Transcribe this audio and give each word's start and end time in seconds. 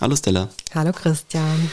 Hallo 0.00 0.14
Stella. 0.14 0.48
Hallo 0.74 0.92
Christian. 0.92 1.70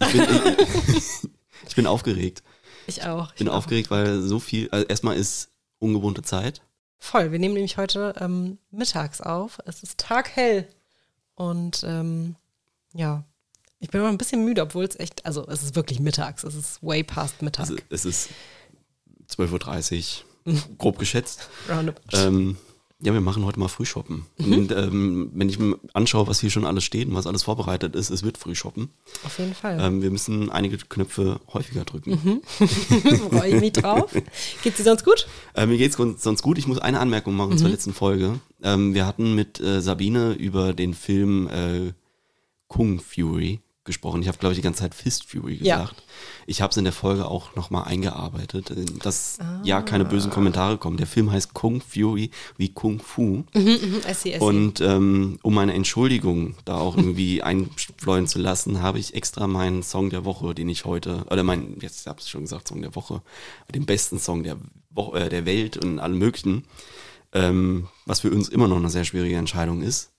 Ich 0.00 0.12
bin, 0.12 0.26
ich 1.68 1.74
bin 1.74 1.86
aufgeregt. 1.88 2.44
Ich 2.86 3.02
auch. 3.02 3.32
Ich 3.32 3.38
bin 3.38 3.48
aufgeregt, 3.48 3.90
weil 3.90 4.22
so 4.22 4.38
viel, 4.38 4.70
also 4.70 4.86
erstmal 4.86 5.16
ist 5.16 5.48
ungewohnte 5.80 6.22
Zeit. 6.22 6.62
Voll. 6.96 7.32
Wir 7.32 7.40
nehmen 7.40 7.54
nämlich 7.54 7.78
heute 7.78 8.14
ähm, 8.20 8.58
mittags 8.70 9.20
auf. 9.20 9.58
Es 9.66 9.82
ist 9.82 9.98
taghell. 9.98 10.68
Und 11.34 11.82
ähm, 11.84 12.36
ja, 12.94 13.24
ich 13.80 13.90
bin 13.90 14.00
immer 14.00 14.10
ein 14.10 14.18
bisschen 14.18 14.44
müde, 14.44 14.62
obwohl 14.62 14.84
es 14.84 14.98
echt, 15.00 15.26
also 15.26 15.48
es 15.48 15.64
ist 15.64 15.74
wirklich 15.74 15.98
mittags. 15.98 16.44
Es 16.44 16.54
ist 16.54 16.80
way 16.80 17.02
past 17.02 17.42
Mittag. 17.42 17.62
Also 17.62 17.76
es 17.90 18.04
ist 18.04 18.28
12.30 19.30 20.22
Uhr, 20.46 20.54
grob 20.78 21.00
geschätzt. 21.00 21.48
Roundabout. 21.68 22.00
Ähm, 22.12 22.56
ja, 23.00 23.12
wir 23.12 23.20
machen 23.20 23.44
heute 23.44 23.60
mal 23.60 23.68
Frühshoppen. 23.68 24.26
Und 24.38 24.72
ähm, 24.72 25.30
wenn 25.32 25.48
ich 25.48 25.58
mir 25.60 25.78
anschaue, 25.92 26.26
was 26.26 26.40
hier 26.40 26.50
schon 26.50 26.64
alles 26.64 26.82
steht 26.82 27.06
und 27.06 27.14
was 27.14 27.28
alles 27.28 27.44
vorbereitet 27.44 27.94
ist, 27.94 28.10
es 28.10 28.24
wird 28.24 28.38
Frühshoppen. 28.38 28.88
Auf 29.24 29.38
jeden 29.38 29.54
Fall. 29.54 29.78
Ähm, 29.80 30.02
wir 30.02 30.10
müssen 30.10 30.50
einige 30.50 30.78
Knöpfe 30.78 31.38
häufiger 31.52 31.84
drücken. 31.84 32.42
Freue 33.30 33.54
ich 33.54 33.60
mich 33.60 33.72
drauf. 33.72 34.12
Geht's 34.64 34.78
dir 34.78 34.82
sonst 34.82 35.04
gut? 35.04 35.28
Äh, 35.54 35.66
mir 35.66 35.78
geht's 35.78 35.96
sonst 35.96 36.42
gut. 36.42 36.58
Ich 36.58 36.66
muss 36.66 36.80
eine 36.80 36.98
Anmerkung 36.98 37.36
machen 37.36 37.56
zur 37.56 37.68
letzten 37.68 37.94
Folge. 37.94 38.40
Ähm, 38.64 38.94
wir 38.94 39.06
hatten 39.06 39.36
mit 39.36 39.60
äh, 39.60 39.80
Sabine 39.80 40.32
über 40.32 40.72
den 40.72 40.92
Film 40.92 41.48
äh, 41.48 41.92
Kung 42.66 42.98
Fury 42.98 43.60
gesprochen. 43.88 44.22
Ich 44.22 44.28
habe, 44.28 44.38
glaube 44.38 44.52
ich, 44.52 44.58
die 44.58 44.62
ganze 44.62 44.82
Zeit 44.82 44.94
Fist 44.94 45.28
Fury 45.28 45.58
Ja. 45.60 45.78
gesagt. 45.78 46.04
Ich 46.46 46.62
habe 46.62 46.70
es 46.70 46.76
in 46.76 46.84
der 46.84 46.92
Folge 46.92 47.26
auch 47.26 47.56
nochmal 47.56 47.84
eingearbeitet, 47.84 48.70
äh, 48.70 48.84
dass 49.02 49.38
ja 49.64 49.82
keine 49.82 50.04
bösen 50.04 50.30
Kommentare 50.30 50.78
kommen. 50.78 50.96
Der 50.96 51.08
Film 51.08 51.32
heißt 51.32 51.52
Kung 51.54 51.80
Fury 51.80 52.30
wie 52.56 52.68
Kung 52.72 53.00
Fu. 53.00 53.44
Mhm, 53.54 53.66
I 54.08 54.14
see, 54.14 54.36
I 54.36 54.38
see. 54.38 54.38
Und 54.38 54.80
ähm, 54.80 55.40
um 55.42 55.54
meine 55.54 55.74
Entschuldigung 55.74 56.54
da 56.64 56.76
auch 56.76 56.96
irgendwie 56.96 57.42
einfleuen 57.42 58.28
zu 58.28 58.38
lassen, 58.38 58.80
habe 58.80 59.00
ich 59.00 59.14
extra 59.14 59.46
meinen 59.48 59.82
Song 59.82 60.10
der 60.10 60.24
Woche, 60.24 60.54
den 60.54 60.68
ich 60.68 60.84
heute, 60.84 61.24
oder 61.30 61.42
mein, 61.42 61.78
jetzt 61.80 62.06
habe 62.06 62.20
ich 62.20 62.28
schon 62.28 62.42
gesagt, 62.42 62.68
Song 62.68 62.80
der 62.82 62.94
Woche, 62.94 63.22
den 63.74 63.86
besten 63.86 64.18
Song 64.20 64.44
der, 64.44 64.56
Wo 64.90 65.14
äh, 65.14 65.28
der 65.28 65.44
Welt 65.46 65.76
und 65.76 65.98
allen 65.98 66.16
möglichen, 66.18 66.64
ähm, 67.32 67.88
was 68.06 68.20
für 68.20 68.30
uns 68.30 68.48
immer 68.48 68.68
noch 68.68 68.76
eine 68.76 68.90
sehr 68.90 69.04
schwierige 69.04 69.36
Entscheidung 69.36 69.82
ist, 69.82 70.12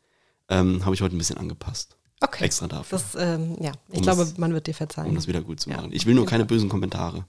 ähm, 0.49 0.83
habe 0.85 0.95
ich 0.95 1.01
heute 1.01 1.15
ein 1.15 1.17
bisschen 1.19 1.37
angepasst. 1.37 1.95
Okay. 2.21 2.45
Extra 2.45 2.67
dafür, 2.67 2.99
Das, 2.99 3.15
ähm, 3.21 3.55
ja, 3.61 3.71
ich 3.89 3.97
Um 3.97 4.01
glaube, 4.03 4.21
das- 4.21 4.37
man 4.37 4.53
wird 4.53 4.67
dir 4.67 4.73
verzeihen. 4.73 5.09
um 5.09 5.15
das 5.15 5.27
wieder 5.27 5.41
gut 5.41 5.59
zu 5.59 5.69
Ja, 5.69 5.77
machen. 5.77 5.89
Ich 5.93 6.05
will 6.05 6.15
nur 6.15 6.25
keine 6.25 6.45
bösen 6.45 6.69
Kommentare. 6.69 7.25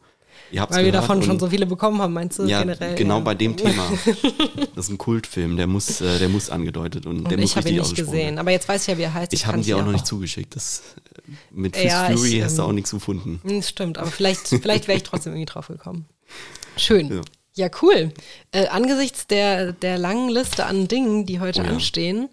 Ihr 0.53 0.63
habt's 0.63 0.75
Weil 0.77 0.87
wir 0.87 0.93
davon 0.93 1.23
schon 1.23 1.39
so 1.39 1.49
viele 1.49 1.67
bekommen 1.67 2.01
haben, 2.01 2.13
meinst 2.13 2.39
du 2.39 2.45
ja, 2.45 2.61
generell? 2.61 2.95
genau 2.97 3.19
ja. 3.19 3.25
bei 3.25 3.35
dem 3.35 3.57
Thema. 3.57 3.85
Das 4.75 4.87
ist 4.87 4.91
ein 4.91 4.99
Kultfilm, 4.99 5.57
der 5.57 5.67
muss, 5.67 6.01
äh, 6.01 6.19
der 6.19 6.29
muss 6.29 6.49
angedeutet 6.51 7.05
und, 7.07 7.19
Und 7.19 7.31
der 7.31 7.39
muss 7.39 7.51
ich 7.51 7.57
habe 7.57 7.69
ihn 7.69 7.77
nicht 7.77 7.97
werden. 7.97 8.07
gesehen, 8.07 8.39
aber 8.39 8.51
jetzt 8.51 8.69
weiß 8.69 8.83
ich 8.83 8.89
ja, 8.89 8.99
wie 8.99 9.03
er 9.03 9.15
heißt. 9.15 9.33
Ich 9.33 9.47
habe 9.47 9.59
ihn 9.59 9.65
dir 9.65 9.77
auch 9.77 9.85
noch 9.85 9.93
nicht 9.93 10.07
zugeschickt. 10.07 10.57
Das, 10.57 10.83
äh, 11.17 11.31
mit 11.53 11.77
Fist 11.77 11.87
Ja, 11.89 12.09
ich, 12.11 12.17
Fury 12.17 12.41
hast 12.43 12.57
du 12.59 12.63
ähm, 12.63 12.69
auch 12.69 12.73
nichts 12.73 12.91
gefunden. 12.91 13.41
Hm, 13.49 13.63
Stimmt, 13.63 13.99
aber 13.99 14.11
vielleicht, 14.11 14.49
vielleicht 14.49 14.89
wäre 14.89 14.97
ich 14.97 15.03
trotzdem 15.05 15.33
irgendwie 15.35 15.47
drauf 15.53 15.69
gekommen. 15.69 16.07
Schön. 16.77 17.11
Ja. 17.11 17.21
Ja, 17.57 17.69
cool. 17.83 18.13
Äh, 18.53 18.69
angesichts 18.69 19.27
der, 19.27 19.73
der 19.73 19.99
langen 19.99 20.31
Liste 20.31 20.65
an 20.67 20.89
Dingen, 20.89 21.27
die 21.27 21.41
heute 21.41 21.61
Oh 21.61 21.65
ja. 21.65 21.71
anstehen, 21.71 22.29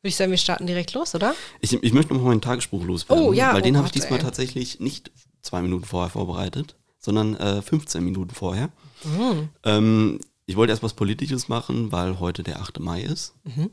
würde 0.00 0.08
ich 0.08 0.16
sagen, 0.16 0.30
wir 0.30 0.38
starten 0.38 0.66
direkt 0.66 0.94
los, 0.94 1.14
oder? 1.14 1.34
Ich, 1.60 1.72
ich 1.72 1.92
möchte 1.92 2.14
noch 2.14 2.22
mal 2.22 2.28
meinen 2.28 2.40
Tagesspruch 2.40 2.84
loswerden. 2.84 3.24
Oh, 3.24 3.32
ja, 3.32 3.52
Weil 3.52 3.60
oh 3.60 3.64
den 3.64 3.76
habe 3.76 3.86
ich 3.86 3.92
diesmal 3.92 4.18
ey. 4.18 4.24
tatsächlich 4.24 4.80
nicht 4.80 5.10
zwei 5.42 5.60
Minuten 5.60 5.84
vorher 5.84 6.10
vorbereitet, 6.10 6.76
sondern 6.98 7.36
äh, 7.36 7.60
15 7.60 8.02
Minuten 8.02 8.34
vorher. 8.34 8.70
Mhm. 9.04 9.48
Ähm, 9.64 10.20
ich 10.46 10.56
wollte 10.56 10.72
erst 10.72 10.82
was 10.82 10.94
Politisches 10.94 11.48
machen, 11.48 11.92
weil 11.92 12.18
heute 12.18 12.42
der 12.42 12.60
8. 12.60 12.80
Mai 12.80 13.02
ist. 13.02 13.34
Mhm. 13.44 13.70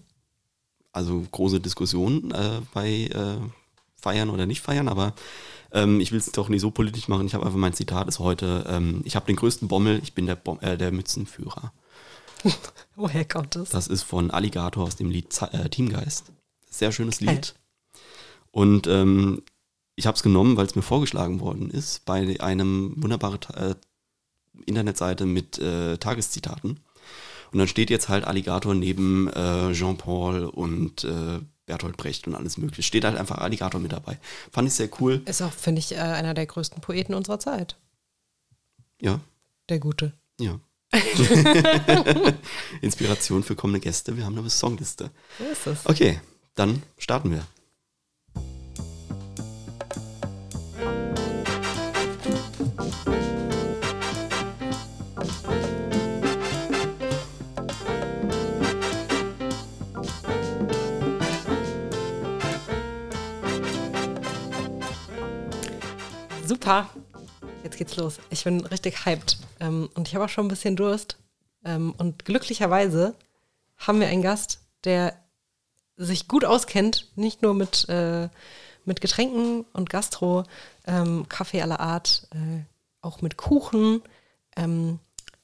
Also 0.91 1.25
große 1.31 1.59
Diskussion 1.59 2.31
äh, 2.31 2.61
bei 2.73 2.89
äh, 3.05 3.37
Feiern 3.95 4.29
oder 4.29 4.45
nicht 4.45 4.61
feiern, 4.61 4.87
aber 4.87 5.13
ähm, 5.71 5.99
ich 5.99 6.11
will 6.11 6.19
es 6.19 6.31
doch 6.31 6.49
nicht 6.49 6.61
so 6.61 6.71
politisch 6.71 7.07
machen. 7.07 7.25
Ich 7.25 7.33
habe 7.33 7.45
einfach 7.45 7.57
mein 7.57 7.73
Zitat 7.73 8.07
ist 8.07 8.19
heute, 8.19 8.65
ähm, 8.67 9.01
ich 9.05 9.15
habe 9.15 9.25
den 9.25 9.35
größten 9.35 9.67
Bommel, 9.67 9.99
ich 10.03 10.13
bin 10.13 10.25
der, 10.25 10.35
Bom 10.35 10.59
äh, 10.61 10.77
der 10.77 10.91
Mützenführer. 10.91 11.71
Woher 12.95 13.25
kommt 13.25 13.55
es? 13.55 13.69
Das 13.69 13.87
ist 13.87 14.03
von 14.03 14.31
Alligator 14.31 14.83
aus 14.83 14.95
dem 14.95 15.09
Lied 15.09 15.27
äh, 15.51 15.69
Teamgeist. 15.69 16.31
Sehr 16.69 16.91
schönes. 16.91 17.21
Lied. 17.21 17.55
Und 18.51 18.87
ähm, 18.87 19.43
ich 19.95 20.05
habe 20.07 20.15
es 20.15 20.23
genommen, 20.23 20.57
weil 20.57 20.65
es 20.65 20.75
mir 20.75 20.81
vorgeschlagen 20.81 21.39
worden 21.39 21.69
ist 21.69 22.05
bei 22.05 22.39
einem 22.39 22.93
wunderbaren 22.97 23.39
äh, 23.55 23.75
Internetseite 24.65 25.25
mit 25.25 25.57
äh, 25.59 25.97
Tageszitaten. 25.97 26.79
Und 27.51 27.59
dann 27.59 27.67
steht 27.67 27.89
jetzt 27.89 28.09
halt 28.09 28.25
Alligator 28.25 28.75
neben 28.75 29.27
äh, 29.29 29.71
Jean-Paul 29.73 30.45
und 30.45 31.03
äh, 31.03 31.39
Bertolt 31.65 31.97
Brecht 31.97 32.27
und 32.27 32.35
alles 32.35 32.57
mögliche. 32.57 32.83
Steht 32.83 33.05
halt 33.05 33.17
einfach 33.17 33.37
Alligator 33.39 33.79
mit 33.79 33.91
dabei. 33.91 34.19
Fand 34.51 34.67
ich 34.67 34.73
sehr 34.73 34.89
cool. 34.99 35.21
Ist 35.25 35.41
auch, 35.41 35.51
finde 35.51 35.79
ich, 35.79 35.93
äh, 35.93 35.97
einer 35.99 36.33
der 36.33 36.45
größten 36.45 36.81
Poeten 36.81 37.13
unserer 37.13 37.39
Zeit. 37.39 37.77
Ja, 39.01 39.19
Der 39.69 39.79
Gute. 39.79 40.13
ja. 40.39 40.59
Inspiration 42.81 43.43
für 43.43 43.55
kommende 43.55 43.79
Gäste. 43.79 44.15
Wir 44.15 44.25
haben 44.25 44.37
eine 44.37 44.49
Songliste. 44.49 45.11
So 45.37 45.45
ist 45.45 45.67
es. 45.67 45.85
Okay, 45.85 46.19
dann 46.55 46.81
starten 46.97 47.31
wir. 47.31 47.45
Super. 66.45 66.89
Jetzt 67.63 67.77
geht's 67.77 67.97
los. 67.97 68.19
Ich 68.29 68.45
bin 68.45 68.65
richtig 68.65 69.05
hyped. 69.05 69.37
Ähm, 69.59 69.89
und 69.95 70.07
ich 70.07 70.15
habe 70.15 70.25
auch 70.25 70.29
schon 70.29 70.45
ein 70.45 70.49
bisschen 70.49 70.75
Durst. 70.75 71.17
Ähm, 71.65 71.93
und 71.97 72.25
glücklicherweise 72.25 73.15
haben 73.77 73.99
wir 73.99 74.07
einen 74.07 74.21
Gast, 74.21 74.61
der 74.83 75.13
sich 75.97 76.27
gut 76.27 76.45
auskennt, 76.45 77.07
nicht 77.15 77.41
nur 77.41 77.53
mit, 77.53 77.87
äh, 77.89 78.29
mit 78.85 79.01
Getränken 79.01 79.65
und 79.73 79.89
Gastro, 79.89 80.43
ähm, 80.85 81.27
Kaffee 81.27 81.61
aller 81.61 81.79
Art, 81.79 82.27
äh, 82.33 82.63
auch 83.01 83.21
mit 83.21 83.37
Kuchen. 83.37 84.01
Ähm, 84.55 84.99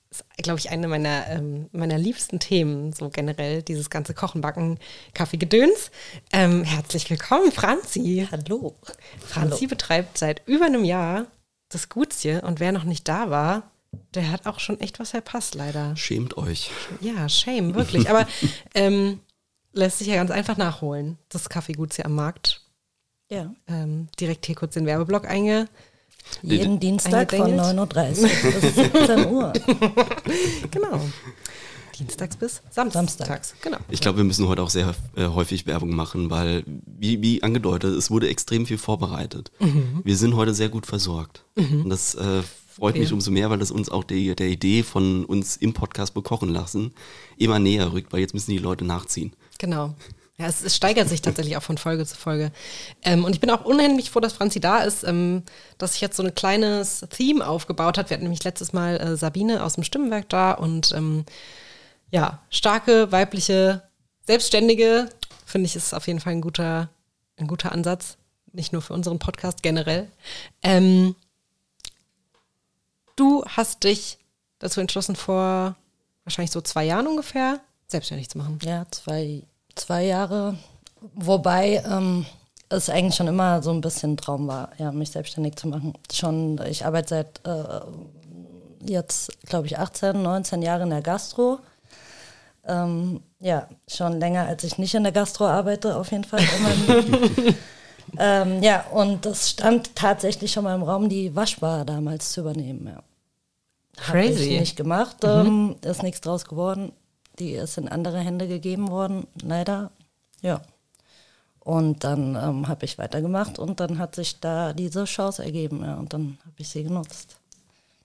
ist, 0.09 0.25
glaube 0.37 0.59
ich, 0.59 0.69
eine 0.69 0.87
meiner, 0.87 1.27
ähm, 1.27 1.69
meiner 1.71 1.97
liebsten 1.97 2.39
Themen, 2.39 2.93
so 2.93 3.09
generell, 3.09 3.63
dieses 3.63 3.89
ganze 3.89 4.13
Kochen, 4.13 4.41
Backen, 4.41 4.79
Kaffeegedöns. 5.13 5.91
Ähm, 6.31 6.63
herzlich 6.63 7.09
willkommen, 7.09 7.51
Franzi. 7.51 8.27
Hallo. 8.31 8.75
Franzi 9.19 9.65
betreibt 9.65 10.19
seit 10.19 10.47
über 10.47 10.65
einem 10.65 10.83
Jahr 10.83 11.25
das 11.69 11.89
Gutsje 11.89 12.41
und 12.41 12.59
wer 12.59 12.71
noch 12.71 12.83
nicht 12.83 13.07
da 13.07 13.31
war, 13.31 13.71
der 14.13 14.31
hat 14.31 14.45
auch 14.45 14.59
schon 14.59 14.79
echt 14.79 14.99
was 14.99 15.11
verpasst, 15.11 15.55
leider. 15.55 15.95
Schämt 15.95 16.37
euch. 16.37 16.71
Ja, 17.01 17.27
shame, 17.29 17.75
wirklich. 17.75 18.09
Aber 18.09 18.27
ähm, 18.73 19.19
lässt 19.73 19.99
sich 19.99 20.07
ja 20.07 20.15
ganz 20.15 20.31
einfach 20.31 20.57
nachholen. 20.57 21.17
Das 21.29 21.49
Kaffeegutsje 21.49 22.05
am 22.05 22.15
Markt. 22.15 22.61
Ja. 23.29 23.53
Ähm, 23.67 24.07
direkt 24.19 24.45
hier 24.45 24.55
kurz 24.55 24.73
den 24.75 24.85
Werbeblock 24.85 25.25
einge. 25.25 25.67
Jeden 26.41 26.79
Dienstag 26.79 27.31
von 27.31 27.43
Eingedengelt. 27.43 27.93
9.30 27.93 28.45
Uhr 28.45 28.51
bis 28.61 28.75
17 28.75 29.25
Uhr. 29.31 29.53
Genau. 30.71 31.01
Dienstags 31.99 32.37
bis 32.37 32.61
Samstags. 32.71 33.17
Samstags. 33.17 33.55
Genau. 33.61 33.77
Ich 33.89 34.01
glaube, 34.01 34.17
wir 34.17 34.23
müssen 34.23 34.47
heute 34.47 34.63
auch 34.63 34.69
sehr 34.69 34.95
äh, 35.15 35.27
häufig 35.27 35.67
Werbung 35.67 35.95
machen, 35.95 36.29
weil, 36.29 36.63
wie, 36.65 37.21
wie 37.21 37.43
angedeutet, 37.43 37.95
es 37.95 38.09
wurde 38.09 38.29
extrem 38.29 38.65
viel 38.65 38.77
vorbereitet. 38.77 39.51
Wir 40.03 40.17
sind 40.17 40.35
heute 40.35 40.53
sehr 40.53 40.69
gut 40.69 40.85
versorgt. 40.85 41.45
Und 41.55 41.89
das 41.89 42.15
äh, 42.15 42.41
freut 42.75 42.95
mich 42.95 43.09
Ja. 43.09 43.13
umso 43.15 43.31
mehr, 43.31 43.49
weil 43.49 43.59
das 43.59 43.71
uns 43.71 43.89
auch 43.89 44.03
die, 44.03 44.35
der 44.35 44.47
Idee 44.47 44.83
von 44.83 45.25
uns 45.25 45.57
im 45.57 45.73
Podcast 45.73 46.13
bekochen 46.13 46.49
lassen 46.49 46.93
immer 47.37 47.59
näher 47.59 47.93
rückt, 47.93 48.11
weil 48.13 48.19
jetzt 48.21 48.33
müssen 48.33 48.51
die 48.51 48.57
Leute 48.57 48.85
nachziehen. 48.85 49.33
Genau. 49.59 49.93
Ja, 50.37 50.47
es, 50.47 50.63
es 50.63 50.75
steigert 50.75 51.07
sich 51.09 51.21
tatsächlich 51.21 51.57
auch 51.57 51.63
von 51.63 51.77
Folge 51.77 52.05
zu 52.07 52.15
Folge. 52.17 52.51
Ähm, 53.03 53.23
und 53.23 53.33
ich 53.35 53.39
bin 53.39 53.51
auch 53.51 53.65
unheimlich 53.65 54.09
froh, 54.09 54.19
dass 54.19 54.33
Franzi 54.33 54.59
da 54.59 54.79
ist, 54.79 55.03
ähm, 55.03 55.43
dass 55.77 55.91
sich 55.93 56.01
jetzt 56.01 56.17
so 56.17 56.23
ein 56.23 56.33
kleines 56.33 57.05
Theme 57.11 57.45
aufgebaut 57.47 57.97
hat. 57.99 58.09
Wir 58.09 58.15
hatten 58.15 58.23
nämlich 58.23 58.43
letztes 58.43 58.73
Mal 58.73 58.97
äh, 58.99 59.15
Sabine 59.15 59.63
aus 59.63 59.75
dem 59.75 59.83
Stimmenwerk 59.83 60.27
da 60.29 60.51
und 60.53 60.91
ähm, 60.95 61.25
ja, 62.09 62.41
starke, 62.49 63.11
weibliche, 63.11 63.83
selbstständige, 64.25 65.07
finde 65.45 65.67
ich, 65.67 65.75
ist 65.75 65.93
auf 65.93 66.07
jeden 66.07 66.19
Fall 66.19 66.33
ein 66.33 66.41
guter, 66.41 66.89
ein 67.37 67.47
guter 67.47 67.71
Ansatz. 67.71 68.17
Nicht 68.51 68.73
nur 68.73 68.81
für 68.81 68.93
unseren 68.93 69.19
Podcast 69.19 69.61
generell. 69.63 70.09
Ähm, 70.63 71.15
du 73.15 73.43
hast 73.45 73.83
dich 73.83 74.17
dazu 74.59 74.81
entschlossen, 74.81 75.15
vor 75.15 75.75
wahrscheinlich 76.23 76.51
so 76.51 76.61
zwei 76.61 76.85
Jahren 76.85 77.07
ungefähr 77.07 77.59
selbstständig 77.87 78.29
zu 78.29 78.37
machen. 78.37 78.59
Ja, 78.63 78.85
zwei, 78.91 79.43
zwei 79.75 80.05
Jahre. 80.05 80.57
Wobei 81.13 81.83
ähm, 81.85 82.25
es 82.69 82.89
eigentlich 82.89 83.15
schon 83.15 83.27
immer 83.27 83.61
so 83.61 83.71
ein 83.71 83.81
bisschen 83.81 84.13
ein 84.13 84.17
Traum 84.17 84.47
war, 84.47 84.71
ja, 84.77 84.91
mich 84.91 85.11
selbstständig 85.11 85.55
zu 85.55 85.67
machen. 85.67 85.93
Schon, 86.11 86.59
ich 86.67 86.85
arbeite 86.85 87.09
seit 87.09 87.41
äh, 87.45 87.81
jetzt, 88.89 89.31
glaube 89.45 89.67
ich, 89.67 89.77
18, 89.77 90.21
19 90.21 90.61
Jahren 90.61 90.83
in 90.83 90.89
der 90.89 91.01
Gastro. 91.01 91.59
Ähm, 92.65 93.21
ja, 93.39 93.67
schon 93.87 94.19
länger, 94.19 94.47
als 94.47 94.63
ich 94.63 94.77
nicht 94.77 94.95
in 94.95 95.03
der 95.03 95.11
Gastro 95.11 95.45
arbeite, 95.45 95.97
auf 95.97 96.11
jeden 96.11 96.23
Fall. 96.23 96.41
ähm, 98.17 98.61
ja, 98.61 98.85
und 98.91 99.25
das 99.25 99.49
stand 99.49 99.95
tatsächlich 99.95 100.51
schon 100.51 100.63
mal 100.63 100.75
im 100.75 100.83
Raum, 100.83 101.09
die 101.09 101.35
Waschbar 101.35 101.85
damals 101.85 102.31
zu 102.31 102.41
übernehmen. 102.41 102.87
Ja. 102.87 103.03
Habe 104.07 104.25
ich 104.25 104.35
Crazy. 104.35 104.59
nicht 104.59 104.75
gemacht, 104.75 105.17
ähm, 105.23 105.75
ist 105.81 106.03
nichts 106.03 106.21
draus 106.21 106.45
geworden. 106.45 106.91
Die 107.39 107.51
ist 107.53 107.77
in 107.77 107.87
andere 107.87 108.19
Hände 108.19 108.47
gegeben 108.47 108.89
worden, 108.89 109.27
leider. 109.41 109.91
Ja. 110.41 110.61
Und 111.59 112.03
dann 112.03 112.35
ähm, 112.35 112.67
habe 112.67 112.85
ich 112.85 112.97
weitergemacht 112.97 113.57
und 113.57 113.79
dann 113.79 113.97
hat 113.97 114.15
sich 114.15 114.39
da 114.39 114.73
diese 114.73 115.05
Chance 115.05 115.43
ergeben, 115.43 115.81
ja, 115.83 115.95
und 115.95 116.13
dann 116.13 116.37
habe 116.41 116.55
ich 116.57 116.67
sie 116.67 116.83
genutzt. 116.83 117.37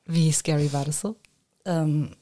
Wie 0.04 0.30
scary 0.30 0.72
war 0.72 0.84
das 0.84 1.00
so? 1.00 1.16
Ähm, 1.64 2.14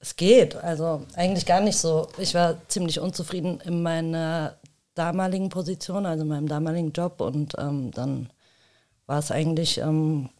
es 0.00 0.16
geht, 0.16 0.56
also 0.56 1.02
eigentlich 1.14 1.46
gar 1.46 1.60
nicht 1.60 1.78
so. 1.78 2.08
Ich 2.18 2.34
war 2.34 2.56
ziemlich 2.68 3.00
unzufrieden 3.00 3.60
in 3.60 3.82
meiner 3.82 4.56
damaligen 4.96 5.48
Position, 5.50 6.06
also 6.06 6.22
in 6.22 6.28
meinem 6.28 6.48
damaligen 6.48 6.92
Job 6.92 7.20
und 7.20 7.54
ähm, 7.58 7.92
dann 7.92 8.30
war 9.06 9.20
es 9.20 9.30
eigentlich, 9.30 9.78
ähm, 9.78 10.30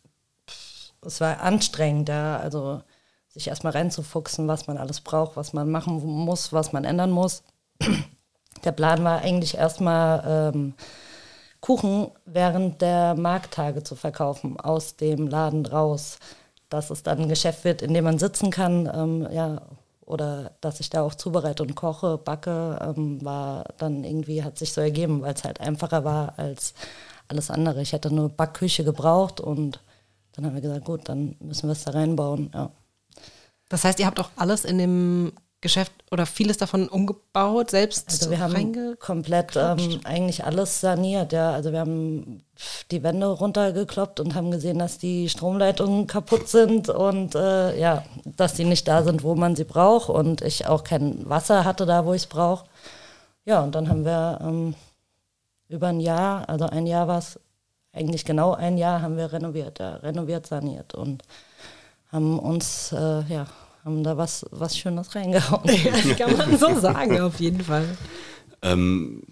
es 1.02 1.20
war 1.20 1.40
anstrengend, 1.40 2.08
ja, 2.08 2.38
also 2.38 2.82
sich 3.28 3.48
erstmal 3.48 3.74
reinzufuchsen, 3.74 4.48
was 4.48 4.66
man 4.66 4.78
alles 4.78 5.00
braucht, 5.00 5.36
was 5.36 5.52
man 5.52 5.70
machen 5.70 6.04
muss, 6.04 6.52
was 6.52 6.72
man 6.72 6.84
ändern 6.84 7.10
muss. 7.10 7.44
Der 8.64 8.72
Plan 8.72 9.04
war 9.04 9.20
eigentlich 9.20 9.56
erstmal 9.56 10.52
ähm, 10.54 10.74
Kuchen 11.60 12.10
während 12.24 12.80
der 12.80 13.14
Markttage 13.14 13.82
zu 13.82 13.94
verkaufen, 13.94 14.58
aus 14.58 14.96
dem 14.96 15.28
Laden 15.28 15.66
raus. 15.66 16.18
Dass 16.68 16.90
es 16.90 17.02
dann 17.02 17.20
ein 17.20 17.28
Geschäft 17.28 17.64
wird, 17.64 17.82
in 17.82 17.94
dem 17.94 18.04
man 18.04 18.18
sitzen 18.18 18.50
kann, 18.50 18.90
ähm, 18.92 19.28
ja, 19.30 19.62
oder 20.06 20.52
dass 20.60 20.80
ich 20.80 20.88
da 20.88 21.02
auch 21.02 21.14
zubereite 21.14 21.62
und 21.62 21.74
koche, 21.74 22.16
backe, 22.16 22.78
ähm, 22.80 23.22
war 23.24 23.64
dann 23.76 24.04
irgendwie, 24.04 24.42
hat 24.42 24.56
sich 24.56 24.72
so 24.72 24.80
ergeben, 24.80 25.22
weil 25.22 25.34
es 25.34 25.44
halt 25.44 25.60
einfacher 25.60 26.04
war 26.04 26.38
als 26.38 26.74
alles 27.28 27.50
andere. 27.50 27.82
Ich 27.82 27.92
hätte 27.92 28.14
nur 28.14 28.28
Backküche 28.28 28.84
gebraucht 28.84 29.40
und 29.40 29.80
dann 30.32 30.46
haben 30.46 30.54
wir 30.54 30.62
gesagt, 30.62 30.84
gut, 30.84 31.08
dann 31.08 31.36
müssen 31.40 31.68
wir 31.68 31.72
es 31.72 31.84
da 31.84 31.90
reinbauen, 31.90 32.50
ja. 32.54 32.70
Das 33.68 33.82
heißt, 33.84 33.98
ihr 33.98 34.06
habt 34.06 34.20
auch 34.20 34.30
alles 34.36 34.64
in 34.64 34.78
dem 34.78 35.32
Geschäft 35.62 35.92
oder 36.10 36.26
vieles 36.26 36.58
davon 36.58 36.88
umgebaut, 36.88 37.70
selbst 37.70 38.10
Also 38.10 38.30
wir 38.30 38.40
haben 38.40 38.98
komplett 38.98 39.56
ähm, 39.56 40.00
eigentlich 40.04 40.44
alles 40.44 40.80
saniert, 40.80 41.32
ja. 41.32 41.52
Also 41.52 41.72
wir 41.72 41.80
haben 41.80 42.42
die 42.90 43.02
Wände 43.02 43.26
runtergekloppt 43.26 44.20
und 44.20 44.34
haben 44.34 44.50
gesehen, 44.50 44.78
dass 44.78 44.98
die 44.98 45.28
Stromleitungen 45.28 46.06
kaputt 46.06 46.48
sind 46.48 46.88
und 46.90 47.34
äh, 47.34 47.78
ja, 47.78 48.04
dass 48.24 48.54
die 48.54 48.64
nicht 48.64 48.86
da 48.86 49.02
sind, 49.02 49.22
wo 49.22 49.34
man 49.34 49.56
sie 49.56 49.64
braucht 49.64 50.10
und 50.10 50.42
ich 50.42 50.66
auch 50.66 50.84
kein 50.84 51.28
Wasser 51.28 51.64
hatte 51.64 51.86
da, 51.86 52.04
wo 52.04 52.12
ich 52.12 52.22
es 52.22 52.28
brauche. 52.28 52.66
Ja, 53.46 53.62
und 53.62 53.74
dann 53.74 53.88
haben 53.88 54.04
wir 54.04 54.38
ähm, 54.42 54.74
über 55.68 55.88
ein 55.88 56.00
Jahr, 56.00 56.48
also 56.48 56.66
ein 56.66 56.86
Jahr 56.86 57.08
war 57.08 57.18
es, 57.18 57.40
eigentlich 57.92 58.24
genau 58.26 58.52
ein 58.52 58.76
Jahr 58.76 59.00
haben 59.00 59.16
wir 59.16 59.32
renoviert, 59.32 59.78
ja, 59.78 59.96
renoviert, 59.96 60.46
saniert 60.46 60.94
und 60.94 61.22
haben 62.12 62.38
uns, 62.38 62.92
äh, 62.92 63.22
ja, 63.22 63.46
haben 63.86 64.02
da 64.02 64.16
was, 64.16 64.44
was 64.50 64.76
Schönes 64.76 65.14
reingehauen. 65.14 65.62
Das 65.64 66.16
kann 66.18 66.36
man 66.36 66.58
so 66.58 66.78
sagen, 66.78 67.20
auf 67.20 67.38
jeden 67.38 67.62
Fall. 67.62 67.96
Ähm, 68.60 69.22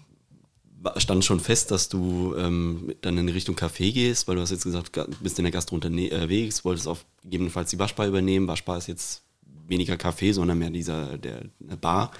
stand 0.95 1.25
schon 1.25 1.41
fest, 1.41 1.71
dass 1.71 1.89
du 1.89 2.33
ähm, 2.37 2.95
dann 3.01 3.17
in 3.17 3.27
Richtung 3.27 3.55
Café 3.55 3.91
gehst, 3.91 4.27
weil 4.27 4.35
du 4.35 4.41
hast 4.41 4.51
jetzt 4.51 4.63
gesagt, 4.63 4.97
bist 5.21 5.37
in 5.37 5.43
der 5.43 5.51
Gastro 5.51 5.75
unterwegs, 5.75 6.63
wolltest 6.63 6.87
auf 6.87 7.05
gegebenenfalls 7.23 7.69
die 7.71 7.79
Waschbar 7.79 8.07
übernehmen. 8.07 8.47
Waschbar 8.47 8.77
ist 8.77 8.87
jetzt 8.87 9.23
weniger 9.67 9.95
Café, 9.95 10.33
sondern 10.33 10.57
mehr 10.57 10.69
dieser 10.69 11.17
der, 11.17 11.41
eine 11.61 11.75
Bar. 11.77 12.11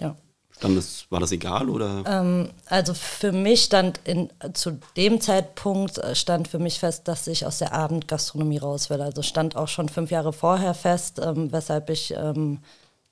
Ja. 0.00 0.16
Dann 0.64 0.76
das, 0.76 1.04
war 1.10 1.20
das 1.20 1.30
egal 1.30 1.68
oder? 1.68 2.02
Ähm, 2.06 2.48
also 2.66 2.94
für 2.94 3.32
mich 3.32 3.64
stand 3.64 4.00
in, 4.04 4.30
zu 4.54 4.78
dem 4.96 5.20
Zeitpunkt 5.20 5.98
äh, 5.98 6.14
stand 6.14 6.48
für 6.48 6.58
mich 6.58 6.80
fest, 6.80 7.06
dass 7.06 7.26
ich 7.26 7.44
aus 7.44 7.58
der 7.58 7.74
Abendgastronomie 7.74 8.56
raus 8.56 8.88
will. 8.88 9.02
Also 9.02 9.20
stand 9.20 9.56
auch 9.56 9.68
schon 9.68 9.90
fünf 9.90 10.10
Jahre 10.10 10.32
vorher 10.32 10.72
fest, 10.72 11.20
ähm, 11.22 11.52
weshalb 11.52 11.90
ich, 11.90 12.14
ähm, 12.16 12.60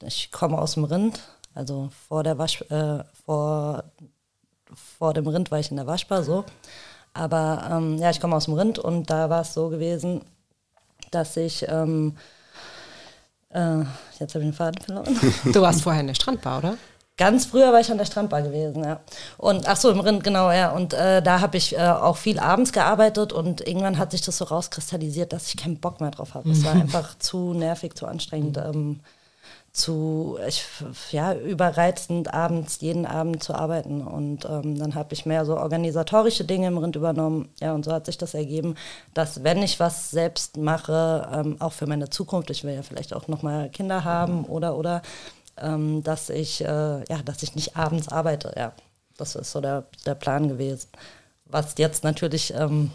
ich 0.02 0.32
komme 0.32 0.58
aus 0.58 0.74
dem 0.74 0.84
Rind, 0.84 1.20
also 1.54 1.90
vor 2.08 2.22
der 2.22 2.38
Wasch, 2.38 2.62
äh, 2.70 3.04
vor, 3.26 3.84
vor 4.98 5.12
dem 5.12 5.26
Rind 5.26 5.50
war 5.50 5.60
ich 5.60 5.70
in 5.70 5.76
der 5.76 5.86
Waschbar 5.86 6.22
so. 6.22 6.46
Aber 7.12 7.68
ähm, 7.70 7.98
ja, 7.98 8.08
ich 8.08 8.20
komme 8.20 8.34
aus 8.34 8.46
dem 8.46 8.54
Rind 8.54 8.78
und 8.78 9.10
da 9.10 9.28
war 9.28 9.42
es 9.42 9.52
so 9.52 9.68
gewesen, 9.68 10.22
dass 11.10 11.36
ich 11.36 11.66
ähm, 11.68 12.16
äh, 13.50 13.84
jetzt 14.18 14.34
habe 14.34 14.44
ich 14.44 14.50
den 14.50 14.52
Faden 14.54 14.82
verloren. 14.82 15.18
Du 15.52 15.60
warst 15.60 15.82
vorher 15.82 16.00
in 16.00 16.06
der 16.06 16.14
Strandbar, 16.14 16.58
oder? 16.58 16.78
Ganz 17.18 17.44
früher 17.44 17.72
war 17.72 17.80
ich 17.80 17.90
an 17.90 17.98
der 17.98 18.06
Strandbar 18.06 18.40
gewesen, 18.42 18.84
ja. 18.84 19.00
Und 19.36 19.68
ach 19.68 19.76
so, 19.76 19.90
im 19.90 20.00
Rind, 20.00 20.24
genau, 20.24 20.50
ja. 20.50 20.70
Und 20.72 20.94
äh, 20.94 21.22
da 21.22 21.40
habe 21.40 21.58
ich 21.58 21.76
äh, 21.76 21.80
auch 21.80 22.16
viel 22.16 22.38
abends 22.38 22.72
gearbeitet 22.72 23.34
und 23.34 23.66
irgendwann 23.66 23.98
hat 23.98 24.12
sich 24.12 24.22
das 24.22 24.38
so 24.38 24.46
rauskristallisiert, 24.46 25.32
dass 25.32 25.48
ich 25.48 25.58
keinen 25.58 25.78
Bock 25.78 26.00
mehr 26.00 26.10
drauf 26.10 26.34
habe. 26.34 26.50
Es 26.50 26.64
war 26.64 26.72
einfach 26.72 27.18
zu 27.18 27.52
nervig, 27.52 27.94
zu 27.94 28.06
anstrengend, 28.06 28.56
ähm, 28.56 29.00
zu 29.72 30.38
ich, 30.46 30.64
ja, 31.12 31.34
überreizend, 31.34 32.32
abends, 32.32 32.80
jeden 32.80 33.06
Abend 33.06 33.42
zu 33.42 33.54
arbeiten. 33.54 34.02
Und 34.02 34.46
ähm, 34.46 34.78
dann 34.78 34.94
habe 34.94 35.12
ich 35.12 35.26
mehr 35.26 35.44
so 35.44 35.56
organisatorische 35.56 36.44
Dinge 36.44 36.68
im 36.68 36.78
Rind 36.78 36.96
übernommen. 36.96 37.50
Ja, 37.60 37.74
und 37.74 37.84
so 37.84 37.92
hat 37.92 38.06
sich 38.06 38.18
das 38.18 38.34
ergeben, 38.34 38.74
dass 39.14 39.44
wenn 39.44 39.62
ich 39.62 39.80
was 39.80 40.10
selbst 40.10 40.56
mache, 40.56 41.28
ähm, 41.32 41.56
auch 41.58 41.72
für 41.72 41.86
meine 41.86 42.10
Zukunft, 42.10 42.50
ich 42.50 42.64
will 42.64 42.74
ja 42.74 42.82
vielleicht 42.82 43.14
auch 43.14 43.28
nochmal 43.28 43.68
Kinder 43.70 44.04
haben 44.04 44.44
oder 44.44 44.76
oder 44.76 45.02
ähm, 45.56 46.02
dass 46.02 46.30
ich 46.30 46.60
äh, 46.62 46.66
ja, 47.04 47.22
dass 47.24 47.42
ich 47.42 47.54
nicht 47.54 47.76
abends 47.76 48.08
arbeite. 48.08 48.52
Ja, 48.56 48.72
das 49.16 49.34
ist 49.36 49.52
so 49.52 49.60
der, 49.60 49.86
der 50.06 50.14
Plan 50.14 50.48
gewesen. 50.48 50.88
Was 51.44 51.74
jetzt 51.76 52.04
natürlich 52.04 52.54
ähm, 52.54 52.90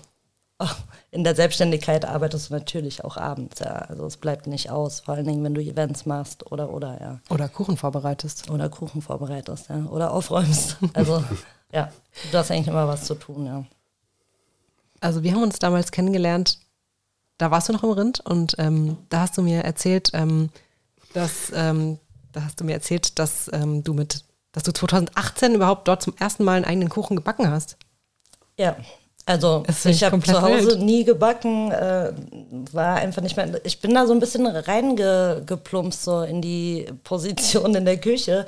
in 1.11 1.23
der 1.23 1.35
Selbstständigkeit 1.35 2.05
arbeitest 2.05 2.49
du 2.49 2.53
natürlich 2.55 3.03
auch 3.03 3.17
abends. 3.17 3.59
Ja, 3.59 3.73
also 3.73 4.05
es 4.05 4.17
bleibt 4.17 4.47
nicht 4.47 4.69
aus. 4.71 5.01
Vor 5.01 5.15
allen 5.15 5.25
Dingen, 5.27 5.43
wenn 5.43 5.53
du 5.53 5.61
Events 5.61 6.05
machst 6.05 6.51
oder 6.51 6.71
oder 6.71 6.99
ja 6.99 7.19
Oder 7.29 7.47
Kuchen 7.47 7.77
vorbereitest. 7.77 8.49
oder 8.49 8.69
Kuchen 8.69 9.01
vorbereitest 9.01 9.69
ja 9.69 9.85
oder 9.85 10.11
aufräumst. 10.11 10.77
Also 10.93 11.23
ja, 11.71 11.91
du 12.31 12.37
hast 12.37 12.49
eigentlich 12.51 12.67
immer 12.67 12.87
was 12.87 13.05
zu 13.05 13.15
tun. 13.15 13.45
Ja. 13.45 13.65
Also 14.99 15.21
wir 15.23 15.33
haben 15.33 15.43
uns 15.43 15.59
damals 15.59 15.91
kennengelernt, 15.91 16.59
da 17.37 17.51
warst 17.51 17.69
du 17.69 17.73
noch 17.73 17.83
im 17.83 17.91
Rind 17.91 18.19
und 18.21 18.55
ähm, 18.57 18.97
da 19.09 19.19
hast 19.21 19.37
du 19.37 19.41
mir 19.43 19.63
erzählt, 19.63 20.09
ähm, 20.13 20.49
dass 21.13 21.51
ähm, 21.53 21.99
da 22.37 22.43
hast 22.43 22.59
du 22.59 22.65
mir 22.65 22.73
erzählt, 22.73 23.17
dass 23.17 23.49
ähm, 23.51 23.83
du 23.83 23.93
mit, 23.93 24.23
dass 24.51 24.63
du 24.63 24.71
2018 24.71 25.55
überhaupt 25.55 25.87
dort 25.87 26.03
zum 26.03 26.13
ersten 26.17 26.43
Mal 26.43 26.57
einen 26.57 26.65
eigenen 26.65 26.89
Kuchen 26.89 27.15
gebacken 27.15 27.49
hast. 27.49 27.77
Ja, 28.57 28.75
also 29.25 29.63
ich 29.85 30.03
habe 30.03 30.19
zu 30.21 30.41
Hause 30.41 30.67
wild. 30.67 30.81
nie 30.81 31.03
gebacken, 31.03 31.71
äh, 31.71 32.13
war 32.71 32.95
einfach 32.95 33.21
nicht 33.23 33.35
mehr. 33.35 33.59
Ich 33.65 33.81
bin 33.81 33.93
da 33.93 34.05
so 34.05 34.13
ein 34.13 34.19
bisschen 34.19 34.45
reingeplumpst 34.45 36.03
so 36.03 36.21
in 36.21 36.41
die 36.41 36.87
Position 37.03 37.75
in 37.75 37.85
der 37.85 37.97
Küche. 37.97 38.45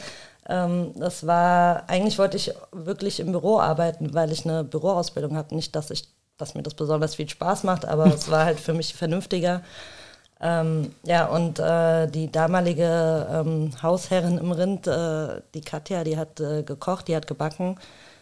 Ähm, 0.48 0.94
das 0.96 1.26
war, 1.26 1.90
eigentlich 1.90 2.18
wollte 2.20 2.38
ich 2.38 2.54
wirklich 2.72 3.20
im 3.20 3.32
Büro 3.32 3.60
arbeiten, 3.60 4.14
weil 4.14 4.32
ich 4.32 4.46
eine 4.46 4.64
Büroausbildung 4.64 5.36
habe. 5.36 5.56
Nicht, 5.56 5.76
dass 5.76 5.90
ich, 5.90 6.08
dass 6.38 6.54
mir 6.54 6.64
das 6.64 6.76
besonders 6.76 7.16
viel 7.16 7.28
Spaß 7.28 7.64
macht, 7.64 7.86
aber 7.86 8.06
es 8.06 8.30
war 8.30 8.46
halt 8.46 8.60
für 8.60 8.74
mich 8.74 8.94
vernünftiger. 8.94 9.64
Ähm, 10.42 10.94
ja, 11.04 11.26
und 11.28 11.60
äh, 11.60 12.08
die 12.08 12.32
damalige 12.32 13.28
ähm, 13.30 13.72
Hausherrin 13.84 14.38
im 14.38 14.52
Rind, 14.52 14.88
äh, 14.88 15.42
die 15.54 15.62
Katja, 15.62 16.04
die 16.04 16.18
hat 16.18 16.40
äh, 16.40 16.64
gekocht, 16.64 17.10
die 17.10 17.16
hat 17.16 17.28
gebacken 17.28 17.78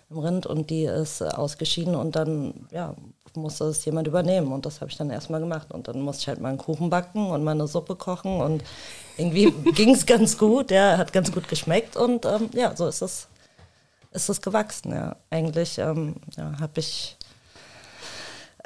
im 0.10 0.18
Rind 0.20 0.48
und 0.48 0.70
die 0.70 0.86
ist 0.86 1.22
äh, 1.22 1.26
ausgeschieden 1.26 1.94
und 1.96 2.16
dann, 2.16 2.54
ja, 2.72 2.96
musste 3.36 3.66
es 3.66 3.86
jemand 3.86 4.08
übernehmen 4.08 4.52
und 4.52 4.66
das 4.66 4.82
habe 4.82 4.90
ich 4.92 4.98
dann 4.98 5.10
erstmal 5.10 5.40
gemacht 5.40 5.72
und 5.72 5.88
dann 5.88 6.02
musste 6.02 6.22
ich 6.22 6.28
halt 6.28 6.42
mal 6.42 6.50
einen 6.50 6.58
Kuchen 6.58 6.90
backen 6.90 7.30
und 7.30 7.44
mal 7.44 7.52
eine 7.52 7.68
Suppe 7.68 7.96
kochen 7.96 8.42
und 8.42 8.64
irgendwie 9.18 9.52
ging 9.74 9.94
es 9.94 10.06
ganz 10.06 10.38
gut, 10.38 10.72
ja, 10.72 10.98
hat 10.98 11.14
ganz 11.14 11.32
gut 11.32 11.48
geschmeckt 11.48 11.96
und 11.96 12.26
ähm, 12.26 12.50
ja, 12.54 12.76
so 12.76 12.88
ist 12.88 13.02
es, 13.02 13.28
ist 14.12 14.30
es 14.30 14.42
gewachsen, 14.42 14.92
ja. 14.92 15.16
Eigentlich 15.30 15.78
ähm, 15.78 16.16
ja, 16.36 16.60
habe 16.60 16.80
ich 16.80 17.17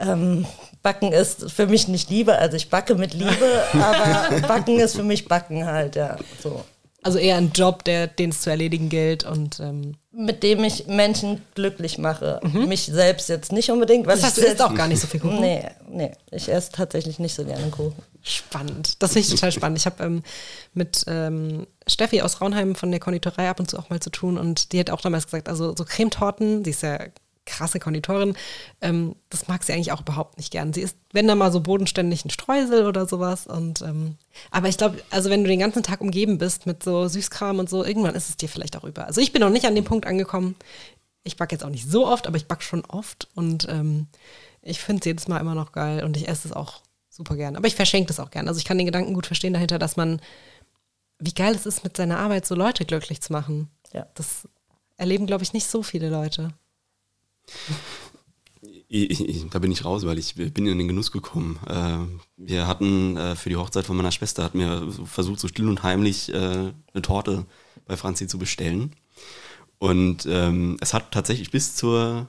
ähm, 0.02 0.46
Backen 0.84 1.12
ist 1.12 1.52
für 1.52 1.68
mich 1.68 1.88
nicht 1.88 2.10
Liebe, 2.10 2.38
also 2.38 2.58
ich 2.58 2.70
backe 2.70 2.96
mit 2.96 3.14
Liebe, 3.14 3.64
aber 3.74 4.42
Backen 4.48 4.80
ist 4.80 4.96
für 4.96 5.04
mich 5.04 5.28
Backen 5.28 5.66
halt, 5.66 5.96
ja. 5.96 6.18
So. 6.42 6.64
Also 7.04 7.18
eher 7.18 7.38
ein 7.38 7.52
Job, 7.52 7.84
der, 7.84 8.06
den 8.06 8.30
es 8.30 8.42
zu 8.42 8.52
erledigen 8.52 8.90
gilt 8.90 9.24
und 9.24 9.60
ähm, 9.60 9.96
Mit 10.12 10.44
dem 10.44 10.64
ich 10.64 10.86
Menschen 10.86 11.42
glücklich 11.56 11.98
mache. 11.98 12.40
Mich 12.44 12.86
selbst 12.86 13.28
jetzt 13.28 13.52
nicht 13.52 13.72
unbedingt, 13.72 14.06
weil 14.06 14.16
das 14.16 14.26
heißt, 14.26 14.38
du 14.38 14.42
isst 14.42 14.62
auch 14.62 14.76
gar 14.76 14.88
nicht 14.88 15.00
so 15.00 15.08
viel 15.08 15.20
Kuchen. 15.20 15.42
Nee, 15.42 15.68
nee, 15.90 16.12
ich 16.30 16.48
esse 16.48 16.72
tatsächlich 16.72 17.18
nicht 17.18 17.34
so 17.34 17.44
gerne 17.44 17.72
Kuchen. 17.72 17.96
Spannend. 18.22 19.02
Das 19.02 19.14
finde 19.14 19.28
ich 19.28 19.34
total 19.34 19.52
spannend. 19.52 19.80
Ich 19.80 19.88
habe 19.88 20.04
ähm, 20.04 20.24
mit 20.76 21.04
ähm, 21.08 21.66
Steffi 21.88 22.22
aus 22.22 22.40
Raunheim 22.40 22.76
von 22.76 22.92
der 22.92 23.00
Konditorei 23.00 23.50
ab 23.50 23.60
und 23.60 23.68
zu 23.68 23.80
auch 23.80 23.90
mal 23.90 24.00
zu 24.00 24.12
tun 24.12 24.38
und 24.38 24.72
die 24.72 24.80
hat 24.80 24.92
auch 24.92 25.02
damals 25.02 25.26
gesagt, 25.26 25.50
also 25.50 25.76
so 25.76 25.84
Cremetorten, 25.86 26.62
die 26.62 26.70
ist 26.70 26.84
ja 26.84 27.00
krasse 27.46 27.80
Konditorin. 27.80 28.36
Ähm, 28.82 29.16
das 29.30 29.48
mag 29.48 29.64
sie 29.64 29.74
eigentlich 29.74 29.92
auch 29.92 30.02
überhaupt 30.02 30.38
nicht 30.38 30.52
gern. 30.52 30.74
Sie 30.74 30.82
isst, 30.82 30.98
wenn 31.12 31.28
da 31.28 31.36
mal 31.36 31.52
so 31.52 31.62
bodenständig 31.62 32.24
ein 32.24 32.30
Streusel 32.30 32.86
oder 32.86 33.08
sowas. 33.08 33.48
Und 33.48 33.82
ähm, 33.82 34.18
aber 34.52 34.70
ich 34.70 34.78
glaube, 34.78 35.02
also 35.10 35.30
wenn 35.30 35.44
du 35.44 35.50
den 35.50 35.60
ganzen 35.60 35.84
Tag 35.84 36.02
umgeben 36.02 36.38
bist 36.38 36.66
mit 36.66 36.84
so 36.84 37.08
Süßkram 37.08 37.60
und 37.60 37.70
so, 37.70 37.84
irgendwann 37.84 38.16
ist 38.16 38.30
es 38.30 38.38
dir 38.38 38.50
vielleicht 38.50 38.78
auch 38.78 38.84
über. 38.84 39.08
Also 39.08 39.22
ich 39.22 39.32
bin 39.32 39.42
noch 39.42 39.50
nicht 39.50 39.66
an 39.66 39.76
dem 39.76 39.86
Punkt 39.86 40.06
angekommen. 40.06 40.56
Ich 41.24 41.38
backe 41.38 41.54
jetzt 41.56 41.64
auch 41.64 41.70
nicht 41.70 41.90
so 41.90 42.08
oft, 42.08 42.28
aber 42.28 42.38
ich 42.38 42.48
backe 42.48 42.64
schon 42.64 42.84
oft 42.86 43.28
und 43.36 43.68
ähm, 43.70 44.08
ich 44.62 44.80
finde 44.80 45.02
es 45.02 45.06
jedes 45.06 45.28
Mal 45.28 45.40
immer 45.40 45.56
noch 45.56 45.72
geil 45.72 46.04
und 46.04 46.18
ich 46.18 46.28
esse 46.28 46.48
es 46.48 46.54
auch 46.54 46.82
super 47.10 47.36
gern. 47.36 47.56
Aber 47.56 47.68
ich 47.68 47.76
verschenke 47.76 48.08
das 48.08 48.20
auch 48.20 48.32
gern. 48.32 48.48
Also 48.48 48.58
ich 48.58 48.66
kann 48.66 48.78
den 48.78 48.88
Gedanken 48.88 49.14
gut 49.14 49.28
verstehen 49.28 49.54
dahinter, 49.54 49.78
dass 49.78 49.98
man, 49.98 50.22
wie 51.20 51.34
geil 51.34 51.54
es 51.54 51.66
ist, 51.66 51.84
mit 51.84 51.98
seiner 51.98 52.20
Arbeit 52.20 52.46
so 52.46 52.56
Leute 52.56 52.86
glücklich 52.86 53.22
zu 53.22 53.34
machen. 53.34 53.70
Ja. 53.94 54.08
Das 54.16 54.48
erleben, 54.98 55.26
glaube 55.26 55.44
ich, 55.44 55.54
nicht 55.54 55.68
so 55.68 55.84
viele 55.84 56.10
Leute. 56.10 56.54
Ich, 58.88 59.22
ich, 59.22 59.50
da 59.50 59.60
bin 59.60 59.72
ich 59.72 59.86
raus, 59.86 60.06
weil 60.06 60.20
ich 60.20 60.36
bin 60.36 60.68
in 60.68 60.78
den 60.78 60.88
Genuss 60.88 61.12
gekommen. 61.12 61.60
Äh, 61.66 62.00
wir 62.36 62.68
hatten 62.68 63.16
äh, 63.16 63.36
für 63.36 63.50
die 63.50 63.56
Hochzeit 63.56 63.86
von 63.86 63.96
meiner 63.96 64.12
Schwester, 64.12 64.44
hatten 64.44 64.60
wir 64.60 64.92
versucht, 65.06 65.40
so 65.40 65.48
still 65.48 65.70
und 65.70 65.84
heimlich 65.84 66.34
äh, 66.34 66.74
eine 66.94 67.02
Torte 67.02 67.46
bei 67.86 67.96
Franzi 67.96 68.28
zu 68.28 68.38
bestellen. 68.38 68.94
Und 69.80 70.28
ähm, 70.30 70.78
es 70.82 70.94
hat 70.94 71.12
tatsächlich 71.12 71.52
bis 71.52 71.76
zur 71.76 72.28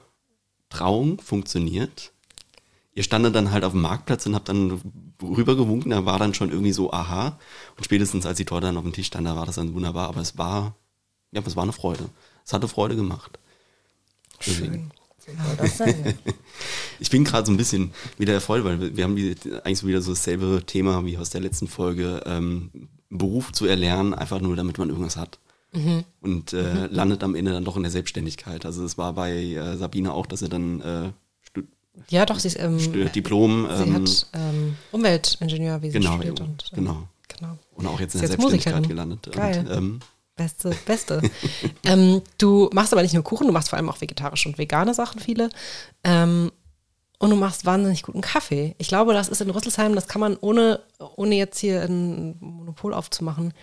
Trauung 0.71 1.21
funktioniert. 1.21 2.13
Ihr 2.95 3.03
standet 3.03 3.35
dann 3.35 3.51
halt 3.51 3.65
auf 3.65 3.73
dem 3.73 3.83
Marktplatz 3.83 4.25
und 4.27 4.35
habt 4.35 4.49
dann 4.49 4.81
rübergewunken, 5.23 5.91
da 5.91 6.05
war 6.05 6.19
dann 6.19 6.35
schon 6.35 6.51
irgendwie 6.51 6.73
so, 6.73 6.93
aha. 6.93 7.39
Und 7.77 7.85
spätestens 7.85 8.25
als 8.25 8.39
die 8.39 8.45
Torte 8.45 8.67
dann 8.67 8.77
auf 8.77 8.85
dem 8.85 8.93
Tisch 8.93 9.09
stand, 9.09 9.27
da 9.27 9.37
war 9.37 9.47
das 9.47 9.57
dann 9.57 9.75
wunderbar. 9.75 10.09
Aber 10.09 10.21
es 10.21 10.39
war, 10.39 10.77
ja, 11.31 11.43
es 11.45 11.57
war 11.57 11.63
eine 11.63 11.73
Freude. 11.73 12.09
Es 12.45 12.53
hatte 12.53 12.69
Freude 12.69 12.97
gemacht. 12.97 13.39
Schön. 14.41 14.91
ich 17.01 17.11
bin 17.11 17.25
gerade 17.25 17.47
so 17.47 17.53
ein 17.53 17.57
bisschen 17.57 17.93
wieder 18.19 18.33
erfreut, 18.33 18.65
weil 18.65 18.97
wir 18.97 19.05
haben 19.05 19.17
die, 19.17 19.37
eigentlich 19.65 19.87
wieder 19.87 20.03
so 20.03 20.13
dasselbe 20.13 20.63
Thema 20.67 21.05
wie 21.05 21.19
aus 21.19 21.31
der 21.31 21.41
letzten 21.41 21.69
Folge, 21.69 22.23
ähm, 22.27 22.71
Beruf 23.09 23.53
zu 23.53 23.67
erlernen, 23.67 24.15
einfach 24.15 24.41
nur 24.41 24.57
damit 24.57 24.79
man 24.79 24.89
irgendwas 24.89 25.17
hat. 25.17 25.39
Mhm. 25.73 26.05
Und 26.21 26.53
äh, 26.53 26.63
mhm. 26.63 26.89
landet 26.91 27.23
am 27.23 27.35
Ende 27.35 27.53
dann 27.53 27.65
doch 27.65 27.77
in 27.77 27.83
der 27.83 27.93
Selbstständigkeit. 27.93 28.67
Also 28.67 28.85
es 28.85 28.99
war 28.99 29.15
bei 29.15 29.33
äh, 29.33 29.77
Sabine 29.77 30.13
auch, 30.13 30.27
dass 30.27 30.41
sie 30.41 30.49
dann 30.49 30.81
äh, 30.81 31.13
ja, 32.09 32.25
doch, 32.25 32.39
sie 32.39 32.49
ist 32.49 32.59
ähm, 32.59 32.79
Diplom. 33.15 33.69
Sie 33.77 33.83
ähm, 33.83 33.95
hat 33.95 34.27
ähm, 34.33 34.77
Umweltingenieur, 34.93 35.83
wie 35.83 35.91
sie 35.91 35.99
genau, 35.99 36.15
studiert. 36.15 36.41
Und, 36.41 36.71
ähm, 36.73 36.79
genau. 36.79 37.09
genau. 37.29 37.59
Und 37.75 37.87
auch 37.87 38.01
jetzt 38.01 38.15
in 38.15 38.21
der 38.21 38.29
Selbstständigkeit 38.29 38.75
Musikerin. 38.75 38.89
gelandet. 38.89 39.29
Geil. 39.33 39.67
Und, 39.69 39.77
ähm, 39.77 40.01
Beste, 40.43 40.77
beste. 40.87 41.23
ähm, 41.85 42.23
du 42.39 42.69
machst 42.73 42.93
aber 42.93 43.03
nicht 43.03 43.15
nur 43.15 43.23
Kuchen, 43.23 43.47
du 43.47 43.53
machst 43.53 43.69
vor 43.69 43.77
allem 43.77 43.89
auch 43.89 44.01
vegetarische 44.01 44.49
und 44.49 44.59
vegane 44.59 44.93
Sachen, 44.95 45.21
viele. 45.21 45.51
Ähm, 46.03 46.51
und 47.19 47.31
du 47.31 47.37
machst 47.37 47.65
wahnsinnig 47.65 48.03
guten 48.03 48.21
Kaffee. 48.21 48.75
Ich 48.79 48.89
glaube, 48.89 49.13
das 49.13 49.29
ist 49.29 49.41
in 49.41 49.51
Rüsselsheim, 49.51 49.95
das 49.95 50.09
kann 50.09 50.21
man 50.21 50.37
ohne, 50.41 50.81
ohne 51.15 51.37
jetzt 51.37 51.61
hier 51.61 51.83
ein 51.83 52.37
Monopol 52.41 52.93
aufzumachen, 52.93 53.55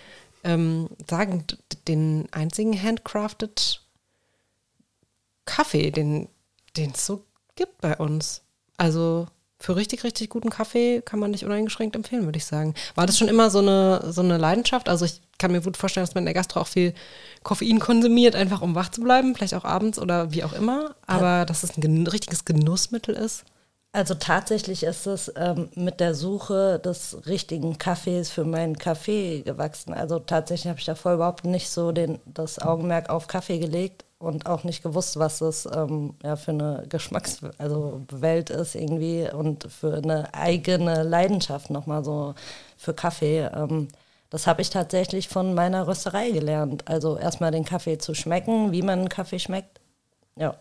ähm, 0.46 0.88
sagen, 1.10 1.44
den 1.88 2.30
einzigen 2.32 2.82
handcrafted 2.82 3.82
Kaffee, 5.44 5.92
den 5.92 6.30
es 6.78 7.06
so 7.06 7.26
gibt 7.56 7.82
bei 7.82 7.98
uns. 7.98 8.44
Also 8.78 9.28
für 9.62 9.76
richtig, 9.76 10.04
richtig 10.06 10.30
guten 10.30 10.50
Kaffee 10.50 11.02
kann 11.02 11.20
man 11.20 11.32
nicht 11.32 11.44
uneingeschränkt 11.44 11.96
empfehlen, 11.96 12.24
würde 12.24 12.38
ich 12.38 12.46
sagen. 12.46 12.74
War 12.96 13.06
das 13.06 13.18
schon 13.18 13.28
immer 13.28 13.50
so 13.50 13.60
eine, 13.60 14.12
so 14.12 14.22
eine 14.22 14.38
Leidenschaft? 14.38 14.88
Also 14.88 15.04
ich 15.04 15.22
kann 15.38 15.52
mir 15.52 15.62
gut 15.62 15.76
vorstellen, 15.76 16.06
dass 16.06 16.16
man 16.16 16.22
in 16.22 16.28
der 16.28 16.34
Gastro 16.34 16.62
auch 16.62 16.68
viel 16.68 16.94
Koffein 17.44 17.80
konsumiert, 17.80 18.36
einfach 18.36 18.62
um 18.62 18.74
wach 18.74 18.90
zu 18.90 19.02
bleiben, 19.02 19.36
vielleicht 19.36 19.54
auch 19.54 19.66
abends 19.66 20.00
oder 20.00 20.32
wie 20.32 20.46
auch 20.46 20.54
immer. 20.54 20.96
Aber 21.08 21.46
dass 21.46 21.64
es 21.64 21.78
ein 21.78 22.08
richtiges 22.08 22.46
Genussmittel 22.46 23.16
ist. 23.16 23.44
Also 23.92 24.14
tatsächlich 24.14 24.84
ist 24.84 25.08
es 25.08 25.34
ähm, 25.36 25.70
mit 25.74 26.00
der 26.00 26.14
Suche 26.14 26.80
des 26.80 27.26
richtigen 27.26 27.80
Kaffees 27.80 28.30
für 28.30 28.46
meinen 28.46 28.78
Kaffee 28.78 29.42
gewachsen. 29.42 29.94
Also 29.94 30.20
tatsächlich 30.20 30.70
habe 30.70 30.80
ich 30.80 30.86
davor 30.86 31.16
überhaupt 31.16 31.44
nicht 31.44 31.70
so 31.70 31.92
den, 31.92 32.20
das 32.26 32.60
Augenmerk 32.60 33.10
auf 33.10 33.28
Kaffee 33.28 33.58
gelegt 33.58 34.06
und 34.20 34.46
auch 34.46 34.66
nicht 34.66 34.84
gewusst, 34.84 35.18
was 35.18 35.40
das 35.40 35.68
ähm, 35.74 36.14
ja, 36.22 36.36
für 36.36 36.52
eine 36.52 36.86
Geschmackswelt 36.90 37.56
also 37.58 38.04
ist 38.62 38.76
irgendwie 38.76 39.30
und 39.32 39.72
für 39.72 39.96
eine 39.96 40.34
eigene 40.34 41.04
Leidenschaft 41.04 41.70
nochmal 41.70 42.04
so 42.04 42.36
für 42.78 42.94
Kaffee. 42.94 43.50
Ähm, 43.56 43.88
das 44.30 44.46
habe 44.46 44.62
ich 44.62 44.70
tatsächlich 44.70 45.30
von 45.30 45.54
meiner 45.54 45.88
Rösterei 45.88 46.32
gelernt. 46.32 46.88
Also 46.88 47.18
erstmal 47.18 47.52
den 47.52 47.66
Kaffee 47.66 47.98
zu 47.98 48.14
schmecken, 48.14 48.72
wie 48.74 48.82
man 48.82 49.00
einen 49.00 49.10
Kaffee 49.10 49.40
schmeckt. 49.40 49.80
Ja. 50.36 50.56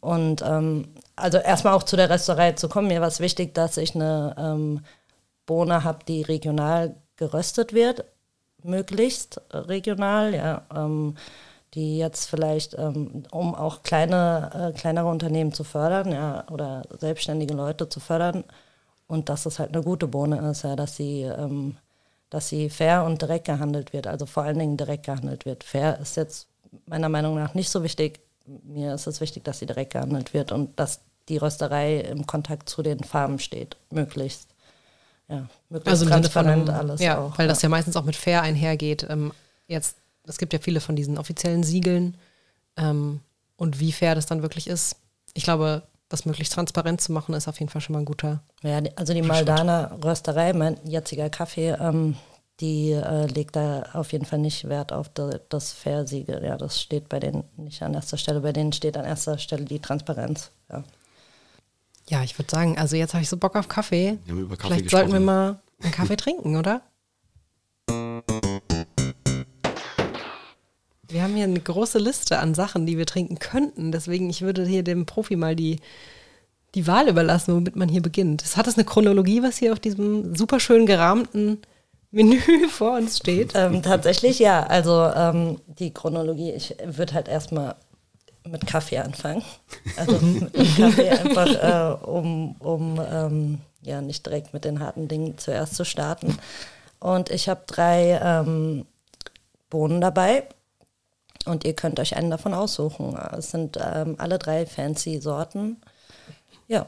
Und 0.00 0.42
ähm, 0.42 0.88
also 1.16 1.38
erstmal 1.38 1.74
auch 1.74 1.84
zu 1.84 1.96
der 1.96 2.10
Rösterei 2.10 2.52
zu 2.52 2.68
kommen, 2.68 2.88
mir 2.88 3.00
war 3.00 3.08
es 3.08 3.20
wichtig, 3.20 3.54
dass 3.54 3.76
ich 3.76 3.94
eine 3.94 4.34
ähm, 4.36 4.80
Bohne 5.46 5.84
habe, 5.84 6.04
die 6.06 6.22
regional 6.22 6.96
geröstet 7.16 7.72
wird, 7.72 8.04
möglichst 8.62 9.40
regional, 9.52 10.34
ja. 10.34 10.62
Ähm, 10.74 11.16
die 11.74 11.98
jetzt 11.98 12.26
vielleicht, 12.26 12.74
ähm, 12.78 13.24
um 13.30 13.54
auch 13.54 13.82
kleine, 13.82 14.72
äh, 14.72 14.78
kleinere 14.78 15.08
Unternehmen 15.08 15.52
zu 15.52 15.64
fördern, 15.64 16.12
ja, 16.12 16.44
oder 16.50 16.82
selbstständige 16.98 17.54
Leute 17.54 17.88
zu 17.88 18.00
fördern 18.00 18.44
und 19.06 19.28
dass 19.28 19.46
es 19.46 19.58
halt 19.58 19.74
eine 19.74 19.82
gute 19.82 20.06
Bohne 20.06 20.50
ist, 20.50 20.62
ja, 20.62 20.76
dass 20.76 20.96
sie, 20.96 21.22
ähm, 21.22 21.76
dass 22.30 22.48
sie 22.48 22.70
fair 22.70 23.04
und 23.04 23.20
direkt 23.20 23.46
gehandelt 23.46 23.92
wird, 23.92 24.06
also 24.06 24.26
vor 24.26 24.44
allen 24.44 24.58
Dingen 24.58 24.76
direkt 24.76 25.06
gehandelt 25.06 25.44
wird. 25.44 25.64
Fair 25.64 25.98
ist 26.00 26.16
jetzt 26.16 26.46
meiner 26.86 27.08
Meinung 27.08 27.34
nach 27.34 27.54
nicht 27.54 27.70
so 27.70 27.82
wichtig. 27.82 28.20
Mir 28.46 28.94
ist 28.94 29.06
es 29.06 29.20
wichtig, 29.20 29.44
dass 29.44 29.58
sie 29.58 29.66
direkt 29.66 29.92
gehandelt 29.92 30.34
wird 30.34 30.52
und 30.52 30.78
dass 30.78 31.00
die 31.28 31.38
Rösterei 31.38 32.00
im 32.00 32.26
Kontakt 32.26 32.68
zu 32.68 32.82
den 32.82 33.02
Farmen 33.02 33.38
steht, 33.38 33.76
möglichst. 33.90 34.48
Ja, 35.28 35.48
möglichst 35.70 36.02
also 36.02 36.06
transparent 36.06 36.68
einem, 36.68 36.78
alles 36.78 37.00
ja, 37.00 37.18
auch. 37.18 37.38
Weil 37.38 37.48
das 37.48 37.62
ja 37.62 37.70
meistens 37.70 37.96
auch 37.96 38.04
mit 38.04 38.16
fair 38.16 38.42
einhergeht. 38.42 39.06
Ähm, 39.08 39.32
jetzt 39.66 39.96
es 40.26 40.38
gibt 40.38 40.52
ja 40.52 40.58
viele 40.58 40.80
von 40.80 40.96
diesen 40.96 41.18
offiziellen 41.18 41.62
Siegeln 41.62 42.16
ähm, 42.76 43.20
und 43.56 43.80
wie 43.80 43.92
fair 43.92 44.14
das 44.14 44.26
dann 44.26 44.42
wirklich 44.42 44.66
ist. 44.66 44.96
Ich 45.34 45.44
glaube, 45.44 45.82
das 46.08 46.26
möglichst 46.26 46.52
transparent 46.52 47.00
zu 47.00 47.12
machen, 47.12 47.34
ist 47.34 47.48
auf 47.48 47.58
jeden 47.58 47.70
Fall 47.70 47.80
schon 47.80 47.94
mal 47.94 48.00
ein 48.00 48.04
guter. 48.04 48.42
Ja, 48.62 48.80
also 48.96 49.14
die 49.14 49.22
Maldana 49.22 49.96
Rösterei, 50.02 50.52
mein 50.52 50.78
jetziger 50.84 51.30
Kaffee, 51.30 51.70
ähm, 51.70 52.16
die 52.60 52.92
äh, 52.92 53.26
legt 53.26 53.56
da 53.56 53.82
auf 53.94 54.12
jeden 54.12 54.24
Fall 54.24 54.38
nicht 54.38 54.68
Wert 54.68 54.92
auf 54.92 55.08
de, 55.08 55.40
das 55.48 55.72
Fair-Siegel. 55.72 56.44
Ja, 56.44 56.56
das 56.56 56.80
steht 56.80 57.08
bei 57.08 57.18
denen 57.18 57.44
nicht 57.56 57.82
an 57.82 57.94
erster 57.94 58.16
Stelle. 58.16 58.40
Bei 58.40 58.52
denen 58.52 58.72
steht 58.72 58.96
an 58.96 59.04
erster 59.04 59.38
Stelle 59.38 59.64
die 59.64 59.80
Transparenz. 59.80 60.52
Ja, 60.70 60.84
ja 62.08 62.22
ich 62.22 62.38
würde 62.38 62.50
sagen, 62.50 62.78
also 62.78 62.94
jetzt 62.94 63.14
habe 63.14 63.22
ich 63.22 63.28
so 63.28 63.36
Bock 63.36 63.56
auf 63.56 63.66
Kaffee. 63.66 64.18
Wir 64.24 64.34
haben 64.34 64.42
über 64.42 64.56
Kaffee 64.56 64.68
Vielleicht 64.68 64.84
gesprochen. 64.84 65.10
sollten 65.10 65.24
wir 65.24 65.32
mal 65.32 65.60
einen 65.82 65.92
Kaffee 65.92 66.16
trinken, 66.16 66.56
oder? 66.56 66.82
Wir 71.14 71.22
haben 71.22 71.36
hier 71.36 71.44
eine 71.44 71.60
große 71.60 72.00
Liste 72.00 72.40
an 72.40 72.54
Sachen, 72.54 72.86
die 72.86 72.98
wir 72.98 73.06
trinken 73.06 73.38
könnten. 73.38 73.92
Deswegen, 73.92 74.28
ich 74.28 74.42
würde 74.42 74.66
hier 74.66 74.82
dem 74.82 75.06
Profi 75.06 75.36
mal 75.36 75.54
die, 75.54 75.78
die 76.74 76.88
Wahl 76.88 77.08
überlassen, 77.08 77.54
womit 77.54 77.76
man 77.76 77.88
hier 77.88 78.02
beginnt. 78.02 78.42
Es 78.42 78.56
hat 78.56 78.66
es 78.66 78.74
eine 78.74 78.84
Chronologie, 78.84 79.40
was 79.40 79.56
hier 79.56 79.72
auf 79.72 79.78
diesem 79.78 80.34
super 80.34 80.58
schön 80.58 80.86
gerahmten 80.86 81.62
Menü 82.10 82.40
vor 82.68 82.96
uns 82.96 83.18
steht? 83.18 83.52
Ähm, 83.54 83.80
tatsächlich 83.80 84.40
ja. 84.40 84.66
Also 84.66 85.04
ähm, 85.14 85.60
die 85.66 85.94
Chronologie, 85.94 86.50
ich 86.50 86.74
würde 86.84 87.14
halt 87.14 87.28
erstmal 87.28 87.76
mit 88.44 88.66
Kaffee 88.66 88.98
anfangen. 88.98 89.44
Also 89.96 90.18
mit 90.18 90.52
Kaffee 90.76 91.10
einfach, 91.10 91.46
äh, 91.46 92.04
um, 92.06 92.56
um 92.56 93.00
ähm, 93.08 93.58
ja 93.82 94.00
nicht 94.00 94.26
direkt 94.26 94.52
mit 94.52 94.64
den 94.64 94.80
harten 94.80 95.06
Dingen 95.06 95.38
zuerst 95.38 95.76
zu 95.76 95.84
starten. 95.84 96.36
Und 96.98 97.30
ich 97.30 97.48
habe 97.48 97.62
drei 97.68 98.20
ähm, 98.20 98.84
Bohnen 99.70 100.00
dabei. 100.00 100.48
Und 101.44 101.64
ihr 101.64 101.74
könnt 101.74 102.00
euch 102.00 102.16
einen 102.16 102.30
davon 102.30 102.54
aussuchen. 102.54 103.16
Es 103.36 103.50
sind 103.50 103.78
ähm, 103.80 104.14
alle 104.18 104.38
drei 104.38 104.66
fancy 104.66 105.20
Sorten. 105.20 105.76
Ja. 106.68 106.86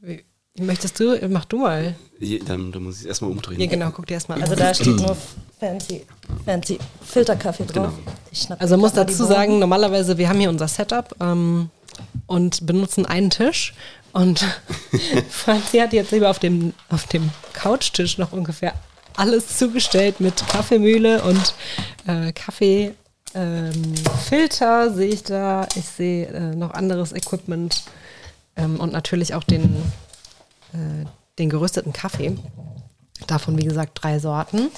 Wie, 0.00 0.24
möchtest 0.58 0.98
du? 0.98 1.18
Mach 1.28 1.44
du 1.44 1.58
mal. 1.58 1.94
Ja, 2.18 2.38
dann, 2.44 2.72
dann, 2.72 2.82
muss 2.82 2.96
ich 2.96 3.00
es 3.02 3.06
erstmal 3.06 3.30
umdrehen. 3.30 3.60
Ja, 3.60 3.66
genau, 3.66 3.90
guck 3.90 4.06
dir 4.06 4.14
erstmal 4.14 4.38
an. 4.38 4.44
Also 4.44 4.54
da 4.54 4.72
steht 4.72 4.96
nur 5.00 5.16
fancy, 5.60 6.06
fancy 6.44 6.78
Filterkaffee 7.04 7.66
drauf. 7.66 7.92
Genau. 8.32 8.56
Also 8.58 8.76
muss 8.76 8.92
dazu 8.92 9.24
sagen, 9.24 9.58
normalerweise, 9.58 10.16
wir 10.18 10.28
haben 10.28 10.40
hier 10.40 10.50
unser 10.50 10.68
Setup 10.68 11.14
ähm, 11.20 11.70
und 12.26 12.66
benutzen 12.66 13.06
einen 13.06 13.30
Tisch. 13.30 13.74
Und 14.12 14.44
Franzi 15.30 15.78
hat 15.78 15.92
jetzt 15.92 16.12
lieber 16.12 16.30
auf 16.30 16.38
dem, 16.38 16.72
auf 16.88 17.06
dem 17.06 17.30
Couchtisch 17.52 18.18
noch 18.18 18.32
ungefähr 18.32 18.74
alles 19.16 19.58
zugestellt 19.58 20.20
mit 20.20 20.46
Kaffeemühle 20.46 21.22
und 21.22 21.54
äh, 22.06 22.32
Kaffee 22.32 22.94
ähm, 23.34 23.94
Filter 24.28 24.92
sehe 24.92 25.08
ich 25.08 25.22
da. 25.22 25.66
Ich 25.74 25.84
sehe 25.84 26.26
äh, 26.26 26.54
noch 26.54 26.72
anderes 26.72 27.12
Equipment 27.12 27.84
ähm, 28.56 28.80
und 28.80 28.92
natürlich 28.92 29.34
auch 29.34 29.44
den, 29.44 29.64
äh, 30.72 31.06
den 31.38 31.50
gerösteten 31.50 31.92
Kaffee. 31.92 32.36
Davon, 33.26 33.58
wie 33.58 33.64
gesagt, 33.64 33.98
drei 34.02 34.18
Sorten. 34.18 34.70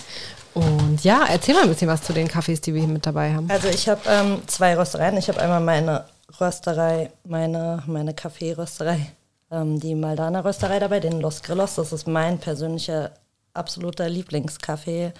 Und 0.54 1.04
ja, 1.04 1.25
erzähl 1.28 1.54
mal 1.54 1.62
ein 1.62 1.69
bisschen 1.69 1.88
was 1.88 2.02
zu 2.02 2.12
den 2.12 2.26
Kaffees, 2.26 2.61
die 2.61 2.75
wir 2.75 2.80
hier 2.80 2.90
mit 2.90 3.07
dabei 3.07 3.35
haben. 3.35 3.49
Also 3.50 3.69
ich 3.69 3.88
habe 3.88 4.00
ähm, 4.09 4.42
zwei 4.47 4.76
Röstereien. 4.76 5.16
Ich 5.16 5.28
habe 5.28 5.40
einmal 5.40 5.61
meine 5.61 6.04
Rösterei, 6.40 7.11
meine, 7.25 7.83
meine 7.87 8.14
Kaffeerösterei, 8.14 9.12
ähm, 9.50 9.78
die 9.78 9.95
Maldana 9.95 10.40
Rösterei 10.40 10.78
dabei, 10.78 11.00
den 11.00 11.21
Los 11.21 11.42
Grillos. 11.42 11.76
Das 11.76 11.92
ist 11.92 12.09
mein 12.09 12.38
persönlicher 12.38 13.12
absoluter 13.54 14.09
Lieblingskaffee. 14.09 15.12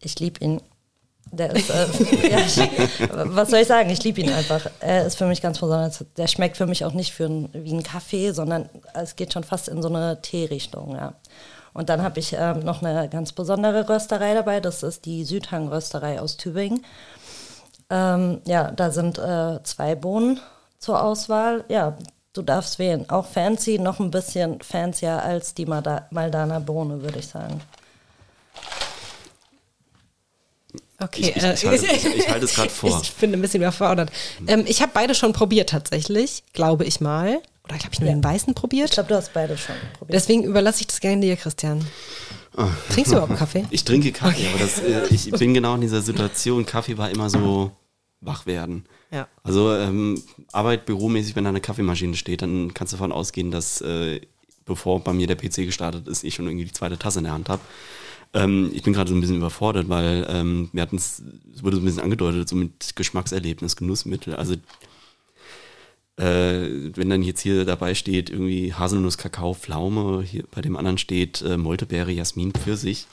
Ich 0.00 0.18
liebe 0.20 0.44
ihn. 0.44 0.60
Der 1.32 1.54
ist, 1.54 1.70
äh, 1.70 1.86
ja, 2.30 2.38
was 3.24 3.50
soll 3.50 3.60
ich 3.60 3.68
sagen? 3.68 3.90
Ich 3.90 4.02
liebe 4.04 4.20
ihn 4.20 4.32
einfach. 4.32 4.70
Er 4.80 5.06
ist 5.06 5.18
für 5.18 5.26
mich 5.26 5.42
ganz 5.42 5.58
besonders. 5.58 6.04
Der 6.16 6.28
schmeckt 6.28 6.56
für 6.56 6.66
mich 6.66 6.84
auch 6.84 6.92
nicht 6.92 7.12
für 7.12 7.24
ein, 7.26 7.48
wie 7.52 7.74
ein 7.74 7.82
Kaffee, 7.82 8.32
sondern 8.32 8.68
es 8.94 9.16
geht 9.16 9.32
schon 9.32 9.44
fast 9.44 9.68
in 9.68 9.82
so 9.82 9.88
eine 9.88 10.22
Teerichtung. 10.22 10.94
Ja. 10.94 11.14
Und 11.72 11.90
dann 11.90 12.02
habe 12.02 12.20
ich 12.20 12.34
ähm, 12.38 12.60
noch 12.60 12.82
eine 12.82 13.08
ganz 13.08 13.32
besondere 13.32 13.88
Rösterei 13.88 14.34
dabei. 14.34 14.60
Das 14.60 14.82
ist 14.82 15.04
die 15.04 15.24
Südhang 15.24 15.68
Rösterei 15.68 16.20
aus 16.20 16.36
Tübingen. 16.36 16.84
Ähm, 17.90 18.40
ja, 18.46 18.70
da 18.70 18.90
sind 18.90 19.18
äh, 19.18 19.62
zwei 19.62 19.94
Bohnen 19.94 20.40
zur 20.78 21.02
Auswahl. 21.02 21.64
Ja, 21.68 21.96
du 22.32 22.42
darfst 22.42 22.78
wählen. 22.78 23.08
Auch 23.10 23.26
fancy, 23.26 23.78
noch 23.78 24.00
ein 24.00 24.10
bisschen 24.10 24.60
fancier 24.62 25.22
als 25.22 25.54
die 25.54 25.66
Maldana 25.66 26.60
Bohne, 26.60 27.02
würde 27.02 27.18
ich 27.18 27.26
sagen. 27.26 27.60
Okay, 30.98 31.20
Ich, 31.20 31.28
ich, 31.28 31.36
ich, 31.36 31.64
halte, 31.66 31.86
ich, 31.94 32.04
ich 32.16 32.28
halte 32.28 32.44
es 32.46 32.54
gerade 32.54 32.70
vor. 32.70 33.00
Ich 33.02 33.12
bin 33.14 33.32
ein 33.34 33.40
bisschen 33.42 33.60
überfordert. 33.62 34.10
Ähm, 34.46 34.64
ich 34.66 34.80
habe 34.82 34.92
beide 34.94 35.14
schon 35.14 35.32
probiert 35.32 35.70
tatsächlich, 35.70 36.42
glaube 36.52 36.84
ich 36.84 37.00
mal. 37.00 37.40
Oder 37.64 37.76
glaube 37.78 37.90
ich 37.92 38.00
nur 38.00 38.08
Ja. 38.08 38.14
den 38.14 38.24
weißen 38.24 38.50
Ich 38.50 38.54
probiert. 38.54 38.90
glaube, 38.92 39.08
du 39.08 39.14
hast 39.16 39.32
beide 39.34 39.58
schon 39.58 39.74
probiert. 39.98 40.14
Deswegen 40.14 40.44
überlasse 40.44 40.80
ich 40.82 40.86
das 40.86 41.00
gerne 41.00 41.20
dir, 41.20 41.36
Christian. 41.36 41.84
Trinkst 42.90 43.12
du 43.12 43.16
überhaupt 43.16 43.36
Kaffee? 43.36 43.66
Ich 43.70 43.84
trinke 43.84 44.12
Kaffee, 44.12 44.46
aber 44.48 44.58
das, 44.58 44.78
äh, 44.78 45.06
ich 45.10 45.30
bin 45.32 45.52
genau 45.52 45.74
in 45.74 45.82
dieser 45.82 46.00
Situation. 46.00 46.64
Kaffee 46.64 46.96
war 46.96 47.10
immer 47.10 47.28
so 47.28 47.72
wach 48.22 48.46
werden. 48.46 48.86
Ja. 49.10 49.28
Also 49.42 49.74
ähm, 49.76 50.22
Arbeit 50.52 50.86
büromäßig, 50.86 51.36
wenn 51.36 51.44
da 51.44 51.50
eine 51.50 51.60
Kaffeemaschine 51.60 52.16
steht, 52.16 52.40
dann 52.40 52.72
kannst 52.72 52.94
du 52.94 52.96
davon 52.96 53.12
ausgehen, 53.12 53.50
dass 53.50 53.82
äh, 53.82 54.22
bevor 54.64 55.00
bei 55.00 55.12
mir 55.12 55.26
der 55.26 55.34
PC 55.36 55.56
gestartet 55.66 56.08
ist, 56.08 56.24
ich 56.24 56.34
schon 56.34 56.46
irgendwie 56.46 56.64
die 56.64 56.72
zweite 56.72 56.98
Tasse 56.98 57.18
in 57.18 57.24
der 57.24 57.34
Hand 57.34 57.50
habe. 57.50 57.60
Ähm, 58.36 58.70
ich 58.74 58.82
bin 58.82 58.92
gerade 58.92 59.08
so 59.08 59.16
ein 59.16 59.20
bisschen 59.20 59.38
überfordert, 59.38 59.88
weil 59.88 60.26
ähm, 60.28 60.68
wir 60.72 60.82
hatten 60.82 60.96
es, 60.96 61.22
es 61.54 61.62
wurde 61.62 61.76
so 61.76 61.82
ein 61.82 61.86
bisschen 61.86 62.02
angedeutet, 62.02 62.48
so 62.48 62.54
mit 62.54 62.94
Geschmackserlebnis, 62.94 63.76
Genussmittel. 63.76 64.36
Also 64.36 64.54
äh, 66.18 66.92
wenn 66.94 67.08
dann 67.08 67.22
jetzt 67.22 67.40
hier 67.40 67.64
dabei 67.64 67.94
steht, 67.94 68.28
irgendwie 68.28 68.74
Haselnuss, 68.74 69.16
Kakao, 69.16 69.54
Pflaume, 69.54 70.22
hier 70.22 70.44
bei 70.50 70.60
dem 70.60 70.76
anderen 70.76 70.98
steht 70.98 71.40
äh, 71.42 71.56
Moltebeere, 71.56 72.12
Jasmin, 72.12 72.52
Pfirsich, 72.52 73.06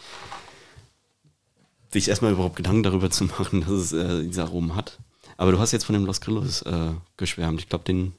sich 1.92 2.10
erstmal 2.10 2.34
überhaupt 2.34 2.58
Gedanken 2.58 2.84
darüber 2.84 3.10
zu 3.10 3.24
machen, 3.25 3.62
dass 3.62 3.72
es 3.72 3.94
äh, 3.94 4.24
diese 4.24 4.44
Aromen 4.44 4.75
hat. 4.75 5.00
Aber 5.38 5.51
du 5.51 5.60
hast 5.60 5.72
jetzt 5.72 5.86
von 5.86 5.94
dem 5.94 6.06
Los 6.06 6.20
Grillos 6.20 6.63
äh, 6.63 6.92
geschwärmt. 7.15 7.62
Ich 7.62 7.70
glaube, 7.70 7.86
den 7.86 8.13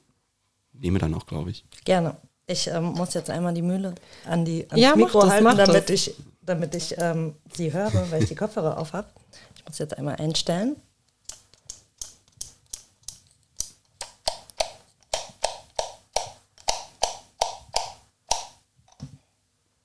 nehmen 0.72 0.96
wir 0.96 1.00
dann 1.00 1.14
auch, 1.14 1.26
glaube 1.26 1.50
ich. 1.50 1.64
Gerne. 1.84 2.16
Ich 2.46 2.66
ähm, 2.66 2.92
muss 2.92 3.14
jetzt 3.14 3.30
einmal 3.30 3.54
die 3.54 3.62
Mühle 3.62 3.94
an 4.26 4.44
die 4.44 4.66
ans 4.68 4.82
Ja, 4.82 4.94
Mikro 4.94 5.22
das, 5.22 5.30
halten, 5.30 5.56
damit 5.56 5.74
das. 5.74 5.90
ich, 5.90 6.14
damit 6.42 6.74
ich 6.74 6.94
ähm, 6.98 7.34
sie 7.56 7.72
höre, 7.72 7.92
weil 8.10 8.22
ich 8.22 8.28
die 8.28 8.34
Kopfhörer 8.34 8.76
auf 8.78 8.92
habe. 8.92 9.08
Ich 9.56 9.64
muss 9.66 9.78
jetzt 9.78 9.96
einmal 9.96 10.16
einstellen. 10.16 10.76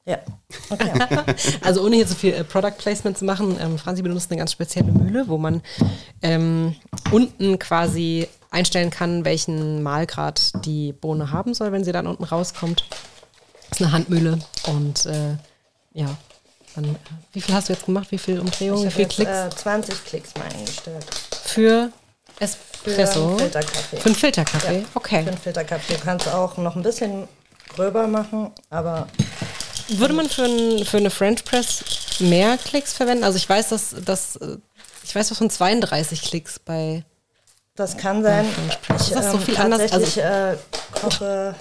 Ja, 0.06 0.18
okay. 0.70 0.92
Also 1.62 1.86
ohne 1.86 1.96
hier 1.96 2.08
so 2.08 2.16
viel 2.16 2.34
äh, 2.34 2.44
Product 2.44 2.74
Placement 2.78 3.18
zu 3.18 3.24
machen, 3.24 3.58
ähm, 3.62 3.78
Franzi 3.78 4.01
benutzt 4.01 4.32
eine 4.32 4.39
ganz 4.39 4.51
spezielle 4.51 4.92
Mühle, 4.92 5.28
wo 5.28 5.38
man 5.38 5.62
ähm, 6.22 6.75
unten 7.12 7.58
quasi 7.60 8.28
einstellen 8.51 8.89
kann, 8.89 9.25
welchen 9.25 9.84
Mahlgrad 9.84 10.65
die 10.65 10.94
Bohne 10.94 11.32
haben 11.32 11.53
soll, 11.53 11.72
wenn 11.72 11.84
sie 11.84 11.91
dann 11.91 12.08
unten 12.08 12.24
rauskommt. 12.24 12.84
Das 13.70 13.79
ist 13.79 13.84
eine 13.86 13.91
Handmühle 13.91 14.39
und 14.68 15.06
äh, 15.06 15.36
ja, 15.94 16.08
dann, 16.75 16.96
wie 17.34 17.41
viel 17.41 17.53
hast 17.53 17.70
du 17.70 17.74
jetzt 17.74 17.86
gemacht? 17.86 18.08
Wie 18.12 18.18
viel 18.18 18.39
Umdrehungen? 18.39 18.86
Wie 18.86 18.91
viel 18.91 19.06
habe 19.06 19.13
Klicks? 19.13 19.32
jetzt 19.32 19.53
äh, 19.53 19.62
20 19.63 20.06
Klicks 20.06 20.29
mal 20.36 20.46
eingestellt. 20.48 21.06
für 21.44 21.91
Für 22.38 22.41
Espresso? 22.44 23.27
einen 23.29 23.39
Filterkaffee. 23.39 23.98
Für 23.98 24.06
einen 24.06 24.15
Filterkaffee? 24.15 24.79
Ja, 24.79 24.86
Okay. 24.96 25.24
Für 25.24 25.29
einen 25.29 25.38
Filterkaffee. 25.38 25.94
Du 25.96 26.00
kannst 26.00 26.27
auch 26.27 26.58
noch 26.58 26.75
ein 26.75 26.84
bisschen 26.84 27.27
gröber 27.76 28.08
machen, 28.08 28.52
aber 28.69 29.08
Würde 29.89 30.13
man 30.13 30.28
für, 30.30 30.43
ein, 30.45 30.86
für 30.86 30.97
eine 30.97 31.10
French 31.12 31.43
Press 31.45 31.84
mehr 32.19 32.58
Klicks 32.58 32.93
verwenden? 32.93 33.24
Also 33.24 33.38
ich 33.38 33.47
weiß, 33.47 33.69
dass, 33.69 33.95
dass 34.04 34.36
äh, 34.38 34.58
ich 35.04 35.13
weiß 35.15 35.30
was 35.32 35.38
von 35.38 35.50
32 35.50 36.21
Klicks 36.24 36.60
bei 36.60 37.04
Das 37.80 37.96
kann 37.96 38.22
sein. 38.22 38.46
Ich 38.89 39.08
Ist 39.08 39.15
das 39.15 39.32
so 39.32 39.38
ähm, 39.38 39.39
viel 39.42 39.56
anders? 39.56 39.80
Also 39.80 39.96
tatsächlich 39.96 40.26
äh, 40.26 40.58
koche 41.00 41.56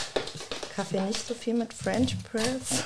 Kaffee 0.74 1.00
nicht 1.02 1.28
so 1.28 1.33
viel 1.33 1.54
mit 1.54 1.72
French 1.72 2.16
Press. 2.24 2.83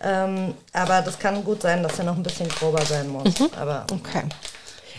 Ähm, 0.00 0.54
aber 0.72 1.02
das 1.02 1.18
kann 1.18 1.42
gut 1.42 1.62
sein, 1.62 1.82
dass 1.82 1.98
er 1.98 2.04
noch 2.04 2.14
ein 2.14 2.22
bisschen 2.22 2.48
grober 2.48 2.84
sein 2.86 3.08
muss. 3.08 3.40
Mhm. 3.40 3.48
Aber 3.58 3.86
Okay. 3.90 4.22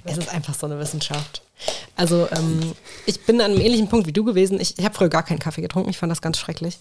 Es 0.04 0.18
ist 0.18 0.28
einfach 0.28 0.54
so 0.54 0.66
eine 0.66 0.78
Wissenschaft. 0.78 1.42
Also 1.96 2.28
ähm, 2.36 2.74
ich 3.06 3.26
bin 3.26 3.40
an 3.40 3.52
einem 3.52 3.62
ähnlichen 3.62 3.88
Punkt 3.88 4.06
wie 4.06 4.14
du 4.14 4.26
gewesen. 4.26 4.60
Ich, 4.60 4.78
ich 4.78 4.84
habe 4.84 4.94
früher 4.94 5.10
gar 5.10 5.24
keinen 5.24 5.40
Kaffee 5.40 5.62
getrunken. 5.62 5.90
Ich 5.90 5.98
fand 5.98 6.12
das 6.12 6.22
ganz 6.22 6.38
schrecklich. 6.38 6.80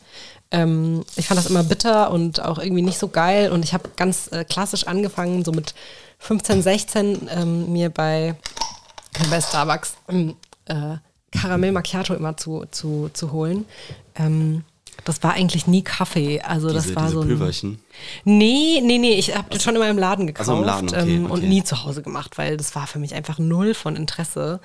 Ähm, 0.51 1.05
ich 1.15 1.29
fand 1.29 1.39
das 1.39 1.47
immer 1.47 1.63
bitter 1.63 2.11
und 2.11 2.41
auch 2.45 2.59
irgendwie 2.59 2.83
nicht 2.83 2.99
so 2.99 3.07
geil. 3.07 3.53
Und 3.53 3.65
ich 3.65 3.75
habe 3.75 3.91
ganz 3.95 4.27
äh, 4.33 4.45
klassisch 4.45 4.89
angefangen, 4.89 5.45
so 5.45 5.53
mit 5.53 5.73
15, 6.19 6.63
16 6.63 7.29
ähm, 7.31 7.73
mir 7.73 7.91
bei, 7.91 8.35
bei 9.31 9.41
Starbucks 9.41 9.95
ähm, 10.09 10.35
äh, 10.67 10.97
Karamell 11.33 11.73
Macchiato 11.73 12.15
immer 12.15 12.37
zu, 12.37 12.65
zu, 12.71 13.11
zu 13.13 13.33
holen. 13.33 13.65
Ähm, 14.15 14.65
das 15.05 15.23
war 15.23 15.35
eigentlich 15.35 15.67
nie 15.67 15.83
Kaffee. 15.83 16.41
Also 16.41 16.73
das 16.73 16.85
Diese, 16.85 16.97
war 16.97 17.05
diese 17.05 17.15
so 17.15 17.21
ein, 17.21 17.29
Pülverchen. 17.29 17.81
Nee, 18.25 18.81
nee, 18.83 18.99
nee, 18.99 19.15
ich 19.15 19.37
habe 19.37 19.49
das 19.51 19.63
schon 19.63 19.77
immer 19.77 19.89
im 19.89 19.99
Laden 19.99 20.27
gekauft 20.27 20.49
Also 20.49 20.61
im 20.61 20.67
Laden, 20.67 20.89
okay, 20.89 21.15
ähm, 21.17 21.25
und 21.27 21.39
okay. 21.39 21.49
nie 21.49 21.63
zu 21.63 21.85
Hause 21.85 22.03
gemacht, 22.03 22.39
weil 22.39 22.57
das 22.57 22.75
war 22.75 22.87
für 22.87 22.99
mich 22.99 23.15
einfach 23.15 23.39
null 23.39 23.75
von 23.75 23.95
Interesse. 23.95 24.61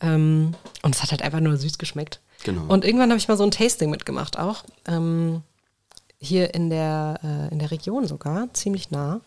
Ähm, 0.00 0.54
und 0.82 0.94
es 0.94 1.02
hat 1.02 1.12
halt 1.12 1.22
einfach 1.22 1.40
nur 1.40 1.56
süß 1.56 1.78
geschmeckt. 1.78 2.20
Genau. 2.44 2.64
Und 2.68 2.84
irgendwann 2.84 3.10
habe 3.10 3.18
ich 3.18 3.28
mal 3.28 3.36
so 3.36 3.44
ein 3.44 3.50
Tasting 3.50 3.90
mitgemacht 3.90 4.38
auch. 4.38 4.64
Ähm, 4.86 5.42
hier 6.18 6.54
in 6.54 6.70
der, 6.70 7.20
äh, 7.22 7.52
in 7.52 7.58
der 7.58 7.70
Region 7.70 8.06
sogar, 8.06 8.52
ziemlich 8.52 8.90
nah. 8.90 9.20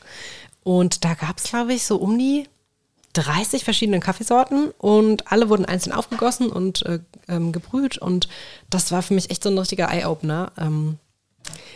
Und 0.63 1.05
da 1.05 1.13
gab 1.13 1.37
es, 1.37 1.43
glaube 1.43 1.73
ich, 1.73 1.85
so 1.85 1.97
um 1.97 2.17
die 2.17 2.47
30 3.13 3.63
verschiedene 3.63 3.99
Kaffeesorten 3.99 4.71
und 4.77 5.31
alle 5.31 5.49
wurden 5.49 5.65
einzeln 5.65 5.93
aufgegossen 5.93 6.49
und 6.49 6.85
äh, 6.85 6.99
ähm, 7.27 7.51
gebrüht. 7.51 7.97
Und 7.97 8.29
das 8.69 8.91
war 8.91 9.01
für 9.01 9.13
mich 9.13 9.31
echt 9.31 9.43
so 9.43 9.49
ein 9.49 9.57
richtiger 9.57 9.89
Eye-Opener. 9.89 10.51
Ähm, 10.57 10.97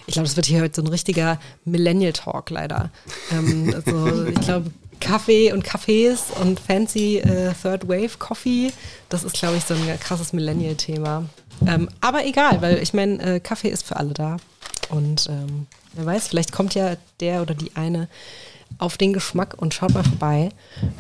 ich 0.06 0.14
glaube, 0.14 0.28
das 0.28 0.36
wird 0.36 0.46
hier 0.46 0.62
heute 0.62 0.76
so 0.76 0.82
ein 0.82 0.92
richtiger 0.92 1.40
Millennial-Talk 1.66 2.50
leider. 2.50 2.92
Ähm, 3.32 3.74
also, 3.74 4.26
ich 4.26 4.40
glaube, 4.42 4.72
Kaffee 5.00 5.52
und 5.52 5.66
Cafés 5.66 6.32
und 6.40 6.60
fancy 6.60 7.18
äh, 7.18 7.54
Third 7.62 7.88
Wave 7.88 8.18
Coffee, 8.20 8.72
das 9.10 9.24
ist, 9.24 9.36
glaube 9.36 9.58
ich, 9.58 9.66
so 9.66 9.74
ein 9.74 10.00
krasses 10.00 10.34
Millennial-Thema. 10.34 11.26
Ähm, 11.66 11.90
aber 12.02 12.26
egal, 12.26 12.62
weil 12.62 12.78
ich 12.82 12.94
meine, 12.94 13.22
äh, 13.22 13.40
Kaffee 13.40 13.70
ist 13.70 13.86
für 13.86 13.98
alle 13.98 14.14
da. 14.14 14.38
Und 14.90 15.28
ähm, 15.30 15.68
wer 15.94 16.06
weiß, 16.06 16.28
vielleicht 16.28 16.52
kommt 16.52 16.76
ja 16.76 16.96
der 17.20 17.42
oder 17.42 17.54
die 17.54 17.76
eine 17.76 18.08
auf 18.78 18.98
den 18.98 19.14
Geschmack 19.14 19.56
und 19.58 19.74
schaut 19.74 19.94
mal 19.94 20.04
vorbei 20.04 20.50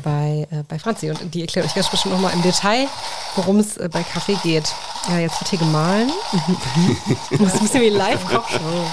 bei, 0.03 0.47
äh, 0.51 0.63
bei 0.67 0.79
Franzi. 0.79 1.09
Und 1.09 1.33
die 1.33 1.41
erklärt 1.41 1.65
euch 1.65 1.75
ganz 1.75 1.89
bestimmt 1.89 2.13
nochmal 2.13 2.33
im 2.33 2.41
Detail, 2.41 2.87
worum 3.35 3.59
es 3.59 3.77
äh, 3.77 3.89
bei 3.91 4.03
Kaffee 4.03 4.37
geht. 4.43 4.73
Ja, 5.09 5.19
jetzt 5.19 5.39
wird 5.41 5.49
hier 5.49 5.59
gemahlen. 5.59 6.11
das 7.31 7.39
ist 7.39 7.53
ein 7.55 7.59
bisschen 7.59 7.81
wie 7.81 7.89
Live-Kochshow. 7.89 8.85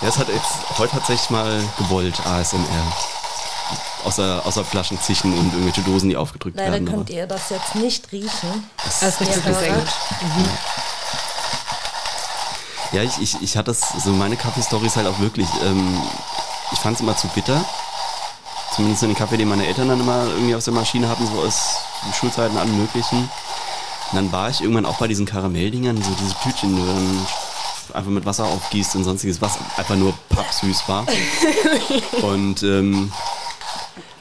Ja, 0.00 0.08
es 0.08 0.18
hat 0.18 0.28
jetzt 0.28 0.78
heute 0.78 0.92
tatsächlich 0.92 1.30
mal 1.30 1.60
gewollt, 1.76 2.24
ASMR. 2.24 2.60
Außer, 4.04 4.42
außer 4.46 4.64
Flaschen 4.64 5.00
zischen 5.00 5.36
und 5.36 5.52
irgendwelche 5.52 5.82
Dosen, 5.82 6.08
die 6.08 6.16
aufgedrückt 6.16 6.56
leider 6.56 6.72
werden. 6.72 6.86
könnt 6.86 7.10
ihr 7.10 7.26
das 7.26 7.50
jetzt 7.50 7.74
nicht 7.74 8.10
riechen. 8.12 8.70
Das 9.00 9.18
sehr 9.18 9.44
Hörer. 9.44 9.74
gut. 9.74 9.88
Ja, 12.92 13.02
ich, 13.02 13.18
ich, 13.20 13.42
ich 13.42 13.56
hatte 13.56 13.66
das, 13.66 13.80
so 14.02 14.10
meine 14.12 14.36
Kaffeestories 14.36 14.96
halt 14.96 15.06
auch 15.06 15.18
wirklich, 15.18 15.48
ähm, 15.62 16.00
ich 16.72 16.78
fand 16.78 16.96
es 16.96 17.00
immer 17.00 17.16
zu 17.16 17.28
bitter. 17.28 17.64
Zumindest 18.74 19.02
den 19.02 19.14
Kaffee, 19.14 19.36
den 19.36 19.48
meine 19.48 19.66
Eltern 19.66 19.88
dann 19.88 20.00
immer 20.00 20.26
irgendwie 20.26 20.54
aus 20.54 20.64
der 20.64 20.74
Maschine 20.74 21.08
hatten, 21.08 21.26
so 21.26 21.40
aus 21.40 21.76
Schulzeiten, 22.18 22.56
allen 22.56 22.78
möglichen. 22.78 23.18
Und 23.18 24.16
dann 24.16 24.32
war 24.32 24.50
ich 24.50 24.60
irgendwann 24.60 24.86
auch 24.86 24.98
bei 24.98 25.08
diesen 25.08 25.26
Karamelldingern, 25.26 26.00
so 26.02 26.10
diese 26.20 26.34
Tütchen, 26.42 26.76
die 26.76 26.86
dann 26.86 27.26
einfach 27.94 28.10
mit 28.10 28.26
Wasser 28.26 28.44
aufgießt 28.44 28.96
und 28.96 29.04
sonstiges, 29.04 29.40
was 29.40 29.58
einfach 29.76 29.96
nur 29.96 30.14
pappsüß 30.28 30.88
war. 30.88 31.06
und 32.22 32.62
ähm, 32.62 33.12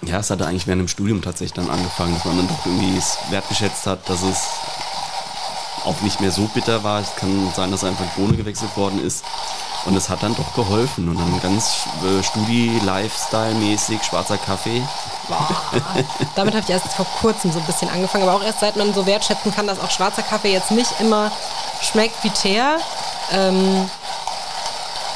ja, 0.02 0.20
es 0.20 0.30
hatte 0.30 0.46
eigentlich 0.46 0.68
während 0.68 0.82
dem 0.82 0.88
Studium 0.88 1.22
tatsächlich 1.22 1.54
dann 1.54 1.70
angefangen, 1.70 2.14
dass 2.16 2.26
man 2.26 2.38
dann 2.38 2.48
doch 2.48 2.66
irgendwie 2.66 2.98
es 2.98 3.18
wertgeschätzt 3.30 3.86
hat, 3.88 4.10
dass 4.10 4.24
es 4.24 4.48
auch 5.86 6.02
nicht 6.02 6.22
mehr 6.22 6.32
so 6.32 6.50
bitter 6.54 6.84
war. 6.84 7.02
Es 7.02 7.16
kann 7.16 7.52
sein, 7.56 7.72
dass 7.72 7.84
einfach 7.84 8.06
die 8.06 8.22
Bohne 8.22 8.38
gewechselt 8.38 8.76
worden 8.76 9.04
ist. 9.04 9.24
Und 9.86 9.96
es 9.96 10.10
hat 10.10 10.24
dann 10.24 10.36
doch 10.36 10.54
geholfen. 10.54 11.08
Und 11.10 11.18
dann 11.18 11.42
ganz 11.42 11.88
äh, 12.04 12.24
Studi-Lifestyle-mäßig, 12.24 14.04
schwarzer 14.04 14.38
Kaffee. 14.38 14.82
Damit 16.36 16.54
habe 16.56 16.63
ich 16.63 16.70
erst 16.70 16.94
vor 16.94 17.06
kurzem 17.22 17.52
so 17.52 17.60
ein 17.60 17.66
bisschen 17.66 17.90
angefangen, 17.90 18.28
aber 18.28 18.36
auch 18.36 18.44
erst 18.44 18.60
seit 18.60 18.76
man 18.76 18.94
so 18.94 19.06
wertschätzen 19.06 19.54
kann, 19.54 19.68
dass 19.68 19.80
auch 19.80 19.92
schwarzer 19.92 20.24
Kaffee 20.24 20.52
jetzt 20.52 20.72
nicht 20.72 20.92
immer 21.00 21.32
schmeckt 21.82 22.24
wie 22.24 22.30
Teer. 22.30 22.78
Ähm, 23.32 23.90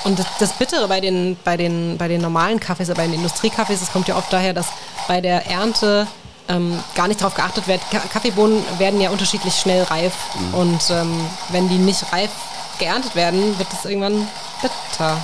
und 0.03 0.17
das, 0.17 0.25
das 0.39 0.53
Bittere 0.53 0.87
bei 0.87 0.99
den, 0.99 1.37
bei, 1.43 1.57
den, 1.57 1.97
bei 1.97 2.07
den 2.07 2.21
normalen 2.21 2.59
Kaffees, 2.59 2.89
bei 2.89 3.05
den 3.05 3.13
Industriekaffees, 3.13 3.79
das 3.79 3.91
kommt 3.91 4.07
ja 4.07 4.15
oft 4.17 4.31
daher, 4.33 4.53
dass 4.53 4.67
bei 5.07 5.21
der 5.21 5.47
Ernte 5.47 6.07
ähm, 6.49 6.79
gar 6.95 7.07
nicht 7.07 7.21
darauf 7.21 7.35
geachtet 7.35 7.67
wird. 7.67 7.81
Ka 7.91 7.99
Kaffeebohnen 7.99 8.63
werden 8.79 8.99
ja 8.99 9.09
unterschiedlich 9.09 9.55
schnell 9.55 9.83
reif. 9.83 10.13
Mhm. 10.33 10.53
Und 10.53 10.89
ähm, 10.89 11.29
wenn 11.49 11.69
die 11.69 11.77
nicht 11.77 12.11
reif 12.11 12.31
geerntet 12.79 13.15
werden, 13.15 13.57
wird 13.59 13.71
es 13.73 13.85
irgendwann 13.85 14.27
bitter. 14.61 15.17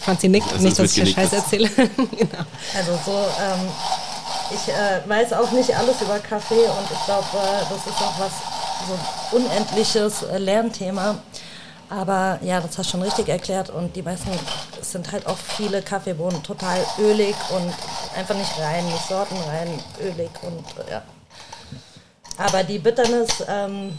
Franzi 0.00 0.28
nickt, 0.28 0.52
also 0.52 0.64
nicht, 0.64 0.78
dass 0.78 0.90
ich 0.90 0.94
hier 1.02 1.06
Scheiß 1.06 1.32
erzähle. 1.32 1.68
genau. 1.96 2.44
Also 2.76 2.98
so, 3.04 3.26
ähm, 3.42 3.68
ich 4.50 4.68
äh, 4.72 5.08
weiß 5.08 5.32
auch 5.32 5.50
nicht 5.50 5.76
alles 5.76 6.00
über 6.00 6.18
Kaffee 6.18 6.54
und 6.54 6.90
ich 6.92 7.04
glaube, 7.04 7.26
äh, 7.34 7.64
das 7.68 7.86
ist 7.86 8.00
auch 8.00 8.18
was, 8.18 8.32
so 8.86 8.94
ein 8.94 9.42
unendliches 9.42 10.22
äh, 10.22 10.38
Lernthema. 10.38 11.16
Aber 11.88 12.38
ja, 12.42 12.60
das 12.60 12.78
hast 12.78 12.88
du 12.88 12.92
schon 12.92 13.02
richtig 13.02 13.28
erklärt 13.28 13.70
und 13.70 13.94
die 13.94 14.02
meisten 14.02 14.30
es 14.80 14.92
sind 14.92 15.10
halt 15.12 15.26
auch 15.26 15.36
viele 15.36 15.82
Kaffeebohnen 15.82 16.42
total 16.42 16.78
ölig 16.98 17.34
und 17.50 17.72
einfach 18.16 18.34
nicht 18.34 18.58
rein, 18.58 18.84
nicht 18.86 19.08
sortenrein, 19.08 19.68
ölig 20.00 20.30
und 20.42 20.64
ja. 20.90 21.02
Aber 22.38 22.64
die 22.64 22.78
Bitternis 22.78 23.44
ähm, 23.48 23.96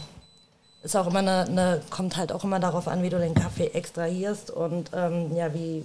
ist 0.87 0.95
auch 0.95 1.07
immer 1.07 1.19
eine, 1.19 1.41
eine, 1.41 1.81
kommt 1.89 2.15
halt 2.15 2.31
auch 2.31 2.45
immer 2.45 2.59
darauf 2.59 2.87
an, 2.87 3.03
wie 3.03 3.09
du 3.09 3.19
den 3.19 3.33
Kaffee 3.33 3.67
extrahierst 3.67 4.49
und 4.49 4.89
ähm, 4.93 5.35
ja, 5.35 5.53
wie 5.53 5.83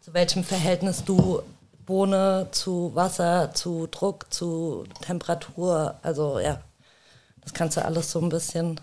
zu 0.00 0.14
welchem 0.14 0.44
Verhältnis 0.44 1.04
du 1.04 1.42
Bohne 1.84 2.46
zu 2.52 2.92
Wasser, 2.94 3.52
zu 3.54 3.88
Druck, 3.90 4.26
zu 4.30 4.84
Temperatur, 5.02 5.96
also 6.02 6.38
ja, 6.38 6.60
das 7.42 7.54
kannst 7.54 7.76
du 7.76 7.84
alles 7.84 8.12
so 8.12 8.20
ein 8.20 8.28
bisschen 8.28 8.80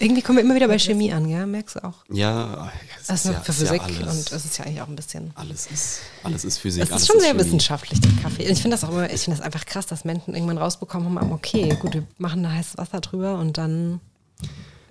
irgendwie 0.00 0.22
kommen 0.22 0.38
wir 0.38 0.44
immer 0.44 0.56
wieder 0.56 0.66
bei 0.66 0.76
Chemie 0.76 1.12
an, 1.12 1.28
ja? 1.28 1.46
Merkst 1.46 1.76
du 1.76 1.84
auch? 1.84 2.04
Ja, 2.10 2.68
es 3.00 3.10
also 3.10 3.28
ist 3.28 3.34
ja, 3.36 3.40
für 3.42 3.52
Physik 3.52 3.80
ja 3.80 4.10
und 4.10 4.32
es 4.32 4.44
ist 4.44 4.58
ja 4.58 4.64
eigentlich 4.64 4.80
auch 4.80 4.88
ein 4.88 4.96
bisschen. 4.96 5.30
Alles 5.36 5.68
ist, 5.68 6.00
alles 6.24 6.44
ist 6.44 6.58
Physik. 6.58 6.82
Es 6.82 6.90
ist 6.90 7.06
schon 7.06 7.18
ist 7.18 7.22
sehr 7.22 7.30
Chemie. 7.30 7.44
wissenschaftlich, 7.44 8.00
der 8.00 8.10
Kaffee. 8.20 8.42
Ich 8.42 8.60
finde 8.60 8.76
das 8.76 8.82
auch 8.82 8.88
immer, 8.88 9.08
ich 9.08 9.20
finde 9.20 9.38
das 9.38 9.46
einfach 9.46 9.64
krass, 9.64 9.86
dass 9.86 10.04
Menschen 10.04 10.34
irgendwann 10.34 10.58
rausbekommen 10.58 11.16
haben, 11.16 11.30
okay, 11.30 11.76
gut, 11.80 11.94
wir 11.94 12.02
machen 12.18 12.42
da 12.42 12.50
heißes 12.50 12.76
Wasser 12.76 13.00
drüber 13.00 13.38
und 13.38 13.56
dann 13.56 14.00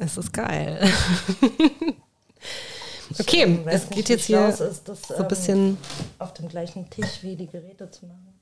ist 0.03 0.17
es 0.17 0.31
geil. 0.31 0.91
okay, 3.19 3.59
es 3.65 3.89
geht 3.89 4.09
jetzt 4.09 4.25
hier 4.25 4.47
ist, 4.47 4.59
das, 4.85 5.01
so 5.07 5.15
ein 5.15 5.27
bisschen. 5.27 5.57
Ähm, 5.57 5.77
auf 6.19 6.33
dem 6.33 6.47
gleichen 6.47 6.89
Tisch 6.89 7.19
wie 7.21 7.35
die 7.35 7.47
Geräte 7.47 7.89
zu 7.89 8.05
machen. 8.05 8.33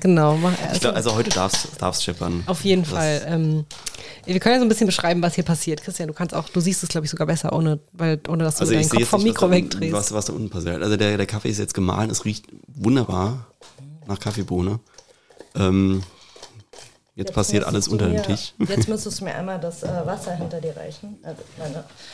genau. 0.00 0.36
Mach, 0.36 0.52
also, 0.62 0.80
glaub, 0.80 0.94
also 0.94 1.14
heute 1.14 1.30
darfst 1.30 1.78
du 1.80 1.92
scheppern. 1.94 2.42
Auf 2.46 2.64
jeden 2.64 2.82
das 2.82 2.90
Fall. 2.90 3.22
Ähm, 3.26 3.64
wir 4.26 4.38
können 4.40 4.54
ja 4.54 4.58
so 4.58 4.66
ein 4.66 4.68
bisschen 4.68 4.86
beschreiben, 4.86 5.22
was 5.22 5.34
hier 5.34 5.44
passiert. 5.44 5.82
Christian, 5.82 6.08
du 6.08 6.14
kannst 6.14 6.34
auch, 6.34 6.48
du 6.48 6.60
siehst 6.60 6.82
es, 6.82 6.88
glaube 6.88 7.06
ich, 7.06 7.10
sogar 7.10 7.26
besser, 7.26 7.52
ohne, 7.52 7.80
weil, 7.92 8.20
ohne 8.28 8.44
dass 8.44 8.56
du 8.56 8.62
also 8.62 8.74
deinen 8.74 8.88
Kopf 8.88 9.08
vom 9.08 9.22
Mikro 9.22 9.46
was 9.46 9.52
wegdrehst. 9.52 9.92
Was, 9.92 10.12
was 10.12 10.26
da 10.26 10.32
unten 10.32 10.50
passiert. 10.50 10.82
Also 10.82 10.96
der, 10.96 11.16
der 11.16 11.26
Kaffee 11.26 11.48
ist 11.48 11.58
jetzt 11.58 11.74
gemahlen, 11.74 12.10
es 12.10 12.24
riecht 12.24 12.46
wunderbar 12.68 13.46
nach 14.06 14.18
Kaffeebohne. 14.18 14.80
Ähm, 15.54 16.02
Jetzt, 17.14 17.28
jetzt 17.28 17.34
passiert 17.34 17.64
alles 17.64 17.88
unter 17.88 18.08
mir, 18.08 18.20
dem 18.20 18.24
Tisch. 18.24 18.54
Jetzt 18.58 18.88
müsstest 18.88 19.20
du 19.20 19.24
mir 19.24 19.34
einmal 19.34 19.58
das 19.60 19.82
äh, 19.82 19.88
Wasser 20.06 20.34
hinter 20.34 20.60
dir 20.60 20.76
reichen. 20.76 21.18
Also 21.22 21.42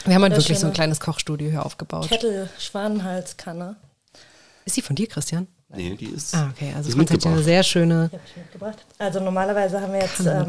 Wir 0.04 0.14
haben 0.14 0.22
halt 0.22 0.36
wirklich 0.36 0.58
so 0.58 0.66
ein 0.66 0.72
kleines 0.72 1.00
Kochstudio 1.00 1.50
hier 1.50 1.64
aufgebaut. 1.64 2.08
Kettel 2.08 2.48
Schwanenhalskanne. 2.58 3.76
Ist 4.64 4.76
die 4.76 4.82
von 4.82 4.96
dir, 4.96 5.06
Christian? 5.06 5.46
Nee, 5.68 5.94
die 5.96 6.06
ist. 6.06 6.34
Ah, 6.34 6.50
okay. 6.52 6.72
Also, 6.76 6.90
es 6.90 7.10
hat 7.10 7.26
eine 7.26 7.42
sehr 7.42 7.62
schöne. 7.62 8.10
Die 8.12 8.16
ich 8.16 8.36
mitgebracht. 8.36 8.84
Also, 8.98 9.20
normalerweise 9.20 9.80
haben 9.80 9.92
wir 9.92 10.00
jetzt 10.00 10.20
ähm, 10.20 10.46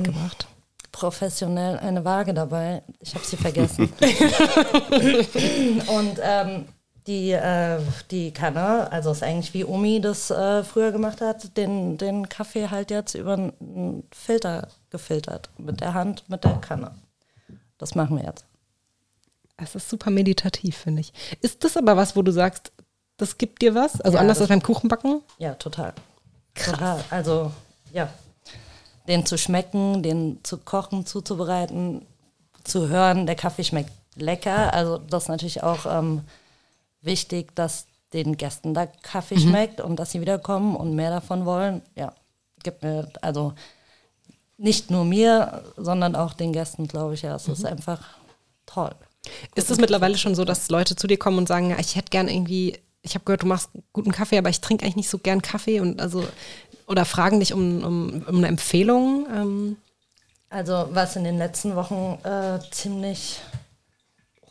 professionell 0.91 1.77
eine 1.79 2.03
Waage 2.05 2.33
dabei. 2.33 2.81
Ich 2.99 3.13
habe 3.13 3.25
sie 3.25 3.37
vergessen. 3.37 3.91
Und 5.87 6.19
ähm, 6.21 6.65
die, 7.07 7.31
äh, 7.31 7.79
die 8.11 8.31
Kanne, 8.31 8.91
also 8.91 9.11
ist 9.11 9.23
eigentlich 9.23 9.53
wie 9.53 9.63
Omi 9.63 10.01
das 10.01 10.29
äh, 10.29 10.63
früher 10.63 10.91
gemacht 10.91 11.21
hat, 11.21 11.55
den, 11.55 11.97
den 11.97 12.27
Kaffee 12.27 12.69
halt 12.69 12.91
jetzt 12.91 13.15
über 13.15 13.33
einen 13.33 14.03
Filter 14.11 14.67
gefiltert. 14.89 15.49
Mit 15.57 15.79
der 15.79 15.93
Hand, 15.93 16.25
mit 16.27 16.43
der 16.43 16.57
Kanne. 16.57 16.91
Das 17.77 17.95
machen 17.95 18.17
wir 18.17 18.25
jetzt. 18.25 18.45
Es 19.55 19.73
ist 19.73 19.89
super 19.89 20.11
meditativ, 20.11 20.77
finde 20.77 21.01
ich. 21.01 21.13
Ist 21.41 21.63
das 21.63 21.77
aber 21.77 21.95
was, 21.95 22.15
wo 22.15 22.21
du 22.21 22.31
sagst, 22.31 22.71
das 23.15 23.37
gibt 23.37 23.61
dir 23.61 23.73
was? 23.73 24.01
Also 24.01 24.17
ja, 24.17 24.21
anders 24.21 24.39
als 24.39 24.49
beim 24.49 24.61
Kuchenbacken? 24.61 25.21
Ja, 25.39 25.53
total. 25.55 25.93
Krass. 26.53 26.73
Total. 26.73 27.03
Also, 27.09 27.51
ja. 27.93 28.09
Den 29.07 29.25
zu 29.25 29.37
schmecken, 29.37 30.03
den 30.03 30.39
zu 30.43 30.57
kochen, 30.57 31.05
zuzubereiten, 31.05 32.05
zu 32.63 32.89
hören, 32.89 33.25
der 33.25 33.35
Kaffee 33.35 33.63
schmeckt 33.63 33.91
lecker. 34.15 34.73
Also, 34.73 34.97
das 34.97 35.23
ist 35.23 35.29
natürlich 35.29 35.63
auch 35.63 35.85
ähm, 35.85 36.23
wichtig, 37.07 37.55
dass 37.55 37.87
den 38.13 38.37
Gästen 38.37 38.75
der 38.75 38.87
Kaffee 38.87 39.35
mhm. 39.35 39.49
schmeckt 39.49 39.81
und 39.81 39.95
dass 39.97 40.11
sie 40.11 40.21
wiederkommen 40.21 40.75
und 40.75 40.95
mehr 40.95 41.09
davon 41.09 41.45
wollen. 41.45 41.81
Ja, 41.95 42.13
gibt 42.63 42.83
mir, 42.83 43.09
also 43.21 43.53
nicht 44.57 44.91
nur 44.91 45.03
mir, 45.03 45.63
sondern 45.75 46.15
auch 46.15 46.33
den 46.33 46.53
Gästen, 46.53 46.87
glaube 46.87 47.15
ich, 47.15 47.23
ja. 47.23 47.35
Es 47.35 47.47
mhm. 47.47 47.53
ist 47.53 47.65
einfach 47.65 48.01
toll. 48.65 48.93
Ist 49.55 49.71
es 49.71 49.79
mittlerweile 49.79 50.17
schon 50.17 50.35
so, 50.35 50.45
dass 50.45 50.69
Leute 50.69 50.95
zu 50.95 51.07
dir 51.07 51.17
kommen 51.17 51.39
und 51.39 51.47
sagen, 51.47 51.75
ich 51.79 51.95
hätte 51.95 52.11
gern 52.11 52.29
irgendwie 52.29 52.79
ich 53.07 53.15
habe 53.15 53.25
gehört, 53.25 53.43
du 53.43 53.47
machst 53.47 53.69
guten 53.93 54.11
Kaffee, 54.11 54.37
aber 54.37 54.49
ich 54.49 54.61
trinke 54.61 54.83
eigentlich 54.83 54.97
nicht 54.97 55.09
so 55.09 55.17
gern 55.17 55.41
Kaffee 55.41 55.79
und 55.79 56.01
also 56.01 56.27
oder 56.87 57.05
fragen 57.05 57.39
dich 57.39 57.53
um, 57.53 57.83
um, 57.83 58.25
um 58.27 58.37
eine 58.37 58.47
Empfehlung? 58.47 59.27
Ähm. 59.33 59.77
Also 60.49 60.87
was 60.91 61.15
in 61.15 61.23
den 61.23 61.37
letzten 61.37 61.75
Wochen 61.75 62.17
äh, 62.23 62.59
ziemlich 62.71 63.39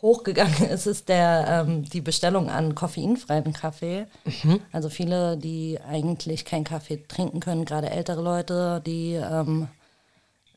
hochgegangen 0.03 0.65
ist, 0.71 0.87
ist 0.87 1.09
der, 1.09 1.65
ähm, 1.67 1.85
die 1.85 2.01
Bestellung 2.01 2.51
an 2.51 2.75
koffeinfreien 2.75 3.53
Kaffee. 3.53 4.07
Mhm. 4.25 4.61
Also 4.73 4.89
viele, 4.89 5.37
die 5.37 5.79
eigentlich 5.89 6.45
keinen 6.45 6.65
Kaffee 6.65 7.03
trinken 7.09 7.41
können, 7.41 7.65
gerade 7.65 7.91
ältere 7.91 8.23
Leute, 8.23 8.83
die 8.87 9.15
ähm, 9.15 9.69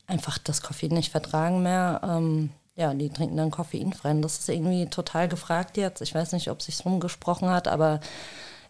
einfach 0.06 0.38
das 0.38 0.62
Koffein 0.62 0.90
nicht 0.90 1.10
vertragen 1.10 1.62
mehr. 1.62 2.00
Ähm, 2.04 2.50
ja, 2.76 2.94
die 2.94 3.10
trinken 3.10 3.36
dann 3.36 3.50
koffeinfrei. 3.50 4.14
Das 4.20 4.38
ist 4.38 4.48
irgendwie 4.48 4.86
total 4.86 5.28
gefragt 5.28 5.76
jetzt. 5.76 6.00
Ich 6.00 6.14
weiß 6.14 6.32
nicht, 6.32 6.50
ob 6.50 6.62
sich 6.62 6.84
rumgesprochen 6.84 7.50
hat, 7.50 7.68
aber 7.68 8.00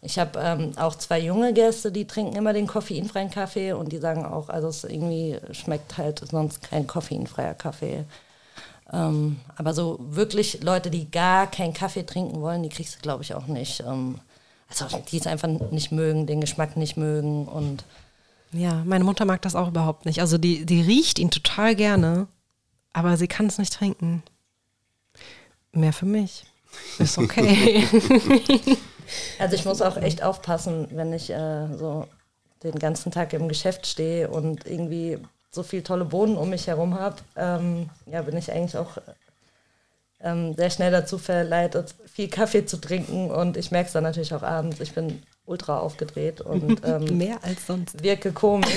ich 0.03 0.19
habe 0.19 0.39
ähm, 0.41 0.73
auch 0.77 0.95
zwei 0.95 1.21
junge 1.21 1.53
Gäste, 1.53 1.93
die 1.93 2.07
trinken 2.07 2.37
immer 2.37 2.53
den 2.53 2.67
koffeinfreien 2.67 3.31
Kaffee 3.31 3.73
und 3.73 3.93
die 3.93 3.99
sagen 3.99 4.25
auch, 4.25 4.49
also 4.49 4.69
es 4.69 4.85
irgendwie 4.85 5.39
schmeckt 5.53 5.99
halt 5.99 6.23
sonst 6.31 6.63
kein 6.63 6.87
koffeinfreier 6.87 7.55
Kaffee. 7.55 8.05
Ähm, 8.93 9.41
aber 9.57 9.73
so 9.73 9.99
wirklich 10.01 10.63
Leute, 10.63 10.91
die 10.91 11.11
gar 11.11 11.47
keinen 11.49 11.75
Kaffee 11.75 12.05
trinken 12.05 12.41
wollen, 12.41 12.63
die 12.63 12.69
kriegst 12.69 12.97
du, 12.97 13.01
glaube 13.01 13.23
ich, 13.23 13.35
auch 13.35 13.47
nicht. 13.47 13.81
Ähm, 13.81 14.21
also 14.69 14.87
die 15.11 15.19
es 15.19 15.27
einfach 15.27 15.49
nicht 15.49 15.91
mögen, 15.91 16.27
den 16.27 16.41
Geschmack 16.41 16.77
nicht 16.77 16.97
mögen 16.97 17.47
und 17.47 17.85
ja, 18.53 18.83
meine 18.85 19.05
Mutter 19.05 19.25
mag 19.25 19.43
das 19.43 19.55
auch 19.55 19.69
überhaupt 19.69 20.07
nicht. 20.07 20.21
Also 20.21 20.37
die, 20.37 20.67
die 20.67 20.81
riecht 20.81 21.21
ihn 21.21 21.31
total 21.31 21.77
gerne 21.77 22.27
aber 22.93 23.17
sie 23.17 23.29
kann 23.29 23.47
es 23.47 23.59
nicht 23.59 23.73
trinken. 23.73 24.23
Mehr 25.73 25.93
für 25.93 26.07
mich. 26.07 26.45
Ist 26.99 27.19
okay. 27.19 27.85
also 29.39 29.55
ich 29.55 29.65
muss 29.65 29.83
auch 29.83 29.97
echt 29.97 30.23
aufpassen, 30.23 30.89
wenn 30.93 31.13
ich 31.13 31.31
äh, 31.31 31.77
so 31.77 32.07
den 32.63 32.79
ganzen 32.79 33.13
Tag 33.13 33.33
im 33.33 33.49
Geschäft 33.49 33.87
stehe 33.87 34.29
und 34.29 34.67
irgendwie 34.67 35.19
so 35.51 35.63
viele 35.63 35.83
tolle 35.83 36.05
Bohnen 36.05 36.37
um 36.37 36.51
mich 36.51 36.67
herum 36.67 36.99
habe, 36.99 37.17
ähm, 37.37 37.91
ja, 38.07 38.23
bin 38.23 38.37
ich 38.37 38.53
eigentlich 38.53 38.77
auch 38.77 38.99
ähm, 40.23 40.55
sehr 40.55 40.71
schnell 40.71 40.91
dazu 40.91 41.19
verleitet, 41.19 41.95
viel 42.07 42.29
Kaffee 42.29 42.67
zu 42.67 42.77
trinken 42.77 43.31
und 43.31 43.57
ich 43.57 43.71
merke 43.71 43.87
es 43.87 43.93
dann 43.93 44.05
natürlich 44.05 44.35
auch 44.35 44.43
abends. 44.43 44.81
Ich 44.81 44.93
bin 44.95 45.23
ultra 45.47 45.79
aufgedreht 45.79 46.41
und 46.41 46.83
ähm, 46.85 47.19
mehr 47.19 47.43
als 47.43 47.67
sonst. 47.67 48.03
Wirke 48.03 48.33
komisch. 48.33 48.69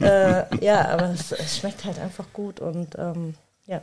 äh, 0.50 0.64
ja 0.64 0.88
aber 0.88 1.10
es, 1.10 1.32
es, 1.32 1.58
schmeckt 1.58 1.84
halt 1.84 1.98
einfach 1.98 2.26
gut 2.32 2.60
und 2.60 2.96
ähm, 2.98 3.34
ja. 3.66 3.82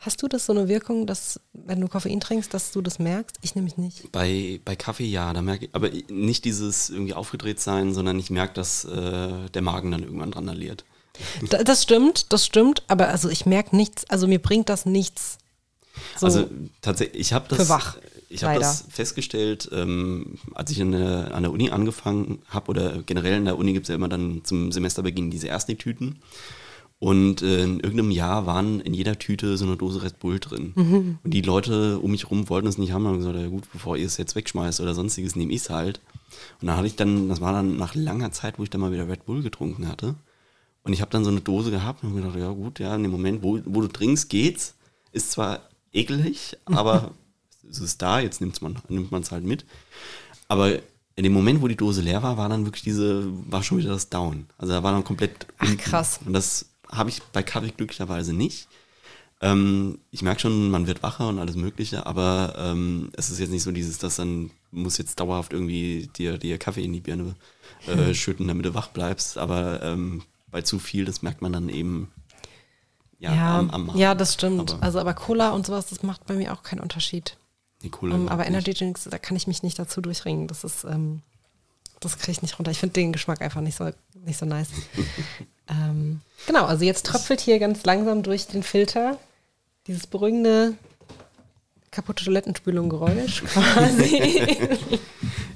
Hast 0.00 0.22
du 0.22 0.28
das 0.28 0.46
so 0.46 0.54
eine 0.54 0.66
Wirkung, 0.66 1.06
dass 1.06 1.40
wenn 1.52 1.78
du 1.78 1.86
Koffein 1.86 2.20
trinkst, 2.20 2.54
dass 2.54 2.72
du 2.72 2.80
das 2.80 2.98
merkst? 2.98 3.36
Ich 3.42 3.54
nämlich 3.54 3.76
nicht. 3.76 4.10
Bei, 4.12 4.58
bei 4.64 4.74
Kaffee 4.74 5.04
ja, 5.04 5.30
da 5.34 5.42
merke 5.42 5.66
ich, 5.66 5.74
aber 5.74 5.90
nicht 6.08 6.46
dieses 6.46 6.88
irgendwie 6.88 7.12
aufgedreht 7.12 7.60
sein, 7.60 7.92
sondern 7.92 8.18
ich 8.18 8.30
merke, 8.30 8.54
dass 8.54 8.86
äh, 8.86 9.50
der 9.52 9.60
Magen 9.60 9.90
dann 9.90 10.02
irgendwann 10.02 10.30
dran 10.30 10.48
alliert. 10.48 10.86
Das 11.50 11.82
stimmt, 11.82 12.32
das 12.32 12.46
stimmt, 12.46 12.82
aber 12.88 13.08
also 13.08 13.28
ich 13.28 13.44
merke 13.44 13.76
nichts, 13.76 14.08
also 14.08 14.26
mir 14.26 14.38
bringt 14.38 14.70
das 14.70 14.86
nichts. 14.86 15.36
So 16.16 16.24
also 16.24 16.48
tatsächlich, 16.80 17.20
ich 17.20 17.32
habe 17.34 17.48
das. 17.48 17.58
Für 17.58 17.68
wach. 17.68 17.98
Ich 18.32 18.44
habe 18.44 18.60
das 18.60 18.84
festgestellt, 18.88 19.68
ähm, 19.72 20.38
als 20.54 20.70
ich 20.70 20.78
der, 20.78 21.34
an 21.34 21.42
der 21.42 21.50
Uni 21.50 21.70
angefangen 21.70 22.40
habe, 22.46 22.70
oder 22.70 23.02
generell 23.02 23.34
in 23.34 23.44
der 23.44 23.58
Uni 23.58 23.72
gibt 23.72 23.84
es 23.84 23.88
ja 23.88 23.96
immer 23.96 24.08
dann 24.08 24.42
zum 24.44 24.70
Semesterbeginn 24.70 25.32
diese 25.32 25.48
Ersti-Tüten. 25.48 26.20
Und 27.00 27.40
äh, 27.40 27.62
in 27.64 27.80
irgendeinem 27.80 28.10
Jahr 28.10 28.44
waren 28.44 28.78
in 28.80 28.92
jeder 28.92 29.18
Tüte 29.18 29.56
so 29.56 29.64
eine 29.64 29.78
Dose 29.78 30.02
Red 30.02 30.18
Bull 30.18 30.38
drin. 30.38 30.74
Mhm. 30.76 31.18
Und 31.24 31.30
die 31.32 31.40
Leute 31.40 31.98
um 31.98 32.10
mich 32.10 32.30
rum 32.30 32.50
wollten 32.50 32.68
es 32.68 32.76
nicht 32.76 32.92
haben. 32.92 33.06
Und 33.06 33.12
haben 33.12 33.18
gesagt, 33.18 33.38
ja 33.38 33.48
gut, 33.48 33.64
bevor 33.72 33.96
ihr 33.96 34.04
es 34.04 34.18
jetzt 34.18 34.36
wegschmeißt 34.36 34.82
oder 34.82 34.94
sonstiges, 34.94 35.34
nehme 35.34 35.50
ich 35.52 35.62
es 35.62 35.70
halt. 35.70 36.00
Und 36.60 36.66
dann 36.66 36.76
hatte 36.76 36.86
ich 36.86 36.96
dann, 36.96 37.30
das 37.30 37.40
war 37.40 37.54
dann 37.54 37.78
nach 37.78 37.94
langer 37.94 38.32
Zeit, 38.32 38.58
wo 38.58 38.64
ich 38.64 38.70
dann 38.70 38.82
mal 38.82 38.92
wieder 38.92 39.08
Red 39.08 39.24
Bull 39.24 39.42
getrunken 39.42 39.88
hatte. 39.88 40.14
Und 40.82 40.92
ich 40.92 41.00
habe 41.00 41.10
dann 41.10 41.24
so 41.24 41.30
eine 41.30 41.40
Dose 41.40 41.70
gehabt 41.70 42.02
und 42.02 42.10
habe 42.10 42.20
gedacht, 42.20 42.38
ja 42.38 42.50
gut, 42.50 42.78
ja, 42.80 42.94
in 42.94 43.02
dem 43.02 43.12
Moment, 43.12 43.42
wo, 43.42 43.58
wo 43.64 43.80
du 43.80 43.88
trinkst, 43.88 44.28
geht's. 44.28 44.74
Ist 45.12 45.32
zwar 45.32 45.60
ekelig, 45.94 46.58
aber 46.66 47.12
es 47.68 47.80
ist 47.80 48.02
da, 48.02 48.20
jetzt 48.20 48.42
nimmt's 48.42 48.60
man, 48.60 48.76
nimmt 48.90 49.10
man 49.10 49.22
es 49.22 49.30
halt 49.30 49.44
mit. 49.44 49.64
Aber 50.48 50.74
in 51.16 51.24
dem 51.24 51.32
Moment, 51.32 51.62
wo 51.62 51.68
die 51.68 51.76
Dose 51.76 52.02
leer 52.02 52.22
war, 52.22 52.36
war 52.36 52.50
dann 52.50 52.66
wirklich 52.66 52.82
diese, 52.82 53.24
war 53.50 53.62
schon 53.62 53.78
wieder 53.78 53.90
das 53.90 54.10
Down. 54.10 54.46
Also 54.58 54.74
da 54.74 54.82
war 54.82 54.92
dann 54.92 55.04
komplett. 55.04 55.46
Ach, 55.58 55.76
krass. 55.78 56.20
Und 56.24 56.34
das 56.34 56.66
habe 56.90 57.10
ich 57.10 57.22
bei 57.32 57.42
Kaffee 57.42 57.72
glücklicherweise 57.76 58.32
nicht. 58.32 58.68
Ähm, 59.42 59.98
ich 60.10 60.22
merke 60.22 60.40
schon, 60.40 60.70
man 60.70 60.86
wird 60.86 61.02
wacher 61.02 61.28
und 61.28 61.38
alles 61.38 61.56
Mögliche, 61.56 62.04
aber 62.04 62.54
ähm, 62.58 63.10
es 63.16 63.30
ist 63.30 63.38
jetzt 63.38 63.50
nicht 63.50 63.62
so 63.62 63.72
dieses, 63.72 63.98
dass 63.98 64.16
dann 64.16 64.50
muss 64.70 64.98
jetzt 64.98 65.18
dauerhaft 65.18 65.52
irgendwie 65.52 66.10
dir, 66.16 66.36
dir 66.36 66.58
Kaffee 66.58 66.84
in 66.84 66.92
die 66.92 67.00
Birne 67.00 67.34
äh, 67.86 68.12
schütten, 68.14 68.46
damit 68.48 68.66
du 68.66 68.74
wach 68.74 68.88
bleibst. 68.88 69.38
Aber 69.38 69.82
ähm, 69.82 70.22
bei 70.50 70.62
zu 70.62 70.78
viel, 70.78 71.04
das 71.06 71.22
merkt 71.22 71.40
man 71.40 71.52
dann 71.52 71.68
eben 71.68 72.12
ja, 73.18 73.34
Ja, 73.34 73.58
am, 73.58 73.70
am 73.70 73.96
ja, 73.96 74.14
das 74.14 74.34
stimmt. 74.34 74.72
Aber, 74.74 74.82
also 74.82 74.98
aber 74.98 75.14
Cola 75.14 75.50
und 75.50 75.66
sowas, 75.66 75.86
das 75.86 76.02
macht 76.02 76.26
bei 76.26 76.34
mir 76.34 76.52
auch 76.52 76.62
keinen 76.62 76.80
Unterschied. 76.80 77.36
nee, 77.82 77.88
Cola 77.88 78.14
Ähm, 78.14 78.22
überhaupt 78.22 78.40
aber. 78.40 78.46
Energy 78.46 78.74
Drinks, 78.74 79.04
da 79.04 79.18
kann 79.18 79.36
ich 79.36 79.46
mich 79.46 79.62
nicht 79.62 79.78
dazu 79.78 80.00
durchringen. 80.00 80.48
Das 80.48 80.64
ist, 80.64 80.84
ähm, 80.84 81.22
das 82.00 82.18
kriege 82.18 82.32
ich 82.32 82.42
nicht 82.42 82.58
runter. 82.58 82.70
Ich 82.70 82.78
finde 82.78 82.94
den 82.94 83.12
Geschmack 83.12 83.42
einfach 83.42 83.60
nicht 83.60 83.76
so, 83.76 83.90
nicht 84.24 84.38
so 84.38 84.46
nice. 84.46 84.68
ähm, 85.68 86.20
genau, 86.46 86.64
also 86.64 86.84
jetzt 86.84 87.06
tröpfelt 87.06 87.40
hier 87.40 87.58
ganz 87.58 87.84
langsam 87.84 88.22
durch 88.22 88.46
den 88.46 88.62
Filter 88.62 89.18
dieses 89.86 90.06
beruhigende 90.06 90.74
kaputte 91.90 92.24
Toilettenspülung-Geräusch 92.24 93.42
quasi. 93.46 94.38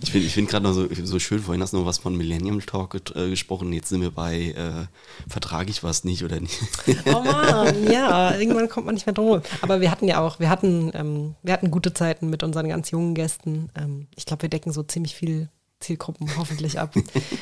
Ich 0.03 0.11
finde 0.11 0.27
ich 0.27 0.35
find 0.35 0.49
gerade 0.49 0.65
noch 0.65 0.73
so, 0.73 0.89
so 1.05 1.19
schön, 1.19 1.41
vorhin 1.41 1.63
hast 1.63 1.73
du 1.73 1.79
noch 1.79 1.87
was 1.87 1.99
von 1.99 2.17
Millennium 2.17 2.61
Talk 2.65 2.91
get- 2.91 3.15
äh, 3.17 3.31
gesprochen, 3.31 3.73
jetzt 3.73 3.89
sind 3.89 4.01
wir 4.01 4.11
bei, 4.11 4.49
äh, 4.51 4.87
vertrage 5.29 5.71
ich 5.71 5.83
was 5.83 6.05
nicht 6.05 6.25
oder 6.25 6.41
nicht. 6.41 6.59
oh 7.07 7.21
Mann, 7.21 7.91
ja, 7.91 8.37
irgendwann 8.37 8.69
kommt 8.69 8.87
man 8.87 8.97
nicht 8.97 9.07
mehr 9.07 9.15
drum. 9.15 9.29
rum. 9.29 9.43
Aber 9.63 9.81
wir 9.81 9.91
hatten 9.91 10.09
ja 10.09 10.21
auch, 10.21 10.41
wir 10.41 10.51
hatten, 10.51 10.91
ähm, 10.95 11.35
wir 11.43 11.53
hatten 11.53 11.71
gute 11.71 11.95
Zeiten 11.95 12.29
mit 12.29 12.43
unseren 12.43 12.69
ganz 12.69 12.91
jungen 12.91 13.15
Gästen. 13.15 13.71
Ähm, 13.77 14.09
ich 14.17 14.27
glaube, 14.27 14.43
wir 14.43 14.49
decken 14.51 14.73
so 14.73 14.83
ziemlich 14.83 15.15
viel 15.15 15.49
Zielgruppen 15.85 16.29
hoffentlich 16.39 16.79
ab. 16.79 16.95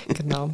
genau. 0.08 0.50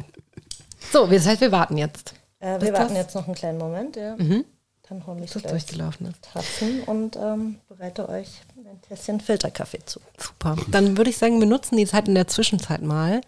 So, 0.93 1.07
das 1.07 1.25
heißt, 1.25 1.41
wir 1.41 1.51
warten 1.51 1.77
jetzt. 1.77 2.13
Äh, 2.39 2.61
wir 2.61 2.73
warten 2.73 2.89
das- 2.93 3.03
jetzt 3.05 3.15
noch 3.15 3.25
einen 3.25 3.35
kleinen 3.35 3.57
Moment, 3.57 3.95
ja. 3.95 4.15
Mhm. 4.17 4.45
Dann 4.87 5.05
hole 5.05 5.23
ich 5.23 5.29
das 5.31 5.43
gleich 5.43 5.51
durchgelaufen 5.51 6.07
ist. 6.07 6.23
Tassen 6.23 6.81
und 6.85 7.15
ähm, 7.15 7.59
bereite 7.67 8.09
euch 8.09 8.41
ein 8.57 8.81
Tässchen 8.81 9.19
Filterkaffee 9.19 9.85
zu. 9.85 9.99
Super. 10.17 10.55
Dann 10.71 10.97
würde 10.97 11.11
ich 11.11 11.17
sagen, 11.19 11.39
wir 11.39 11.45
nutzen 11.47 11.77
die 11.77 11.85
Zeit 11.85 12.07
in 12.07 12.15
der 12.15 12.27
Zwischenzeit 12.27 12.81
mal, 12.81 13.21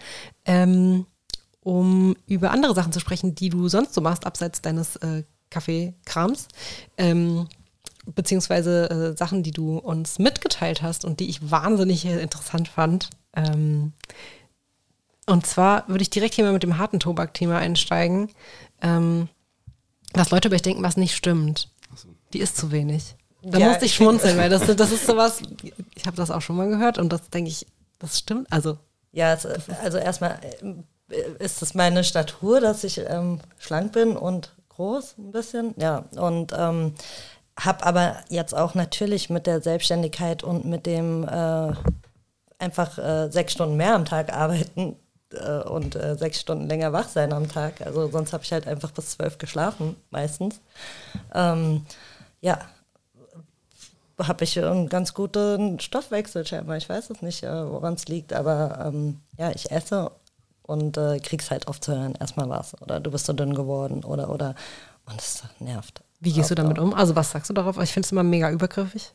ähm, 0.46 1.06
um 1.60 2.16
über 2.26 2.50
andere 2.50 2.74
Sachen 2.74 2.92
zu 2.92 3.00
sprechen, 3.00 3.36
die 3.36 3.50
du 3.50 3.68
sonst 3.68 3.94
so 3.94 4.02
machst, 4.02 4.26
abseits 4.26 4.64
deines 4.64 4.96
äh, 4.98 5.24
Kaffeekrams. 5.52 6.48
Ähm, 6.98 7.48
beziehungsweise 8.08 8.90
äh, 9.14 9.18
Sachen, 9.18 9.44
die 9.44 9.52
du 9.52 9.78
uns 9.78 10.18
mitgeteilt 10.18 10.82
hast 10.82 11.06
und 11.06 11.20
die 11.20 11.30
ich 11.30 11.52
wahnsinnig 11.52 12.06
äh, 12.06 12.20
interessant 12.24 12.68
fand. 12.70 13.10
Ähm, 13.36 13.94
und 15.28 15.46
zwar 15.46 15.88
würde 15.88 16.02
ich 16.02 16.10
direkt 16.10 16.34
hier 16.36 16.44
mal 16.46 16.54
mit 16.54 16.64
dem 16.64 16.78
harten 16.78 17.00
Tobak-Thema 17.00 17.58
einsteigen. 17.58 18.30
Ähm, 18.82 19.30
was 20.14 20.32
Leute 20.32 20.48
über 20.50 20.56
euch 20.56 20.62
denken, 20.62 20.84
was 20.84 20.98
nicht 20.98 21.16
stimmt. 21.16 21.70
Die 22.34 22.40
ist 22.40 22.58
zu 22.58 22.72
wenig. 22.72 23.16
Da 23.44 23.58
Ja, 23.58 23.68
musste 23.70 23.86
ich 23.86 23.92
ich- 23.92 23.98
schmunzeln, 23.98 24.38
weil 24.38 24.50
das, 24.50 24.66
das 24.76 24.92
ist 24.92 25.06
sowas, 25.08 25.42
ich 25.96 26.06
habe 26.06 26.18
das 26.18 26.32
auch 26.32 26.42
schon 26.42 26.56
mal 26.58 26.70
gehört 26.70 26.98
und 26.98 27.12
das 27.14 27.30
denke 27.30 27.50
ich, 27.50 27.66
das 28.00 28.20
stimmt. 28.20 28.48
Also, 28.52 28.78
Ja, 29.12 29.34
es, 29.34 29.46
also 29.84 29.98
erstmal 29.98 30.40
äh, 30.62 31.22
ist 31.44 31.62
es 31.62 31.74
meine 31.74 32.04
Statur, 32.04 32.60
dass 32.62 32.84
ich 32.84 32.98
ähm, 33.00 33.40
schlank 33.60 33.92
bin 33.94 34.16
und 34.16 34.54
groß 34.70 35.16
ein 35.18 35.32
bisschen. 35.32 35.74
Ja, 35.78 36.06
und 36.16 36.54
ähm, 36.58 36.94
habe 37.60 37.86
aber 37.86 38.16
jetzt 38.30 38.56
auch 38.56 38.74
natürlich 38.76 39.30
mit 39.30 39.46
der 39.48 39.62
Selbstständigkeit 39.62 40.44
und 40.44 40.66
mit 40.66 40.86
dem 40.86 41.28
äh, 41.28 41.74
einfach 42.60 42.98
äh, 42.98 43.30
sechs 43.32 43.54
Stunden 43.54 43.76
mehr 43.76 43.96
am 43.96 44.06
Tag 44.06 44.32
arbeiten 44.34 44.96
äh, 45.34 45.64
und 45.64 45.96
äh, 45.96 46.16
sechs 46.16 46.40
Stunden 46.40 46.68
länger 46.68 46.94
wach 46.94 47.10
sein 47.10 47.34
am 47.34 47.50
Tag. 47.50 47.82
Also 47.82 48.10
sonst 48.10 48.34
habe 48.34 48.44
ich 48.44 48.52
halt 48.52 48.68
einfach 48.68 48.92
bis 48.92 49.12
zwölf 49.12 49.38
geschlafen, 49.38 49.96
meistens. 50.10 50.60
Ähm, 51.34 51.86
ja, 52.42 52.60
habe 54.20 54.44
ich 54.44 54.60
einen 54.60 54.90
ganz 54.90 55.14
guten 55.14 55.80
Stoffwechsel 55.80 56.46
scheinbar. 56.46 56.78
Ich 56.78 56.90
weiß 56.90 57.10
es 57.10 57.22
nicht, 57.22 57.44
äh, 57.44 57.70
woran 57.70 57.96
es 57.96 58.08
liegt, 58.08 58.34
aber 58.34 58.86
ähm, 58.86 59.20
ja, 59.38 59.52
ich 59.52 59.72
esse 59.72 60.12
und 60.64 60.98
äh, 60.98 61.20
krieg's 61.20 61.52
halt 61.52 61.68
oft 61.68 61.84
zu 61.84 61.94
hören, 61.94 62.16
erstmal 62.20 62.50
was 62.50 62.80
oder 62.82 63.00
du 63.00 63.12
bist 63.12 63.26
so 63.26 63.34
dünn 63.34 63.56
geworden 63.56 64.04
oder 64.04 64.30
oder 64.30 64.56
und 65.06 65.20
es 65.20 65.44
nervt. 65.60 66.02
wie 66.20 66.32
gehst 66.32 66.52
du 66.52 66.56
damit 66.56 66.78
um? 66.78 66.94
Also, 66.94 67.16
was 67.16 67.32
sagst 67.32 67.50
du 67.50 67.54
darauf? 67.54 67.78
Ich 67.80 67.92
finde 67.92 68.06
es 68.06 68.12
immer 68.12 68.24
mega 68.24 68.52
übergriffig. 68.52 69.12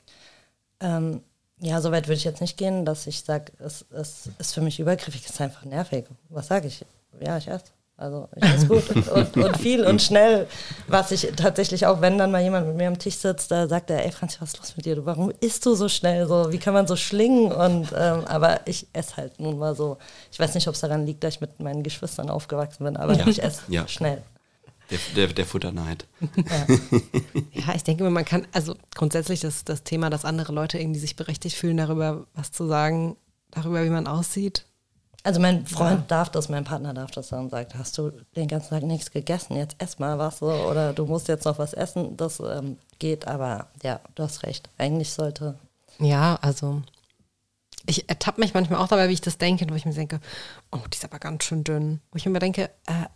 Ähm, 0.81 1.23
ja, 1.61 1.81
so 1.81 1.90
weit 1.90 2.07
würde 2.07 2.19
ich 2.19 2.25
jetzt 2.25 2.40
nicht 2.40 2.57
gehen, 2.57 2.85
dass 2.85 3.07
ich 3.07 3.23
sage, 3.23 3.53
es, 3.59 3.85
es 3.90 4.29
ist 4.38 4.53
für 4.55 4.61
mich 4.61 4.79
übergriffig, 4.79 5.23
es 5.25 5.31
ist 5.31 5.40
einfach 5.40 5.64
nervig. 5.64 6.05
Was 6.29 6.49
sage 6.49 6.69
ich? 6.69 6.85
Ja, 7.21 7.38
ich 7.38 7.49
esse. 7.49 7.64
Also 7.99 8.29
ich 8.37 8.42
esse 8.45 8.66
gut 8.69 8.90
und, 9.09 9.37
und 9.38 9.57
viel 9.57 9.87
und 9.87 10.03
schnell. 10.03 10.47
Was 10.87 11.12
ich 11.12 11.33
tatsächlich 11.35 11.87
auch, 11.87 12.03
wenn 12.03 12.19
dann 12.19 12.31
mal 12.31 12.42
jemand 12.42 12.66
mit 12.66 12.77
mir 12.77 12.88
am 12.88 12.99
Tisch 12.99 13.16
sitzt, 13.16 13.51
da 13.51 13.66
sagt 13.69 13.88
er, 13.88 14.05
ey 14.05 14.12
Franzi, 14.12 14.37
was 14.40 14.51
ist 14.53 14.59
los 14.59 14.77
mit 14.77 14.85
dir? 14.85 14.97
Du, 14.97 15.07
warum 15.07 15.33
isst 15.40 15.64
du 15.64 15.75
so 15.75 15.88
schnell? 15.88 16.27
So, 16.29 16.53
wie 16.53 16.59
kann 16.59 16.75
man 16.75 16.87
so 16.87 16.95
schlingen? 16.95 17.51
Und 17.51 17.88
ähm, 17.97 18.25
aber 18.27 18.61
ich 18.66 18.87
esse 18.92 19.16
halt 19.16 19.40
nun 19.40 19.57
mal 19.59 19.75
so. 19.75 19.97
Ich 20.31 20.38
weiß 20.38 20.55
nicht, 20.55 20.69
ob 20.69 20.75
es 20.75 20.81
daran 20.83 21.07
liegt, 21.07 21.25
dass 21.25 21.37
ich 21.37 21.40
mit 21.40 21.59
meinen 21.59 21.83
Geschwistern 21.83 22.29
aufgewachsen 22.29 22.85
bin, 22.85 22.99
aber 22.99 23.14
Ja. 23.14 23.27
ich 23.29 23.42
esse 23.42 23.62
Ja. 23.69 23.88
schnell. 23.88 24.23
Der, 24.90 24.99
der, 25.16 25.27
der 25.29 25.46
Futterneid. 25.46 26.07
Ja, 27.53 27.75
ich 27.75 27.83
denke 27.83 28.05
immer, 28.05 28.11
man 28.11 28.25
kann, 28.25 28.46
also 28.53 28.77
grundsätzlich 28.94 29.40
das, 29.40 29.64
das 29.64 29.83
Thema, 29.83 30.11
dass 30.11 30.25
andere 30.25 30.53
Leute 30.53 30.79
irgendwie 30.79 31.01
sich 31.01 31.16
berechtigt 31.16 31.57
fühlen, 31.57 31.77
darüber 31.77 32.27
was 32.35 32.53
zu 32.53 32.66
sagen, 32.66 33.16
darüber, 33.51 33.85
wie 33.85 33.90
man 33.90 34.07
aussieht. 34.07 34.64
Also 35.27 35.40
mein 35.40 35.66
Freund 35.66 36.09
darf 36.09 36.31
das, 36.31 36.49
mein 36.49 36.62
Partner 36.62 36.94
darf 36.94 37.11
das 37.11 37.29
dann 37.29 37.40
und 37.40 37.51
sagt, 37.51 37.75
hast 37.75 37.99
du 37.99 38.12
den 38.37 38.46
ganzen 38.46 38.70
Tag 38.70 38.85
nichts 38.85 39.11
gegessen, 39.11 39.57
jetzt 39.57 39.75
ess 39.83 39.99
mal 39.99 40.20
was 40.20 40.38
so 40.38 40.46
oder 40.46 40.92
du 40.92 41.05
musst 41.05 41.27
jetzt 41.27 41.44
noch 41.44 41.59
was 41.59 41.72
essen. 41.72 42.16
Das 42.16 42.38
ähm, 42.38 42.79
geht, 43.01 43.27
aber 43.27 43.66
ja, 43.83 43.99
du 44.14 44.22
hast 44.22 44.44
recht. 44.44 44.70
Eigentlich 44.79 45.11
sollte. 45.11 45.59
Ja, 45.99 46.38
also 46.42 46.83
ich 47.87 48.09
ertappe 48.09 48.40
mich 48.40 48.55
manchmal 48.55 48.81
auch 48.81 48.87
dabei, 48.87 49.09
wie 49.09 49.14
ich 49.14 49.20
das 49.20 49.37
denke, 49.37 49.66
wo 49.68 49.75
ich 49.75 49.85
mir 49.85 49.94
denke, 49.94 50.20
oh, 50.70 50.79
die 50.92 50.96
ist 50.96 51.05
aber 51.05 51.18
ganz 51.18 51.42
schön 51.42 51.64
dünn. 51.64 52.01
Wo 52.12 52.18
ich 52.18 52.27
mir 52.27 52.38
denke, 52.38 52.70
äh, 52.87 53.07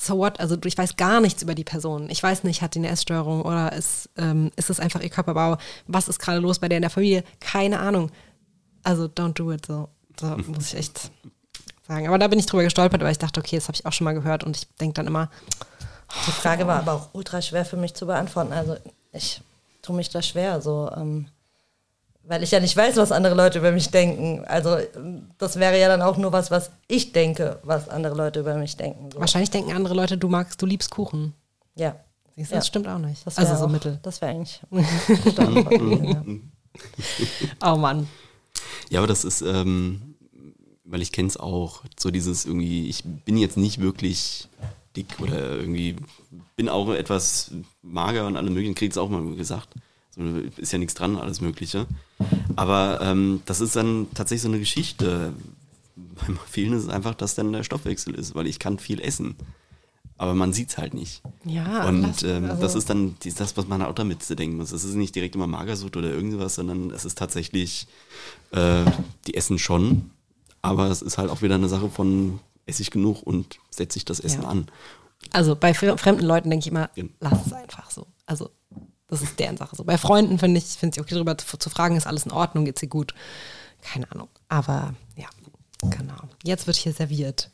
so 0.00 0.16
what? 0.16 0.38
Also 0.38 0.56
ich 0.64 0.78
weiß 0.78 0.96
gar 0.96 1.20
nichts 1.20 1.42
über 1.42 1.56
die 1.56 1.64
Person. 1.64 2.08
Ich 2.08 2.22
weiß 2.22 2.44
nicht, 2.44 2.62
hat 2.62 2.74
die 2.74 2.78
eine 2.78 2.88
Essstörung 2.88 3.42
oder 3.42 3.72
ist, 3.72 4.08
ähm, 4.16 4.52
ist 4.54 4.70
es 4.70 4.78
einfach 4.78 5.00
ihr 5.00 5.10
Körperbau? 5.10 5.58
Was 5.88 6.08
ist 6.08 6.20
gerade 6.20 6.38
los 6.38 6.60
bei 6.60 6.68
der 6.68 6.78
in 6.78 6.82
der 6.82 6.90
Familie? 6.90 7.24
Keine 7.40 7.80
Ahnung. 7.80 8.10
Also 8.84 9.06
don't 9.06 9.34
do 9.34 9.50
it 9.52 9.66
so. 9.66 9.88
Da 10.16 10.36
muss 10.46 10.72
ich 10.72 10.78
echt 10.78 11.10
sagen. 11.88 12.06
Aber 12.06 12.18
da 12.18 12.28
bin 12.28 12.38
ich 12.38 12.46
drüber 12.46 12.62
gestolpert, 12.62 13.02
weil 13.02 13.10
ich 13.10 13.18
dachte, 13.18 13.40
okay, 13.40 13.56
das 13.56 13.66
habe 13.66 13.74
ich 13.74 13.86
auch 13.86 13.92
schon 13.92 14.04
mal 14.04 14.14
gehört 14.14 14.44
und 14.44 14.56
ich 14.56 14.68
denke 14.76 14.94
dann 14.94 15.08
immer, 15.08 15.30
Die 16.26 16.30
Frage 16.30 16.66
war 16.68 16.78
aber 16.78 16.92
auch 16.92 17.08
ultra 17.12 17.42
schwer 17.42 17.64
für 17.64 17.76
mich 17.76 17.94
zu 17.94 18.06
beantworten. 18.06 18.52
Also 18.52 18.76
ich 19.12 19.42
tue 19.82 19.96
mich 19.96 20.10
da 20.10 20.22
schwer, 20.22 20.60
so, 20.60 20.90
ähm, 20.96 21.26
weil 22.28 22.42
ich 22.42 22.50
ja 22.50 22.60
nicht 22.60 22.76
weiß, 22.76 22.96
was 22.96 23.10
andere 23.10 23.34
Leute 23.34 23.58
über 23.58 23.72
mich 23.72 23.90
denken. 23.90 24.44
Also 24.46 24.76
das 25.38 25.58
wäre 25.58 25.80
ja 25.80 25.88
dann 25.88 26.02
auch 26.02 26.18
nur 26.18 26.30
was, 26.30 26.50
was 26.50 26.70
ich 26.86 27.12
denke, 27.12 27.58
was 27.62 27.88
andere 27.88 28.14
Leute 28.14 28.40
über 28.40 28.54
mich 28.56 28.76
denken. 28.76 29.10
So. 29.10 29.18
wahrscheinlich 29.18 29.50
denken 29.50 29.72
andere 29.72 29.94
Leute, 29.94 30.18
du 30.18 30.28
magst, 30.28 30.60
du 30.60 30.66
liebst 30.66 30.90
Kuchen. 30.90 31.32
Ja. 31.74 31.96
Siehst 32.36 32.50
du, 32.50 32.54
Ja. 32.54 32.58
Das 32.60 32.66
stimmt 32.66 32.86
auch 32.86 32.98
nicht. 32.98 33.26
Das 33.26 33.38
also 33.38 33.50
wär 33.50 33.58
so 33.58 33.64
auch, 33.64 33.70
Mittel. 33.70 33.98
Das 34.02 34.20
wäre 34.20 34.32
eigentlich. 34.32 34.60
ja. 34.70 36.22
Oh 37.64 37.76
Mann. 37.76 38.06
Ja, 38.90 39.00
aber 39.00 39.06
das 39.06 39.24
ist, 39.24 39.40
ähm, 39.40 40.14
weil 40.84 41.00
ich 41.00 41.12
kenne 41.12 41.28
es 41.28 41.38
auch, 41.38 41.82
so 41.98 42.10
dieses 42.10 42.44
irgendwie, 42.44 42.88
ich 42.88 43.04
bin 43.04 43.38
jetzt 43.38 43.56
nicht 43.56 43.80
wirklich 43.80 44.48
dick 44.94 45.18
oder 45.18 45.56
irgendwie, 45.56 45.96
bin 46.56 46.68
auch 46.68 46.90
etwas 46.90 47.52
mager 47.80 48.26
und 48.26 48.36
alle 48.36 48.50
möglichen, 48.50 48.74
kriegt 48.74 48.92
es 48.92 48.98
auch 48.98 49.08
mal 49.08 49.34
gesagt. 49.34 49.74
So, 50.18 50.38
ist 50.56 50.72
ja 50.72 50.78
nichts 50.78 50.94
dran, 50.94 51.16
alles 51.16 51.40
Mögliche. 51.40 51.86
Aber 52.56 53.00
ähm, 53.02 53.40
das 53.46 53.60
ist 53.60 53.76
dann 53.76 54.08
tatsächlich 54.14 54.42
so 54.42 54.48
eine 54.48 54.58
Geschichte. 54.58 55.32
Beim 55.96 56.38
vielen 56.50 56.72
ist 56.72 56.84
es 56.84 56.88
einfach, 56.88 57.14
dass 57.14 57.34
dann 57.36 57.52
der 57.52 57.62
Stoffwechsel 57.62 58.14
ist, 58.14 58.34
weil 58.34 58.46
ich 58.48 58.58
kann 58.58 58.78
viel 58.78 59.00
essen. 59.00 59.36
Aber 60.16 60.34
man 60.34 60.52
sieht 60.52 60.70
es 60.70 60.78
halt 60.78 60.94
nicht. 60.94 61.22
Ja, 61.44 61.86
Und 61.86 62.02
lass- 62.02 62.22
ähm, 62.24 62.46
also- 62.46 62.60
das 62.62 62.74
ist 62.74 62.90
dann 62.90 63.14
das, 63.36 63.56
was 63.56 63.68
man 63.68 63.82
auch 63.82 63.94
damit 63.94 64.22
zu 64.24 64.34
denken 64.34 64.56
muss. 64.56 64.72
Es 64.72 64.82
ist 64.82 64.94
nicht 64.96 65.14
direkt 65.14 65.36
immer 65.36 65.46
Magersucht 65.46 65.96
oder 65.96 66.10
irgendwas, 66.10 66.56
sondern 66.56 66.90
es 66.90 67.04
ist 67.04 67.16
tatsächlich, 67.16 67.86
äh, 68.50 68.84
die 69.28 69.34
essen 69.34 69.60
schon, 69.60 70.10
aber 70.60 70.88
es 70.90 71.02
ist 71.02 71.18
halt 71.18 71.30
auch 71.30 71.42
wieder 71.42 71.54
eine 71.54 71.68
Sache 71.68 71.88
von, 71.88 72.40
esse 72.66 72.82
ich 72.82 72.90
genug 72.90 73.22
und 73.22 73.60
setze 73.70 73.96
ich 73.98 74.04
das 74.04 74.18
Essen 74.18 74.42
Ja. 74.42 74.48
an. 74.48 74.66
Also 75.30 75.54
bei 75.54 75.70
fre- 75.70 75.96
fremden 75.98 76.24
Leuten 76.24 76.50
denke 76.50 76.64
ich 76.64 76.70
immer, 76.72 76.90
lass 77.20 77.46
es 77.46 77.52
einfach 77.52 77.90
so. 77.92 78.06
Also 78.26 78.50
das 79.08 79.22
ist 79.22 79.38
deren 79.38 79.56
Sache 79.56 79.74
so. 79.76 79.84
Bei 79.84 79.98
Freunden 79.98 80.38
finde 80.38 80.58
ich, 80.58 80.64
finde 80.64 80.96
ich 80.96 81.00
okay, 81.00 81.14
darüber 81.14 81.36
zu, 81.36 81.56
zu 81.56 81.70
fragen, 81.70 81.96
ist 81.96 82.06
alles 82.06 82.24
in 82.24 82.32
Ordnung, 82.32 82.64
geht's 82.64 82.80
dir 82.80 82.88
gut? 82.88 83.14
Keine 83.82 84.10
Ahnung. 84.12 84.28
Aber 84.48 84.94
ja, 85.16 85.28
genau. 85.82 86.16
Jetzt 86.44 86.66
wird 86.66 86.76
hier 86.76 86.92
serviert. 86.92 87.50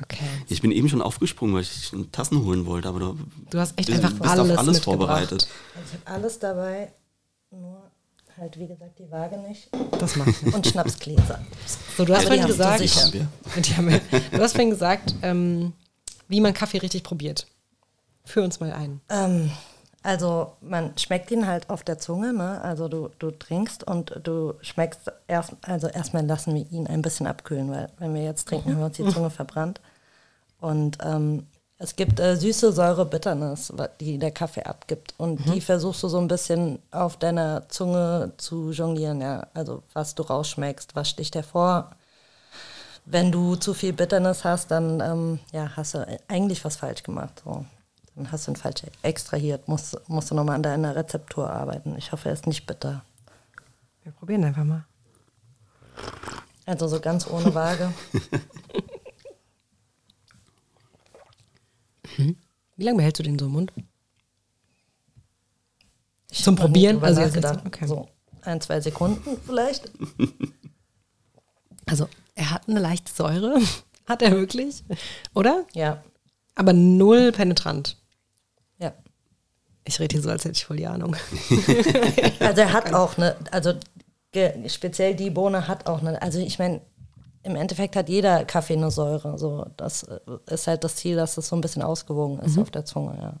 Okay. 0.00 0.24
Ich 0.48 0.60
bin 0.60 0.72
eben 0.72 0.88
schon 0.88 1.02
aufgesprungen, 1.02 1.54
weil 1.54 1.62
ich 1.62 1.92
Tassen 2.10 2.44
holen 2.44 2.66
wollte, 2.66 2.88
aber 2.88 2.98
du, 2.98 3.18
Du 3.50 3.58
hast 3.58 3.78
echt 3.78 3.88
bist, 3.88 4.02
einfach 4.02 4.18
bist 4.18 4.24
auf 4.24 4.30
alles 4.38 4.58
alles 4.58 4.78
vorbereitet. 4.80 5.48
Also 5.76 5.88
ich 5.94 6.06
habe 6.06 6.16
alles 6.16 6.38
dabei, 6.40 6.92
nur 7.50 7.90
halt 8.36 8.58
wie 8.58 8.66
gesagt 8.66 8.98
die 8.98 9.08
Waage 9.12 9.38
nicht 9.38 9.68
Das 10.00 10.16
macht 10.16 10.42
nichts. 10.42 10.54
und 10.54 10.66
Schnapsgläser. 10.66 11.40
So, 11.96 12.04
du 12.04 12.14
hast 12.14 12.24
vorhin 12.24 12.42
du 12.42 12.48
gesagt, 12.48 12.80
sicher. 12.80 13.02
Haben 13.02 13.12
wir. 13.12 13.62
Die 13.62 13.76
haben 13.76 13.88
wir. 13.88 14.00
Du 14.32 14.38
hast 14.38 14.52
vorhin 14.52 14.70
gesagt, 14.70 15.14
ähm, 15.22 15.72
wie 16.26 16.40
man 16.40 16.52
Kaffee 16.54 16.78
richtig 16.78 17.04
probiert. 17.04 17.46
Führ 18.24 18.44
uns 18.44 18.60
mal 18.60 18.72
ein. 18.72 19.00
Ähm, 19.10 19.50
also 20.02 20.52
man 20.60 20.96
schmeckt 20.98 21.30
ihn 21.30 21.46
halt 21.46 21.70
auf 21.70 21.82
der 21.82 21.98
Zunge, 21.98 22.34
ne? 22.34 22.60
Also 22.62 22.88
du, 22.88 23.10
du 23.18 23.30
trinkst 23.30 23.84
und 23.84 24.20
du 24.22 24.54
schmeckst 24.60 25.10
erst, 25.26 25.52
also 25.62 25.88
erstmal 25.88 26.26
lassen 26.26 26.54
wir 26.54 26.70
ihn 26.70 26.86
ein 26.86 27.00
bisschen 27.00 27.26
abkühlen, 27.26 27.70
weil 27.70 27.88
wenn 27.98 28.14
wir 28.14 28.22
jetzt 28.22 28.46
trinken, 28.46 28.72
haben 28.72 28.78
wir 28.80 28.86
uns 28.86 28.96
die 28.96 29.08
Zunge 29.08 29.30
verbrannt. 29.30 29.80
Und 30.60 30.98
ähm, 31.02 31.46
es 31.78 31.96
gibt 31.96 32.20
äh, 32.20 32.36
süße 32.36 32.72
Säure 32.72 33.04
Bitternis, 33.04 33.72
die 34.00 34.18
der 34.18 34.30
Kaffee 34.30 34.62
abgibt. 34.62 35.14
Und 35.18 35.44
die 35.52 35.60
versuchst 35.60 36.02
du 36.02 36.08
so 36.08 36.18
ein 36.18 36.28
bisschen 36.28 36.78
auf 36.90 37.16
deiner 37.16 37.68
Zunge 37.68 38.32
zu 38.36 38.70
jonglieren, 38.70 39.20
ja. 39.20 39.46
Also 39.54 39.82
was 39.92 40.14
du 40.14 40.22
rausschmeckst, 40.22 40.94
was 40.94 41.08
sticht 41.08 41.34
hervor. 41.34 41.90
Wenn 43.06 43.32
du 43.32 43.56
zu 43.56 43.74
viel 43.74 43.92
Bitternis 43.92 44.44
hast, 44.44 44.70
dann 44.70 45.00
ähm, 45.00 45.40
ja, 45.52 45.70
hast 45.76 45.94
du 45.94 46.06
eigentlich 46.28 46.64
was 46.64 46.76
falsch 46.76 47.02
gemacht. 47.02 47.42
So. 47.44 47.64
Dann 48.16 48.30
hast 48.30 48.46
du 48.46 48.52
ihn 48.52 48.56
falsch 48.56 48.82
extrahiert, 49.02 49.66
musst, 49.68 49.98
musst 50.08 50.30
du 50.30 50.34
nochmal 50.34 50.56
an 50.56 50.62
deiner 50.62 50.94
Rezeptur 50.94 51.50
arbeiten. 51.50 51.96
Ich 51.98 52.12
hoffe, 52.12 52.28
er 52.28 52.34
ist 52.34 52.46
nicht 52.46 52.66
bitter. 52.66 53.04
Wir 54.02 54.12
probieren 54.12 54.44
einfach 54.44 54.64
mal. 54.64 54.84
Also 56.66 56.88
so 56.88 57.00
ganz 57.00 57.26
ohne 57.26 57.54
Waage. 57.54 57.92
Wie 62.76 62.84
lange 62.84 62.98
behältst 62.98 63.18
du 63.18 63.24
den 63.24 63.38
so 63.38 63.46
im 63.46 63.52
Mund? 63.52 63.72
Ich 66.30 66.42
Zum 66.42 66.56
Probieren? 66.56 67.02
Also 67.02 67.20
jetzt 67.20 67.36
okay. 67.66 67.86
So 67.86 68.08
ein, 68.42 68.60
zwei 68.60 68.80
Sekunden 68.80 69.38
vielleicht. 69.44 69.90
Also, 71.86 72.08
er 72.34 72.50
hat 72.50 72.66
eine 72.66 72.80
leichte 72.80 73.12
Säure. 73.12 73.60
Hat 74.06 74.22
er 74.22 74.32
wirklich? 74.32 74.82
Oder? 75.34 75.66
Ja, 75.74 76.02
Aber 76.54 76.72
null 76.72 77.30
penetrant. 77.30 77.98
Ich 79.84 80.00
rede 80.00 80.14
hier 80.14 80.22
so, 80.22 80.30
als 80.30 80.44
hätte 80.44 80.56
ich 80.56 80.64
voll 80.64 80.78
die 80.78 80.86
Ahnung. 80.86 81.16
Also 82.40 82.60
er 82.60 82.72
hat 82.72 82.92
auch 82.92 83.16
eine, 83.16 83.36
also 83.50 83.74
ge, 84.32 84.68
speziell 84.68 85.14
die 85.14 85.30
Bohne 85.30 85.68
hat 85.68 85.86
auch 85.86 86.00
eine, 86.00 86.20
also 86.20 86.38
ich 86.38 86.58
meine, 86.58 86.80
im 87.42 87.56
Endeffekt 87.56 87.94
hat 87.94 88.08
jeder 88.08 88.44
Kaffee 88.44 88.74
eine 88.74 88.90
Säure. 88.90 89.38
So, 89.38 89.66
das 89.76 90.02
äh, 90.04 90.18
ist 90.46 90.66
halt 90.66 90.82
das 90.82 90.96
Ziel, 90.96 91.16
dass 91.16 91.36
es 91.36 91.48
so 91.48 91.56
ein 91.56 91.60
bisschen 91.60 91.82
ausgewogen 91.82 92.40
ist 92.40 92.58
auf 92.58 92.70
der 92.70 92.84
Zunge, 92.84 93.16
ja. 93.20 93.34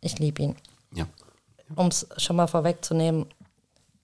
Ich 0.00 0.18
liebe 0.18 0.42
ihn. 0.42 0.56
Ja. 0.94 1.06
Um 1.74 1.88
es 1.88 2.06
schon 2.16 2.36
mal 2.36 2.46
vorwegzunehmen, 2.46 3.26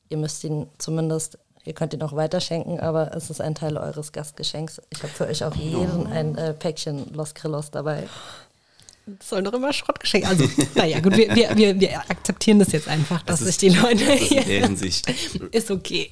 ihr 0.09 0.17
müsst 0.19 0.45
ihn 0.45 0.67
zumindest, 0.79 1.39
ihr 1.65 1.73
könnt 1.73 1.95
ihn 1.95 2.03
auch 2.03 2.15
weiterschenken, 2.15 2.81
aber 2.81 3.15
es 3.15 3.31
ist 3.31 3.41
ein 3.41 3.55
Teil 3.55 3.77
eures 3.77 4.13
Gastgeschenks. 4.13 4.83
Ich 4.91 5.03
habe 5.03 5.13
für 5.13 5.27
euch 5.27 5.45
auch 5.45 5.55
jeden 5.55 6.07
ein 6.07 6.37
äh, 6.37 6.53
Päckchen 6.53 7.13
Los 7.15 7.35
Grillos 7.35 7.71
dabei. 7.71 8.09
Das 9.05 9.31
soll 9.31 9.43
doch 9.43 9.53
immer 9.53 9.73
Schrott 9.73 9.99
geschenkt. 9.99 10.29
Also, 10.29 10.49
naja, 10.77 11.01
gut, 11.01 11.17
wir, 11.17 11.35
wir, 11.35 11.57
wir, 11.57 11.81
wir 11.81 11.99
akzeptieren 12.09 12.61
das 12.61 12.71
jetzt 12.71 12.87
einfach, 12.87 13.23
dass 13.23 13.41
Das 13.41 13.49
sich 13.49 13.59
die 13.59 13.69
Leute. 13.71 14.05
Ist 14.05 14.31
in 14.31 14.45
der 14.47 14.67
Hinsicht, 14.67 15.13
ist 15.51 15.71
okay. 15.73 16.11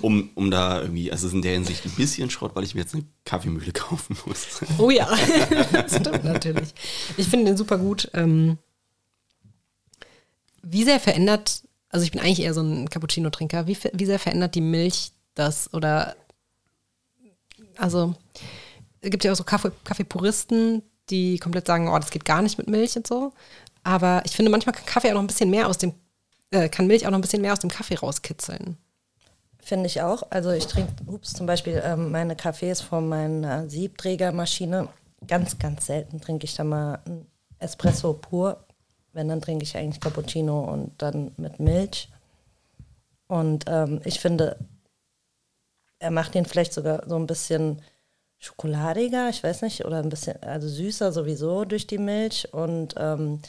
um, 0.00 0.30
um 0.34 0.50
da 0.50 0.82
irgendwie, 0.82 1.10
also 1.10 1.26
es 1.26 1.32
ist 1.32 1.36
in 1.36 1.42
der 1.42 1.54
Hinsicht 1.54 1.84
ein 1.84 1.90
bisschen 1.92 2.30
Schrott, 2.30 2.54
weil 2.54 2.62
ich 2.62 2.74
mir 2.76 2.82
jetzt 2.82 2.94
eine 2.94 3.04
Kaffeemühle 3.24 3.72
kaufen 3.72 4.16
muss. 4.26 4.46
Oh 4.78 4.90
ja, 4.90 5.08
das 5.72 5.96
stimmt 6.00 6.24
natürlich. 6.24 6.68
Ich 7.16 7.26
finde 7.26 7.46
den 7.46 7.56
super 7.56 7.78
gut. 7.78 8.08
Ähm, 8.14 8.58
wie 10.62 10.84
sehr 10.84 11.00
verändert, 11.00 11.64
also 11.88 12.04
ich 12.04 12.12
bin 12.12 12.20
eigentlich 12.20 12.42
eher 12.42 12.54
so 12.54 12.62
ein 12.62 12.88
Cappuccino-Trinker, 12.88 13.66
wie, 13.66 13.76
wie 13.92 14.06
sehr 14.06 14.20
verändert 14.20 14.54
die 14.54 14.60
Milch 14.60 15.10
das 15.34 15.72
oder, 15.74 16.14
also 17.76 18.14
es 19.00 19.10
gibt 19.10 19.24
ja 19.24 19.32
auch 19.32 19.36
so 19.36 19.44
Kaffee, 19.44 19.72
Kaffeepuristen, 19.82 20.82
die 21.10 21.38
komplett 21.38 21.66
sagen, 21.66 21.88
oh, 21.88 21.98
das 21.98 22.10
geht 22.10 22.24
gar 22.24 22.42
nicht 22.42 22.58
mit 22.58 22.68
Milch 22.68 22.96
und 22.96 23.06
so. 23.06 23.32
Aber 23.82 24.22
ich 24.24 24.34
finde, 24.34 24.50
manchmal 24.50 24.74
kann 24.74 24.86
Kaffee 24.86 25.10
auch 25.10 25.14
noch 25.14 25.22
ein 25.22 25.26
bisschen 25.26 25.50
mehr 25.50 25.68
aus 25.68 25.78
dem, 25.78 25.94
äh, 26.50 26.68
kann 26.68 26.86
Milch 26.86 27.06
auch 27.06 27.10
noch 27.10 27.18
ein 27.18 27.22
bisschen 27.22 27.42
mehr 27.42 27.52
aus 27.52 27.58
dem 27.58 27.70
Kaffee 27.70 27.96
rauskitzeln. 27.96 28.78
Finde 29.60 29.86
ich 29.86 30.02
auch. 30.02 30.24
Also 30.30 30.50
ich 30.50 30.66
trinke, 30.66 30.92
ups, 31.06 31.32
zum 31.32 31.46
Beispiel 31.46 31.82
ähm, 31.84 32.10
meine 32.10 32.36
Kaffees 32.36 32.80
von 32.80 33.08
meiner 33.08 33.68
Siebträgermaschine. 33.68 34.88
Ganz, 35.26 35.58
ganz 35.58 35.86
selten 35.86 36.20
trinke 36.20 36.44
ich 36.44 36.54
da 36.54 36.64
mal 36.64 37.00
ein 37.06 37.26
Espresso 37.58 38.12
pur. 38.12 38.64
Wenn, 39.12 39.28
dann 39.28 39.40
trinke 39.40 39.62
ich 39.62 39.76
eigentlich 39.76 40.00
Cappuccino 40.00 40.60
und 40.70 41.00
dann 41.00 41.32
mit 41.36 41.60
Milch. 41.60 42.10
Und 43.26 43.64
ähm, 43.68 44.00
ich 44.04 44.20
finde, 44.20 44.58
er 45.98 46.10
macht 46.10 46.34
ihn 46.34 46.44
vielleicht 46.44 46.74
sogar 46.74 47.08
so 47.08 47.16
ein 47.16 47.26
bisschen 47.26 47.80
schokoladiger, 48.44 49.30
ich 49.30 49.42
weiß 49.42 49.62
nicht, 49.62 49.84
oder 49.84 49.98
ein 49.98 50.10
bisschen, 50.10 50.42
also 50.42 50.68
süßer 50.68 51.12
sowieso 51.12 51.64
durch 51.64 51.86
die 51.86 51.98
Milch 51.98 52.52
und 52.52 52.94
ähm, 52.98 53.40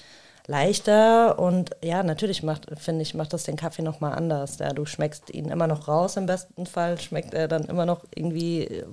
leichter 0.48 1.38
und 1.38 1.72
ja, 1.84 2.02
natürlich 2.02 2.44
macht, 2.44 2.68
finde 2.80 3.02
ich, 3.02 3.14
macht 3.14 3.34
das 3.34 3.44
den 3.44 3.58
Kaffee 3.58 3.82
nochmal 3.82 4.14
anders. 4.14 4.58
Ja, 4.60 4.72
du 4.72 4.86
schmeckst 4.86 5.34
ihn 5.34 5.50
immer 5.50 5.68
noch 5.68 5.88
raus, 5.88 6.16
im 6.16 6.28
besten 6.28 6.66
Fall 6.66 7.00
schmeckt 7.00 7.34
er 7.34 7.48
dann 7.48 7.66
immer 7.66 7.86
noch 7.86 8.06
irgendwie 8.16 8.64
äh, 8.64 8.86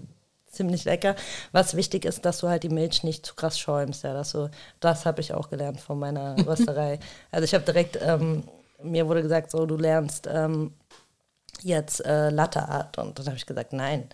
ziemlich 0.46 0.84
lecker. 0.84 1.14
Was 1.52 1.76
wichtig 1.76 2.04
ist, 2.04 2.24
dass 2.24 2.38
du 2.38 2.48
halt 2.48 2.64
die 2.64 2.68
Milch 2.68 3.04
nicht 3.04 3.24
zu 3.24 3.34
krass 3.34 3.58
schäumst, 3.58 4.02
ja, 4.02 4.12
dass 4.12 4.32
du, 4.32 4.50
das 4.80 5.06
habe 5.06 5.20
ich 5.20 5.32
auch 5.34 5.50
gelernt 5.50 5.80
von 5.80 5.98
meiner 6.00 6.36
Rösterei. 6.46 6.98
also 7.30 7.44
ich 7.44 7.54
habe 7.54 7.64
direkt, 7.64 7.98
ähm, 8.02 8.42
mir 8.82 9.06
wurde 9.06 9.22
gesagt, 9.22 9.52
so, 9.52 9.66
du 9.66 9.76
lernst 9.76 10.28
ähm, 10.28 10.74
jetzt 11.62 12.04
äh, 12.04 12.30
Latte 12.30 12.68
Art 12.68 12.98
und 12.98 13.18
dann 13.18 13.26
habe 13.26 13.36
ich 13.36 13.46
gesagt, 13.46 13.72
nein. 13.72 14.08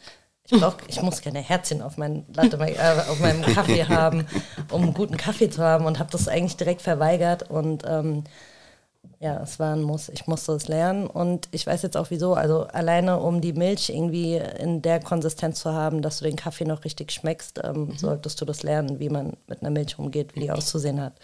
Ich, 0.51 0.61
brauch, 0.61 0.77
ich 0.87 1.03
muss 1.03 1.21
keine 1.21 1.41
Herzchen 1.41 1.83
auf, 1.83 1.99
mein 1.99 2.25
Latte, 2.33 2.57
äh, 2.57 3.11
auf 3.11 3.21
meinem 3.21 3.43
Kaffee 3.43 3.85
haben, 3.89 4.27
um 4.71 4.83
einen 4.83 4.95
guten 4.95 5.17
Kaffee 5.17 5.51
zu 5.51 5.63
haben 5.63 5.85
und 5.85 5.99
habe 5.99 6.11
das 6.11 6.27
eigentlich 6.27 6.57
direkt 6.57 6.81
verweigert 6.81 7.51
und 7.51 7.85
ähm, 7.87 8.25
ja, 9.21 9.41
es 9.43 9.59
war 9.59 9.75
ein 9.75 9.83
Muss. 9.83 10.09
Ich 10.09 10.27
musste 10.27 10.53
es 10.53 10.69
lernen 10.69 11.07
und 11.07 11.49
ich 11.51 11.67
weiß 11.67 11.83
jetzt 11.83 11.97
auch 11.97 12.11
wieso. 12.11 12.35
Also 12.35 12.63
alleine 12.65 13.19
um 13.19 13.41
die 13.41 13.53
Milch 13.53 13.91
irgendwie 13.91 14.37
in 14.37 14.81
der 14.81 15.01
Konsistenz 15.01 15.61
zu 15.61 15.73
haben, 15.73 16.03
dass 16.03 16.19
du 16.19 16.25
den 16.25 16.37
Kaffee 16.37 16.65
noch 16.65 16.85
richtig 16.85 17.11
schmeckst, 17.11 17.61
ähm, 17.65 17.93
solltest 17.97 18.41
du 18.41 18.45
das 18.45 18.63
lernen, 18.63 19.01
wie 19.01 19.09
man 19.09 19.37
mit 19.49 19.61
einer 19.61 19.71
Milch 19.71 19.99
umgeht, 19.99 20.35
wie 20.35 20.41
die 20.41 20.51
auszusehen 20.51 21.01
hat. 21.01 21.15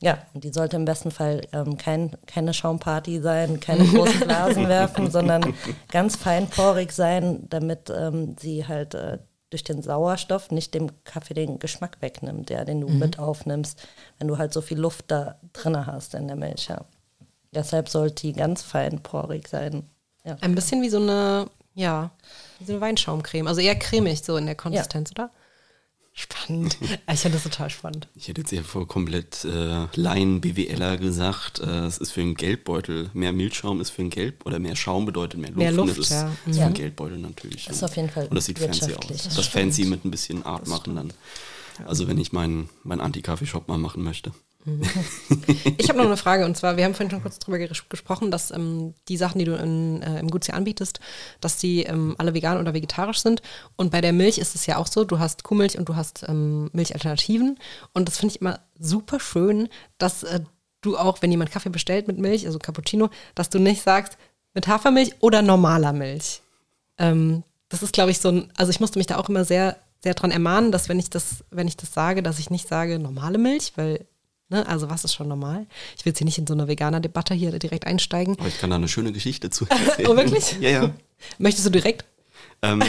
Ja, 0.00 0.18
und 0.34 0.44
die 0.44 0.52
sollte 0.52 0.76
im 0.76 0.84
besten 0.84 1.10
Fall 1.10 1.42
ähm, 1.52 1.78
kein, 1.78 2.12
keine 2.26 2.52
Schaumparty 2.52 3.20
sein, 3.22 3.60
keine 3.60 3.86
großen 3.86 4.20
Blasen 4.20 4.68
werfen, 4.68 5.10
sondern 5.10 5.54
ganz 5.88 6.16
feinporig 6.16 6.92
sein, 6.92 7.46
damit 7.48 7.90
ähm, 7.90 8.36
sie 8.38 8.66
halt 8.66 8.94
äh, 8.94 9.18
durch 9.50 9.64
den 9.64 9.82
Sauerstoff 9.82 10.50
nicht 10.50 10.74
dem 10.74 10.90
Kaffee 11.04 11.34
den 11.34 11.58
Geschmack 11.58 11.98
wegnimmt, 12.00 12.50
ja, 12.50 12.64
den 12.64 12.80
du 12.80 12.88
mit 12.88 13.18
aufnimmst, 13.18 13.80
wenn 14.18 14.28
du 14.28 14.38
halt 14.38 14.52
so 14.52 14.60
viel 14.60 14.78
Luft 14.78 15.06
da 15.08 15.36
drinne 15.52 15.86
hast 15.86 16.14
in 16.14 16.26
der 16.26 16.36
Milch. 16.36 16.68
Ja. 16.68 16.84
Deshalb 17.52 17.88
sollte 17.88 18.26
die 18.26 18.32
ganz 18.32 18.62
feinporig 18.62 19.48
sein. 19.48 19.88
Ja. 20.24 20.36
Ein 20.40 20.54
bisschen 20.54 20.82
wie 20.82 20.90
so 20.90 20.98
eine, 20.98 21.46
ja, 21.74 22.10
wie 22.58 22.64
so 22.64 22.72
eine 22.72 22.80
Weinschaumcreme. 22.80 23.46
Also 23.46 23.60
eher 23.60 23.76
cremig 23.76 24.22
so 24.24 24.36
in 24.36 24.46
der 24.46 24.56
Konsistenz, 24.56 25.12
oder? 25.12 25.30
Spannend. 26.18 26.78
Ich 27.12 27.20
finde 27.20 27.36
das 27.36 27.42
total 27.44 27.68
spannend. 27.68 28.08
Ich 28.14 28.26
hätte 28.28 28.40
jetzt 28.40 28.50
eher 28.50 28.64
vor 28.64 28.88
komplett 28.88 29.44
äh, 29.44 29.84
Laien-BWLer 29.94 30.96
gesagt, 30.96 31.60
äh, 31.60 31.84
es 31.84 31.98
ist 31.98 32.12
für 32.12 32.22
einen 32.22 32.34
Geldbeutel. 32.36 33.10
Mehr 33.12 33.32
Milchschaum 33.32 33.82
ist 33.82 33.90
für 33.90 34.00
einen 34.00 34.08
Gelb 34.10 34.46
oder 34.46 34.58
mehr 34.58 34.76
Schaum 34.76 35.04
bedeutet 35.04 35.38
mehr 35.38 35.50
Luft. 35.50 35.58
Mehr 35.58 35.72
Luft, 35.72 35.90
das 35.98 35.98
ist 35.98 36.10
ja. 36.12 36.30
für 36.44 36.50
Ja. 36.52 36.64
einen 36.64 36.74
Geldbeutel 36.74 37.18
natürlich. 37.18 37.68
Ist 37.68 37.82
auf 37.84 37.94
jeden 37.96 38.08
Fall 38.08 38.28
Und 38.28 38.34
das 38.34 38.46
sieht 38.46 38.58
fancy 38.58 38.94
aus. 38.94 39.06
Das, 39.08 39.34
Das 39.36 39.46
fancy 39.46 39.84
mit 39.84 40.06
ein 40.06 40.10
bisschen 40.10 40.42
Art 40.46 40.66
machen 40.66 40.96
dann. 40.96 41.12
Also 41.86 42.08
wenn 42.08 42.16
ich 42.18 42.32
meinen 42.32 42.70
mein 42.82 43.02
Anti-Kaffee-Shop 43.02 43.68
mal 43.68 43.76
machen 43.76 44.02
möchte. 44.02 44.32
Ich 45.78 45.88
habe 45.88 45.98
noch 45.98 46.06
eine 46.06 46.16
Frage 46.16 46.44
und 46.44 46.56
zwar, 46.56 46.76
wir 46.76 46.84
haben 46.84 46.94
vorhin 46.94 47.10
schon 47.10 47.22
kurz 47.22 47.38
darüber 47.38 47.58
ges 47.58 47.88
gesprochen, 47.88 48.30
dass 48.30 48.50
ähm, 48.50 48.94
die 49.08 49.16
Sachen, 49.16 49.38
die 49.38 49.44
du 49.44 49.54
in, 49.54 50.02
äh, 50.02 50.18
im 50.18 50.30
Gutsy 50.30 50.52
anbietest, 50.52 51.00
dass 51.40 51.58
die 51.58 51.84
ähm, 51.84 52.14
alle 52.18 52.34
vegan 52.34 52.58
oder 52.58 52.74
vegetarisch 52.74 53.20
sind. 53.20 53.42
Und 53.76 53.90
bei 53.90 54.00
der 54.00 54.12
Milch 54.12 54.38
ist 54.38 54.54
es 54.54 54.66
ja 54.66 54.78
auch 54.78 54.86
so, 54.86 55.04
du 55.04 55.18
hast 55.18 55.44
Kuhmilch 55.44 55.78
und 55.78 55.88
du 55.88 55.96
hast 55.96 56.24
ähm, 56.28 56.70
Milchalternativen. 56.72 57.58
Und 57.92 58.08
das 58.08 58.18
finde 58.18 58.34
ich 58.34 58.40
immer 58.40 58.60
super 58.78 59.20
schön, 59.20 59.68
dass 59.98 60.22
äh, 60.24 60.40
du 60.80 60.96
auch, 60.96 61.22
wenn 61.22 61.30
jemand 61.30 61.50
Kaffee 61.50 61.70
bestellt 61.70 62.08
mit 62.08 62.18
Milch, 62.18 62.46
also 62.46 62.58
Cappuccino, 62.58 63.10
dass 63.34 63.50
du 63.50 63.58
nicht 63.58 63.82
sagst, 63.82 64.18
mit 64.54 64.66
Hafermilch 64.66 65.14
oder 65.20 65.42
normaler 65.42 65.92
Milch. 65.92 66.40
Ähm, 66.98 67.42
das 67.68 67.82
ist, 67.82 67.92
glaube 67.92 68.10
ich, 68.10 68.18
so 68.18 68.30
ein, 68.30 68.52
also 68.56 68.70
ich 68.70 68.80
musste 68.80 68.98
mich 68.98 69.06
da 69.06 69.18
auch 69.18 69.28
immer 69.28 69.44
sehr 69.44 69.76
sehr 70.02 70.14
dran 70.14 70.30
ermahnen, 70.30 70.70
dass 70.70 70.88
wenn 70.88 71.00
ich 71.00 71.10
das, 71.10 71.44
wenn 71.50 71.66
ich 71.66 71.76
das 71.76 71.92
sage, 71.92 72.22
dass 72.22 72.38
ich 72.38 72.50
nicht 72.50 72.68
sage 72.68 72.98
normale 73.00 73.38
Milch, 73.38 73.72
weil, 73.74 74.06
ne, 74.48 74.66
also 74.66 74.90
was 74.90 75.04
ist 75.04 75.14
schon 75.14 75.28
normal? 75.28 75.66
Ich 75.96 76.04
will 76.04 76.10
jetzt 76.10 76.18
hier 76.18 76.24
nicht 76.24 76.38
in 76.38 76.46
so 76.46 76.54
eine 76.54 76.68
Veganer-Debatte 76.68 77.34
hier 77.34 77.58
direkt 77.58 77.86
einsteigen. 77.86 78.36
Aber 78.38 78.48
ich 78.48 78.58
kann 78.58 78.70
da 78.70 78.76
eine 78.76 78.88
schöne 78.88 79.12
Geschichte 79.12 79.50
zu 79.50 79.66
erzählen. 79.68 80.08
Oh, 80.08 80.16
wirklich? 80.16 80.56
Ja, 80.60 80.70
ja. 80.70 80.94
Möchtest 81.38 81.66
du 81.66 81.70
direkt? 81.70 82.04
Ähm, 82.62 82.82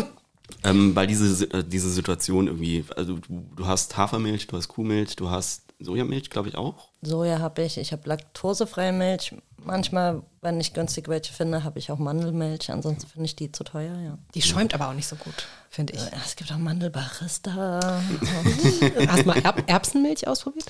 ähm, 0.64 0.94
weil 0.94 1.06
diese, 1.06 1.44
äh, 1.50 1.64
diese 1.64 1.90
Situation 1.90 2.46
irgendwie, 2.46 2.84
also 2.96 3.18
du, 3.18 3.46
du 3.56 3.66
hast 3.66 3.96
Hafermilch, 3.96 4.46
du 4.46 4.56
hast 4.56 4.68
Kuhmilch, 4.68 5.16
du 5.16 5.30
hast 5.30 5.62
Sojamilch, 5.80 6.30
glaube 6.30 6.48
ich 6.48 6.56
auch. 6.56 6.88
Soja 7.02 7.38
habe 7.38 7.62
ich, 7.62 7.78
ich 7.78 7.92
habe 7.92 8.08
laktosefreie 8.08 8.92
Milch. 8.92 9.34
Manchmal, 9.64 10.22
wenn 10.40 10.60
ich 10.60 10.72
günstig 10.74 11.08
welche 11.08 11.32
finde, 11.32 11.62
habe 11.62 11.78
ich 11.78 11.90
auch 11.92 11.98
Mandelmilch. 11.98 12.70
Ansonsten 12.72 13.08
finde 13.08 13.26
ich 13.26 13.36
die 13.36 13.52
zu 13.52 13.62
teuer, 13.64 13.96
ja. 13.98 14.18
Die 14.34 14.42
schäumt 14.42 14.74
aber 14.74 14.88
auch 14.88 14.94
nicht 14.94 15.06
so 15.06 15.14
gut, 15.16 15.46
finde 15.70 15.92
ich. 15.94 16.00
Ja, 16.00 16.08
Es 16.24 16.34
gibt 16.36 16.50
auch 16.52 16.58
Mandelbarista. 16.58 17.80
Hast 19.08 19.22
du 19.22 19.26
mal 19.26 19.38
Erb 19.38 19.62
Erbsenmilch 19.70 20.26
ausprobiert? 20.26 20.66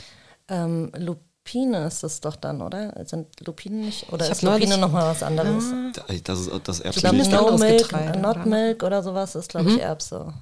ähm, 0.48 0.90
Lupine 0.96 1.86
ist 1.86 2.02
das 2.02 2.20
doch 2.20 2.36
dann, 2.36 2.60
oder? 2.60 2.92
Sind 3.06 3.28
Lupinen 3.46 3.80
nicht? 3.80 4.12
Oder 4.12 4.26
Ich 4.26 4.32
ist 4.32 4.42
Lupine 4.42 4.76
nochmal 4.78 5.04
was 5.10 5.22
anderes? 5.22 5.64
Da- 5.94 6.04
Das 6.24 6.40
ist 6.40 6.50
das 6.68 6.80
Ich 6.80 6.96
glaube, 6.96 7.16
Erbsenmilch. 7.16 7.30
No 7.30 7.56
Milk, 7.58 7.78
Getreide, 7.78 8.18
Not 8.18 8.36
oder? 8.36 8.46
Milk 8.46 8.82
oder 8.82 9.02
sowas 9.02 9.34
ist, 9.34 9.48
glaube 9.50 9.70
ich, 9.70 9.80
Erbse. 9.80 10.34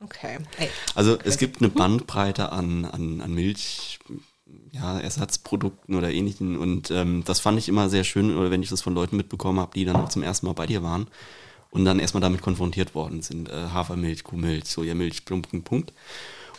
Okay. 0.00 0.38
Also 0.94 1.18
es 1.24 1.38
gibt 1.38 1.60
eine 1.60 1.70
Bandbreite 1.70 2.52
an, 2.52 2.84
an, 2.84 3.20
an 3.20 3.34
Milch, 3.34 3.98
ja, 4.72 4.98
Ersatzprodukten 4.98 5.94
oder 5.94 6.10
ähnlichen 6.10 6.56
und 6.56 6.90
ähm, 6.90 7.22
das 7.24 7.40
fand 7.40 7.58
ich 7.58 7.68
immer 7.68 7.90
sehr 7.90 8.04
schön, 8.04 8.36
oder 8.36 8.50
wenn 8.50 8.62
ich 8.62 8.70
das 8.70 8.80
von 8.80 8.94
Leuten 8.94 9.16
mitbekommen 9.16 9.58
habe, 9.58 9.72
die 9.74 9.84
dann 9.84 9.96
auch 9.96 10.08
zum 10.08 10.22
ersten 10.22 10.46
Mal 10.46 10.52
bei 10.52 10.66
dir 10.66 10.82
waren 10.82 11.08
und 11.70 11.84
dann 11.84 11.98
erstmal 11.98 12.20
damit 12.20 12.42
konfrontiert 12.42 12.94
worden 12.94 13.22
sind. 13.22 13.48
Äh, 13.50 13.68
Hafermilch, 13.72 14.24
Kuhmilch, 14.24 14.66
Sojamilch, 14.66 15.24
Punkt, 15.24 15.50
Punkt, 15.50 15.66
Punkt. 15.66 15.92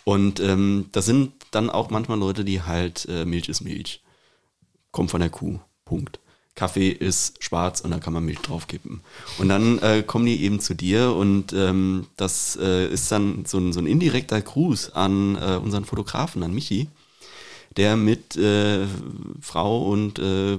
Und 0.04 0.40
ähm, 0.40 0.90
das 0.92 1.06
sind 1.06 1.34
dann 1.52 1.70
auch 1.70 1.90
manchmal 1.90 2.20
Leute, 2.20 2.44
die 2.44 2.62
halt, 2.62 3.08
äh, 3.10 3.26
Milch 3.26 3.50
ist 3.50 3.62
Milch. 3.62 4.02
Kommt 4.92 5.12
von 5.12 5.22
der 5.22 5.30
Kuh. 5.30 5.60
Punkt. 5.86 6.20
Kaffee 6.60 6.90
ist 6.90 7.42
schwarz 7.42 7.80
und 7.80 7.92
da 7.92 8.00
kann 8.00 8.12
man 8.12 8.26
Milch 8.26 8.40
draufkippen. 8.40 9.00
Und 9.38 9.48
dann 9.48 9.80
äh, 9.80 10.04
kommen 10.06 10.26
die 10.26 10.44
eben 10.44 10.60
zu 10.60 10.74
dir 10.74 11.16
und 11.16 11.54
ähm, 11.54 12.08
das 12.18 12.58
äh, 12.62 12.92
ist 12.92 13.10
dann 13.14 13.46
so 13.46 13.60
ein, 13.60 13.72
so 13.72 13.80
ein 13.80 13.88
indirekter 13.88 14.42
Gruß 14.42 14.92
an 14.92 15.38
äh, 15.38 15.56
unseren 15.56 15.86
Fotografen, 15.86 16.44
an 16.44 16.54
Michi, 16.54 16.90
der 17.78 17.96
mit 17.96 18.36
äh, 18.36 18.86
Frau 19.40 19.90
und 19.90 20.20
äh, 20.20 20.58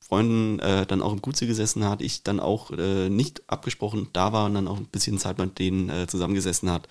Freunden 0.00 0.58
äh, 0.60 0.86
dann 0.86 1.02
auch 1.02 1.12
im 1.12 1.20
Gutze 1.20 1.46
gesessen 1.46 1.84
hat, 1.84 2.00
ich 2.00 2.22
dann 2.22 2.40
auch 2.40 2.70
nicht 2.70 3.42
abgesprochen 3.46 4.08
da 4.14 4.32
war 4.32 4.46
und 4.46 4.54
dann 4.54 4.68
auch 4.68 4.78
ein 4.78 4.86
bisschen 4.86 5.18
Zeit 5.18 5.38
mit 5.38 5.58
denen 5.58 6.06
zusammengesessen 6.06 6.70
hat. 6.70 6.86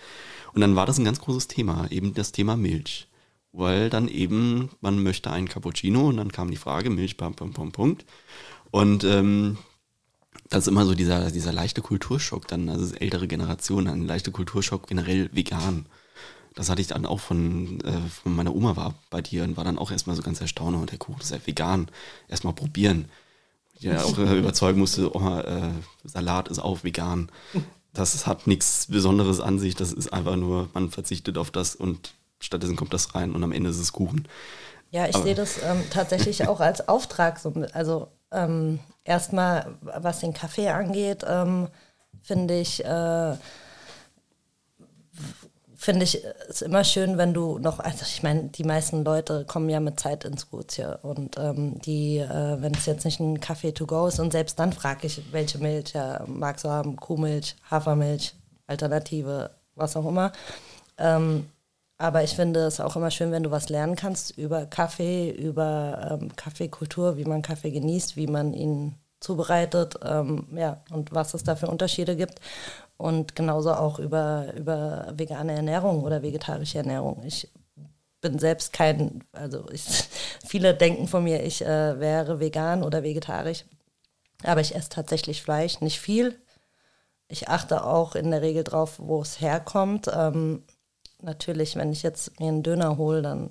Und 0.53 0.61
dann 0.61 0.75
war 0.75 0.85
das 0.85 0.97
ein 0.97 1.05
ganz 1.05 1.19
großes 1.19 1.47
Thema, 1.47 1.87
eben 1.91 2.13
das 2.15 2.31
Thema 2.31 2.55
Milch. 2.55 3.07
Weil 3.53 3.89
dann 3.89 4.07
eben, 4.07 4.69
man 4.79 5.03
möchte 5.03 5.29
einen 5.29 5.49
Cappuccino 5.49 6.07
und 6.07 6.17
dann 6.17 6.31
kam 6.31 6.49
die 6.51 6.57
Frage, 6.57 6.89
Milch, 6.89 7.17
pam, 7.17 7.33
pam, 7.35 7.51
pam, 7.51 7.71
Punkt. 7.71 8.05
Und 8.71 9.03
ähm, 9.03 9.57
das 10.49 10.63
ist 10.63 10.67
immer 10.67 10.85
so 10.85 10.95
dieser, 10.95 11.31
dieser 11.31 11.53
leichte 11.53 11.81
Kulturschock 11.81 12.47
dann, 12.47 12.69
also 12.69 12.93
ältere 12.95 13.27
Generation, 13.27 13.87
ein 13.87 14.07
leichter 14.07 14.31
Kulturschock 14.31 14.87
generell 14.87 15.29
vegan. 15.33 15.85
Das 16.55 16.69
hatte 16.69 16.81
ich 16.81 16.87
dann 16.87 17.05
auch 17.05 17.19
von, 17.19 17.79
äh, 17.81 18.09
von 18.23 18.35
meiner 18.35 18.53
Oma 18.53 18.75
war 18.75 18.95
bei 19.09 19.21
dir 19.21 19.43
und 19.43 19.55
war 19.55 19.63
dann 19.63 19.77
auch 19.77 19.91
erstmal 19.91 20.15
so 20.15 20.21
ganz 20.21 20.41
erstaunt, 20.41 20.75
und 20.75 20.91
der 20.91 20.97
Kuchen 20.97 21.21
ist 21.21 21.31
ja 21.31 21.37
vegan, 21.45 21.89
erstmal 22.27 22.53
probieren. 22.53 23.05
Ich 23.73 23.83
ja 23.83 24.03
auch 24.03 24.17
äh, 24.17 24.37
überzeugen 24.37 24.79
musste, 24.79 25.15
Oma, 25.15 25.41
äh, 25.41 25.71
Salat 26.03 26.49
ist 26.49 26.59
auch 26.59 26.83
vegan. 26.83 27.31
Das 27.93 28.27
hat 28.27 28.47
nichts 28.47 28.87
Besonderes 28.87 29.39
an 29.39 29.59
sich, 29.59 29.75
das 29.75 29.93
ist 29.93 30.11
einfach 30.11 30.35
nur, 30.35 30.69
man 30.73 30.91
verzichtet 30.91 31.37
auf 31.37 31.51
das 31.51 31.75
und 31.75 32.13
stattdessen 32.39 32.75
kommt 32.75 32.93
das 32.93 33.15
rein 33.15 33.31
und 33.33 33.43
am 33.43 33.51
Ende 33.53 33.69
ist 33.69 33.79
es 33.79 33.93
Kuchen. 33.93 34.27
Ja, 34.91 35.07
ich 35.07 35.15
Aber- 35.15 35.23
sehe 35.23 35.35
das 35.35 35.57
ähm, 35.63 35.83
tatsächlich 35.89 36.47
auch 36.47 36.59
als 36.59 36.87
Auftrag. 36.89 37.39
So, 37.39 37.53
also 37.71 38.09
ähm, 38.31 38.79
erstmal, 39.03 39.75
was 39.81 40.19
den 40.19 40.33
Kaffee 40.33 40.69
angeht, 40.69 41.25
ähm, 41.27 41.67
finde 42.21 42.59
ich, 42.59 42.83
äh, 42.85 43.35
finde 45.75 46.03
ich 46.03 46.23
es 46.47 46.61
immer 46.61 46.83
schön, 46.83 47.17
wenn 47.17 47.33
du 47.33 47.57
noch, 47.57 47.79
also 47.79 48.05
ich 48.07 48.21
meine, 48.21 48.49
die 48.49 48.63
meisten 48.63 49.03
Leute 49.03 49.45
kommen 49.45 49.67
ja 49.67 49.79
mit 49.79 49.99
Zeit 49.99 50.25
ins 50.25 50.49
Gutsje 50.49 50.99
und 51.01 51.37
ähm, 51.39 51.81
die, 51.81 52.19
äh, 52.19 52.61
wenn 52.61 52.75
es 52.75 52.85
jetzt 52.85 53.03
nicht 53.03 53.19
ein 53.19 53.39
Kaffee 53.39 53.71
to 53.71 53.87
go 53.87 54.05
ist 54.05 54.19
und 54.19 54.31
selbst 54.31 54.59
dann 54.59 54.73
frage 54.73 55.07
ich, 55.07 55.21
welche 55.31 55.57
Milch 55.57 55.93
ja, 55.93 56.23
magst 56.27 56.65
du 56.65 56.69
haben, 56.69 56.97
Kuhmilch, 56.97 57.55
Hafermilch, 57.69 58.35
Alternative, 58.67 59.49
was 59.75 59.95
auch 59.95 60.07
immer. 60.07 60.31
Ähm, 60.99 61.47
aber 62.01 62.23
ich 62.23 62.35
finde 62.35 62.61
es 62.61 62.79
auch 62.79 62.95
immer 62.95 63.11
schön, 63.11 63.31
wenn 63.31 63.43
du 63.43 63.51
was 63.51 63.69
lernen 63.69 63.95
kannst 63.95 64.37
über 64.37 64.65
Kaffee, 64.65 65.29
über 65.29 66.19
ähm, 66.19 66.35
Kaffeekultur, 66.35 67.17
wie 67.17 67.25
man 67.25 67.43
Kaffee 67.43 67.69
genießt, 67.69 68.15
wie 68.15 68.25
man 68.25 68.53
ihn 68.53 68.95
zubereitet, 69.19 69.99
ähm, 70.03 70.47
ja, 70.55 70.83
und 70.89 71.13
was 71.13 71.35
es 71.35 71.43
da 71.43 71.55
für 71.55 71.67
Unterschiede 71.67 72.15
gibt. 72.15 72.39
Und 72.97 73.35
genauso 73.35 73.73
auch 73.73 73.99
über, 73.99 74.51
über 74.57 75.13
vegane 75.15 75.53
Ernährung 75.53 76.03
oder 76.03 76.23
vegetarische 76.23 76.79
Ernährung. 76.79 77.21
Ich 77.23 77.47
bin 78.19 78.39
selbst 78.39 78.73
kein, 78.73 79.23
also 79.31 79.69
ich, 79.71 79.83
viele 80.45 80.73
denken 80.73 81.07
von 81.07 81.23
mir, 81.23 81.43
ich 81.43 81.63
äh, 81.63 81.99
wäre 81.99 82.39
vegan 82.39 82.83
oder 82.83 83.03
vegetarisch. 83.03 83.65
Aber 84.43 84.61
ich 84.61 84.75
esse 84.75 84.89
tatsächlich 84.89 85.43
Fleisch, 85.43 85.81
nicht 85.81 85.99
viel. 85.99 86.35
Ich 87.27 87.47
achte 87.47 87.85
auch 87.85 88.15
in 88.15 88.31
der 88.31 88.41
Regel 88.41 88.63
drauf, 88.63 88.95
wo 88.97 89.21
es 89.21 89.39
herkommt. 89.39 90.09
Ähm, 90.11 90.63
natürlich, 91.23 91.75
wenn 91.75 91.91
ich 91.91 92.03
jetzt 92.03 92.39
mir 92.39 92.47
einen 92.47 92.63
Döner 92.63 92.97
hole, 92.97 93.21
dann 93.21 93.49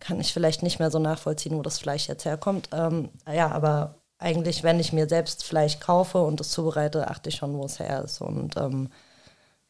kann 0.00 0.20
ich 0.20 0.32
vielleicht 0.32 0.62
nicht 0.62 0.78
mehr 0.78 0.90
so 0.90 0.98
nachvollziehen, 0.98 1.56
wo 1.56 1.62
das 1.62 1.78
Fleisch 1.78 2.08
jetzt 2.08 2.24
herkommt. 2.24 2.70
Ähm, 2.72 3.10
ja, 3.30 3.50
aber 3.50 3.96
eigentlich, 4.18 4.62
wenn 4.62 4.80
ich 4.80 4.92
mir 4.92 5.08
selbst 5.08 5.44
Fleisch 5.44 5.80
kaufe 5.80 6.18
und 6.18 6.40
es 6.40 6.50
zubereite, 6.50 7.08
achte 7.08 7.28
ich 7.28 7.36
schon, 7.36 7.56
wo 7.56 7.64
es 7.64 7.78
her 7.78 8.02
ist. 8.04 8.20
Und 8.20 8.56
ähm, 8.56 8.90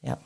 ja, 0.03 0.19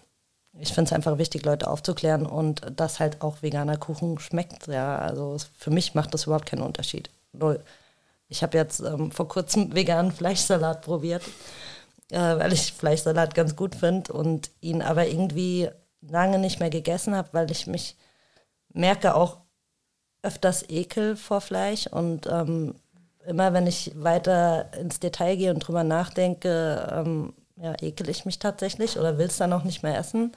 ich 0.58 0.72
finde 0.72 0.88
es 0.88 0.92
einfach 0.92 1.18
wichtig, 1.18 1.44
Leute 1.44 1.68
aufzuklären 1.68 2.26
und 2.26 2.62
dass 2.76 3.00
halt 3.00 3.22
auch 3.22 3.42
veganer 3.42 3.76
Kuchen 3.76 4.18
schmeckt. 4.18 4.66
Ja, 4.66 4.98
also 4.98 5.36
für 5.56 5.70
mich 5.70 5.94
macht 5.94 6.14
das 6.14 6.24
überhaupt 6.24 6.46
keinen 6.46 6.62
Unterschied. 6.62 7.10
Null. 7.32 7.62
Ich 8.28 8.42
habe 8.42 8.56
jetzt 8.56 8.80
ähm, 8.80 9.10
vor 9.10 9.28
kurzem 9.28 9.74
veganen 9.74 10.12
Fleischsalat 10.12 10.82
probiert, 10.82 11.22
äh, 12.10 12.18
weil 12.18 12.52
ich 12.52 12.72
Fleischsalat 12.72 13.34
ganz 13.34 13.56
gut 13.56 13.74
finde 13.74 14.12
und 14.12 14.50
ihn 14.60 14.80
aber 14.80 15.06
irgendwie 15.06 15.70
lange 16.08 16.38
nicht 16.38 16.60
mehr 16.60 16.70
gegessen 16.70 17.14
habe, 17.14 17.28
weil 17.32 17.50
ich 17.50 17.66
mich 17.66 17.96
merke 18.72 19.14
auch 19.14 19.38
öfters 20.22 20.68
Ekel 20.68 21.16
vor 21.16 21.40
Fleisch 21.40 21.86
und 21.86 22.26
ähm, 22.26 22.74
immer 23.26 23.52
wenn 23.52 23.66
ich 23.66 23.92
weiter 23.94 24.72
ins 24.78 25.00
Detail 25.00 25.36
gehe 25.36 25.52
und 25.52 25.60
drüber 25.60 25.84
nachdenke, 25.84 26.92
ähm, 26.92 27.34
ja, 27.56 27.74
ekel 27.80 28.08
ich 28.08 28.24
mich 28.24 28.38
tatsächlich 28.38 28.98
oder 28.98 29.18
will 29.18 29.26
es 29.26 29.36
dann 29.36 29.52
auch 29.52 29.64
nicht 29.64 29.82
mehr 29.82 29.98
essen 29.98 30.32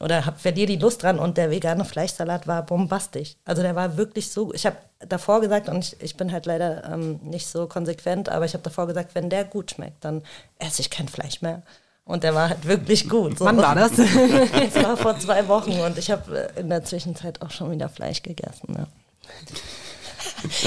oder 0.00 0.22
verliere 0.22 0.66
die 0.66 0.76
Lust 0.76 1.02
dran 1.02 1.18
und 1.18 1.38
der 1.38 1.50
vegane 1.50 1.84
Fleischsalat 1.84 2.46
war 2.46 2.64
bombastisch. 2.64 3.36
Also 3.44 3.62
der 3.62 3.74
war 3.74 3.96
wirklich 3.96 4.30
so, 4.30 4.52
ich 4.52 4.66
habe 4.66 4.76
davor 5.00 5.40
gesagt 5.40 5.68
und 5.68 5.78
ich, 5.78 6.00
ich 6.00 6.16
bin 6.16 6.32
halt 6.32 6.46
leider 6.46 6.84
ähm, 6.84 7.18
nicht 7.22 7.46
so 7.46 7.66
konsequent, 7.66 8.28
aber 8.28 8.44
ich 8.44 8.52
habe 8.52 8.62
davor 8.62 8.86
gesagt, 8.86 9.14
wenn 9.14 9.30
der 9.30 9.44
gut 9.44 9.72
schmeckt, 9.72 10.04
dann 10.04 10.22
esse 10.58 10.82
ich 10.82 10.90
kein 10.90 11.08
Fleisch 11.08 11.40
mehr. 11.40 11.62
Und 12.06 12.22
der 12.22 12.34
war 12.36 12.48
halt 12.50 12.64
wirklich 12.64 13.08
gut. 13.08 13.38
So. 13.38 13.44
Wann 13.44 13.56
war 13.58 13.74
das? 13.74 13.90
Das 13.96 14.82
war 14.82 14.96
vor 14.96 15.18
zwei 15.18 15.46
Wochen 15.48 15.72
und 15.72 15.98
ich 15.98 16.10
habe 16.10 16.50
in 16.56 16.68
der 16.70 16.84
Zwischenzeit 16.84 17.42
auch 17.42 17.50
schon 17.50 17.70
wieder 17.72 17.88
Fleisch 17.88 18.22
gegessen. 18.22 18.74
Ja. 18.78 18.86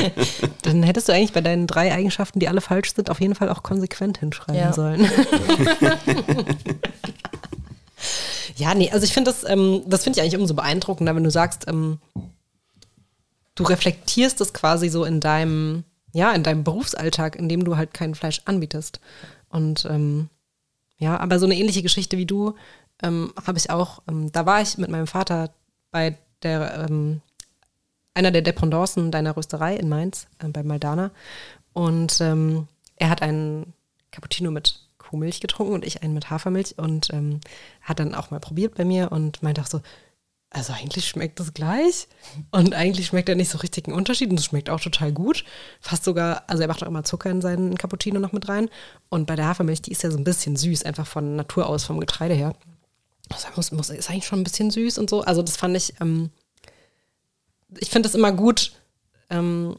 Dann 0.63 0.83
hättest 0.83 1.07
du 1.07 1.13
eigentlich 1.13 1.31
bei 1.31 1.39
deinen 1.41 1.65
drei 1.65 1.93
Eigenschaften, 1.93 2.39
die 2.39 2.49
alle 2.49 2.59
falsch 2.59 2.93
sind, 2.93 3.09
auf 3.09 3.21
jeden 3.21 3.35
Fall 3.35 3.49
auch 3.49 3.63
konsequent 3.63 4.17
hinschreiben 4.17 4.59
Ja. 4.61 4.73
sollen. 4.73 5.09
ja, 8.57 8.73
nee, 8.75 8.91
also 8.91 9.05
ich 9.05 9.13
finde 9.13 9.31
das, 9.31 9.49
ähm, 9.49 9.83
das 9.85 10.03
finde 10.03 10.19
ich 10.19 10.23
eigentlich 10.23 10.39
umso 10.39 10.53
beeindruckender, 10.53 11.15
wenn 11.15 11.23
du 11.23 11.31
sagst, 11.31 11.67
ähm, 11.69 11.99
du 13.55 13.63
reflektierst 13.63 14.41
das 14.41 14.53
quasi 14.53 14.89
so 14.89 15.05
in 15.05 15.19
deinem, 15.21 15.83
ja, 16.11 16.31
in 16.33 16.43
deinem 16.43 16.63
Berufsalltag, 16.65 17.35
in 17.37 17.47
dem 17.49 17.63
du 17.63 17.77
halt 17.77 17.93
kein 17.93 18.15
Fleisch 18.15 18.41
anbietest. 18.45 18.99
Und 19.49 19.85
ähm, 19.89 20.29
ja, 20.99 21.19
aber 21.19 21.39
so 21.39 21.45
eine 21.45 21.55
ähnliche 21.55 21.81
Geschichte 21.81 22.17
wie 22.17 22.25
du 22.25 22.55
ähm, 23.01 23.33
habe 23.45 23.57
ich 23.57 23.69
auch, 23.69 24.01
ähm, 24.07 24.31
da 24.31 24.45
war 24.45 24.61
ich 24.61 24.77
mit 24.77 24.89
meinem 24.89 25.07
Vater 25.07 25.51
bei 25.91 26.17
der 26.43 26.87
ähm, 26.89 27.21
einer 28.13 28.31
der 28.31 28.41
Dependancen 28.41 29.11
deiner 29.11 29.35
Rösterei 29.35 29.75
in 29.75 29.89
Mainz, 29.89 30.27
äh, 30.39 30.47
bei 30.49 30.63
Maldana. 30.63 31.11
Und 31.73 32.19
ähm, 32.19 32.67
er 32.97 33.09
hat 33.09 33.21
einen 33.21 33.73
Cappuccino 34.11 34.51
mit 34.51 34.81
Kuhmilch 34.97 35.39
getrunken 35.39 35.73
und 35.73 35.85
ich 35.85 36.03
einen 36.03 36.13
mit 36.13 36.29
Hafermilch 36.29 36.77
und 36.77 37.13
ähm, 37.13 37.39
hat 37.81 37.99
dann 37.99 38.13
auch 38.13 38.31
mal 38.31 38.39
probiert 38.39 38.75
bei 38.75 38.83
mir 38.83 39.11
und 39.11 39.41
meinte 39.41 39.61
auch 39.61 39.67
so, 39.67 39.81
also 40.51 40.73
eigentlich 40.73 41.07
schmeckt 41.07 41.39
das 41.39 41.53
gleich 41.53 42.07
und 42.51 42.73
eigentlich 42.73 43.07
schmeckt 43.07 43.29
er 43.29 43.35
nicht 43.35 43.51
so 43.51 43.59
richtig 43.59 43.87
einen 43.87 43.95
Unterschied 43.95 44.31
und 44.31 44.39
es 44.39 44.45
schmeckt 44.45 44.69
auch 44.69 44.79
total 44.79 45.11
gut. 45.11 45.43
Fast 45.79 46.03
sogar, 46.03 46.43
also 46.47 46.63
er 46.63 46.67
macht 46.67 46.81
auch 46.81 46.87
immer 46.87 47.03
Zucker 47.03 47.29
in 47.29 47.41
seinen 47.41 47.77
Cappuccino 47.77 48.19
noch 48.19 48.31
mit 48.31 48.49
rein 48.49 48.69
und 49.09 49.27
bei 49.27 49.35
der 49.35 49.45
Hafermilch, 49.45 49.83
die 49.83 49.91
ist 49.91 50.01
ja 50.01 50.09
so 50.09 50.17
ein 50.17 50.23
bisschen 50.23 50.55
süß, 50.55 50.83
einfach 50.83 51.05
von 51.05 51.35
Natur 51.35 51.67
aus, 51.67 51.83
vom 51.83 51.99
Getreide 51.99 52.33
her. 52.33 52.55
das 53.29 53.45
muss, 53.55 53.71
muss, 53.71 53.89
ist 53.89 54.09
eigentlich 54.09 54.25
schon 54.25 54.39
ein 54.39 54.43
bisschen 54.43 54.71
süß 54.71 54.97
und 54.97 55.09
so. 55.09 55.21
Also 55.21 55.43
das 55.43 55.55
fand 55.55 55.77
ich, 55.77 55.93
ähm, 56.01 56.31
ich 57.77 57.91
finde 57.91 58.09
es 58.09 58.15
immer 58.15 58.31
gut, 58.31 58.71
ähm, 59.29 59.77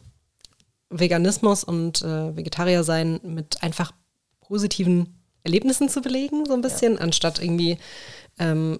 Veganismus 0.88 1.64
und 1.64 2.02
äh, 2.02 2.36
Vegetarier 2.36 2.84
sein 2.84 3.18
mit 3.24 3.62
einfach 3.62 3.92
positiven 4.40 5.20
Erlebnissen 5.42 5.88
zu 5.88 6.00
belegen, 6.00 6.46
so 6.46 6.52
ein 6.52 6.60
bisschen, 6.60 6.94
ja. 6.94 7.00
anstatt 7.00 7.42
irgendwie 7.42 7.78
ähm, 8.38 8.78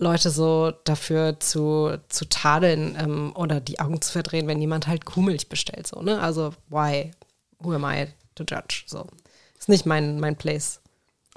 Leute 0.00 0.30
so 0.30 0.72
dafür 0.84 1.40
zu, 1.40 1.96
zu 2.08 2.28
tadeln 2.28 2.96
ähm, 2.98 3.32
oder 3.34 3.60
die 3.60 3.80
Augen 3.80 4.00
zu 4.00 4.12
verdrehen, 4.12 4.46
wenn 4.46 4.60
jemand 4.60 4.86
halt 4.86 5.04
Kuhmilch 5.04 5.48
bestellt. 5.48 5.86
So, 5.86 6.02
ne? 6.02 6.20
Also, 6.20 6.54
why? 6.68 7.12
Who 7.60 7.72
am 7.72 7.84
I 7.84 8.06
to 8.34 8.44
judge? 8.48 8.84
So. 8.86 9.06
Ist 9.58 9.68
nicht 9.68 9.86
mein, 9.86 10.20
mein 10.20 10.36
Place. 10.36 10.80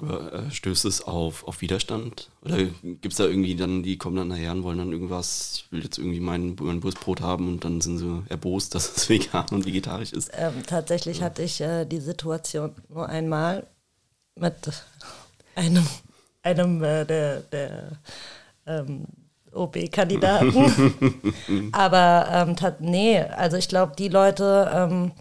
Aber 0.02 0.32
äh, 0.32 0.50
stößt 0.50 0.84
es 0.84 1.02
auf, 1.02 1.46
auf 1.46 1.60
Widerstand? 1.60 2.28
Oder 2.42 2.64
gibt 2.82 3.12
es 3.12 3.16
da 3.16 3.24
irgendwie 3.24 3.54
dann, 3.54 3.84
die 3.84 3.98
kommen 3.98 4.16
dann 4.16 4.28
nachher 4.28 4.50
und 4.50 4.64
wollen 4.64 4.78
dann 4.78 4.90
irgendwas, 4.90 5.52
ich 5.54 5.72
will 5.72 5.84
jetzt 5.84 5.98
irgendwie 5.98 6.18
mein, 6.18 6.56
mein 6.60 6.82
Wurstbrot 6.82 7.20
haben 7.20 7.46
und 7.46 7.64
dann 7.64 7.80
sind 7.80 7.98
sie 7.98 8.24
erbost, 8.28 8.74
dass 8.74 8.96
es 8.96 9.08
vegan 9.08 9.46
und 9.52 9.64
vegetarisch 9.64 10.12
ist? 10.12 10.30
Ähm, 10.34 10.64
tatsächlich 10.66 11.18
ja. 11.18 11.26
hatte 11.26 11.42
ich 11.42 11.60
äh, 11.60 11.84
die 11.84 12.00
Situation 12.00 12.74
nur 12.88 13.08
einmal 13.08 13.66
mit 14.34 14.54
einem, 15.54 15.86
einem 16.42 16.82
äh, 16.82 17.04
der, 17.04 17.40
der 17.40 17.98
ähm, 18.66 19.04
OB-Kandidaten. 19.52 21.32
Aber 21.72 22.26
ähm, 22.30 22.56
nee, 22.80 23.20
also 23.20 23.56
ich 23.56 23.68
glaube, 23.68 23.92
die 23.96 24.08
Leute, 24.08 24.70
ähm, 24.74 25.12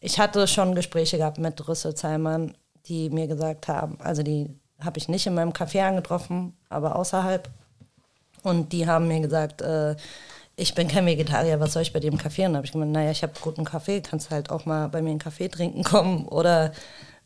ich 0.00 0.18
hatte 0.18 0.46
schon 0.46 0.74
Gespräche 0.74 1.18
gehabt 1.18 1.38
mit 1.38 1.68
Rüsselsheimer 1.68 2.48
die 2.86 3.10
mir 3.10 3.26
gesagt 3.26 3.68
haben, 3.68 3.98
also 4.00 4.22
die 4.22 4.48
habe 4.80 4.98
ich 4.98 5.08
nicht 5.08 5.26
in 5.26 5.34
meinem 5.34 5.52
Café 5.52 5.82
angetroffen, 5.82 6.54
aber 6.68 6.96
außerhalb. 6.96 7.48
Und 8.42 8.72
die 8.72 8.86
haben 8.86 9.06
mir 9.06 9.20
gesagt, 9.20 9.62
äh, 9.62 9.94
ich 10.56 10.74
bin 10.74 10.88
kein 10.88 11.06
Vegetarier, 11.06 11.60
was 11.60 11.72
soll 11.72 11.82
ich 11.82 11.92
bei 11.92 12.00
dir 12.00 12.10
im 12.10 12.18
Café? 12.18 12.46
Und 12.46 12.56
habe 12.56 12.66
ich 12.66 12.72
gemeint, 12.72 12.92
naja, 12.92 13.10
ich 13.10 13.22
habe 13.22 13.32
guten 13.40 13.64
Kaffee, 13.64 14.00
kannst 14.00 14.30
halt 14.30 14.50
auch 14.50 14.66
mal 14.66 14.88
bei 14.88 15.00
mir 15.00 15.10
einen 15.10 15.18
Kaffee 15.18 15.48
trinken 15.48 15.84
kommen 15.84 16.26
oder 16.26 16.72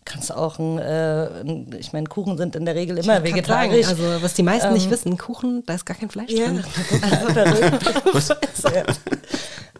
kannst 0.06 0.34
auch 0.34 0.58
ein, 0.58 0.78
äh, 0.78 1.76
ich 1.76 1.92
meine, 1.92 2.06
Kuchen 2.06 2.38
sind 2.38 2.56
in 2.56 2.64
der 2.64 2.74
Regel 2.74 2.96
immer 2.96 3.22
vegetarisch. 3.22 3.86
Sagen, 3.86 4.00
also 4.00 4.22
was 4.22 4.32
die 4.32 4.42
meisten 4.42 4.68
ähm, 4.68 4.74
nicht 4.74 4.90
wissen, 4.90 5.18
Kuchen, 5.18 5.64
da 5.66 5.74
ist 5.74 5.84
gar 5.84 5.96
kein 5.96 6.08
Fleisch 6.08 6.30
ja, 6.30 6.46
drin. 6.46 6.64
Also 8.14 8.68
ja. 8.70 8.84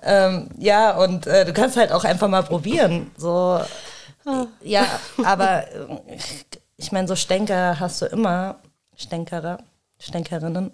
ähm, 0.03 0.49
ja, 0.59 0.97
und 0.99 1.27
äh, 1.27 1.47
du 1.47 1.53
kannst 1.55 1.77
halt 1.77 1.93
auch 1.93 2.05
einfach 2.05 2.29
mal 2.29 2.43
probieren. 2.43 3.11
So, 3.17 3.61
ja, 4.63 4.87
aber 5.25 5.69
äh, 5.69 6.19
ich 6.77 6.93
meine, 6.93 7.09
so 7.09 7.17
Stänker 7.17 7.81
hast 7.81 8.03
du 8.03 8.07
immer, 8.07 8.57
Stänkerer, 8.97 9.59
Stänkerinnen. 9.99 10.73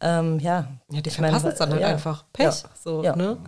Ähm, 0.00 0.40
ja. 0.40 0.66
Ja, 0.90 1.00
die 1.00 1.10
verpassen 1.10 1.50
es 1.50 1.58
dann 1.58 1.70
halt 1.70 1.80
ja, 1.80 1.88
einfach. 1.88 2.24
Pech. 2.32 2.46
Ja, 2.46 2.52
so, 2.82 3.04
ja. 3.04 3.14
Ne? 3.14 3.38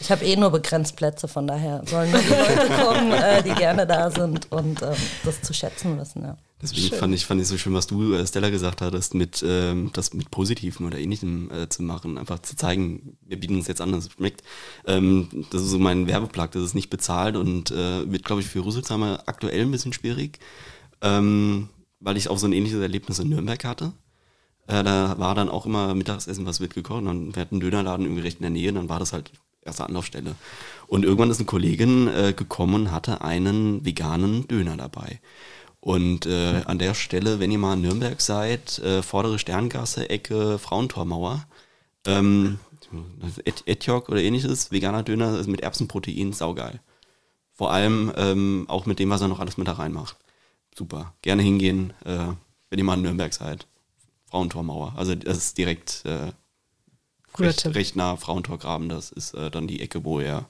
Ich 0.00 0.10
habe 0.10 0.24
eh 0.24 0.34
nur 0.34 0.50
begrenzt 0.50 0.96
Plätze, 0.96 1.28
von 1.28 1.46
daher 1.46 1.82
sollen 1.86 2.10
nur 2.10 2.20
die 2.20 2.28
Leute 2.28 2.68
kommen, 2.82 3.12
äh, 3.12 3.42
die 3.42 3.54
gerne 3.54 3.86
da 3.86 4.10
sind 4.10 4.50
und 4.50 4.80
ähm, 4.82 4.96
das 5.24 5.42
zu 5.42 5.52
schätzen 5.52 5.98
wissen. 5.98 6.22
Ja. 6.22 6.36
Deswegen 6.62 6.94
fand 6.96 7.14
ich, 7.14 7.26
fand 7.26 7.40
ich 7.40 7.48
so 7.48 7.56
schön, 7.58 7.74
was 7.74 7.86
du, 7.86 8.14
äh, 8.14 8.26
Stella, 8.26 8.50
gesagt 8.50 8.80
hattest, 8.80 9.14
mit 9.14 9.44
ähm, 9.46 9.90
das 9.92 10.12
mit 10.14 10.30
Positivem 10.30 10.86
oder 10.86 10.98
Ähnlichem 10.98 11.50
äh, 11.50 11.68
zu 11.68 11.82
machen. 11.82 12.18
Einfach 12.18 12.40
zu 12.40 12.56
zeigen, 12.56 13.18
wir 13.26 13.38
bieten 13.38 13.58
es 13.58 13.66
jetzt 13.66 13.80
an, 13.80 13.92
dass 13.92 14.06
es 14.06 14.12
schmeckt. 14.12 14.42
Ähm, 14.86 15.46
das 15.50 15.62
ist 15.62 15.70
so 15.70 15.78
mein 15.78 16.06
Werbeplag, 16.06 16.52
das 16.52 16.62
ist 16.62 16.74
nicht 16.74 16.90
bezahlt 16.90 17.36
und 17.36 17.70
äh, 17.70 18.10
wird, 18.10 18.24
glaube 18.24 18.40
ich, 18.40 18.48
für 18.48 18.64
Rüsselsheimer 18.64 19.22
aktuell 19.26 19.62
ein 19.62 19.70
bisschen 19.70 19.92
schwierig, 19.92 20.38
ähm, 21.02 21.68
weil 22.00 22.16
ich 22.16 22.28
auch 22.28 22.38
so 22.38 22.46
ein 22.46 22.52
ähnliches 22.52 22.80
Erlebnis 22.80 23.18
in 23.18 23.28
Nürnberg 23.28 23.64
hatte. 23.64 23.92
Äh, 24.66 24.82
da 24.82 25.18
war 25.18 25.34
dann 25.34 25.48
auch 25.48 25.66
immer 25.66 25.94
Mittagessen, 25.94 26.46
was 26.46 26.60
wird 26.60 26.74
gekocht 26.74 27.04
und 27.04 27.34
wir 27.34 27.40
hatten 27.40 27.56
einen 27.56 27.60
Dönerladen 27.60 28.04
irgendwie 28.04 28.22
recht 28.22 28.38
in 28.38 28.42
der 28.42 28.50
Nähe, 28.50 28.72
dann 28.72 28.88
war 28.88 28.98
das 28.98 29.12
halt 29.12 29.30
erste 29.70 29.86
Anlaufstelle. 29.86 30.34
Und 30.86 31.04
irgendwann 31.04 31.30
ist 31.30 31.38
eine 31.38 31.46
Kollegin 31.46 32.08
äh, 32.08 32.32
gekommen 32.36 32.74
und 32.74 32.92
hatte 32.92 33.22
einen 33.22 33.84
veganen 33.84 34.46
Döner 34.48 34.76
dabei. 34.76 35.20
Und 35.80 36.26
äh, 36.26 36.62
an 36.66 36.78
der 36.78 36.94
Stelle, 36.94 37.40
wenn 37.40 37.50
ihr 37.50 37.58
mal 37.58 37.74
in 37.74 37.80
Nürnberg 37.80 38.20
seid, 38.20 38.78
äh, 38.80 39.02
vordere 39.02 39.38
Sterngasse, 39.38 40.10
Ecke 40.10 40.58
Frauentormauer, 40.58 41.46
ähm, 42.06 42.58
Et 43.44 43.62
Etjok 43.66 44.08
oder 44.08 44.20
ähnliches, 44.20 44.72
veganer 44.72 45.02
Döner 45.02 45.38
ist 45.38 45.46
mit 45.46 45.60
Erbsenprotein, 45.60 46.32
saugeil. 46.32 46.80
Vor 47.52 47.72
allem 47.72 48.12
ähm, 48.16 48.64
auch 48.68 48.86
mit 48.86 48.98
dem, 48.98 49.10
was 49.10 49.20
er 49.20 49.28
noch 49.28 49.38
alles 49.38 49.56
mit 49.56 49.68
da 49.68 49.72
reinmacht. 49.72 50.16
Super. 50.74 51.14
Gerne 51.22 51.42
hingehen, 51.42 51.92
äh, 52.04 52.32
wenn 52.68 52.78
ihr 52.78 52.84
mal 52.84 52.94
in 52.94 53.02
Nürnberg 53.02 53.32
seid. 53.32 53.66
Frauentormauer. 54.30 54.94
Also 54.96 55.14
das 55.14 55.36
ist 55.38 55.58
direkt 55.58 56.02
äh, 56.04 56.32
recht, 57.38 57.66
recht 57.74 57.96
nah 57.96 58.16
Frauentorgraben. 58.16 58.88
Das 58.88 59.10
ist 59.10 59.34
äh, 59.34 59.50
dann 59.50 59.66
die 59.66 59.80
Ecke, 59.80 60.04
wo 60.04 60.20
ihr 60.20 60.46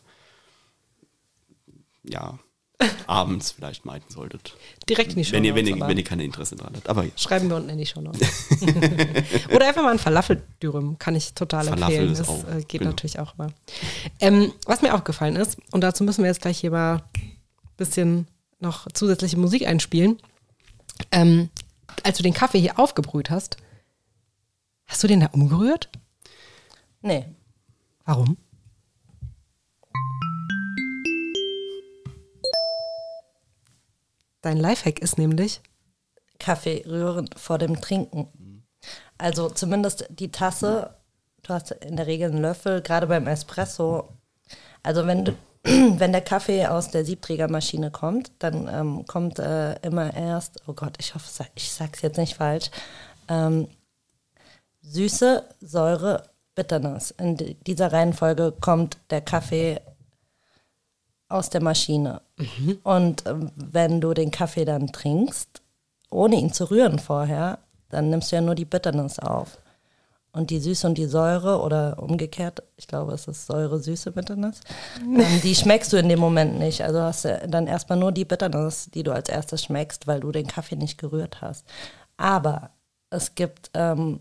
ja 2.03 2.39
abends 3.07 3.53
vielleicht 3.53 3.85
meiden 3.85 4.09
solltet. 4.09 4.57
Direkt 4.89 5.11
in 5.11 5.19
die 5.19 5.25
Show 5.25 5.33
wenn 5.33 5.45
ihr, 5.45 5.55
wenn, 5.55 5.67
ihr, 5.67 5.79
wenn 5.81 5.99
ihr 5.99 6.05
keine 6.05 6.25
Interesse 6.25 6.57
dran 6.57 6.73
habt. 6.75 6.89
Aber 6.89 7.05
ja. 7.05 7.11
Schreiben 7.17 7.49
wir 7.49 7.57
unten 7.57 7.69
in 7.71 7.79
die 7.79 7.87
Show 7.87 8.01
Oder 9.55 9.69
einfach 9.69 9.83
mal 9.83 9.93
ein 9.93 9.99
Falafeldürüm, 9.99 10.99
kann 10.99 11.15
ich 11.15 11.35
total 11.35 11.65
Falafel 11.65 12.09
empfehlen. 12.09 12.15
Das 12.15 12.29
auch, 12.29 12.45
äh, 12.49 12.61
geht 12.61 12.81
genau. 12.81 12.91
natürlich 12.91 13.19
auch 13.19 13.35
immer. 13.35 13.53
Ähm, 14.21 14.53
was 14.67 14.83
mir 14.83 14.95
aufgefallen 14.95 15.37
ist, 15.37 15.59
und 15.73 15.83
dazu 15.83 16.05
müssen 16.05 16.23
wir 16.23 16.29
jetzt 16.29 16.43
gleich 16.43 16.59
hier 16.59 16.71
mal 16.71 16.97
ein 16.97 17.33
bisschen 17.77 18.27
noch 18.61 18.91
zusätzliche 18.93 19.37
Musik 19.37 19.67
einspielen. 19.67 20.19
Ähm, 21.13 21.51
als 22.03 22.17
du 22.17 22.23
den 22.23 22.35
Kaffee 22.35 22.61
hier 22.61 22.79
aufgebrüht 22.79 23.31
hast, 23.31 23.57
hast 24.87 25.03
du 25.03 25.07
den 25.07 25.21
da 25.21 25.27
umgerührt? 25.33 25.89
Nee. 27.03 27.35
Warum? 28.05 28.37
Dein 34.43 34.59
Lifehack 34.59 35.01
ist 35.01 35.19
nämlich 35.19 35.61
Kaffee 36.39 36.83
rühren 36.87 37.29
vor 37.37 37.59
dem 37.59 37.81
Trinken. 37.81 38.65
Also 39.19 39.51
zumindest 39.51 40.07
die 40.11 40.31
Tasse, 40.31 40.97
du 41.43 41.55
hast 41.55 41.71
in 41.73 41.97
der 41.97 42.07
Regel 42.07 42.31
einen 42.31 42.41
Löffel, 42.41 42.81
gerade 42.81 43.07
beim 43.07 43.27
Espresso. 43.27 44.09
Also 44.83 45.07
wenn 45.07 45.25
du, 45.27 45.33
wenn 45.63 46.13
der 46.13 46.23
Kaffee 46.23 46.67
aus 46.67 46.91
der 46.91 47.05
Siebträgermaschine 47.05 47.91
kommt, 47.91 48.33
dann 48.39 48.69
ähm, 48.69 49.07
kommt 49.07 49.39
äh, 49.39 49.75
immer 49.81 50.15
erst, 50.15 50.63
oh 50.67 50.73
Gott, 50.73 50.97
ich 50.99 51.15
hoffe, 51.15 51.47
ich 51.55 51.71
sag's 51.71 52.03
jetzt 52.03 52.17
nicht 52.17 52.35
falsch, 52.35 52.71
ähm, 53.29 53.69
Süße, 54.83 55.45
Säure, 55.61 56.31
Bitterness. 56.55 57.13
In 57.13 57.37
dieser 57.67 57.93
Reihenfolge 57.93 58.53
kommt 58.61 58.99
der 59.11 59.21
Kaffee 59.21 59.81
aus 61.29 61.49
der 61.49 61.63
Maschine. 61.63 62.21
Mhm. 62.37 62.79
Und 62.83 63.27
ähm, 63.27 63.51
wenn 63.55 64.01
du 64.01 64.13
den 64.15 64.31
Kaffee 64.31 64.65
dann 64.65 64.89
trinkst, 64.89 65.63
ohne 66.11 66.37
ihn 66.37 66.53
zu 66.53 66.71
rühren 66.71 66.99
vorher, 66.99 67.59
dann 67.89 68.11
nimmst 68.11 68.31
du 68.31 68.37
ja 68.37 68.43
nur 68.43 68.55
die 68.55 68.65
Bitterness 68.65 69.19
auf. 69.19 69.59
Und 70.33 70.51
die 70.51 70.61
Süße 70.61 70.87
und 70.87 70.97
die 70.97 71.07
Säure 71.07 71.61
oder 71.61 72.01
umgekehrt, 72.01 72.63
ich 72.77 72.87
glaube, 72.87 73.13
es 73.15 73.27
ist 73.27 73.47
Säure, 73.47 73.81
Süße, 73.81 74.13
Bitterness, 74.13 74.61
ähm, 75.01 75.25
die 75.43 75.57
schmeckst 75.57 75.93
du 75.93 75.97
in 75.97 76.09
dem 76.09 76.21
Moment 76.21 76.59
nicht. 76.59 76.83
Also 76.83 77.01
hast 77.01 77.25
du 77.25 77.49
dann 77.49 77.67
erstmal 77.67 77.99
nur 77.99 78.13
die 78.13 78.25
Bitterness, 78.25 78.91
die 78.93 79.03
du 79.03 79.13
als 79.13 79.29
erstes 79.29 79.65
schmeckst, 79.65 80.07
weil 80.07 80.21
du 80.21 80.31
den 80.31 80.47
Kaffee 80.47 80.77
nicht 80.77 80.99
gerührt 80.99 81.41
hast. 81.41 81.67
Aber 82.17 82.71
es 83.11 83.35
gibt 83.35 83.71
ähm, 83.75 84.21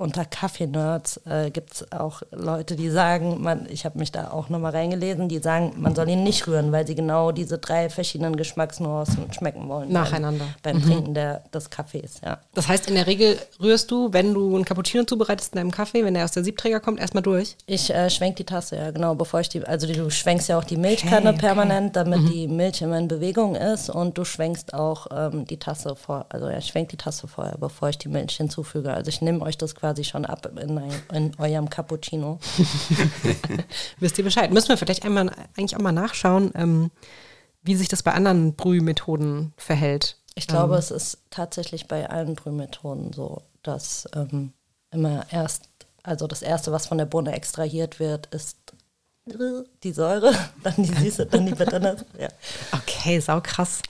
unter 0.00 0.24
Kaffee-Nerds 0.24 1.20
äh, 1.26 1.50
gibt 1.50 1.74
es 1.74 1.92
auch 1.92 2.22
Leute, 2.30 2.74
die 2.74 2.88
sagen, 2.88 3.42
man, 3.42 3.66
ich 3.68 3.84
habe 3.84 3.98
mich 3.98 4.10
da 4.10 4.30
auch 4.30 4.48
nochmal 4.48 4.72
reingelesen, 4.72 5.28
die 5.28 5.38
sagen, 5.38 5.74
man 5.76 5.94
soll 5.94 6.08
ihn 6.08 6.22
nicht 6.22 6.46
rühren, 6.46 6.72
weil 6.72 6.86
sie 6.86 6.94
genau 6.94 7.32
diese 7.32 7.58
drei 7.58 7.90
verschiedenen 7.90 8.36
Geschmacksnuancen 8.36 9.30
schmecken 9.32 9.68
wollen. 9.68 9.92
Nacheinander. 9.92 10.46
Beim, 10.62 10.72
beim 10.72 10.82
mhm. 10.82 10.86
Trinken 10.86 11.14
der, 11.14 11.42
des 11.52 11.68
Kaffees, 11.68 12.22
ja. 12.24 12.38
Das 12.54 12.66
heißt, 12.66 12.88
in 12.88 12.94
der 12.94 13.06
Regel 13.06 13.38
rührst 13.60 13.90
du, 13.90 14.10
wenn 14.12 14.32
du 14.32 14.54
einen 14.54 14.64
Cappuccino 14.64 15.04
zubereitest 15.04 15.52
in 15.52 15.58
deinem 15.58 15.70
Kaffee, 15.70 16.02
wenn 16.02 16.14
der 16.14 16.24
aus 16.24 16.32
der 16.32 16.44
Siebträger 16.44 16.80
kommt, 16.80 16.98
erstmal 16.98 17.22
durch? 17.22 17.56
Ich 17.66 17.90
äh, 17.90 18.08
schwenk 18.08 18.36
die 18.36 18.44
Tasse, 18.44 18.76
ja, 18.76 18.92
genau, 18.92 19.14
bevor 19.14 19.40
ich 19.40 19.50
die, 19.50 19.62
also 19.62 19.86
du 19.86 20.10
schwenkst 20.10 20.48
ja 20.48 20.56
auch 20.56 20.64
die 20.64 20.78
Milchkanne 20.78 21.28
okay, 21.28 21.28
okay. 21.28 21.38
permanent, 21.40 21.96
damit 21.96 22.20
mhm. 22.20 22.30
die 22.30 22.48
Milch 22.48 22.80
immer 22.80 22.98
in 22.98 23.08
Bewegung 23.08 23.54
ist 23.54 23.90
und 23.90 24.16
du 24.16 24.24
schwenkst 24.24 24.72
auch 24.72 25.08
ähm, 25.14 25.44
die 25.44 25.58
Tasse 25.58 25.94
vor, 25.94 26.24
also 26.30 26.48
ja, 26.48 26.56
ich 26.56 26.68
schwenk 26.68 26.88
die 26.88 26.96
Tasse 26.96 27.28
vorher, 27.28 27.58
bevor 27.58 27.90
ich 27.90 27.98
die 27.98 28.08
Milch 28.08 28.38
hinzufüge. 28.38 28.94
Also 28.94 29.10
ich 29.10 29.20
nehme 29.20 29.42
euch 29.42 29.58
das 29.58 29.74
quasi 29.74 29.89
schon 30.04 30.24
ab 30.24 30.46
in, 30.58 30.80
in 31.12 31.32
eurem 31.38 31.68
Cappuccino. 31.70 32.38
Wisst 34.00 34.18
ihr 34.18 34.24
Bescheid? 34.24 34.52
Müssen 34.52 34.68
wir 34.68 34.76
vielleicht 34.76 35.04
einmal 35.04 35.30
eigentlich 35.56 35.76
auch 35.76 35.80
mal 35.80 35.92
nachschauen, 35.92 36.52
ähm, 36.54 36.90
wie 37.62 37.74
sich 37.74 37.88
das 37.88 38.02
bei 38.02 38.12
anderen 38.12 38.54
Brühmethoden 38.54 39.52
verhält. 39.56 40.16
Ich 40.34 40.46
glaube, 40.46 40.74
ähm. 40.74 40.78
es 40.78 40.90
ist 40.90 41.18
tatsächlich 41.30 41.88
bei 41.88 42.08
allen 42.08 42.34
Brühmethoden 42.34 43.12
so, 43.12 43.42
dass 43.62 44.08
ähm, 44.14 44.52
immer 44.90 45.26
erst, 45.30 45.68
also 46.02 46.26
das 46.26 46.42
erste, 46.42 46.72
was 46.72 46.86
von 46.86 46.98
der 46.98 47.06
Bohne 47.06 47.32
extrahiert 47.32 48.00
wird, 48.00 48.26
ist 48.34 48.56
die 49.26 49.92
Säure, 49.92 50.34
dann 50.62 50.74
die 50.76 50.84
Süße, 50.84 51.26
dann 51.26 51.46
die 51.46 51.54
Bitterness. 51.54 52.04
Ja. 52.18 52.28
Okay, 52.72 53.20
sau 53.20 53.40
krass. 53.40 53.82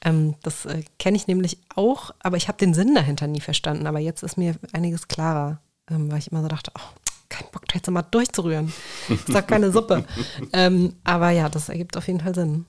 Ähm, 0.00 0.34
das 0.42 0.66
äh, 0.66 0.82
kenne 0.98 1.16
ich 1.16 1.26
nämlich 1.26 1.58
auch, 1.74 2.12
aber 2.20 2.36
ich 2.36 2.48
habe 2.48 2.58
den 2.58 2.74
Sinn 2.74 2.94
dahinter 2.94 3.26
nie 3.26 3.40
verstanden. 3.40 3.86
Aber 3.86 3.98
jetzt 3.98 4.22
ist 4.22 4.38
mir 4.38 4.54
einiges 4.72 5.08
klarer, 5.08 5.60
ähm, 5.90 6.10
weil 6.10 6.18
ich 6.18 6.30
immer 6.30 6.42
so 6.42 6.48
dachte, 6.48 6.72
oh, 6.76 6.98
kein 7.28 7.46
Bock, 7.52 7.66
da 7.68 7.74
jetzt 7.74 7.90
mal 7.90 8.02
durchzurühren. 8.02 8.72
Das 9.08 9.18
ist 9.26 9.34
doch 9.34 9.46
keine 9.46 9.70
Suppe. 9.72 10.04
ähm, 10.52 10.94
aber 11.04 11.30
ja, 11.30 11.48
das 11.48 11.68
ergibt 11.68 11.96
auf 11.96 12.06
jeden 12.06 12.20
Fall 12.20 12.34
Sinn. 12.34 12.66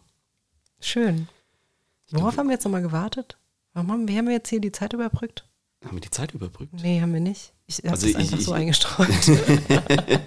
Schön. 0.79 1.27
Worauf 2.11 2.37
haben 2.37 2.47
wir 2.47 2.53
jetzt 2.53 2.63
nochmal 2.63 2.81
gewartet? 2.81 3.37
Warum 3.73 3.91
haben 3.91 4.07
wir 4.07 4.33
jetzt 4.33 4.49
hier 4.49 4.59
die 4.59 4.71
Zeit 4.71 4.93
überbrückt? 4.93 5.45
Haben 5.85 5.95
wir 5.95 6.01
die 6.01 6.09
Zeit 6.09 6.33
überbrückt? 6.33 6.73
Nee, 6.81 6.99
haben 7.01 7.13
wir 7.13 7.21
nicht. 7.21 7.53
Ich 7.67 7.77
habe 7.77 7.91
Also 7.91 8.07
das 8.07 8.09
ich- 8.11 8.17
einfach 8.17 8.37
ich- 8.39 8.45
so 8.45 8.51
eingestreut. 8.53 9.07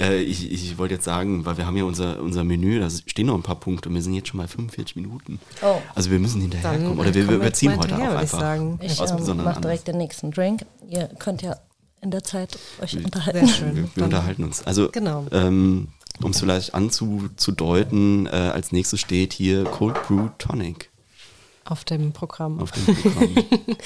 Äh, 0.00 0.22
ich, 0.22 0.50
ich 0.50 0.78
wollte 0.78 0.94
jetzt 0.94 1.04
sagen, 1.04 1.44
weil 1.44 1.58
wir 1.58 1.66
haben 1.66 1.76
ja 1.76 1.84
unser, 1.84 2.20
unser 2.22 2.44
Menü, 2.44 2.80
da 2.80 2.88
stehen 2.88 3.26
noch 3.26 3.34
ein 3.34 3.42
paar 3.42 3.60
Punkte 3.60 3.90
und 3.90 3.94
wir 3.94 4.00
sind 4.02 4.14
jetzt 4.14 4.28
schon 4.28 4.38
mal 4.38 4.48
45 4.48 4.96
Minuten. 4.96 5.38
Oh. 5.62 5.76
Also 5.94 6.10
wir 6.10 6.18
müssen 6.18 6.40
hinterherkommen. 6.40 6.98
Oder 6.98 7.12
wir, 7.12 7.30
überziehen 7.30 7.76
heute 7.76 7.88
hinterher, 7.88 8.08
auch 8.08 8.12
würde 8.14 8.24
ich 8.24 8.32
einfach. 8.32 8.40
sagen. 8.40 8.78
Ich 8.82 8.98
ähm, 9.28 9.44
mache 9.44 9.60
direkt 9.60 9.86
den 9.88 9.98
nächsten 9.98 10.30
Drink. 10.30 10.64
Ihr 10.88 11.08
könnt 11.18 11.42
ja 11.42 11.56
in 12.00 12.10
der 12.10 12.24
Zeit 12.24 12.58
euch 12.80 12.92
Sehr 12.92 13.04
unterhalten. 13.04 13.46
schön. 13.48 13.76
Wir, 13.76 13.88
wir 13.94 14.04
unterhalten 14.04 14.44
uns. 14.44 14.62
Also, 14.66 14.88
Genau. 14.90 15.26
ähm, 15.30 15.88
um 16.22 16.30
es 16.30 16.40
vielleicht 16.40 16.74
anzudeuten, 16.74 18.26
äh, 18.26 18.30
als 18.30 18.72
nächstes 18.72 18.98
steht 18.98 19.34
hier 19.34 19.64
Cold 19.64 20.02
Brew 20.08 20.28
Tonic 20.38 20.90
Auf 21.64 21.84
dem 21.84 22.12
Programm. 22.12 22.60
auf 22.60 22.72
dem 22.72 22.94
Programm. 22.96 23.34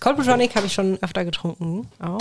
Cold 0.00 0.16
Brew 0.16 0.22
Tonic 0.24 0.54
habe 0.54 0.66
ich 0.66 0.72
schon 0.72 0.98
öfter 1.02 1.24
getrunken, 1.24 1.88
auch. 1.98 2.20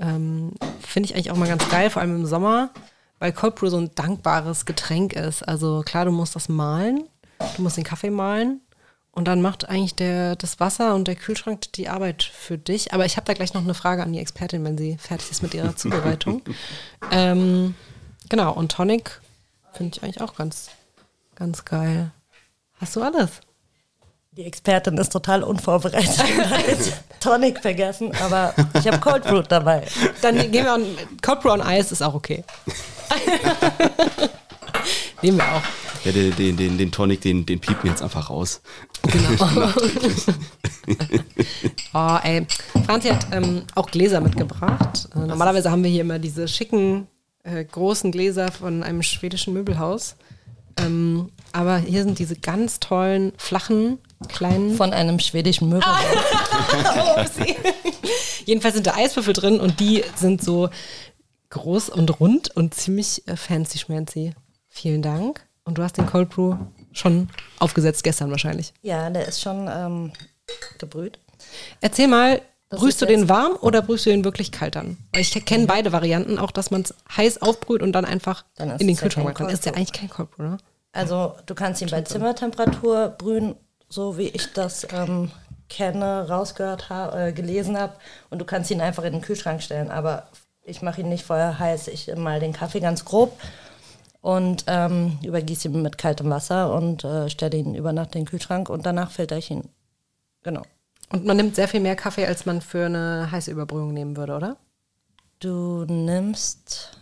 Ähm, 0.00 0.52
Finde 0.80 1.08
ich 1.08 1.14
eigentlich 1.14 1.30
auch 1.30 1.36
mal 1.36 1.48
ganz 1.48 1.68
geil, 1.68 1.90
vor 1.90 2.02
allem 2.02 2.16
im 2.16 2.26
Sommer, 2.26 2.70
weil 3.18 3.32
Cold 3.32 3.54
Brew 3.54 3.68
so 3.68 3.76
ein 3.78 3.90
dankbares 3.94 4.64
Getränk 4.64 5.12
ist. 5.12 5.46
Also 5.46 5.82
klar, 5.84 6.04
du 6.04 6.10
musst 6.10 6.34
das 6.34 6.48
mahlen, 6.48 7.04
du 7.56 7.62
musst 7.62 7.76
den 7.76 7.84
Kaffee 7.84 8.10
mahlen 8.10 8.60
und 9.12 9.28
dann 9.28 9.42
macht 9.42 9.68
eigentlich 9.68 9.94
der, 9.94 10.34
das 10.36 10.58
Wasser 10.58 10.94
und 10.94 11.06
der 11.06 11.14
Kühlschrank 11.14 11.72
die 11.74 11.88
Arbeit 11.88 12.22
für 12.22 12.58
dich. 12.58 12.92
Aber 12.92 13.04
ich 13.04 13.16
habe 13.16 13.26
da 13.26 13.34
gleich 13.34 13.54
noch 13.54 13.62
eine 13.62 13.74
Frage 13.74 14.02
an 14.02 14.12
die 14.12 14.18
Expertin, 14.18 14.64
wenn 14.64 14.76
sie 14.78 14.96
fertig 14.98 15.30
ist 15.30 15.42
mit 15.42 15.54
ihrer 15.54 15.76
Zubereitung. 15.76 16.42
ähm, 17.12 17.74
genau, 18.28 18.52
und 18.52 18.72
Tonic 18.72 19.20
finde 19.72 19.96
ich 19.96 20.02
eigentlich 20.02 20.20
auch 20.20 20.34
ganz, 20.34 20.70
ganz 21.36 21.64
geil. 21.64 22.10
Hast 22.80 22.96
du 22.96 23.02
alles? 23.02 23.40
Die 24.36 24.46
Expertin 24.46 24.98
ist 24.98 25.12
total 25.12 25.44
unvorbereitet 25.44 26.18
und 26.18 26.44
hat 26.50 26.66
jetzt 26.66 26.92
Tonic 27.20 27.60
vergessen, 27.60 28.10
aber 28.20 28.52
ich 28.76 28.84
habe 28.88 28.98
Cold 28.98 29.22
Brew 29.22 29.42
dabei. 29.42 29.84
Dann 30.22 30.36
gehen 30.50 30.64
wir 30.64 30.72
an 30.72 30.84
Cold 31.22 31.40
Brew 31.40 31.52
on 31.52 31.62
Eis, 31.62 31.92
ist 31.92 32.02
auch 32.02 32.14
okay. 32.14 32.42
Nehmen 35.22 35.38
wir 35.38 35.44
auch. 35.44 35.62
ja, 36.04 36.10
den, 36.10 36.34
den, 36.34 36.56
den, 36.56 36.78
den 36.78 36.90
Tonic, 36.90 37.20
den, 37.20 37.46
den 37.46 37.60
piepen 37.60 37.84
wir 37.84 37.92
jetzt 37.92 38.02
einfach 38.02 38.28
raus. 38.28 38.60
Genau. 39.02 39.72
oh, 41.94 42.18
ey. 42.24 42.44
Franzi 42.86 43.10
hat 43.10 43.28
ähm, 43.30 43.62
auch 43.76 43.86
Gläser 43.86 44.20
mitgebracht. 44.20 45.10
Äh, 45.14 45.20
normalerweise 45.20 45.70
haben 45.70 45.84
wir 45.84 45.92
hier 45.92 46.00
immer 46.00 46.18
diese 46.18 46.48
schicken, 46.48 47.06
äh, 47.44 47.64
großen 47.64 48.10
Gläser 48.10 48.50
von 48.50 48.82
einem 48.82 49.04
schwedischen 49.04 49.54
Möbelhaus. 49.54 50.16
Ähm, 50.76 51.30
aber 51.52 51.78
hier 51.78 52.02
sind 52.02 52.18
diese 52.18 52.36
ganz 52.36 52.80
tollen, 52.80 53.32
flachen, 53.36 53.98
kleinen. 54.28 54.76
Von 54.76 54.92
einem 54.92 55.18
schwedischen 55.18 55.68
Möbel. 55.68 55.88
Upsi. 57.16 57.56
Jedenfalls 58.44 58.74
sind 58.74 58.86
da 58.86 58.94
Eiswürfel 58.94 59.34
drin 59.34 59.60
und 59.60 59.80
die 59.80 60.04
sind 60.16 60.42
so 60.42 60.70
groß 61.50 61.90
und 61.90 62.20
rund 62.20 62.54
und 62.56 62.74
ziemlich 62.74 63.26
äh, 63.28 63.36
fancy 63.36 63.78
schmancy. 63.78 64.34
Vielen 64.68 65.02
Dank. 65.02 65.46
Und 65.64 65.78
du 65.78 65.82
hast 65.82 65.96
den 65.96 66.06
Cold 66.06 66.28
Brew 66.28 66.56
schon 66.92 67.30
aufgesetzt 67.58 68.04
gestern 68.04 68.30
wahrscheinlich. 68.30 68.74
Ja, 68.82 69.08
der 69.08 69.26
ist 69.26 69.40
schon 69.40 69.68
ähm, 69.72 70.12
gebrüht. 70.78 71.18
Erzähl 71.80 72.08
mal, 72.08 72.42
Das 72.70 72.80
brühst 72.80 73.00
du 73.00 73.06
den 73.06 73.28
warm 73.28 73.56
oder 73.60 73.82
brühst 73.82 74.06
du 74.06 74.10
den 74.10 74.24
wirklich 74.24 74.50
kalt 74.50 74.76
an? 74.76 74.96
Weil 75.12 75.22
ich 75.22 75.44
kenne 75.44 75.66
beide 75.66 75.92
Varianten, 75.92 76.38
auch 76.38 76.50
dass 76.50 76.70
man 76.70 76.82
es 76.82 76.94
heiß 77.16 77.42
aufbrüht 77.42 77.82
und 77.82 77.92
dann 77.92 78.04
einfach 78.04 78.44
Dann 78.56 78.70
in 78.78 78.86
den 78.86 78.96
Kühlschrank 78.96 79.26
macht. 79.26 79.40
Dann 79.40 79.50
ist 79.50 79.66
ja 79.66 79.72
eigentlich 79.72 79.92
kein 79.92 80.08
Cold 80.08 80.30
Brew, 80.30 80.42
ne? 80.42 80.58
Also 80.92 81.34
du 81.46 81.54
kannst 81.54 81.82
ihn 81.82 81.90
bei 81.90 82.02
Zimmertemperatur 82.02 83.08
brühen, 83.18 83.56
so 83.88 84.16
wie 84.16 84.28
ich 84.28 84.52
das 84.52 84.86
ähm, 84.92 85.30
kenne, 85.68 86.28
rausgehört 86.28 86.88
habe, 86.88 87.18
äh, 87.18 87.32
gelesen 87.32 87.78
habe. 87.78 87.94
Und 88.30 88.38
du 88.38 88.44
kannst 88.44 88.70
ihn 88.70 88.80
einfach 88.80 89.04
in 89.04 89.12
den 89.12 89.22
Kühlschrank 89.22 89.62
stellen. 89.62 89.90
Aber 89.90 90.28
ich 90.62 90.82
mache 90.82 91.00
ihn 91.00 91.08
nicht 91.08 91.24
vorher 91.24 91.58
heiß. 91.58 91.88
Ich 91.88 92.14
mal 92.16 92.40
den 92.40 92.52
Kaffee 92.52 92.80
ganz 92.80 93.04
grob 93.04 93.38
und 94.20 94.64
ähm, 94.68 95.18
übergieße 95.22 95.68
ihn 95.68 95.82
mit 95.82 95.98
kaltem 95.98 96.30
Wasser 96.30 96.72
und 96.72 97.04
äh, 97.04 97.28
stelle 97.28 97.58
ihn 97.58 97.74
über 97.74 97.92
Nacht 97.92 98.14
in 98.14 98.22
den 98.22 98.26
Kühlschrank 98.26 98.70
und 98.70 98.86
danach 98.86 99.10
filter 99.10 99.36
ich 99.36 99.50
ihn. 99.50 99.68
Genau. 100.42 100.62
Und 101.14 101.24
man 101.24 101.36
nimmt 101.36 101.54
sehr 101.54 101.68
viel 101.68 101.78
mehr 101.78 101.94
Kaffee, 101.94 102.26
als 102.26 102.44
man 102.44 102.60
für 102.60 102.86
eine 102.86 103.30
heiße 103.30 103.48
Überbrühung 103.48 103.92
nehmen 103.92 104.16
würde, 104.16 104.34
oder? 104.34 104.56
Du 105.38 105.84
nimmst 105.84 106.98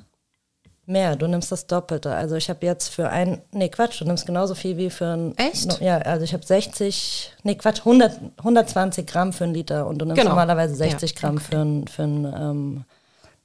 mehr, 0.84 1.16
du 1.16 1.26
nimmst 1.26 1.50
das 1.50 1.66
Doppelte. 1.66 2.14
Also 2.14 2.34
ich 2.36 2.50
habe 2.50 2.66
jetzt 2.66 2.88
für 2.88 3.08
ein, 3.08 3.40
nee 3.52 3.70
Quatsch, 3.70 4.02
du 4.02 4.04
nimmst 4.04 4.26
genauso 4.26 4.54
viel 4.54 4.76
wie 4.76 4.90
für 4.90 5.06
ein, 5.16 5.38
Echt? 5.38 5.80
Ja, 5.80 5.96
also 5.96 6.24
ich 6.24 6.34
habe 6.34 6.44
60, 6.44 7.32
nee 7.42 7.54
Quatsch, 7.54 7.78
100, 7.78 8.20
120 8.36 9.06
Gramm 9.06 9.32
für 9.32 9.44
einen 9.44 9.54
Liter 9.54 9.86
und 9.86 9.96
du 9.96 10.04
nimmst 10.04 10.18
Genau. 10.20 10.32
normalerweise 10.32 10.74
60 10.74 11.12
Ja, 11.12 11.18
Gramm 11.18 11.38
für 11.38 11.56
einen 11.58 11.88
für 11.88 12.02
ähm, 12.02 12.84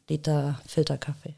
Liter 0.09 0.59
Filterkaffee. 0.67 1.35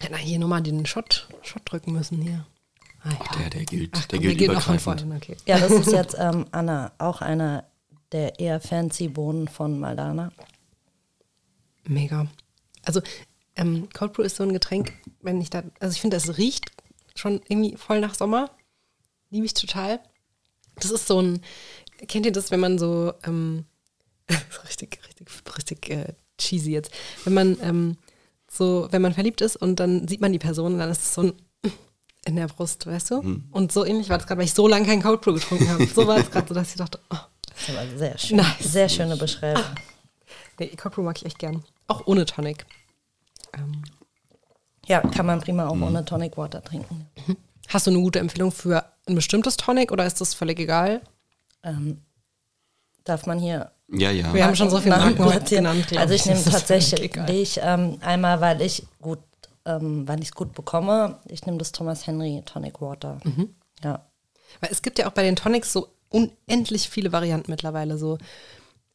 Hätte 0.00 0.16
hier 0.18 0.38
nochmal 0.38 0.60
den 0.60 0.84
Shot, 0.84 1.26
Shot 1.40 1.62
drücken 1.64 1.92
müssen 1.94 2.20
hier. 2.20 2.44
Ah, 3.06 3.12
ja. 3.12 3.18
Ach, 3.20 3.36
der, 3.36 3.50
der 3.50 3.64
gilt, 3.64 3.90
Ach, 3.94 4.06
der 4.06 4.18
gilt 4.18 4.40
übergreifend. 4.40 4.80
vorne. 4.80 5.16
Okay. 5.16 5.36
Ja, 5.46 5.58
das 5.58 5.70
ist 5.86 5.92
jetzt 5.92 6.16
ähm, 6.18 6.46
Anna, 6.50 6.92
auch 6.98 7.20
einer 7.22 7.64
der 8.12 8.38
eher 8.40 8.60
fancy 8.60 9.08
Bohnen 9.08 9.48
von 9.48 9.78
Maldana. 9.78 10.32
Mega. 11.84 12.26
Also 12.84 13.00
ähm, 13.54 13.88
Cold 13.92 14.12
Brew 14.12 14.22
ist 14.22 14.36
so 14.36 14.42
ein 14.42 14.52
Getränk, 14.52 14.92
wenn 15.22 15.40
ich 15.40 15.50
da, 15.50 15.62
also 15.80 15.94
ich 15.94 16.00
finde, 16.00 16.16
das 16.16 16.36
riecht 16.36 16.70
schon 17.14 17.40
irgendwie 17.48 17.76
voll 17.76 18.00
nach 18.00 18.14
Sommer. 18.14 18.50
Liebe 19.30 19.46
ich 19.46 19.54
total. 19.54 20.00
Das 20.76 20.90
ist 20.90 21.06
so 21.06 21.20
ein, 21.20 21.40
kennt 22.06 22.26
ihr 22.26 22.32
das, 22.32 22.50
wenn 22.50 22.60
man 22.60 22.78
so, 22.78 23.12
ähm, 23.24 23.64
richtig, 24.68 25.00
richtig, 25.06 25.28
richtig 25.56 25.90
äh, 25.90 26.14
cheesy 26.38 26.72
jetzt, 26.72 26.92
wenn 27.24 27.34
man 27.34 27.56
ähm, 27.62 27.96
so, 28.50 28.88
wenn 28.90 29.02
man 29.02 29.14
verliebt 29.14 29.40
ist 29.40 29.56
und 29.56 29.80
dann 29.80 30.06
sieht 30.06 30.20
man 30.20 30.32
die 30.32 30.38
Person 30.38 30.78
dann 30.78 30.90
ist 30.90 31.02
es 31.02 31.14
so 31.14 31.22
ein 31.22 31.32
in 32.26 32.36
der 32.36 32.48
Brust, 32.48 32.86
weißt 32.86 33.12
du? 33.12 33.40
Und 33.52 33.72
so 33.72 33.84
ähnlich 33.84 34.08
war 34.10 34.18
das 34.18 34.26
gerade, 34.26 34.38
weil 34.40 34.46
ich 34.46 34.54
so 34.54 34.66
lange 34.66 34.84
kein 34.86 35.00
Cold 35.02 35.20
Brew 35.20 35.34
getrunken 35.34 35.68
habe. 35.70 35.86
So 35.86 36.06
war 36.06 36.18
es 36.18 36.30
gerade 36.30 36.48
so, 36.48 36.54
dass 36.54 36.70
ich 36.70 36.76
dachte, 36.76 36.98
oh, 37.10 37.16
Das 37.48 37.68
ist 37.68 37.76
aber 37.78 37.98
sehr 37.98 38.18
schön. 38.18 38.36
Nice. 38.38 38.56
Sehr 38.60 38.88
schöne 38.88 39.16
Beschreibung. 39.16 39.62
nee, 40.58 40.66
Cold 40.76 40.94
Brew 40.94 41.02
mag 41.02 41.16
ich 41.18 41.24
echt 41.24 41.38
gern. 41.38 41.62
Auch 41.86 42.06
ohne 42.06 42.26
Tonic. 42.26 42.66
Ähm, 43.54 43.82
Ja, 44.86 45.00
kann 45.00 45.24
man 45.26 45.40
prima 45.40 45.68
auch 45.68 45.80
ohne 45.80 46.04
Tonic 46.04 46.36
Water 46.36 46.62
trinken. 46.62 47.06
Hast 47.68 47.86
du 47.86 47.90
eine 47.92 48.00
gute 48.00 48.18
Empfehlung 48.18 48.50
für 48.52 48.84
ein 49.08 49.14
bestimmtes 49.14 49.56
Tonic 49.56 49.92
oder 49.92 50.04
ist 50.04 50.20
das 50.20 50.34
völlig 50.34 50.58
egal? 50.58 51.00
Ähm, 51.62 52.00
darf 53.04 53.26
man 53.26 53.38
hier 53.38 53.70
Ja, 53.88 54.10
ja. 54.10 54.34
Wir 54.34 54.44
haben 54.44 54.56
schon 54.56 54.70
so 54.70 54.80
viele 54.80 54.96
Marken 54.96 55.44
genannt. 55.44 55.96
Also 55.96 56.14
ich 56.14 56.26
nehme 56.26 56.42
tatsächlich 56.42 57.60
ähm, 57.62 57.98
einmal, 58.00 58.40
weil 58.40 58.60
ich 58.62 58.84
gut, 59.00 59.20
ähm, 59.66 60.08
weil 60.08 60.20
ich 60.20 60.28
es 60.28 60.34
gut 60.34 60.54
bekomme, 60.54 61.18
ich 61.26 61.44
nehme 61.44 61.58
das 61.58 61.72
Thomas 61.72 62.06
Henry 62.06 62.42
Tonic 62.46 62.80
Water. 62.80 63.18
Mhm. 63.24 63.54
Ja. 63.82 64.06
Weil 64.60 64.70
es 64.70 64.80
gibt 64.80 64.98
ja 64.98 65.08
auch 65.08 65.12
bei 65.12 65.22
den 65.22 65.36
Tonics 65.36 65.72
so 65.72 65.88
unendlich 66.08 66.88
viele 66.88 67.12
Varianten 67.12 67.50
mittlerweile, 67.50 67.98
so, 67.98 68.16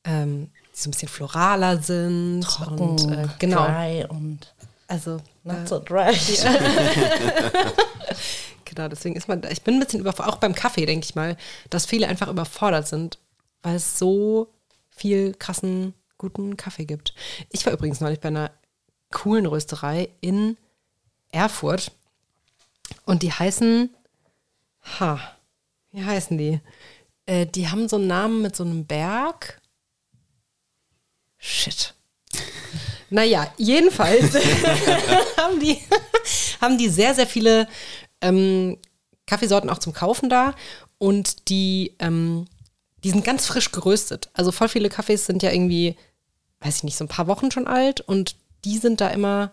ähm, 0.05 0.49
die 0.73 0.79
so 0.79 0.87
ein 0.87 0.91
bisschen 0.91 1.09
floraler 1.09 1.81
sind. 1.81 2.45
und 2.77 3.11
äh, 3.11 3.27
genau. 3.37 3.65
Dry 3.65 4.05
und 4.07 4.53
Also, 4.87 5.19
not 5.43 5.57
äh, 5.57 5.67
so 5.67 5.79
dry. 5.79 6.13
genau, 8.65 8.87
deswegen 8.87 9.15
ist 9.15 9.27
man, 9.27 9.41
ich 9.51 9.61
bin 9.61 9.75
ein 9.75 9.81
bisschen 9.81 9.99
überfordert, 9.99 10.33
auch 10.33 10.39
beim 10.39 10.55
Kaffee, 10.55 10.85
denke 10.85 11.05
ich 11.05 11.15
mal, 11.15 11.37
dass 11.69 11.85
viele 11.85 12.07
einfach 12.07 12.29
überfordert 12.29 12.87
sind, 12.87 13.19
weil 13.61 13.75
es 13.75 13.99
so 13.99 14.47
viel 14.89 15.33
krassen, 15.33 15.93
guten 16.17 16.55
Kaffee 16.55 16.85
gibt. 16.85 17.13
Ich 17.49 17.65
war 17.65 17.73
übrigens 17.73 17.99
neulich 17.99 18.19
bei 18.19 18.29
einer 18.29 18.51
coolen 19.11 19.45
Rösterei 19.45 20.09
in 20.21 20.57
Erfurt 21.31 21.91
und 23.05 23.23
die 23.23 23.31
heißen, 23.31 23.89
ha, 24.99 25.19
wie 25.91 26.03
heißen 26.03 26.37
die? 26.37 26.59
Äh, 27.25 27.45
die 27.45 27.69
haben 27.69 27.87
so 27.87 27.97
einen 27.97 28.07
Namen 28.07 28.41
mit 28.41 28.55
so 28.55 28.63
einem 28.63 28.85
Berg. 28.85 29.61
Shit. 31.37 31.93
Naja, 33.09 33.53
jedenfalls 33.57 34.35
haben, 35.37 35.59
die, 35.59 35.77
haben 36.61 36.77
die 36.77 36.89
sehr, 36.89 37.13
sehr 37.13 37.27
viele 37.27 37.67
ähm, 38.21 38.77
Kaffeesorten 39.25 39.69
auch 39.69 39.79
zum 39.79 39.93
Kaufen 39.93 40.29
da 40.29 40.55
und 40.97 41.49
die, 41.49 41.95
ähm, 41.99 42.45
die 43.03 43.09
sind 43.09 43.25
ganz 43.25 43.47
frisch 43.47 43.71
geröstet. 43.71 44.29
Also 44.33 44.51
voll 44.51 44.69
viele 44.69 44.89
Kaffees 44.89 45.25
sind 45.25 45.43
ja 45.43 45.51
irgendwie, 45.51 45.97
weiß 46.61 46.77
ich 46.77 46.83
nicht, 46.83 46.97
so 46.97 47.03
ein 47.03 47.09
paar 47.09 47.27
Wochen 47.27 47.51
schon 47.51 47.67
alt 47.67 48.01
und 48.01 48.35
die 48.65 48.77
sind 48.77 49.01
da 49.01 49.07
immer 49.09 49.51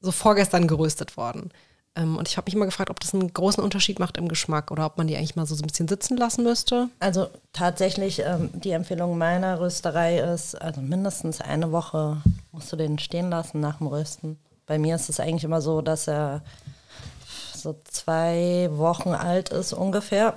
so 0.00 0.12
vorgestern 0.12 0.66
geröstet 0.66 1.16
worden. 1.16 1.52
Ähm, 1.94 2.16
und 2.16 2.28
ich 2.28 2.36
habe 2.36 2.46
mich 2.46 2.54
immer 2.54 2.64
gefragt, 2.64 2.90
ob 2.90 3.00
das 3.00 3.14
einen 3.14 3.32
großen 3.32 3.62
Unterschied 3.62 3.98
macht 3.98 4.16
im 4.16 4.28
Geschmack 4.28 4.70
oder 4.70 4.86
ob 4.86 4.98
man 4.98 5.06
die 5.06 5.16
eigentlich 5.16 5.36
mal 5.36 5.46
so, 5.46 5.54
so 5.54 5.62
ein 5.62 5.68
bisschen 5.68 5.88
sitzen 5.88 6.16
lassen 6.16 6.42
müsste. 6.42 6.88
Also 7.00 7.28
tatsächlich, 7.52 8.20
ähm, 8.20 8.50
die 8.52 8.70
Empfehlung 8.70 9.18
meiner 9.18 9.60
Rösterei 9.60 10.18
ist, 10.18 10.60
also 10.60 10.80
mindestens 10.80 11.40
eine 11.40 11.70
Woche 11.70 12.22
musst 12.50 12.72
du 12.72 12.76
den 12.76 12.98
stehen 12.98 13.30
lassen 13.30 13.60
nach 13.60 13.78
dem 13.78 13.88
Rösten. 13.88 14.38
Bei 14.66 14.78
mir 14.78 14.96
ist 14.96 15.10
es 15.10 15.20
eigentlich 15.20 15.44
immer 15.44 15.60
so, 15.60 15.82
dass 15.82 16.08
er 16.08 16.42
so 17.54 17.78
zwei 17.84 18.68
Wochen 18.72 19.10
alt 19.10 19.50
ist 19.50 19.72
ungefähr. 19.72 20.34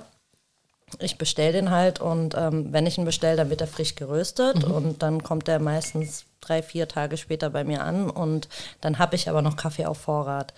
Ich 1.00 1.18
bestelle 1.18 1.52
den 1.52 1.70
halt 1.70 2.00
und 2.00 2.34
ähm, 2.36 2.72
wenn 2.72 2.86
ich 2.86 2.98
ihn 2.98 3.04
bestelle, 3.04 3.36
dann 3.36 3.50
wird 3.50 3.60
er 3.60 3.66
frisch 3.66 3.96
geröstet 3.96 4.62
und 4.62 5.02
dann 5.02 5.22
kommt 5.22 5.48
er 5.48 5.58
meistens 5.58 6.25
drei, 6.46 6.62
vier 6.62 6.88
Tage 6.88 7.16
später 7.16 7.50
bei 7.50 7.64
mir 7.64 7.82
an 7.82 8.10
und 8.10 8.48
dann 8.80 8.98
habe 8.98 9.16
ich 9.16 9.28
aber 9.28 9.42
noch 9.42 9.56
Kaffee 9.56 9.86
auf 9.86 9.98
Vorrat. 9.98 10.54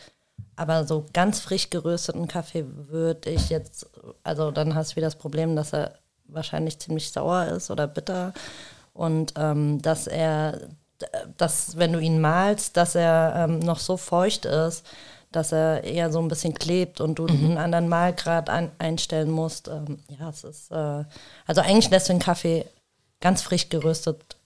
Aber 0.56 0.84
so 0.84 1.06
ganz 1.12 1.40
frisch 1.40 1.70
gerösteten 1.70 2.28
Kaffee 2.28 2.64
würde 2.88 3.30
ich 3.30 3.48
jetzt, 3.48 3.86
also 4.22 4.50
dann 4.50 4.74
hast 4.74 4.92
du 4.92 4.96
wieder 4.96 5.06
das 5.06 5.16
Problem, 5.16 5.56
dass 5.56 5.72
er 5.72 5.94
wahrscheinlich 6.26 6.78
ziemlich 6.78 7.10
sauer 7.10 7.46
ist 7.46 7.70
oder 7.70 7.86
bitter 7.86 8.34
und 8.92 9.34
ähm, 9.36 9.80
dass 9.82 10.06
er, 10.06 10.68
dass 11.36 11.76
wenn 11.76 11.92
du 11.92 12.00
ihn 12.00 12.20
malst, 12.20 12.76
dass 12.76 12.94
er 12.94 13.34
ähm, 13.36 13.60
noch 13.60 13.78
so 13.78 13.96
feucht 13.96 14.44
ist, 14.44 14.84
dass 15.30 15.52
er 15.52 15.84
eher 15.84 16.10
so 16.10 16.20
ein 16.20 16.28
bisschen 16.28 16.54
klebt 16.54 17.00
und 17.00 17.18
du 17.18 17.26
einen 17.26 17.58
anderen 17.58 17.88
Malgrad 17.88 18.48
ein, 18.48 18.72
einstellen 18.78 19.30
musst. 19.30 19.68
Ähm, 19.68 19.98
ja, 20.18 20.30
es 20.30 20.44
ist, 20.44 20.70
äh, 20.70 21.04
also 21.46 21.60
eigentlich 21.60 21.90
lässt 21.90 22.08
du 22.08 22.14
den 22.14 22.20
Kaffee 22.20 22.64
ganz 23.20 23.42
frisch 23.42 23.68
geröstet, 23.68 24.37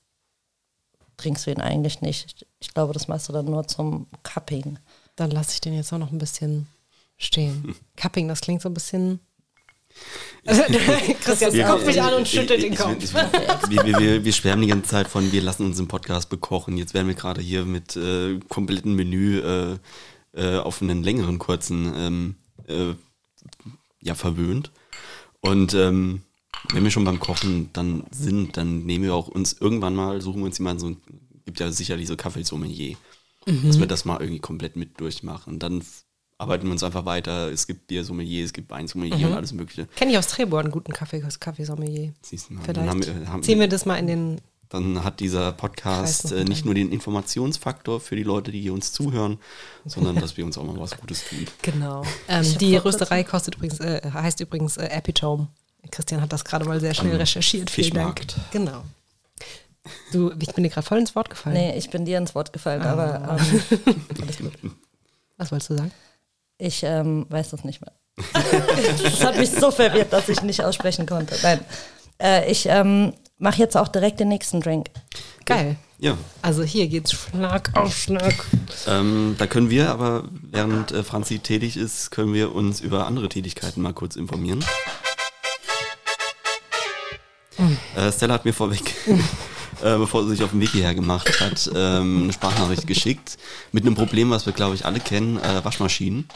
trinkst 1.22 1.46
du 1.46 1.50
ihn 1.50 1.60
eigentlich 1.60 2.00
nicht. 2.00 2.46
Ich 2.60 2.74
glaube, 2.74 2.92
das 2.92 3.08
machst 3.08 3.28
du 3.28 3.32
dann 3.32 3.46
nur 3.46 3.66
zum 3.66 4.06
Cupping. 4.22 4.78
Dann 5.16 5.30
lasse 5.30 5.52
ich 5.52 5.60
den 5.60 5.74
jetzt 5.74 5.92
auch 5.92 5.98
noch 5.98 6.12
ein 6.12 6.18
bisschen 6.18 6.66
stehen. 7.18 7.74
Cupping, 7.96 8.28
das 8.28 8.40
klingt 8.40 8.62
so 8.62 8.68
ein 8.68 8.74
bisschen. 8.74 9.20
Christian 11.22 11.52
Wir- 11.52 11.66
guckt 11.66 11.86
mich 11.86 12.00
an 12.00 12.14
und 12.14 12.26
schüttelt 12.26 12.62
ich- 12.62 12.70
den 12.70 12.74
Kopf. 12.76 12.96
ich- 12.98 13.12
Wir, 13.70 13.84
wir, 13.84 13.98
wir, 13.98 14.24
wir 14.24 14.32
schwärmen 14.32 14.62
die 14.62 14.68
ganze 14.68 14.90
Zeit 14.90 15.08
von, 15.08 15.30
wir 15.32 15.42
lassen 15.42 15.66
uns 15.66 15.78
im 15.78 15.88
Podcast 15.88 16.28
bekochen. 16.30 16.76
Jetzt 16.78 16.94
werden 16.94 17.08
wir 17.08 17.14
gerade 17.14 17.40
hier 17.40 17.64
mit 17.64 17.94
äh, 17.96 18.38
komplettem 18.48 18.96
Menü 18.96 19.40
äh, 19.40 19.78
äh, 20.34 20.58
auf 20.58 20.80
einen 20.82 21.02
längeren, 21.02 21.38
kurzen 21.38 21.92
ähm, 21.94 22.34
äh, 22.68 22.94
ja, 24.00 24.14
verwöhnt. 24.14 24.72
Und 25.40 25.74
ähm, 25.74 26.22
wenn 26.72 26.84
wir 26.84 26.90
schon 26.90 27.04
beim 27.04 27.20
Kochen 27.20 27.70
dann 27.72 28.04
sind, 28.10 28.56
dann 28.56 28.84
nehmen 28.84 29.04
wir 29.04 29.14
auch 29.14 29.28
uns 29.28 29.54
irgendwann 29.54 29.94
mal, 29.94 30.20
suchen 30.20 30.40
wir 30.40 30.46
uns 30.46 30.58
jemanden 30.58 30.80
so, 30.80 30.96
gibt 31.44 31.60
ja 31.60 31.70
sicherlich 31.72 32.06
so 32.08 32.16
Kaffeesommelier, 32.16 32.96
dass 33.64 33.78
wir 33.78 33.86
das 33.86 34.04
mal 34.04 34.20
irgendwie 34.20 34.40
komplett 34.40 34.76
mit 34.76 35.00
durchmachen. 35.00 35.58
Dann 35.58 35.82
arbeiten 36.38 36.64
wir 36.66 36.72
uns 36.72 36.82
einfach 36.82 37.04
weiter. 37.04 37.50
Es 37.50 37.66
gibt 37.66 37.86
Biersommelier, 37.86 38.44
es 38.44 38.52
gibt 38.52 38.70
Weinsommelier 38.70 39.28
und 39.28 39.34
alles 39.34 39.52
mögliche. 39.52 39.86
Kenne 39.96 40.12
ich 40.12 40.18
aus 40.18 40.26
Trebor 40.26 40.60
einen 40.60 40.70
guten 40.70 40.92
Kaffee, 40.92 41.20
Kaffeesommelier. 41.20 42.12
Siehst 42.20 42.50
du 42.50 42.54
mal, 42.54 42.62
Vielleicht 42.62 42.78
dann, 42.78 42.88
haben 42.88 43.06
wir, 43.06 43.28
haben, 43.28 43.42
ziehen 43.42 43.60
wir 43.60 43.68
das 43.68 43.86
mal 43.86 43.96
in 43.96 44.06
den. 44.06 44.40
dann 44.68 45.04
hat 45.04 45.20
dieser 45.20 45.52
Podcast 45.52 46.32
äh, 46.32 46.44
nicht 46.44 46.64
nur 46.64 46.74
den 46.74 46.90
Informationsfaktor 46.90 48.00
für 48.00 48.16
die 48.16 48.22
Leute, 48.24 48.50
die 48.50 48.70
uns 48.70 48.92
zuhören, 48.92 49.38
sondern 49.84 50.16
dass 50.20 50.36
wir 50.36 50.44
uns 50.44 50.58
auch 50.58 50.64
mal 50.64 50.78
was 50.78 50.96
Gutes 50.98 51.24
tun. 51.28 51.46
Genau. 51.62 52.04
Ähm, 52.28 52.46
die 52.58 52.76
Rösterei 52.76 53.22
kostet 53.22 53.56
übrigens, 53.56 53.80
äh, 53.80 54.00
heißt 54.12 54.40
übrigens 54.40 54.76
äh, 54.76 54.86
Epitome. 54.86 55.48
Christian 55.90 56.20
hat 56.20 56.32
das 56.32 56.44
gerade 56.44 56.64
mal 56.64 56.80
sehr 56.80 56.94
schnell 56.94 57.16
recherchiert. 57.16 57.70
Vielen 57.70 57.86
Fischmarkt. 57.92 58.36
Dank. 58.36 58.50
Genau. 58.52 58.82
Du, 60.12 60.32
ich 60.38 60.54
bin 60.54 60.62
dir 60.64 60.70
gerade 60.70 60.86
voll 60.86 60.98
ins 60.98 61.14
Wort 61.16 61.28
gefallen. 61.28 61.56
Nee, 61.56 61.76
ich 61.76 61.90
bin 61.90 62.04
dir 62.04 62.18
ins 62.18 62.34
Wort 62.34 62.52
gefallen, 62.52 62.82
aber 62.82 63.36
ähm, 63.38 63.60
alles 64.22 64.38
gut. 64.38 64.52
Was 65.36 65.50
wolltest 65.50 65.70
du 65.70 65.76
sagen? 65.76 65.90
Ich 66.58 66.82
ähm, 66.84 67.26
weiß 67.28 67.50
das 67.50 67.64
nicht 67.64 67.80
mehr. 67.80 67.92
das 69.02 69.24
hat 69.24 69.36
mich 69.36 69.50
so 69.50 69.70
verwirrt, 69.70 70.12
dass 70.12 70.28
ich 70.28 70.42
nicht 70.42 70.62
aussprechen 70.62 71.06
konnte. 71.06 71.36
Nein. 71.42 71.60
Äh, 72.20 72.50
ich 72.50 72.66
ähm, 72.66 73.14
mache 73.38 73.58
jetzt 73.58 73.76
auch 73.76 73.88
direkt 73.88 74.20
den 74.20 74.28
nächsten 74.28 74.60
Drink. 74.60 74.88
Geil. 75.44 75.76
Ja, 75.98 76.16
Also 76.42 76.62
hier 76.62 76.88
geht's 76.88 77.12
Schnack 77.12 77.70
auf 77.74 77.96
Schnack. 77.96 78.44
ähm, 78.86 79.34
da 79.38 79.46
können 79.46 79.70
wir 79.70 79.90
aber, 79.90 80.24
während 80.50 80.92
äh, 80.92 81.02
Franzi 81.02 81.38
tätig 81.38 81.76
ist, 81.76 82.10
können 82.10 82.34
wir 82.34 82.54
uns 82.54 82.80
über 82.80 83.06
andere 83.06 83.28
Tätigkeiten 83.28 83.82
mal 83.82 83.92
kurz 83.92 84.16
informieren. 84.16 84.64
Äh, 87.96 88.12
Stella 88.12 88.34
hat 88.34 88.44
mir 88.44 88.52
vorweg, 88.54 88.94
äh, 89.82 89.96
bevor 89.98 90.24
sie 90.24 90.30
sich 90.30 90.42
auf 90.42 90.50
den 90.50 90.60
Weg 90.60 90.70
hierher 90.70 90.94
gemacht 90.94 91.40
hat, 91.40 91.70
ähm, 91.74 92.24
eine 92.24 92.32
Sprachnachricht 92.32 92.86
geschickt 92.86 93.36
mit 93.72 93.84
einem 93.84 93.94
Problem, 93.94 94.30
was 94.30 94.46
wir, 94.46 94.52
glaube 94.52 94.74
ich, 94.74 94.84
alle 94.86 95.00
kennen, 95.00 95.38
äh, 95.38 95.64
Waschmaschinen. 95.64 96.28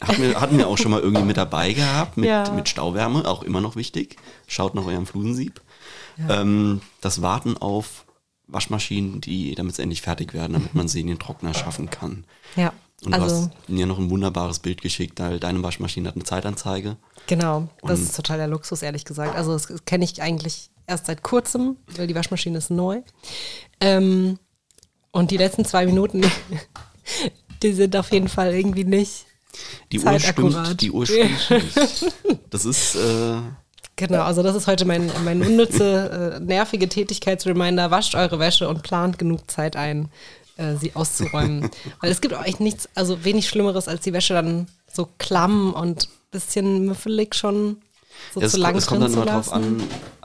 Hatten 0.00 0.22
wir, 0.22 0.40
hatten 0.40 0.58
wir 0.58 0.66
auch 0.68 0.76
schon 0.76 0.90
mal 0.90 1.00
irgendwie 1.00 1.24
mit 1.24 1.36
dabei 1.36 1.72
gehabt, 1.72 2.16
mit, 2.16 2.28
Ja. 2.28 2.50
mit 2.50 2.68
Stauwärme, 2.68 3.26
auch 3.26 3.42
immer 3.42 3.60
noch 3.60 3.76
wichtig. 3.76 4.16
Schaut 4.46 4.74
nach 4.74 4.84
eurem 4.84 5.06
Flusensieb. 5.06 5.60
Ähm, 6.28 6.80
das 7.00 7.22
Warten 7.22 7.56
auf 7.56 8.04
Waschmaschinen, 8.46 9.20
die 9.20 9.54
damit 9.54 9.78
endlich 9.78 10.02
fertig 10.02 10.34
werden, 10.34 10.52
damit 10.52 10.74
man 10.74 10.88
sie 10.88 11.00
in 11.00 11.06
den 11.06 11.18
Trockner 11.18 11.54
schaffen 11.54 11.90
kann. 11.90 12.24
Ja, 12.56 12.72
Und 13.06 13.14
du 13.14 13.20
also 13.22 13.36
hast 13.36 13.68
mir 13.68 13.86
noch 13.86 13.98
ein 13.98 14.10
wunderbares 14.10 14.58
Bild 14.60 14.80
geschickt, 14.82 15.20
weil 15.20 15.38
deine 15.40 15.62
Waschmaschine 15.62 16.08
hat 16.08 16.14
eine 16.16 16.24
Zeitanzeige. 16.24 16.96
genau, 17.26 17.68
das 17.82 17.98
Und- 18.00 18.06
ist 18.06 18.16
total 18.16 18.38
der 18.38 18.46
Luxus, 18.48 18.82
ehrlich 18.82 19.04
gesagt. 19.04 19.34
Also 19.36 19.52
das 19.52 19.68
kenne 19.84 20.04
ich 20.04 20.20
eigentlich 20.22 20.70
erst 20.86 21.06
seit 21.06 21.22
kurzem, 21.22 21.76
weil 21.96 22.06
die 22.06 22.14
Waschmaschine 22.14 22.58
ist 22.58 22.70
neu. 22.70 23.00
Ähm, 23.80 24.38
und 25.12 25.30
die 25.30 25.36
letzten 25.36 25.64
zwei 25.64 25.86
Minuten, 25.86 26.22
die 27.62 27.72
sind 27.72 27.96
auf 27.96 28.10
jeden 28.12 28.28
Fall 28.28 28.54
irgendwie 28.54 28.84
nicht. 28.84 29.26
Die 29.92 30.00
Uhr 30.00 30.18
stimmt, 30.18 30.80
die 30.80 30.90
Uhr 30.90 31.06
stimmt 31.06 31.50
nicht. 31.50 32.06
Das 32.50 32.64
ist, 32.64 32.96
äh, 32.96 33.36
Genau, 33.96 34.22
also 34.22 34.42
das 34.42 34.56
ist 34.56 34.66
heute 34.66 34.84
mein, 34.86 35.08
mein 35.24 35.40
unnütze, 35.40 36.34
äh, 36.36 36.40
nervige 36.40 36.88
Tätigkeitsreminder. 36.88 37.92
Wascht 37.92 38.16
eure 38.16 38.40
Wäsche 38.40 38.68
und 38.68 38.82
plant 38.82 39.20
genug 39.20 39.48
Zeit 39.48 39.76
ein, 39.76 40.08
äh, 40.56 40.76
sie 40.76 40.94
auszuräumen. 40.94 41.70
Weil 42.00 42.10
es 42.10 42.20
gibt 42.20 42.34
auch 42.34 42.44
echt 42.44 42.60
nichts, 42.60 42.88
also 42.94 43.24
wenig 43.24 43.48
Schlimmeres, 43.48 43.88
als 43.88 44.02
die 44.02 44.12
Wäsche 44.12 44.34
dann 44.34 44.66
so 44.92 45.08
klamm 45.18 45.72
und 45.72 46.08
bisschen 46.30 46.84
müffelig 46.84 47.34
schon 47.34 47.78
so 48.32 48.40
es, 48.40 48.52
zu 48.52 48.58
lang 48.58 48.76
es 48.76 48.86
kommt 48.86 49.02
dann 49.02 49.12
immer 49.12 49.24
drauf 49.24 49.46
lassen. 49.50 49.52
an, 49.52 49.82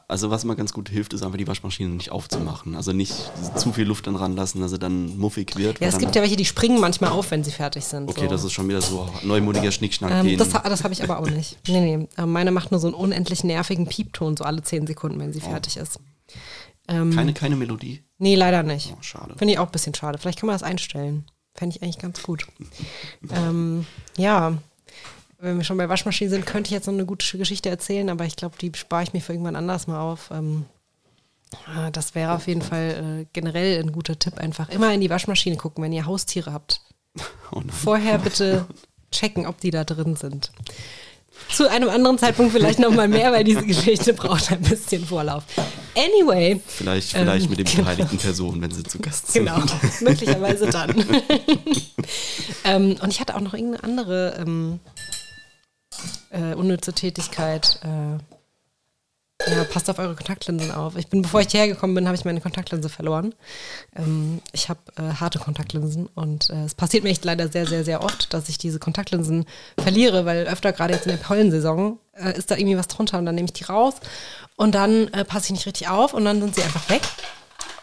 also 0.08 0.32
was 0.32 0.44
mal 0.44 0.56
ganz 0.56 0.74
gut 0.74 0.90
hilft, 0.90 1.14
ist 1.14 1.22
einfach 1.22 1.38
die 1.38 1.48
Waschmaschine 1.48 1.90
nicht 1.90 2.12
aufzumachen. 2.12 2.76
Also 2.76 2.94
nicht 2.94 3.14
zu 3.56 3.72
viel 3.72 3.86
Luft 3.86 4.08
dann 4.08 4.16
ranlassen, 4.16 4.60
dass 4.60 4.72
sie 4.72 4.80
dann 4.80 5.18
muffig 5.20 5.56
wird. 5.56 5.80
Ja, 5.80 5.88
es 5.88 6.00
gibt 6.00 6.16
ja 6.16 6.24
welche, 6.24 6.36
die 6.36 6.46
springen 6.46 6.80
manchmal 6.80 7.12
auf, 7.12 7.30
wenn 7.30 7.44
sie 7.44 7.52
fertig 7.52 7.86
sind. 7.86 8.10
Okay, 8.10 8.22
so. 8.22 8.28
das 8.28 8.44
ist 8.44 8.54
schon 8.54 8.68
wieder 8.68 8.82
so 8.82 9.08
neumodiger 9.22 9.72
Schnickschnack. 9.72 10.26
Ähm, 10.26 10.38
das 10.38 10.50
das 10.50 10.84
habe 10.84 10.94
ich 10.94 11.04
aber 11.04 11.20
auch 11.20 11.30
nicht. 11.30 11.58
Nee, 11.68 11.98
nee. 11.98 12.08
Ähm, 12.18 12.32
Meine 12.32 12.52
macht 12.52 12.72
nur 12.72 12.80
so 12.80 12.88
einen 12.88 12.96
unendlich 12.96 13.44
nervigen 13.44 13.86
Piepton, 13.86 14.36
so 14.36 14.44
alle 14.44 14.64
zehn 14.64 14.88
Sekunden, 14.88 15.20
wenn 15.20 15.32
sie 15.32 15.42
fertig 15.42 15.78
ist. 15.78 16.00
Ähm, 16.90 17.12
keine, 17.14 17.34
keine 17.34 17.56
Melodie. 17.56 18.04
Nee, 18.18 18.36
leider 18.36 18.64
nicht. 18.64 18.94
Oh, 18.98 19.02
schade. 19.02 19.36
Finde 19.38 19.54
ich 19.54 19.60
auch 19.60 19.68
ein 19.68 19.72
bisschen 19.72 19.94
schade. 19.94 20.18
Vielleicht 20.18 20.40
kann 20.40 20.48
man 20.48 20.56
das 20.56 20.64
einstellen. 20.64 21.26
Fände 21.54 21.76
ich 21.76 21.84
eigentlich 21.84 22.00
ganz 22.00 22.24
gut. 22.24 22.48
ähm, 23.32 23.86
ja, 24.18 24.58
wenn 25.40 25.58
wir 25.58 25.64
schon 25.64 25.78
bei 25.78 25.88
Waschmaschinen 25.88 26.32
sind, 26.32 26.46
könnte 26.46 26.68
ich 26.68 26.72
jetzt 26.72 26.88
noch 26.88 26.94
eine 26.94 27.06
gute 27.06 27.38
Geschichte 27.38 27.70
erzählen, 27.70 28.10
aber 28.10 28.26
ich 28.26 28.36
glaube, 28.36 28.58
die 28.60 28.72
spare 28.76 29.04
ich 29.04 29.14
mir 29.14 29.22
für 29.22 29.34
irgendwann 29.34 29.56
anders 29.56 29.88
mal 29.88 30.00
auf. 30.00 30.32
Ähm, 30.32 30.66
ah, 31.66 31.92
das 31.92 32.16
wäre 32.16 32.34
auf 32.34 32.48
jeden 32.48 32.62
Fall 32.62 33.22
äh, 33.22 33.26
generell 33.34 33.80
ein 33.80 33.92
guter 33.92 34.18
Tipp. 34.18 34.38
Einfach 34.38 34.70
immer 34.70 34.94
in 34.94 35.02
die 35.02 35.10
Waschmaschine 35.10 35.56
gucken, 35.56 35.84
wenn 35.84 35.94
ihr 35.94 36.06
Haustiere 36.06 36.54
habt. 36.54 36.82
Oh. 37.52 37.64
Vorher 37.68 38.20
bitte 38.20 38.68
checken, 39.12 39.48
ob 39.48 39.60
die 39.60 39.72
da 39.72 39.84
drin 39.84 40.16
sind. 40.16 40.52
Zu 41.52 41.70
einem 41.70 41.90
anderen 41.90 42.18
Zeitpunkt 42.18 42.52
vielleicht 42.52 42.80
nochmal 42.80 43.08
mehr, 43.08 43.32
weil 43.32 43.44
diese 43.44 43.66
Geschichte 43.66 44.14
braucht 44.14 44.52
ein 44.52 44.62
bisschen 44.62 45.06
Vorlauf. 45.06 45.44
Anyway, 45.96 46.62
Vielleicht, 46.68 47.12
vielleicht 47.14 47.46
Ähm, 47.46 47.50
mit 47.50 47.60
den 47.60 47.66
genau. 47.66 47.78
beteiligten 47.84 48.18
Personen, 48.18 48.62
wenn 48.62 48.72
sie 48.72 48.84
zu 48.84 49.00
Gast 49.00 49.32
sind. 49.32 49.46
Genau, 49.46 49.64
möglicherweise 50.02 50.68
dann. 50.68 50.94
ähm, 52.64 52.98
und 53.02 53.10
ich 53.10 53.20
hatte 53.20 53.36
auch 53.36 53.42
noch 53.42 53.54
irgendeine 53.54 53.84
andere 53.84 54.38
ähm, 54.40 54.80
äh, 56.30 56.54
unnütze 56.54 56.94
Tätigkeit. 56.94 57.80
Äh, 57.84 58.39
ja, 59.48 59.64
passt 59.64 59.90
auf 59.90 60.00
eure 60.00 60.16
Kontaktlinsen 60.16 60.72
auf. 60.72 60.98
Ich 60.98 61.08
bin, 61.08 61.22
bevor 61.22 61.40
ich 61.42 61.50
hierher 61.50 61.70
gekommen 61.70 61.96
bin, 61.96 62.08
habe 62.08 62.16
ich 62.16 62.26
meine 62.26 62.42
Kontaktlinse 62.42 62.90
verloren. 62.90 63.34
Ähm, 63.96 64.42
ich 64.52 64.68
habe 64.68 64.80
äh, 64.98 65.14
harte 65.14 65.40
Kontaktlinsen 65.40 66.08
und 66.08 66.50
äh, 66.50 66.66
es 66.66 66.76
passiert 66.76 67.04
mir 67.04 67.10
echt 67.10 67.24
leider 67.24 67.48
sehr, 67.48 67.66
sehr, 67.66 67.86
sehr 67.86 68.04
oft, 68.04 68.34
dass 68.34 68.50
ich 68.50 68.58
diese 68.58 68.80
Kontaktlinsen 68.80 69.46
verliere, 69.78 70.26
weil 70.26 70.46
öfter 70.48 70.74
gerade 70.74 70.94
jetzt 70.94 71.06
in 71.06 71.14
der 71.14 71.24
Pollensaison 71.24 72.00
äh, 72.16 72.38
ist 72.38 72.52
da 72.52 72.58
irgendwie 72.58 72.78
was 72.78 72.88
drunter 72.88 73.18
und 73.18 73.26
dann 73.26 73.36
nehme 73.36 73.46
ich 73.46 73.54
die 73.54 73.64
raus 73.64 73.96
und 74.58 74.76
dann 74.76 75.08
äh, 75.14 75.24
passe 75.24 75.46
ich 75.46 75.52
nicht 75.52 75.66
richtig 75.66 75.88
auf 75.88 76.14
und 76.14 76.26
dann 76.26 76.42
sind 76.42 76.56
sie 76.56 76.64
einfach 76.64 76.90
weg. 76.90 77.02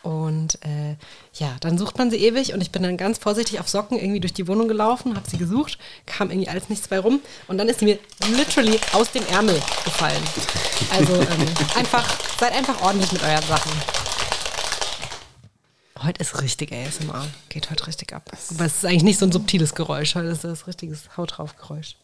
Und 0.06 0.64
äh, 0.64 0.94
ja, 1.32 1.56
dann 1.58 1.78
sucht 1.78 1.98
man 1.98 2.12
sie 2.12 2.18
ewig 2.18 2.54
und 2.54 2.60
ich 2.60 2.70
bin 2.70 2.84
dann 2.84 2.96
ganz 2.96 3.18
vorsichtig 3.18 3.58
auf 3.58 3.68
Socken 3.68 3.98
irgendwie 3.98 4.20
durch 4.20 4.32
die 4.32 4.46
Wohnung 4.46 4.68
gelaufen, 4.68 5.16
habe 5.16 5.28
sie 5.28 5.36
gesucht, 5.36 5.78
kam 6.06 6.30
irgendwie 6.30 6.48
alles 6.48 6.68
nichts 6.68 6.86
bei 6.86 7.00
rum 7.00 7.18
und 7.48 7.58
dann 7.58 7.68
ist 7.68 7.80
sie 7.80 7.86
mir 7.86 7.98
literally 8.36 8.78
aus 8.92 9.10
dem 9.10 9.26
Ärmel 9.26 9.60
gefallen. 9.84 10.22
Also 10.90 11.12
ähm, 11.12 11.48
einfach, 11.74 12.08
seid 12.38 12.54
einfach 12.54 12.80
ordentlich 12.82 13.10
mit 13.10 13.24
euren 13.24 13.42
Sachen. 13.48 13.72
Heute 16.00 16.20
ist 16.20 16.40
richtig 16.40 16.70
ASMR. 16.72 17.26
Geht 17.48 17.72
heute 17.72 17.88
richtig 17.88 18.12
ab. 18.12 18.30
Aber 18.50 18.64
es 18.64 18.76
ist 18.76 18.84
eigentlich 18.84 19.02
nicht 19.02 19.18
so 19.18 19.26
ein 19.26 19.32
subtiles 19.32 19.74
Geräusch. 19.74 20.14
Heute 20.14 20.28
ist 20.28 20.44
das 20.44 20.68
richtiges 20.68 21.16
Haut 21.16 21.36
drauf 21.36 21.56
Geräusch. 21.56 21.96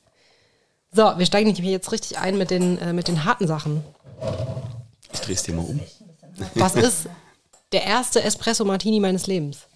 So, 0.90 1.12
wir 1.18 1.26
steigen 1.26 1.52
nämlich 1.52 1.70
jetzt 1.70 1.92
richtig 1.92 2.18
ein 2.18 2.36
mit 2.36 2.50
den, 2.50 2.78
äh, 2.78 2.92
mit 2.92 3.06
den 3.06 3.24
harten 3.24 3.46
Sachen. 3.46 3.84
Ich 5.12 5.20
drehe 5.20 5.36
es 5.36 5.44
dir 5.44 5.54
mal 5.54 5.64
um. 5.64 5.78
Was 6.56 6.74
ist 6.74 7.06
der 7.72 7.84
erste 7.84 8.22
Espresso 8.22 8.64
Martini 8.64 9.00
meines 9.00 9.26
Lebens? 9.26 9.66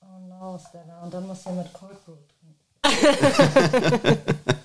Oh 0.00 0.06
no, 0.28 0.58
Stella. 0.58 1.02
Und 1.02 1.12
dann 1.12 1.26
musst 1.26 1.46
du 1.46 1.50
mit 1.50 1.72
Cold 1.72 2.04
Brew 2.04 2.14
trinken. 2.82 4.18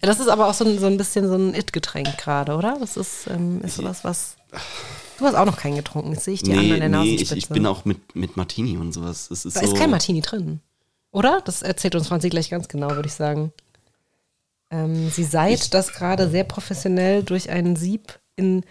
Das 0.00 0.18
ist 0.18 0.28
aber 0.28 0.48
auch 0.48 0.54
so 0.54 0.64
ein, 0.64 0.78
so 0.78 0.86
ein 0.86 0.96
bisschen 0.96 1.28
so 1.28 1.34
ein 1.34 1.54
It-Getränk 1.54 2.16
gerade, 2.16 2.56
oder? 2.56 2.76
Das 2.80 2.96
ist, 2.96 3.26
ähm, 3.28 3.60
ist 3.62 3.76
sowas, 3.76 4.04
was. 4.04 4.36
Du 5.18 5.26
hast 5.26 5.34
auch 5.34 5.44
noch 5.44 5.58
keinen 5.58 5.76
getrunken. 5.76 6.12
Jetzt 6.12 6.24
sehe 6.24 6.34
ich 6.34 6.42
die 6.42 6.52
anderen 6.52 6.68
Nee, 6.68 6.86
in 6.86 6.92
der 6.92 7.00
nee 7.02 7.14
ich, 7.16 7.32
ich 7.32 7.48
bin 7.48 7.66
auch 7.66 7.84
mit, 7.84 8.16
mit 8.16 8.36
Martini 8.36 8.78
und 8.78 8.92
sowas. 8.92 9.28
Das 9.28 9.44
ist 9.44 9.56
da 9.56 9.60
so, 9.60 9.66
ist 9.66 9.76
kein 9.76 9.90
Martini 9.90 10.22
drin. 10.22 10.60
Oder? 11.12 11.42
Das 11.44 11.62
erzählt 11.62 11.94
uns 11.94 12.08
Franzi 12.08 12.30
gleich 12.30 12.48
ganz 12.48 12.68
genau, 12.68 12.90
würde 12.90 13.08
ich 13.08 13.14
sagen. 13.14 13.52
Ähm, 14.70 15.10
sie 15.10 15.24
seit 15.24 15.74
das 15.74 15.92
gerade 15.92 16.30
sehr 16.30 16.44
professionell 16.44 17.22
durch 17.22 17.50
einen 17.50 17.76
Sieb 17.76 18.18
in 18.36 18.64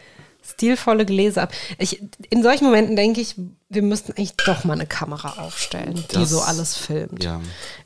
stilvolle 0.54 1.06
Gläser 1.06 1.43
ab. 1.43 1.52
Ich, 1.78 2.02
in 2.30 2.43
solchen 2.43 2.66
Momenten 2.66 2.95
denke 2.95 3.22
ich, 3.22 3.36
wir 3.70 3.82
müssten 3.82 4.12
eigentlich 4.14 4.36
doch 4.38 4.64
mal 4.64 4.74
eine 4.74 4.88
Kamera 4.88 5.41
aufstellen, 5.43 5.95
die 5.95 6.16
Das- 6.16 6.30
so 6.30 6.41
alles 6.41 6.76
filmt. 6.78 7.24
Ja, 7.24 7.39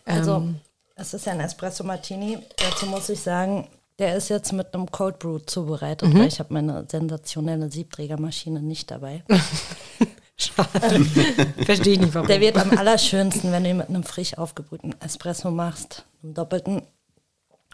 Also, 0.06 0.36
Ähm. 0.38 0.56
es 0.96 1.14
ist 1.14 1.26
ja 1.26 1.34
ein 1.34 1.40
Espresso 1.40 1.84
Martini. 1.84 2.38
Dazu 2.58 2.86
muss 2.86 3.10
ich 3.10 3.20
sagen, 3.20 3.68
der 4.00 4.16
ist 4.16 4.30
jetzt 4.30 4.52
mit 4.54 4.74
einem 4.74 4.90
Cold 4.92 5.20
Brew 5.20 5.40
zubereitet, 5.40 6.10
Mhm. 6.14 6.20
weil 6.20 6.28
ich 6.28 6.40
habe 6.40 6.54
meine 6.54 6.86
sensationelle 6.90 7.70
Siebträgermaschine 7.72 8.62
nicht 8.62 8.90
dabei. 8.92 9.24
Schade. 10.36 11.06
Verstehe 11.66 11.94
ich 11.94 12.00
nicht, 12.00 12.14
warum. 12.16 12.28
Der 12.28 12.42
wird 12.42 12.58
am 12.58 12.72
allerschönsten, 12.78 13.52
wenn 13.52 13.64
du 13.64 13.70
ihn 13.70 13.78
mit 13.78 13.90
einem 13.90 14.04
frisch 14.04 14.38
aufgebrühten 14.38 14.96
Espresso 15.00 15.52
machst, 15.52 16.06
einem 16.24 16.34
doppelten. 16.34 16.82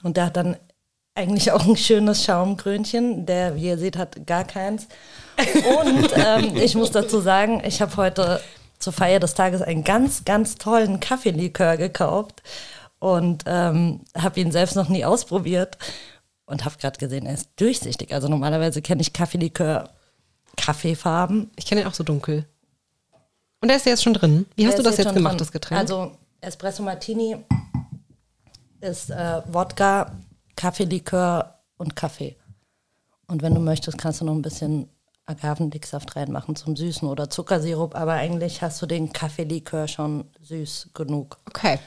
Und 0.03 0.17
der 0.17 0.25
hat 0.25 0.37
dann 0.37 0.57
eigentlich 1.19 1.51
auch 1.51 1.65
ein 1.65 1.75
schönes 1.77 2.23
Schaumkrönchen. 2.23 3.25
Der, 3.25 3.55
wie 3.55 3.67
ihr 3.67 3.77
seht, 3.77 3.97
hat 3.97 4.25
gar 4.25 4.43
keins. 4.45 4.87
Und 5.37 6.09
ähm, 6.15 6.55
ich 6.63 6.75
muss 6.75 6.91
dazu 6.91 7.19
sagen, 7.19 7.61
ich 7.65 7.81
habe 7.81 7.95
heute 7.97 8.41
zur 8.79 8.93
Feier 8.93 9.19
des 9.19 9.33
Tages 9.33 9.61
einen 9.61 9.83
ganz, 9.83 10.23
ganz 10.25 10.55
tollen 10.55 10.99
Kaffeelikör 10.99 11.77
gekauft 11.77 12.41
und 12.99 13.43
ähm, 13.45 14.01
habe 14.17 14.39
ihn 14.39 14.51
selbst 14.51 14.75
noch 14.75 14.89
nie 14.89 15.03
ausprobiert 15.05 15.77
und 16.45 16.65
habe 16.65 16.77
gerade 16.79 16.97
gesehen, 16.97 17.25
er 17.25 17.33
ist 17.33 17.49
durchsichtig. 17.57 18.13
Also 18.13 18.27
normalerweise 18.27 18.81
kenne 18.81 19.01
ich 19.01 19.13
Kaffeelikör 19.13 19.89
Kaffeefarben. 20.57 21.51
ich 21.57 21.65
kenne 21.65 21.81
ihn 21.81 21.87
auch 21.87 21.93
so 21.93 22.03
dunkel. 22.03 22.45
Und 23.61 23.67
der 23.67 23.77
ist 23.77 23.85
ja 23.85 23.91
jetzt 23.91 24.03
schon 24.03 24.13
drin. 24.13 24.45
Wie 24.55 24.65
hast 24.65 24.77
Der 24.77 24.83
du 24.83 24.89
ist 24.89 24.93
das 24.93 24.97
jetzt 24.97 25.07
schon 25.07 25.15
gemacht, 25.15 25.33
drin. 25.33 25.39
das 25.39 25.51
Getränk? 25.51 25.79
Also 25.79 26.11
Espresso 26.41 26.81
Martini 26.81 27.37
ist 28.81 29.09
äh, 29.09 29.41
Wodka, 29.47 30.11
Kaffeelikör 30.59 31.55
und 31.77 31.95
Kaffee. 31.95 32.35
Und 33.27 33.41
wenn 33.41 33.55
du 33.55 33.61
möchtest, 33.61 33.97
kannst 33.97 34.19
du 34.19 34.25
noch 34.25 34.33
ein 34.33 34.41
bisschen 34.41 34.89
Agavendicksaft 35.25 36.17
reinmachen 36.17 36.57
zum 36.57 36.75
Süßen 36.75 37.07
oder 37.07 37.29
Zuckersirup, 37.29 37.95
aber 37.95 38.13
eigentlich 38.13 38.61
hast 38.61 38.81
du 38.81 38.85
den 38.85 39.13
Kaffeelikör 39.13 39.87
schon 39.87 40.25
süß 40.41 40.89
genug. 40.93 41.37
okay. 41.47 41.79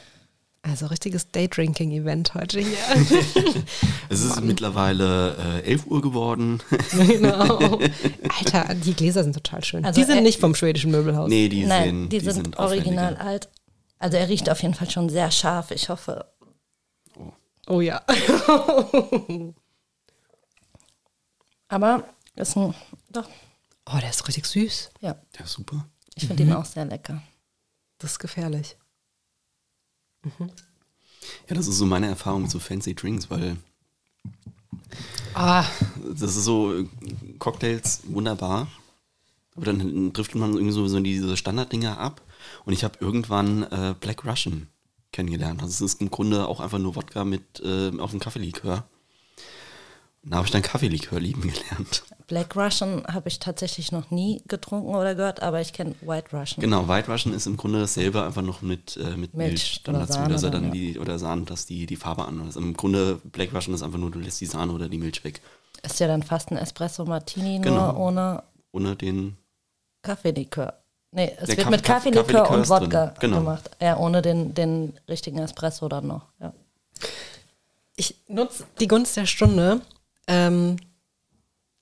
Also 0.64 0.86
richtiges 0.86 1.28
Daydrinking-Event 1.32 2.34
heute 2.34 2.60
hier. 2.60 2.78
es 4.08 4.22
ist 4.22 4.40
mittlerweile 4.42 5.60
äh, 5.64 5.70
11 5.72 5.86
Uhr 5.88 6.00
geworden. 6.00 6.60
genau. 6.92 7.58
Alter, 8.38 8.72
die 8.76 8.94
Gläser 8.94 9.24
sind 9.24 9.32
total 9.34 9.64
schön. 9.64 9.84
Also 9.84 10.00
die 10.00 10.06
sind 10.06 10.18
er- 10.18 10.22
nicht 10.22 10.38
vom 10.40 10.54
schwedischen 10.54 10.92
Möbelhaus. 10.92 11.28
nee, 11.28 11.48
die 11.48 11.66
Nein, 11.66 11.82
sehen, 11.84 12.08
die, 12.10 12.20
sind, 12.20 12.56
aufwendiger. 12.60 12.90
original 12.92 13.16
alt. 13.16 13.48
Also 13.98 14.16
er 14.18 14.28
riecht 14.28 14.48
auf 14.50 14.62
jeden 14.62 14.74
Fall 14.74 14.88
schon 14.88 15.08
sehr 15.08 15.32
scharf. 15.32 15.72
Ich 15.72 15.88
hoffe, 15.88 16.26
Oh 17.66 17.80
ja. 17.80 18.02
aber 21.68 22.04
ist 22.36 22.56
ein, 22.56 22.74
doch, 23.10 23.28
Oh, 23.86 23.98
der 24.00 24.10
ist 24.10 24.26
richtig 24.28 24.46
süß. 24.46 24.90
ja, 25.00 25.16
Ja, 25.38 25.46
super. 25.46 25.86
ich 26.14 26.26
finde 26.26 26.44
ihn 26.44 26.52
auch 26.52 26.64
sehr 26.64 26.84
lecker. 26.84 27.20
Das 27.98 28.12
ist 28.12 28.18
gefährlich. 28.20 28.76
Ja, 31.48 31.54
das 31.56 31.66
ist 31.66 31.78
so 31.78 31.86
meine 31.86 32.06
Erfahrung 32.06 32.42
mit 32.42 32.50
so 32.50 32.58
fancy 32.60 32.94
Drinks, 32.94 33.28
weil 33.30 33.56
Ah, 35.34 35.64
das 36.12 36.36
ist 36.36 36.44
so 36.44 36.78
äh, 36.78 36.86
Cocktails 37.38 38.02
wunderbar. 38.04 38.68
Aber 39.56 39.66
dann 39.66 40.12
trifft 40.12 40.34
man 40.34 40.52
irgendwie 40.52 40.72
so, 40.72 40.86
so 40.88 41.00
diese 41.00 41.36
Standarddinger 41.36 41.98
ab. 41.98 42.20
Und 42.64 42.72
ich 42.72 42.84
habe 42.84 42.98
irgendwann 43.00 43.64
äh, 43.64 43.94
Black 43.98 44.24
Russian 44.24 44.68
kennengelernt. 45.12 45.62
Also 45.62 45.84
es 45.84 45.94
ist 45.94 46.00
im 46.00 46.10
Grunde 46.10 46.46
auch 46.46 46.60
einfach 46.60 46.78
nur 46.78 46.96
Wodka 46.96 47.24
mit 47.24 47.60
äh, 47.64 47.90
auf 47.98 48.10
dem 48.10 48.20
Kaffeelikör. 48.20 48.84
Und 50.24 50.30
da 50.30 50.36
habe 50.36 50.46
ich 50.46 50.52
dann 50.52 50.62
Kaffeelikör 50.62 51.18
lieben 51.20 51.42
gelernt. 51.42 52.04
Black 52.28 52.56
Russian 52.56 53.04
habe 53.06 53.28
ich 53.28 53.40
tatsächlich 53.40 53.92
noch 53.92 54.10
nie 54.10 54.40
getrunken 54.46 54.94
oder 54.94 55.14
gehört, 55.14 55.42
aber 55.42 55.60
ich 55.60 55.72
kenne 55.72 55.94
White 56.00 56.34
Russian. 56.36 56.60
Genau, 56.60 56.88
White 56.88 57.10
Russian 57.10 57.34
ist 57.34 57.46
im 57.46 57.56
Grunde 57.56 57.80
dasselbe, 57.80 58.22
einfach 58.22 58.42
noch 58.42 58.62
mit, 58.62 58.96
äh, 58.96 59.16
mit 59.16 59.34
Milch 59.34 59.50
Milch, 59.50 59.82
dann 59.84 59.96
oder 59.96 60.06
dazu, 60.06 60.18
Sahne 60.18 60.32
dass 60.32 60.42
er 60.44 60.50
dann, 60.50 60.62
dann 60.62 60.74
ja. 60.74 60.92
die, 60.92 60.98
oder 60.98 61.18
Sahne, 61.18 61.42
dass 61.42 61.66
die, 61.66 61.86
die 61.86 61.96
Farbe 61.96 62.24
an. 62.26 62.40
Also 62.40 62.60
Im 62.60 62.74
Grunde 62.74 63.20
Black 63.24 63.52
Russian 63.52 63.74
ist 63.74 63.82
einfach 63.82 63.98
nur, 63.98 64.10
du 64.10 64.20
lässt 64.20 64.40
die 64.40 64.46
Sahne 64.46 64.72
oder 64.72 64.88
die 64.88 64.98
Milch 64.98 65.24
weg. 65.24 65.40
Ist 65.82 65.98
ja 65.98 66.06
dann 66.06 66.22
fast 66.22 66.50
ein 66.50 66.56
Espresso 66.56 67.04
Martini, 67.04 67.58
nur 67.58 67.62
Genau. 67.62 67.96
ohne 67.96 68.44
Ohne 68.70 68.94
den, 68.96 69.36
Kaffeelikör. 70.02 70.82
Nee, 71.14 71.30
es 71.38 71.46
Der 71.46 71.48
wird 71.48 71.58
Kaffee- 71.58 71.70
mit 71.70 71.82
Kaffee- 71.84 72.10
Kaffeelikör 72.10 72.42
Kaffeelikör 72.44 72.56
und 72.58 72.68
Wodka 72.70 73.14
genau. 73.20 73.36
gemacht. 73.38 73.70
Ja, 73.80 73.96
ohne 73.98 74.22
den, 74.22 74.54
den 74.54 74.94
richtigen 75.08 75.38
Espresso 75.38 75.88
dann 75.88 76.06
noch. 76.06 76.26
Ja. 76.40 76.52
ich 77.96 78.16
nutze 78.28 78.64
die 78.80 78.88
Gunst 78.88 79.16
der 79.16 79.26
Stunde. 79.26 79.82
Ähm, 80.26 80.76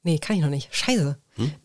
nee, 0.02 0.18
kann 0.18 0.36
ich 0.36 0.42
noch 0.42 0.48
nicht. 0.50 0.74
Scheiße. 0.74 1.16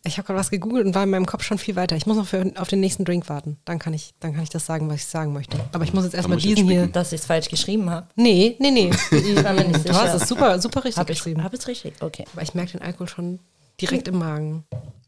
Ich 0.05 0.17
habe 0.17 0.25
gerade 0.25 0.39
was 0.39 0.51
gegoogelt 0.51 0.85
und 0.85 0.95
war 0.95 1.03
in 1.03 1.09
meinem 1.09 1.25
Kopf 1.25 1.43
schon 1.43 1.57
viel 1.57 1.75
weiter. 1.75 1.97
Ich 1.97 2.05
muss 2.05 2.15
noch 2.15 2.27
für, 2.27 2.49
auf 2.55 2.69
den 2.69 2.79
nächsten 2.79 3.03
Drink 3.03 3.27
warten. 3.27 3.57
Dann 3.65 3.77
kann 3.77 3.93
ich, 3.93 4.13
dann 4.21 4.33
kann 4.33 4.41
ich 4.43 4.49
das 4.49 4.65
sagen, 4.65 4.87
was 4.87 4.97
ich 4.97 5.05
sagen 5.07 5.33
möchte. 5.33 5.57
Aber 5.73 5.83
ich 5.83 5.91
muss 5.93 6.05
jetzt 6.05 6.13
erstmal 6.13 6.37
diesen 6.37 6.69
hier. 6.69 6.87
Dass 6.87 7.11
ich 7.11 7.19
es 7.21 7.25
falsch 7.25 7.49
geschrieben 7.49 7.89
habe. 7.89 8.07
Nee, 8.15 8.55
nee, 8.59 8.71
nee. 8.71 8.89
Ich 9.11 9.43
war 9.43 9.51
mir 9.51 9.65
nicht 9.67 9.89
Du 9.89 9.93
hast 9.93 10.11
sicher. 10.13 10.15
es 10.15 10.29
super, 10.29 10.61
super 10.61 10.83
richtig 10.85 10.97
Habe 10.99 11.11
ich 11.11 11.17
geschrieben. 11.17 11.43
hab 11.43 11.53
ich's 11.53 11.67
richtig? 11.67 11.93
Okay. 11.99 12.23
Aber 12.31 12.41
ich 12.43 12.53
merke 12.53 12.71
den 12.73 12.83
Alkohol 12.83 13.09
schon 13.09 13.39
direkt 13.81 14.07
im 14.07 14.17
Magen. 14.19 14.63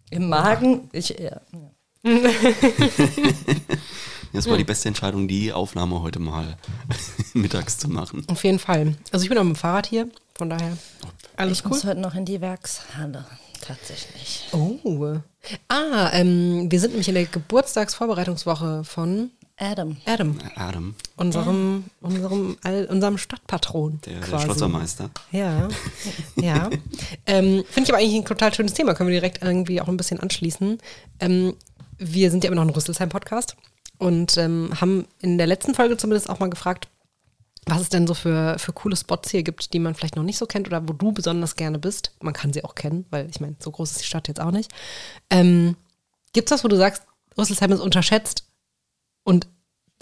Im 0.09 0.27
Magen? 0.27 0.89
Ich, 0.91 1.09
ja. 1.17 1.39
das 4.33 4.47
war 4.49 4.57
die 4.57 4.63
beste 4.63 4.87
Entscheidung, 4.87 5.27
die 5.27 5.51
Aufnahme 5.53 6.01
heute 6.01 6.19
mal 6.19 6.57
mittags 7.33 7.77
zu 7.77 7.89
machen. 7.89 8.23
Auf 8.27 8.43
jeden 8.43 8.59
Fall. 8.59 8.95
Also 9.11 9.23
ich 9.23 9.29
bin 9.29 9.37
auch 9.37 9.43
mit 9.43 9.55
dem 9.55 9.59
Fahrrad 9.59 9.87
hier, 9.87 10.09
von 10.35 10.49
daher 10.49 10.77
alles 11.35 11.59
Ich 11.59 11.65
cool. 11.65 11.69
muss 11.69 11.85
heute 11.85 11.99
noch 11.99 12.15
in 12.15 12.25
die 12.25 12.41
Werkshalle. 12.41 13.25
Tatsächlich. 13.61 14.47
Oh. 14.53 15.19
Ah, 15.67 16.11
ähm, 16.13 16.71
wir 16.71 16.79
sind 16.79 16.91
nämlich 16.91 17.09
in 17.09 17.15
der 17.15 17.25
Geburtstagsvorbereitungswoche 17.25 18.83
von 18.83 19.31
Adam. 19.59 19.97
Adam, 20.05 20.37
Adam, 20.55 20.95
unserem, 21.15 21.85
unserem, 22.01 22.57
all, 22.63 22.85
unserem 22.85 23.17
Stadtpatron. 23.17 23.99
der, 24.05 24.13
der 24.13 24.21
quasi. 24.21 24.45
Schlossermeister. 24.45 25.09
Ja, 25.31 25.67
ja. 26.35 26.69
ähm, 27.25 27.63
Finde 27.69 27.83
ich 27.83 27.89
aber 27.89 27.97
eigentlich 27.97 28.15
ein 28.15 28.25
total 28.25 28.53
schönes 28.53 28.73
Thema. 28.73 28.93
Können 28.93 29.09
wir 29.09 29.19
direkt 29.19 29.41
irgendwie 29.41 29.81
auch 29.81 29.87
ein 29.87 29.97
bisschen 29.97 30.19
anschließen. 30.19 30.77
Ähm, 31.19 31.55
wir 31.97 32.31
sind 32.31 32.43
ja 32.43 32.49
immer 32.49 32.57
noch 32.57 32.69
ein 32.69 32.75
Rüsselsheim-Podcast 32.75 33.55
und 33.97 34.37
ähm, 34.37 34.71
haben 34.79 35.07
in 35.19 35.37
der 35.37 35.47
letzten 35.47 35.73
Folge 35.73 35.97
zumindest 35.97 36.29
auch 36.29 36.39
mal 36.39 36.49
gefragt, 36.49 36.87
was 37.65 37.81
es 37.81 37.89
denn 37.89 38.07
so 38.07 38.13
für, 38.13 38.57
für 38.59 38.71
coole 38.71 38.95
Spots 38.95 39.29
hier 39.29 39.43
gibt, 39.43 39.73
die 39.73 39.79
man 39.79 39.93
vielleicht 39.93 40.15
noch 40.15 40.23
nicht 40.23 40.37
so 40.37 40.45
kennt 40.45 40.67
oder 40.67 40.87
wo 40.87 40.93
du 40.93 41.11
besonders 41.11 41.55
gerne 41.55 41.79
bist. 41.79 42.11
Man 42.21 42.33
kann 42.33 42.53
sie 42.53 42.63
auch 42.63 42.75
kennen, 42.75 43.05
weil 43.09 43.29
ich 43.29 43.41
meine, 43.41 43.55
so 43.59 43.71
groß 43.71 43.91
ist 43.91 44.01
die 44.01 44.05
Stadt 44.05 44.27
jetzt 44.27 44.39
auch 44.39 44.51
nicht. 44.51 44.71
Ähm, 45.29 45.75
Gibt 46.33 46.49
es 46.49 46.53
was, 46.53 46.63
wo 46.63 46.69
du 46.69 46.77
sagst, 46.77 47.03
Rüsselsheim 47.37 47.71
ist 47.71 47.81
unterschätzt 47.81 48.45
und 49.23 49.47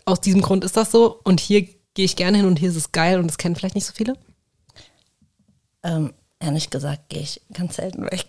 aus 0.06 0.22
diesem 0.22 0.42
Grund 0.42 0.64
ist 0.64 0.78
das 0.78 0.92
so 0.92 1.20
und 1.24 1.40
hier 1.40 1.64
gehe 1.96 2.06
ich 2.06 2.16
gerne 2.16 2.38
hin 2.38 2.46
und 2.46 2.60
hier 2.60 2.70
ist 2.70 2.76
es 2.76 2.92
geil 2.92 3.20
und 3.20 3.30
es 3.30 3.38
kennen 3.38 3.56
vielleicht 3.56 3.76
nicht 3.76 3.86
so 3.86 3.94
viele? 3.94 4.18
Ähm, 5.84 6.14
ehrlich 6.40 6.70
gesagt 6.70 7.10
gehe 7.10 7.22
ich 7.22 7.42
ganz 7.54 7.76
selten 7.78 8.04
weg. 8.06 8.26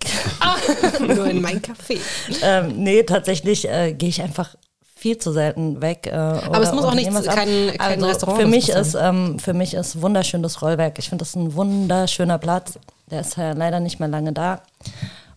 Nur 1.01 1.27
in 1.27 1.41
mein 1.43 1.61
Café. 1.61 1.99
ähm, 2.43 2.75
nee, 2.83 3.03
tatsächlich 3.03 3.69
äh, 3.69 3.93
gehe 3.95 4.09
ich 4.09 4.23
einfach 4.23 4.55
viel 4.95 5.19
zu 5.19 5.33
selten 5.33 5.83
weg. 5.83 6.07
Äh, 6.07 6.13
Aber 6.15 6.63
es 6.63 6.73
muss 6.73 6.85
auch 6.85 6.95
nicht 6.95 7.11
kein- 7.27 7.77
kein 7.77 8.03
Restaurant 8.03 8.41
Für 8.41 8.47
mich 8.49 8.71
ist, 8.71 8.95
ähm, 8.95 9.39
für 9.39 9.53
mich 9.53 9.75
ist 9.75 10.01
wunderschönes 10.01 10.63
Rollwerk. 10.63 10.99
Ich 10.99 11.09
finde 11.11 11.23
das 11.25 11.35
ein 11.37 11.55
wunderschöner 11.55 12.39
Platz. 12.39 12.79
Der 13.11 13.21
ist 13.21 13.37
ja 13.37 13.53
leider 13.53 13.81
nicht 13.81 14.01
mehr 14.01 14.09
lange 14.09 14.33
da. 14.33 14.63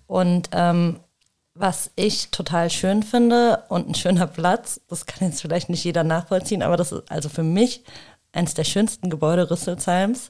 Und 0.07 0.49
ähm, 0.53 0.99
was 1.55 1.91
ich 1.95 2.29
total 2.31 2.69
schön 2.69 3.03
finde 3.03 3.63
und 3.67 3.89
ein 3.89 3.95
schöner 3.95 4.27
Platz, 4.27 4.79
das 4.87 5.05
kann 5.05 5.27
jetzt 5.27 5.41
vielleicht 5.41 5.69
nicht 5.69 5.83
jeder 5.83 6.03
nachvollziehen, 6.05 6.63
aber 6.63 6.77
das 6.77 6.93
ist 6.93 7.11
also 7.11 7.27
für 7.27 7.43
mich 7.43 7.83
eines 8.31 8.53
der 8.53 8.63
schönsten 8.63 9.09
Gebäude 9.09 9.51
Rüsselsheims, 9.51 10.29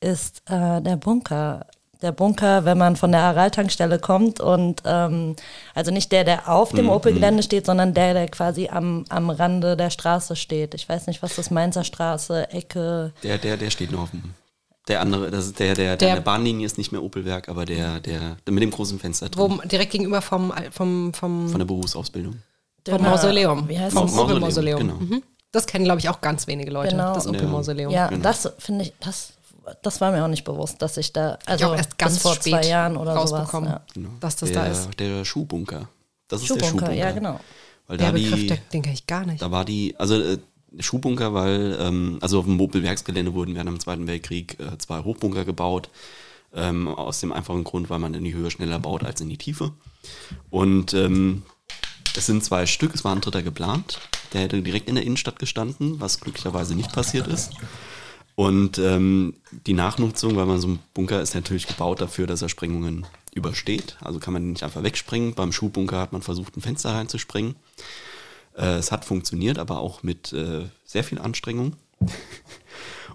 ist 0.00 0.42
äh, 0.50 0.80
der 0.80 0.96
Bunker 0.96 1.66
der 2.02 2.12
Bunker, 2.12 2.64
wenn 2.64 2.78
man 2.78 2.96
von 2.96 3.12
der 3.12 3.20
Aral-Tankstelle 3.20 3.98
kommt 3.98 4.40
und 4.40 4.80
ähm, 4.86 5.36
also 5.74 5.90
nicht 5.90 6.10
der, 6.12 6.24
der 6.24 6.48
auf 6.50 6.70
dem 6.72 6.88
Opel-Gelände 6.88 7.42
steht, 7.42 7.66
sondern 7.66 7.92
der, 7.92 8.14
der 8.14 8.26
quasi 8.28 8.68
am, 8.72 9.04
am 9.10 9.28
Rande 9.28 9.76
der 9.76 9.90
Straße 9.90 10.34
steht. 10.34 10.72
Ich 10.72 10.88
weiß 10.88 11.08
nicht, 11.08 11.22
was 11.22 11.36
das 11.36 11.50
Mainzer 11.50 11.84
Straße, 11.84 12.50
Ecke. 12.52 13.12
Der, 13.22 13.36
der, 13.36 13.58
der 13.58 13.68
steht 13.68 13.92
noch 13.92 14.00
auf 14.04 14.12
dem. 14.12 14.32
Der 14.88 15.02
andere, 15.02 15.30
das 15.30 15.44
ist 15.48 15.58
der, 15.58 15.74
der, 15.74 15.88
der, 15.88 15.96
Der- 15.98 16.08
an 16.08 16.14
der 16.16 16.22
Bahnlinie 16.22 16.64
ist 16.64 16.78
nicht 16.78 16.90
mehr 16.90 17.02
Opelwerk, 17.02 17.50
aber 17.50 17.66
der, 17.66 18.00
der, 18.00 18.38
der 18.46 18.52
mit 18.54 18.62
dem 18.62 18.70
großen 18.70 18.98
Fenster 18.98 19.28
drin. 19.28 19.60
Wo, 19.62 19.68
direkt 19.68 19.92
gegenüber 19.92 20.22
vom, 20.22 20.54
vom, 20.70 21.12
vom, 21.12 21.50
Von 21.50 21.58
der 21.58 21.66
Berufsausbildung. 21.66 22.36
vom 22.88 23.02
Mausoleum. 23.02 23.68
Wie 23.68 23.78
heißt 23.78 23.94
Mau- 23.94 24.04
das? 24.04 24.12
Mausoleum, 24.12 24.30
Opel-Mausoleum. 24.38 24.78
genau. 24.80 24.94
Mhm. 24.94 25.22
Das 25.52 25.66
kennen, 25.66 25.84
glaube 25.84 26.00
ich, 26.00 26.08
auch 26.08 26.22
ganz 26.22 26.46
wenige 26.46 26.70
Leute, 26.70 26.92
Genau. 26.96 27.12
das 27.12 27.26
Opel-Mausoleum. 27.26 27.92
Ja, 27.92 28.06
Genau. 28.08 28.22
das 28.22 28.50
finde 28.58 28.84
ich, 28.86 28.94
das, 29.00 29.34
das 29.82 30.00
war 30.00 30.12
mir 30.12 30.24
auch 30.24 30.28
nicht 30.28 30.44
bewusst, 30.44 30.80
dass 30.82 30.96
ich 30.96 31.12
da, 31.12 31.38
Ich 31.42 31.48
also 31.48 31.66
auch 31.66 31.76
erst 31.76 31.98
ganz 31.98 32.14
bis 32.14 32.22
vor 32.22 32.34
spät 32.34 32.52
zwei 32.52 32.66
Jahren 32.68 32.96
oder 32.96 33.12
sowas. 33.14 33.32
rausbekommen, 33.32 33.70
Ja. 33.70 33.80
Genau. 33.94 34.10
dass 34.20 34.36
das 34.36 34.50
der, 34.52 34.64
da 34.64 34.70
ist. 34.70 34.88
Der 34.98 35.24
Schuhbunker. 35.24 35.88
Das 36.28 36.42
ist 36.42 36.48
der 36.50 36.54
Schuhbunker, 36.56 36.86
Schuhbunker. 36.86 36.92
ja 36.94 37.10
genau. 37.12 37.40
Weil 37.86 37.96
Der 37.98 38.06
da 38.08 38.12
Begriff, 38.12 38.34
die, 38.34 38.46
der, 38.46 38.56
den 38.72 38.82
kenne 38.82 38.94
ich 38.94 39.06
gar 39.06 39.26
nicht. 39.26 39.42
Da 39.42 39.50
war 39.50 39.64
die, 39.64 39.94
also 39.98 40.14
äh, 40.20 40.38
Schuhbunker, 40.78 41.34
weil, 41.34 41.76
ähm, 41.80 42.18
also 42.20 42.38
auf 42.38 42.44
dem 42.44 42.56
Mopel-Werksgelände 42.56 43.34
wurden 43.34 43.54
während 43.54 43.68
dem 43.68 43.80
Zweiten 43.80 44.06
Weltkrieg 44.06 44.58
äh, 44.60 44.78
zwei 44.78 45.00
Hochbunker 45.02 45.44
gebaut. 45.44 45.88
Ähm, 46.52 46.88
aus 46.88 47.20
dem 47.20 47.32
einfachen 47.32 47.62
Grund, 47.62 47.90
weil 47.90 48.00
man 48.00 48.12
in 48.14 48.24
die 48.24 48.34
Höhe 48.34 48.50
schneller 48.50 48.80
baut 48.80 49.04
als 49.04 49.20
in 49.20 49.28
die 49.28 49.36
Tiefe. 49.38 49.72
Und 50.50 50.94
ähm, 50.94 51.44
es 52.16 52.26
sind 52.26 52.42
zwei 52.42 52.66
Stück, 52.66 52.92
es 52.92 53.04
war 53.04 53.14
ein 53.14 53.20
dritter 53.20 53.42
geplant. 53.44 54.00
Der 54.32 54.40
hätte 54.42 54.60
direkt 54.60 54.88
in 54.88 54.96
der 54.96 55.04
Innenstadt 55.04 55.38
gestanden, 55.38 56.00
was 56.00 56.18
glücklicherweise 56.20 56.74
nicht 56.74 56.92
passiert 56.92 57.28
ist. 57.28 57.52
Und 58.40 58.78
ähm, 58.78 59.34
die 59.66 59.74
Nachnutzung, 59.74 60.34
weil 60.34 60.46
man 60.46 60.58
so 60.58 60.68
ein 60.68 60.78
Bunker 60.94 61.20
ist 61.20 61.34
natürlich 61.34 61.66
gebaut 61.66 62.00
dafür, 62.00 62.26
dass 62.26 62.40
er 62.40 62.48
Sprengungen 62.48 63.04
übersteht. 63.34 63.98
Also 64.00 64.18
kann 64.18 64.32
man 64.32 64.52
nicht 64.52 64.62
einfach 64.62 64.82
wegspringen. 64.82 65.34
Beim 65.34 65.52
Schuhbunker 65.52 66.00
hat 66.00 66.12
man 66.12 66.22
versucht, 66.22 66.56
ein 66.56 66.62
Fenster 66.62 66.94
reinzuspringen. 66.94 67.56
Äh, 68.56 68.76
es 68.76 68.92
hat 68.92 69.04
funktioniert, 69.04 69.58
aber 69.58 69.80
auch 69.80 70.02
mit 70.02 70.32
äh, 70.32 70.64
sehr 70.86 71.04
viel 71.04 71.18
Anstrengung. 71.18 71.76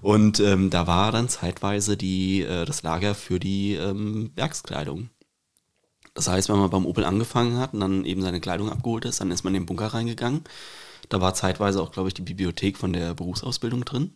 Und 0.04 0.40
ähm, 0.42 0.70
da 0.70 0.86
war 0.86 1.12
dann 1.12 1.28
zeitweise 1.28 1.98
die, 1.98 2.44
äh, 2.44 2.66
das 2.66 2.84
Lager 2.84 3.16
für 3.16 3.40
die 3.40 3.74
ähm, 3.74 4.30
Werkskleidung. 4.36 5.10
Das 6.14 6.28
heißt, 6.28 6.50
wenn 6.50 6.60
man 6.60 6.70
beim 6.70 6.86
Opel 6.86 7.04
angefangen 7.04 7.58
hat 7.58 7.74
und 7.74 7.80
dann 7.80 8.06
eben 8.06 8.22
seine 8.22 8.42
Kleidung 8.42 8.70
abgeholt 8.70 9.06
ist, 9.06 9.22
dann 9.22 9.32
ist 9.32 9.44
man 9.44 9.56
in 9.56 9.64
den 9.64 9.66
Bunker 9.66 9.88
reingegangen. 9.88 10.44
Da 11.10 11.20
war 11.20 11.34
zeitweise 11.34 11.82
auch, 11.82 11.92
glaube 11.92 12.10
ich, 12.10 12.14
die 12.14 12.22
Bibliothek 12.22 12.78
von 12.78 12.94
der 12.94 13.16
Berufsausbildung 13.16 13.86
drin. 13.86 14.14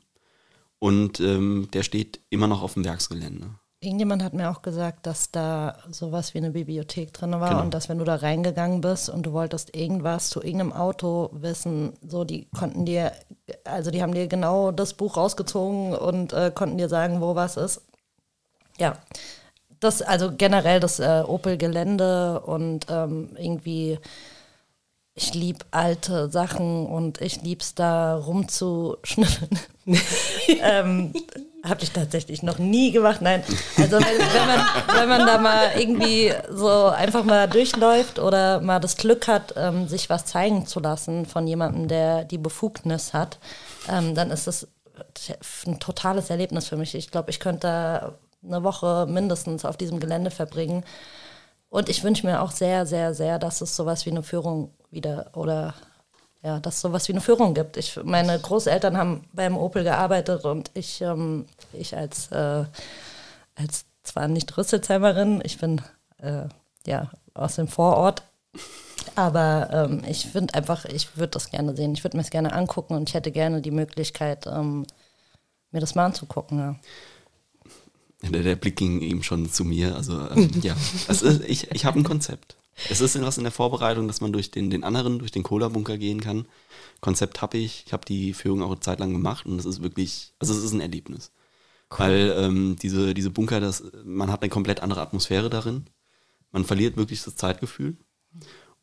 Und 0.80 1.20
ähm, 1.20 1.68
der 1.74 1.84
steht 1.84 2.22
immer 2.30 2.48
noch 2.48 2.62
auf 2.64 2.74
dem 2.76 2.86
Werksgelände. 2.86 3.48
Irgendjemand 3.82 4.24
hat 4.24 4.34
mir 4.34 4.50
auch 4.50 4.62
gesagt, 4.62 5.06
dass 5.06 5.32
da 5.32 5.78
sowas 5.90 6.34
wie 6.34 6.40
eine 6.40 6.52
Bibliothek 6.52 7.14
drin 7.14 7.32
war 7.32 7.50
Genau. 7.50 7.62
und 7.62 7.74
dass 7.74 7.88
wenn 7.88 7.98
du 7.98 8.04
da 8.04 8.16
reingegangen 8.16 8.82
bist 8.82 9.10
und 9.10 9.24
du 9.26 9.32
wolltest 9.32 9.74
irgendwas 9.74 10.30
zu 10.30 10.42
irgendeinem 10.42 10.74
Auto 10.74 11.30
wissen, 11.32 11.94
so 12.06 12.26
die 12.26 12.50
konnten 12.50 12.86
dir, 12.86 13.14
also 13.64 13.90
die 13.90 14.02
haben 14.02 14.14
dir 14.14 14.28
genau 14.28 14.72
das 14.72 14.94
Buch 14.96 15.16
rausgezogen 15.16 15.94
und 15.96 16.34
äh, 16.34 16.52
konnten 16.54 16.78
dir 16.78 16.90
sagen, 16.90 17.22
wo 17.22 17.36
was 17.36 17.56
ist. 17.56 17.82
Ja, 18.78 18.98
das 19.80 20.02
also 20.02 20.32
generell 20.36 20.82
das 20.82 21.00
äh, 21.00 21.24
Opel-Gelände 21.26 22.42
und 22.42 22.86
ähm, 22.90 23.30
irgendwie 23.38 23.98
ich 25.20 25.34
lieb 25.34 25.66
alte 25.72 26.30
Sachen 26.30 26.86
und 26.86 27.20
ich 27.20 27.42
lieb's 27.42 27.76
da 27.76 28.16
rumzuschnüffeln. 28.16 29.60
ähm, 30.62 31.14
Habe 31.62 31.84
ich 31.84 31.92
tatsächlich 31.92 32.42
noch 32.42 32.58
nie 32.58 32.92
gemacht. 32.92 33.22
Nein, 33.22 33.44
also 33.78 33.98
wenn, 33.98 34.02
wenn, 34.02 34.48
man, 34.48 34.66
wenn 34.96 35.10
man 35.10 35.28
da 35.28 35.38
mal 35.38 35.72
irgendwie 35.78 36.34
so 36.50 36.86
einfach 36.86 37.26
mal 37.26 37.50
durchläuft 37.50 38.18
oder 38.18 38.62
mal 38.62 38.80
das 38.80 38.96
Glück 38.96 39.28
hat, 39.28 39.56
ähm, 39.58 39.90
sich 39.90 40.10
was 40.10 40.24
zeigen 40.24 40.66
zu 40.66 40.80
lassen 40.80 41.26
von 41.26 41.46
jemandem, 41.46 41.90
der 41.90 42.24
die 42.24 42.38
Befugnis 42.38 43.14
hat, 43.14 43.40
ähm, 43.90 44.16
dann 44.16 44.32
ist 44.32 44.48
das 44.48 44.70
ein 45.68 45.80
totales 45.82 46.30
Erlebnis 46.30 46.70
für 46.70 46.78
mich. 46.78 46.96
Ich 46.96 47.12
glaube, 47.12 47.30
ich 47.30 47.42
könnte 47.42 47.68
da 47.68 48.14
eine 48.42 48.64
Woche 48.64 49.06
mindestens 49.10 49.66
auf 49.66 49.76
diesem 49.76 50.00
Gelände 50.00 50.32
verbringen. 50.32 50.86
Und 51.70 51.90
ich 51.90 52.06
wünsche 52.06 52.26
mir 52.26 52.42
auch 52.42 52.52
sehr, 52.52 52.86
sehr, 52.86 53.14
sehr, 53.14 53.38
dass 53.38 53.60
es 53.60 53.76
sowas 53.76 54.06
wie 54.06 54.12
eine 54.12 54.24
Führung 54.24 54.72
wieder 54.92 55.32
oder 55.34 55.74
ja, 56.42 56.60
dass 56.60 56.76
es 56.76 56.82
sowas 56.82 57.08
wie 57.08 57.14
eine 57.14 57.22
Führung 57.22 57.54
gibt. 57.54 57.76
Ich, 57.78 58.00
meine 58.04 58.40
Großeltern 58.40 58.98
haben 58.98 59.26
beim 59.34 59.58
Opel 59.58 59.84
gearbeitet 59.84 60.46
und 60.46 60.72
ich, 60.74 61.02
ähm, 61.02 61.46
ich 61.74 61.96
als, 61.96 62.32
äh, 62.32 62.64
als 63.56 63.86
zwar 64.04 64.28
nicht 64.28 64.58
Rüsselsheimerin, 64.58 65.42
ich 65.44 65.58
bin 65.58 65.82
äh, 66.18 66.46
ja 66.86 67.12
aus 67.34 67.56
dem 67.56 67.68
Vorort, 67.68 68.24
aber 69.16 69.70
ähm, 69.72 70.02
ich 70.08 70.28
finde 70.28 70.54
einfach, 70.54 70.86
ich 70.86 71.18
würde 71.18 71.32
das 71.32 71.50
gerne 71.50 71.76
sehen. 71.76 71.94
Ich 71.94 72.04
würde 72.04 72.16
mir 72.16 72.24
das 72.24 72.32
gerne 72.32 72.54
angucken 72.54 72.96
und 72.96 73.10
ich 73.10 73.16
hätte 73.16 73.32
gerne 73.32 73.62
die 73.62 73.72
Möglichkeit, 73.72 74.48
ähm, 74.48 74.86
mir 75.72 75.82
das 75.82 75.96
mal 75.96 76.06
anzugucken. 76.06 76.58
Ja. 76.58 76.76
Der, 78.30 78.44
der 78.44 78.56
Blick 78.56 78.78
ging 78.78 79.02
eben 79.02 79.24
schon 79.24 79.50
zu 79.50 79.66
mir. 79.66 79.96
Also 79.96 80.30
ähm, 80.32 80.50
ja, 80.62 80.76
es 81.08 81.22
ist, 81.22 81.44
ich, 81.44 81.72
ich 81.72 81.86
habe 81.86 82.00
ein 82.00 82.04
Konzept. 82.04 82.56
Es 82.90 83.02
ist 83.02 83.20
was 83.22 83.38
in 83.38 83.44
der 83.44 83.52
Vorbereitung, 83.52 84.08
dass 84.08 84.22
man 84.22 84.32
durch 84.32 84.52
den, 84.52 84.70
den 84.70 84.84
anderen, 84.84 85.20
durch 85.20 85.32
den 85.32 85.44
Cola-Bunker 85.44 85.98
gehen 85.98 86.22
kann. 86.22 86.46
Konzept 87.02 87.42
habe 87.42 87.58
ich. 87.58 87.84
Ich 87.86 87.94
habe 87.94 88.06
die 88.06 88.34
Führung 88.34 88.62
auch 88.62 88.72
eine 88.72 88.80
Zeit 88.80 89.00
lang 89.00 89.12
gemacht 89.12 89.46
und 89.46 89.60
es 89.60 89.66
ist 89.66 89.82
wirklich, 89.82 90.34
also 90.40 90.54
es 90.54 90.64
ist 90.64 90.74
ein 90.74 90.82
Erlebnis. 90.82 91.32
Weil 91.90 92.36
ähm, 92.38 92.76
diese, 92.82 93.14
diese 93.14 93.32
Bunker, 93.32 93.60
das, 93.60 93.84
man 94.04 94.32
hat 94.32 94.42
eine 94.42 94.50
komplett 94.50 94.82
andere 94.82 95.02
Atmosphäre 95.02 95.50
darin. 95.50 95.88
Man 96.52 96.66
verliert 96.66 96.98
wirklich 96.98 97.24
das 97.24 97.36
Zeitgefühl. 97.36 97.98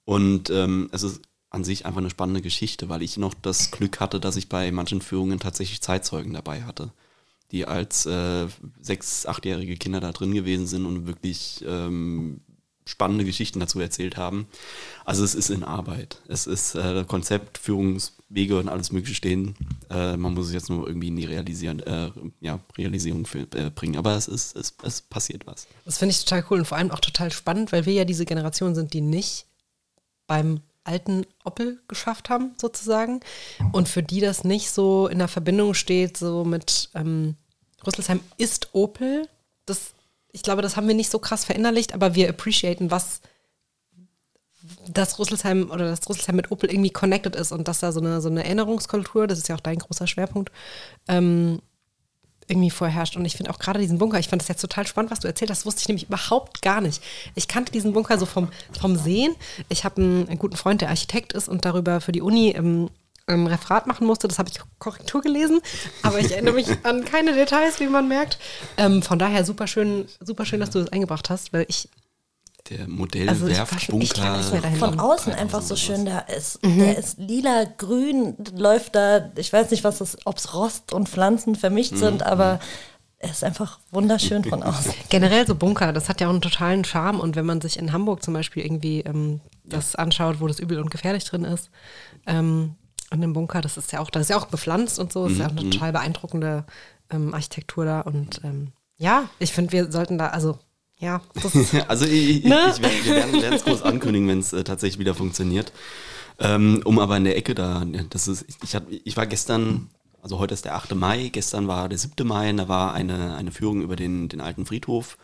Und 0.04 0.50
ähm, 0.50 0.88
es 0.92 1.02
ist 1.02 1.22
an 1.50 1.64
sich 1.64 1.86
einfach 1.86 2.00
eine 2.00 2.10
spannende 2.10 2.42
Geschichte, 2.42 2.88
weil 2.88 3.02
ich 3.02 3.16
noch 3.16 3.34
das 3.34 3.70
Glück 3.70 4.00
hatte, 4.00 4.20
dass 4.20 4.36
ich 4.36 4.48
bei 4.48 4.70
manchen 4.72 5.00
Führungen 5.00 5.38
tatsächlich 5.38 5.80
Zeitzeugen 5.80 6.32
dabei 6.32 6.64
hatte, 6.64 6.92
die 7.52 7.64
als 7.64 8.06
äh, 8.06 8.48
sechs, 8.80 9.26
achtjährige 9.26 9.76
Kinder 9.76 10.00
da 10.00 10.12
drin 10.12 10.34
gewesen 10.34 10.66
sind 10.66 10.84
und 10.84 11.06
wirklich 11.06 11.64
ähm, 11.66 12.40
spannende 12.86 13.24
Geschichten 13.24 13.60
dazu 13.60 13.80
erzählt 13.80 14.16
haben. 14.16 14.46
Also 15.04 15.24
es 15.24 15.34
ist 15.34 15.50
in 15.50 15.64
Arbeit. 15.64 16.22
Es 16.28 16.46
ist 16.46 16.76
äh, 16.76 17.04
Konzept, 17.06 17.58
Führungswege 17.58 18.58
und 18.58 18.68
alles 18.68 18.92
Mögliche 18.92 19.16
stehen. 19.16 19.56
Äh, 19.90 20.16
man 20.16 20.34
muss 20.34 20.46
es 20.46 20.52
jetzt 20.52 20.70
nur 20.70 20.86
irgendwie 20.86 21.08
in 21.08 21.16
die 21.16 21.24
Realisieren, 21.24 21.80
äh, 21.80 22.10
ja, 22.40 22.60
Realisierung 22.78 23.26
für, 23.26 23.40
äh, 23.54 23.70
bringen. 23.70 23.96
Aber 23.96 24.14
es 24.14 24.28
ist, 24.28 24.56
es, 24.56 24.74
es 24.82 25.02
passiert 25.02 25.46
was. 25.46 25.66
Das 25.84 25.98
finde 25.98 26.12
ich 26.12 26.24
total 26.24 26.44
cool 26.50 26.60
und 26.60 26.64
vor 26.64 26.78
allem 26.78 26.92
auch 26.92 27.00
total 27.00 27.32
spannend, 27.32 27.72
weil 27.72 27.86
wir 27.86 27.92
ja 27.92 28.04
diese 28.04 28.24
Generation 28.24 28.74
sind, 28.74 28.94
die 28.94 29.00
nicht 29.00 29.46
beim 30.28 30.60
alten 30.84 31.26
Opel 31.44 31.80
geschafft 31.88 32.30
haben, 32.30 32.54
sozusagen. 32.56 33.20
Und 33.72 33.88
für 33.88 34.04
die 34.04 34.20
das 34.20 34.44
nicht 34.44 34.70
so 34.70 35.08
in 35.08 35.18
der 35.18 35.28
Verbindung 35.28 35.74
steht, 35.74 36.16
so 36.16 36.44
mit 36.44 36.90
ähm, 36.94 37.34
Rüsselsheim 37.84 38.20
ist 38.36 38.68
Opel. 38.72 39.28
Das, 39.66 39.94
ich 40.36 40.42
glaube, 40.42 40.60
das 40.60 40.76
haben 40.76 40.86
wir 40.86 40.94
nicht 40.94 41.10
so 41.10 41.18
krass 41.18 41.46
verinnerlicht, 41.46 41.94
aber 41.94 42.14
wir 42.14 42.28
appreciaten, 42.28 42.90
was 42.90 43.22
das 44.86 45.18
Rüsselsheim 45.18 45.70
oder 45.70 45.88
das 45.88 46.06
Rüsselsheim 46.06 46.36
mit 46.36 46.52
Opel 46.52 46.70
irgendwie 46.70 46.90
connected 46.90 47.34
ist 47.34 47.52
und 47.52 47.66
dass 47.68 47.80
da 47.80 47.90
so 47.90 48.00
eine, 48.00 48.20
so 48.20 48.28
eine 48.28 48.44
Erinnerungskultur, 48.44 49.26
das 49.28 49.38
ist 49.38 49.48
ja 49.48 49.54
auch 49.54 49.60
dein 49.60 49.78
großer 49.78 50.06
Schwerpunkt, 50.06 50.52
ähm, 51.08 51.62
irgendwie 52.48 52.68
vorherrscht. 52.68 53.16
Und 53.16 53.24
ich 53.24 53.34
finde 53.34 53.50
auch 53.50 53.58
gerade 53.58 53.80
diesen 53.80 53.96
Bunker, 53.96 54.18
ich 54.18 54.28
fand 54.28 54.42
das 54.42 54.48
jetzt 54.48 54.60
total 54.60 54.86
spannend, 54.86 55.10
was 55.10 55.20
du 55.20 55.26
erzählt 55.26 55.50
hast, 55.50 55.60
das 55.60 55.66
wusste 55.66 55.80
ich 55.80 55.88
nämlich 55.88 56.06
überhaupt 56.06 56.60
gar 56.60 56.82
nicht. 56.82 57.02
Ich 57.34 57.48
kannte 57.48 57.72
diesen 57.72 57.94
Bunker 57.94 58.18
so 58.18 58.26
vom, 58.26 58.50
vom 58.78 58.94
Sehen. 58.94 59.34
Ich 59.70 59.84
habe 59.86 60.02
einen, 60.02 60.28
einen 60.28 60.38
guten 60.38 60.56
Freund, 60.56 60.82
der 60.82 60.90
Architekt 60.90 61.32
ist 61.32 61.48
und 61.48 61.64
darüber 61.64 62.02
für 62.02 62.12
die 62.12 62.20
Uni 62.20 62.50
im, 62.50 62.90
im 63.26 63.46
Referat 63.46 63.86
machen 63.86 64.06
musste. 64.06 64.28
Das 64.28 64.38
habe 64.38 64.48
ich 64.48 64.60
Korrektur 64.78 65.20
gelesen, 65.22 65.60
aber 66.02 66.18
ich 66.20 66.32
erinnere 66.32 66.54
mich 66.54 66.68
an 66.84 67.04
keine 67.04 67.34
Details, 67.34 67.80
wie 67.80 67.86
man 67.86 68.08
merkt. 68.08 68.38
Ähm, 68.76 69.02
von 69.02 69.18
daher 69.18 69.44
super 69.44 69.66
schön, 69.66 70.06
super 70.20 70.44
schön, 70.44 70.60
dass 70.60 70.70
du 70.70 70.80
das 70.80 70.92
eingebracht 70.92 71.30
hast, 71.30 71.52
weil 71.52 71.66
ich 71.68 71.88
Der 72.70 72.88
Modell 72.88 73.28
Also. 73.28 73.46
Von 74.78 75.00
außen 75.00 75.32
3000 75.32 75.38
einfach 75.38 75.62
so 75.62 75.76
schön, 75.76 76.04
der 76.04 76.28
ist, 76.28 76.60
der 76.62 76.98
ist 76.98 77.18
lila, 77.18 77.64
grün, 77.64 78.36
läuft 78.54 78.94
da, 78.94 79.30
ich 79.36 79.52
weiß 79.52 79.70
nicht, 79.70 79.84
was 79.84 79.98
das, 79.98 80.16
ob 80.24 80.38
es 80.38 80.54
Rost 80.54 80.92
und 80.92 81.08
Pflanzen 81.08 81.54
vermischt 81.54 81.96
sind, 81.96 82.22
aber 82.24 82.60
er 83.18 83.30
ist 83.30 83.42
einfach 83.44 83.78
wunderschön 83.90 84.44
von 84.44 84.62
außen. 84.62 84.92
Generell 85.08 85.46
so 85.46 85.54
Bunker, 85.54 85.92
das 85.92 86.08
hat 86.08 86.20
ja 86.20 86.26
auch 86.28 86.32
einen 86.32 86.42
totalen 86.42 86.84
Charme. 86.84 87.18
Und 87.18 87.34
wenn 87.34 87.46
man 87.46 87.60
sich 87.60 87.78
in 87.78 87.92
Hamburg 87.92 88.22
zum 88.22 88.34
Beispiel 88.34 88.62
irgendwie 88.64 89.00
ähm, 89.00 89.40
das 89.64 89.96
anschaut, 89.96 90.40
wo 90.40 90.46
das 90.46 90.58
übel 90.58 90.78
und 90.78 90.90
gefährlich 90.90 91.24
drin 91.24 91.44
ist, 91.44 91.70
ähm, 92.26 92.76
in 93.10 93.20
dem 93.20 93.32
Bunker, 93.32 93.60
das 93.60 93.76
ist 93.76 93.92
ja 93.92 94.00
auch, 94.00 94.10
das 94.10 94.22
ist 94.22 94.28
ja 94.30 94.36
auch 94.36 94.46
bepflanzt 94.46 94.98
und 94.98 95.12
so, 95.12 95.24
das 95.24 95.34
ist 95.34 95.38
ja 95.38 95.46
auch 95.46 95.52
eine 95.52 95.70
total 95.70 95.92
beeindruckende 95.92 96.64
ähm, 97.10 97.34
Architektur 97.34 97.84
da. 97.84 98.00
Und 98.00 98.40
ähm, 98.44 98.72
ja, 98.96 99.28
ich 99.38 99.52
finde, 99.52 99.72
wir 99.72 99.92
sollten 99.92 100.18
da, 100.18 100.28
also 100.28 100.58
ja, 100.98 101.20
das 101.42 101.54
Also 101.88 102.06
ich, 102.06 102.38
ich, 102.38 102.44
Ne? 102.44 102.72
ich 102.74 102.82
werd, 102.82 103.04
wir 103.04 103.14
werden 103.42 103.54
es 103.54 103.64
groß 103.64 103.82
ankündigen, 103.82 104.28
wenn 104.28 104.38
es 104.38 104.52
äh, 104.52 104.64
tatsächlich 104.64 104.98
wieder 104.98 105.14
funktioniert. 105.14 105.72
Ähm, 106.38 106.82
um 106.84 106.98
aber 106.98 107.16
in 107.16 107.24
der 107.24 107.36
Ecke 107.36 107.54
da, 107.54 107.84
das 108.10 108.28
ist, 108.28 108.44
ich, 108.62 108.74
hab, 108.74 108.84
ich 108.90 109.16
war 109.16 109.26
gestern, 109.26 109.88
also 110.20 110.38
heute 110.38 110.54
ist 110.54 110.64
der 110.64 110.74
8. 110.74 110.94
Mai, 110.94 111.30
gestern 111.32 111.68
war 111.68 111.88
der 111.88 111.98
7. 111.98 112.26
Mai, 112.26 112.50
und 112.50 112.58
da 112.58 112.68
war 112.68 112.92
eine, 112.92 113.36
eine 113.36 113.52
Führung 113.52 113.82
über 113.82 113.96
den, 113.96 114.28
den 114.28 114.40
alten 114.40 114.66
Friedhof 114.66 115.16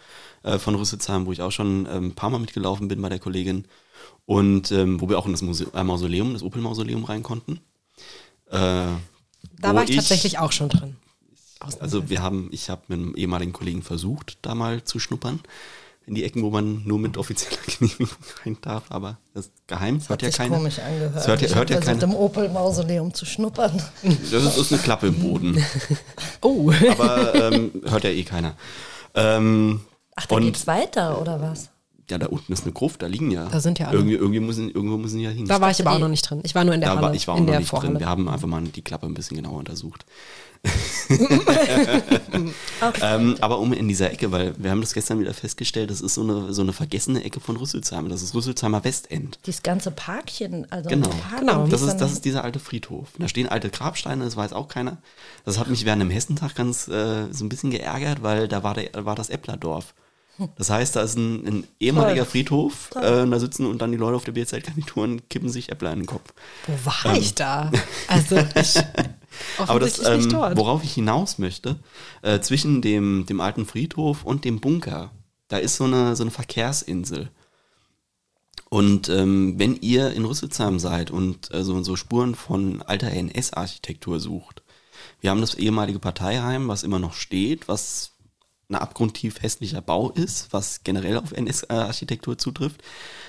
äh, 0.42 0.58
von 0.58 0.74
Rüsselsheim, 0.74 1.26
wo 1.26 1.32
ich 1.32 1.42
auch 1.42 1.52
schon 1.52 1.86
ähm, 1.90 2.06
ein 2.06 2.14
paar 2.14 2.30
Mal 2.30 2.38
mitgelaufen 2.38 2.88
bin 2.88 3.02
bei 3.02 3.08
der 3.08 3.18
Kollegin. 3.18 3.66
Und 4.24 4.70
ähm, 4.72 5.00
wo 5.00 5.08
wir 5.08 5.18
auch 5.18 5.26
in 5.26 5.32
das 5.32 5.42
äh, 5.42 5.84
Mausoleum, 5.84 6.32
das 6.32 6.42
Opel-Mausoleum 6.42 7.04
rein 7.04 7.22
konnten. 7.22 7.60
Äh, 8.52 8.56
Da 9.60 9.74
war 9.74 9.84
ich, 9.84 9.96
tatsächlich 9.96 10.38
auch 10.38 10.52
schon 10.52 10.68
drin. 10.68 10.96
Also 11.80 12.08
wir 12.10 12.22
haben, 12.22 12.48
ich 12.52 12.70
habe 12.70 12.82
mit 12.88 12.98
einem 12.98 13.14
ehemaligen 13.14 13.52
Kollegen 13.52 13.82
versucht, 13.82 14.38
da 14.42 14.54
mal 14.54 14.82
zu 14.84 14.98
schnuppern. 14.98 15.40
In 16.04 16.16
die 16.16 16.24
Ecken, 16.24 16.42
wo 16.42 16.50
man 16.50 16.82
nur 16.84 16.98
mit 16.98 17.16
offizieller 17.16 17.60
Genehmigung 17.78 18.08
rein 18.44 18.58
darf, 18.60 18.82
aber 18.88 19.18
das 19.34 19.46
ist 19.46 19.52
geheim, 19.68 20.00
hört 20.00 20.10
Hat 20.10 20.22
ja 20.22 20.30
keiner. 20.30 20.56
komisch 20.56 20.80
angehört. 20.80 21.14
Das 21.14 21.28
hört 21.28 21.40
ja- 21.42 21.46
ich 21.48 21.54
hört 21.54 21.70
ja 21.70 21.78
keiner. 21.78 22.02
im 22.02 22.14
Opel-Mausoleum 22.14 23.14
zu 23.14 23.24
schnuppern. 23.24 23.80
Das 24.02 24.42
ist, 24.44 24.56
ist 24.58 24.72
eine 24.72 24.82
Klappe 24.82 25.06
im 25.06 25.20
Boden. 25.20 25.64
Oh, 26.40 26.72
aber 26.90 27.34
ähm, 27.52 27.70
hört 27.84 28.02
ja 28.02 28.10
eh 28.10 28.24
keiner. 28.24 28.56
Ähm, 29.14 29.82
Ach, 30.16 30.26
da 30.26 30.40
geht's 30.40 30.66
weiter, 30.66 31.20
oder 31.20 31.40
was? 31.40 31.68
Ja, 32.10 32.18
da 32.18 32.26
unten 32.26 32.52
ist 32.52 32.64
eine 32.64 32.72
Gruft, 32.72 33.02
da 33.02 33.06
liegen 33.06 33.30
ja. 33.30 33.48
Da 33.48 33.60
sind 33.60 33.78
ja 33.78 33.88
alle. 33.88 33.98
Irgendwie, 33.98 34.14
irgendwie 34.16 34.40
müssen, 34.40 34.70
irgendwo 34.70 34.96
müssen 34.96 35.18
die 35.18 35.24
ja 35.24 35.30
hin. 35.30 35.46
da 35.46 35.60
war 35.60 35.70
ich 35.70 35.80
aber 35.80 35.92
auch 35.92 35.98
noch 35.98 36.08
nicht 36.08 36.28
drin. 36.28 36.40
Ich 36.44 36.54
war 36.54 36.64
nur 36.64 36.74
in 36.74 36.80
der 36.80 36.90
da 36.90 36.96
Halle, 36.96 37.06
war, 37.08 37.14
ich 37.14 37.28
war 37.28 37.34
auch 37.34 37.38
in 37.38 37.44
noch 37.44 37.52
der 37.52 37.60
nicht 37.60 37.68
Vorhalle. 37.70 37.92
drin. 37.92 38.00
Wir 38.00 38.08
haben 38.08 38.28
einfach 38.28 38.48
mal 38.48 38.62
die 38.62 38.82
Klappe 38.82 39.06
ein 39.06 39.14
bisschen 39.14 39.36
genauer 39.36 39.58
untersucht. 39.58 40.04
ähm, 43.02 43.36
aber 43.40 43.58
um 43.58 43.72
in 43.72 43.88
dieser 43.88 44.12
Ecke, 44.12 44.30
weil 44.30 44.54
wir 44.58 44.70
haben 44.70 44.80
das 44.80 44.94
gestern 44.94 45.20
wieder 45.20 45.34
festgestellt, 45.34 45.90
das 45.90 46.00
ist 46.00 46.14
so 46.14 46.22
eine, 46.22 46.52
so 46.52 46.62
eine 46.62 46.72
vergessene 46.72 47.24
Ecke 47.24 47.40
von 47.40 47.56
Rüsselsheim. 47.56 48.08
Das 48.08 48.22
ist 48.22 48.34
Rüsselsheimer 48.34 48.84
Westend. 48.84 49.38
Dieses 49.46 49.62
ganze 49.62 49.90
Parkchen, 49.90 50.66
also 50.70 50.88
Genau. 50.88 51.08
Park 51.08 51.40
Genau. 51.40 51.66
Das 51.66 51.82
ist, 51.82 51.96
das 51.96 52.12
ist 52.12 52.24
dieser 52.24 52.44
alte 52.44 52.58
Friedhof. 52.60 53.08
Da 53.18 53.28
stehen 53.28 53.48
alte 53.48 53.70
Grabsteine, 53.70 54.24
das 54.24 54.36
weiß 54.36 54.52
auch 54.52 54.68
keiner. 54.68 54.98
Das 55.44 55.58
hat 55.58 55.68
mich 55.68 55.84
während 55.84 56.02
dem 56.02 56.10
Hessentag 56.10 56.54
ganz 56.54 56.88
äh, 56.88 57.26
so 57.32 57.44
ein 57.44 57.48
bisschen 57.48 57.70
geärgert, 57.70 58.22
weil 58.22 58.48
da 58.48 58.62
war, 58.62 58.74
der, 58.74 59.04
war 59.04 59.16
das 59.16 59.30
Epplerdorf. 59.30 59.94
Das 60.56 60.70
heißt, 60.70 60.96
da 60.96 61.02
ist 61.02 61.16
ein, 61.16 61.46
ein 61.46 61.64
ehemaliger 61.78 62.22
Toll. 62.22 62.30
Friedhof, 62.30 62.90
äh, 62.96 63.26
da 63.26 63.38
sitzen 63.38 63.66
und 63.66 63.82
dann 63.82 63.92
die 63.92 63.98
Leute 63.98 64.16
auf 64.16 64.24
der 64.24 64.32
Bierzeltgarnitur 64.32 65.04
und 65.04 65.28
kippen 65.28 65.48
sich 65.48 65.70
Äppler 65.70 65.92
in 65.92 66.00
den 66.00 66.06
Kopf. 66.06 66.32
Wo 66.66 66.86
war 66.86 67.16
ich 67.16 67.34
da? 67.34 67.70
Also 68.08 68.36
ich 68.54 68.78
Aber 69.58 69.80
das, 69.80 70.04
ähm, 70.04 70.32
worauf 70.32 70.82
ich 70.84 70.94
hinaus 70.94 71.38
möchte, 71.38 71.76
äh, 72.22 72.40
zwischen 72.40 72.82
dem, 72.82 73.26
dem 73.26 73.40
alten 73.40 73.66
Friedhof 73.66 74.24
und 74.24 74.44
dem 74.44 74.60
Bunker, 74.60 75.10
da 75.48 75.58
ist 75.58 75.76
so 75.76 75.84
eine, 75.84 76.16
so 76.16 76.24
eine 76.24 76.30
Verkehrsinsel. 76.30 77.30
Und 78.70 79.10
ähm, 79.10 79.58
wenn 79.58 79.76
ihr 79.76 80.12
in 80.12 80.24
Rüsselsheim 80.24 80.78
seid 80.78 81.10
und 81.10 81.52
äh, 81.52 81.62
so, 81.62 81.82
so 81.82 81.94
Spuren 81.94 82.34
von 82.34 82.80
alter 82.80 83.10
NS-Architektur 83.10 84.18
sucht, 84.18 84.62
wir 85.20 85.30
haben 85.30 85.42
das 85.42 85.54
ehemalige 85.54 85.98
Parteiheim, 85.98 86.68
was 86.68 86.82
immer 86.82 86.98
noch 86.98 87.12
steht, 87.12 87.68
was 87.68 88.11
ein 88.72 88.80
abgrundtief 88.80 89.42
hässlicher 89.42 89.80
Bau 89.80 90.10
ist, 90.10 90.52
was 90.52 90.82
generell 90.84 91.18
auf 91.18 91.32
NS-Architektur 91.32 92.38
zutrifft. 92.38 92.82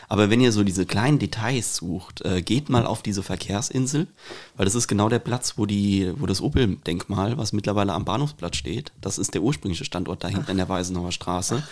Aber 0.09 0.29
wenn 0.29 0.41
ihr 0.41 0.51
so 0.51 0.63
diese 0.63 0.85
kleinen 0.85 1.19
Details 1.19 1.75
sucht, 1.75 2.21
äh, 2.21 2.41
geht 2.41 2.69
mal 2.69 2.85
auf 2.85 3.01
diese 3.01 3.23
Verkehrsinsel, 3.23 4.07
weil 4.55 4.65
das 4.65 4.75
ist 4.75 4.87
genau 4.87 5.09
der 5.09 5.19
Platz, 5.19 5.53
wo 5.57 5.65
die, 5.65 6.11
wo 6.17 6.25
das 6.25 6.41
Opel-Denkmal, 6.41 7.37
was 7.37 7.53
mittlerweile 7.53 7.93
am 7.93 8.05
Bahnhofsplatz 8.05 8.57
steht, 8.57 8.91
das 9.01 9.17
ist 9.17 9.33
der 9.33 9.41
ursprüngliche 9.41 9.85
Standort 9.85 10.23
da 10.23 10.27
hinten 10.27 10.51
an 10.51 10.57
der 10.57 10.69
Weisenauer 10.69 11.11
Straße. 11.11 11.63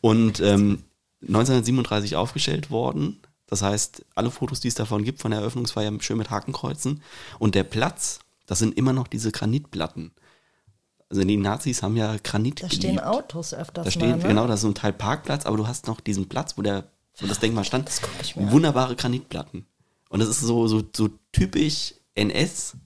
Und 0.00 0.40
ähm, 0.40 0.84
1937 1.22 2.16
aufgestellt 2.16 2.70
worden. 2.70 3.20
Das 3.46 3.62
heißt, 3.62 4.04
alle 4.14 4.30
Fotos, 4.30 4.60
die 4.60 4.68
es 4.68 4.74
davon 4.74 5.04
gibt, 5.04 5.20
von 5.20 5.30
der 5.30 5.40
Eröffnungsfeier 5.40 5.92
schön 6.00 6.18
mit 6.18 6.30
Hakenkreuzen. 6.30 7.02
Und 7.38 7.54
der 7.54 7.64
Platz, 7.64 8.20
das 8.46 8.58
sind 8.58 8.76
immer 8.76 8.92
noch 8.92 9.06
diese 9.06 9.32
Granitplatten. 9.32 10.12
Also 11.14 11.28
die 11.28 11.36
Nazis 11.36 11.80
haben 11.82 11.96
ja 11.96 12.16
Granit 12.24 12.60
Da 12.60 12.68
stehen 12.68 12.96
geliebt. 12.96 13.04
Autos 13.04 13.54
öfters 13.54 13.84
Da 13.84 13.90
steht, 13.90 14.02
mal, 14.02 14.16
ne? 14.16 14.28
genau, 14.28 14.48
da 14.48 14.54
ist 14.54 14.62
so 14.62 14.68
ein 14.68 14.74
Teil 14.74 14.92
Parkplatz, 14.92 15.46
aber 15.46 15.56
du 15.56 15.68
hast 15.68 15.86
noch 15.86 16.00
diesen 16.00 16.28
Platz, 16.28 16.58
wo, 16.58 16.62
der, 16.62 16.88
wo 17.18 17.28
das 17.28 17.38
Denkmal 17.38 17.64
stand. 17.64 17.86
Das 17.86 18.02
guck 18.02 18.10
ich 18.20 18.34
mir 18.34 18.42
an. 18.42 18.50
Wunderbare 18.50 18.96
Granitplatten. 18.96 19.64
Und 20.08 20.18
das 20.18 20.28
ist 20.28 20.40
so, 20.40 20.66
so, 20.66 20.82
so 20.92 21.10
typisch 21.30 21.94
NS. 22.16 22.76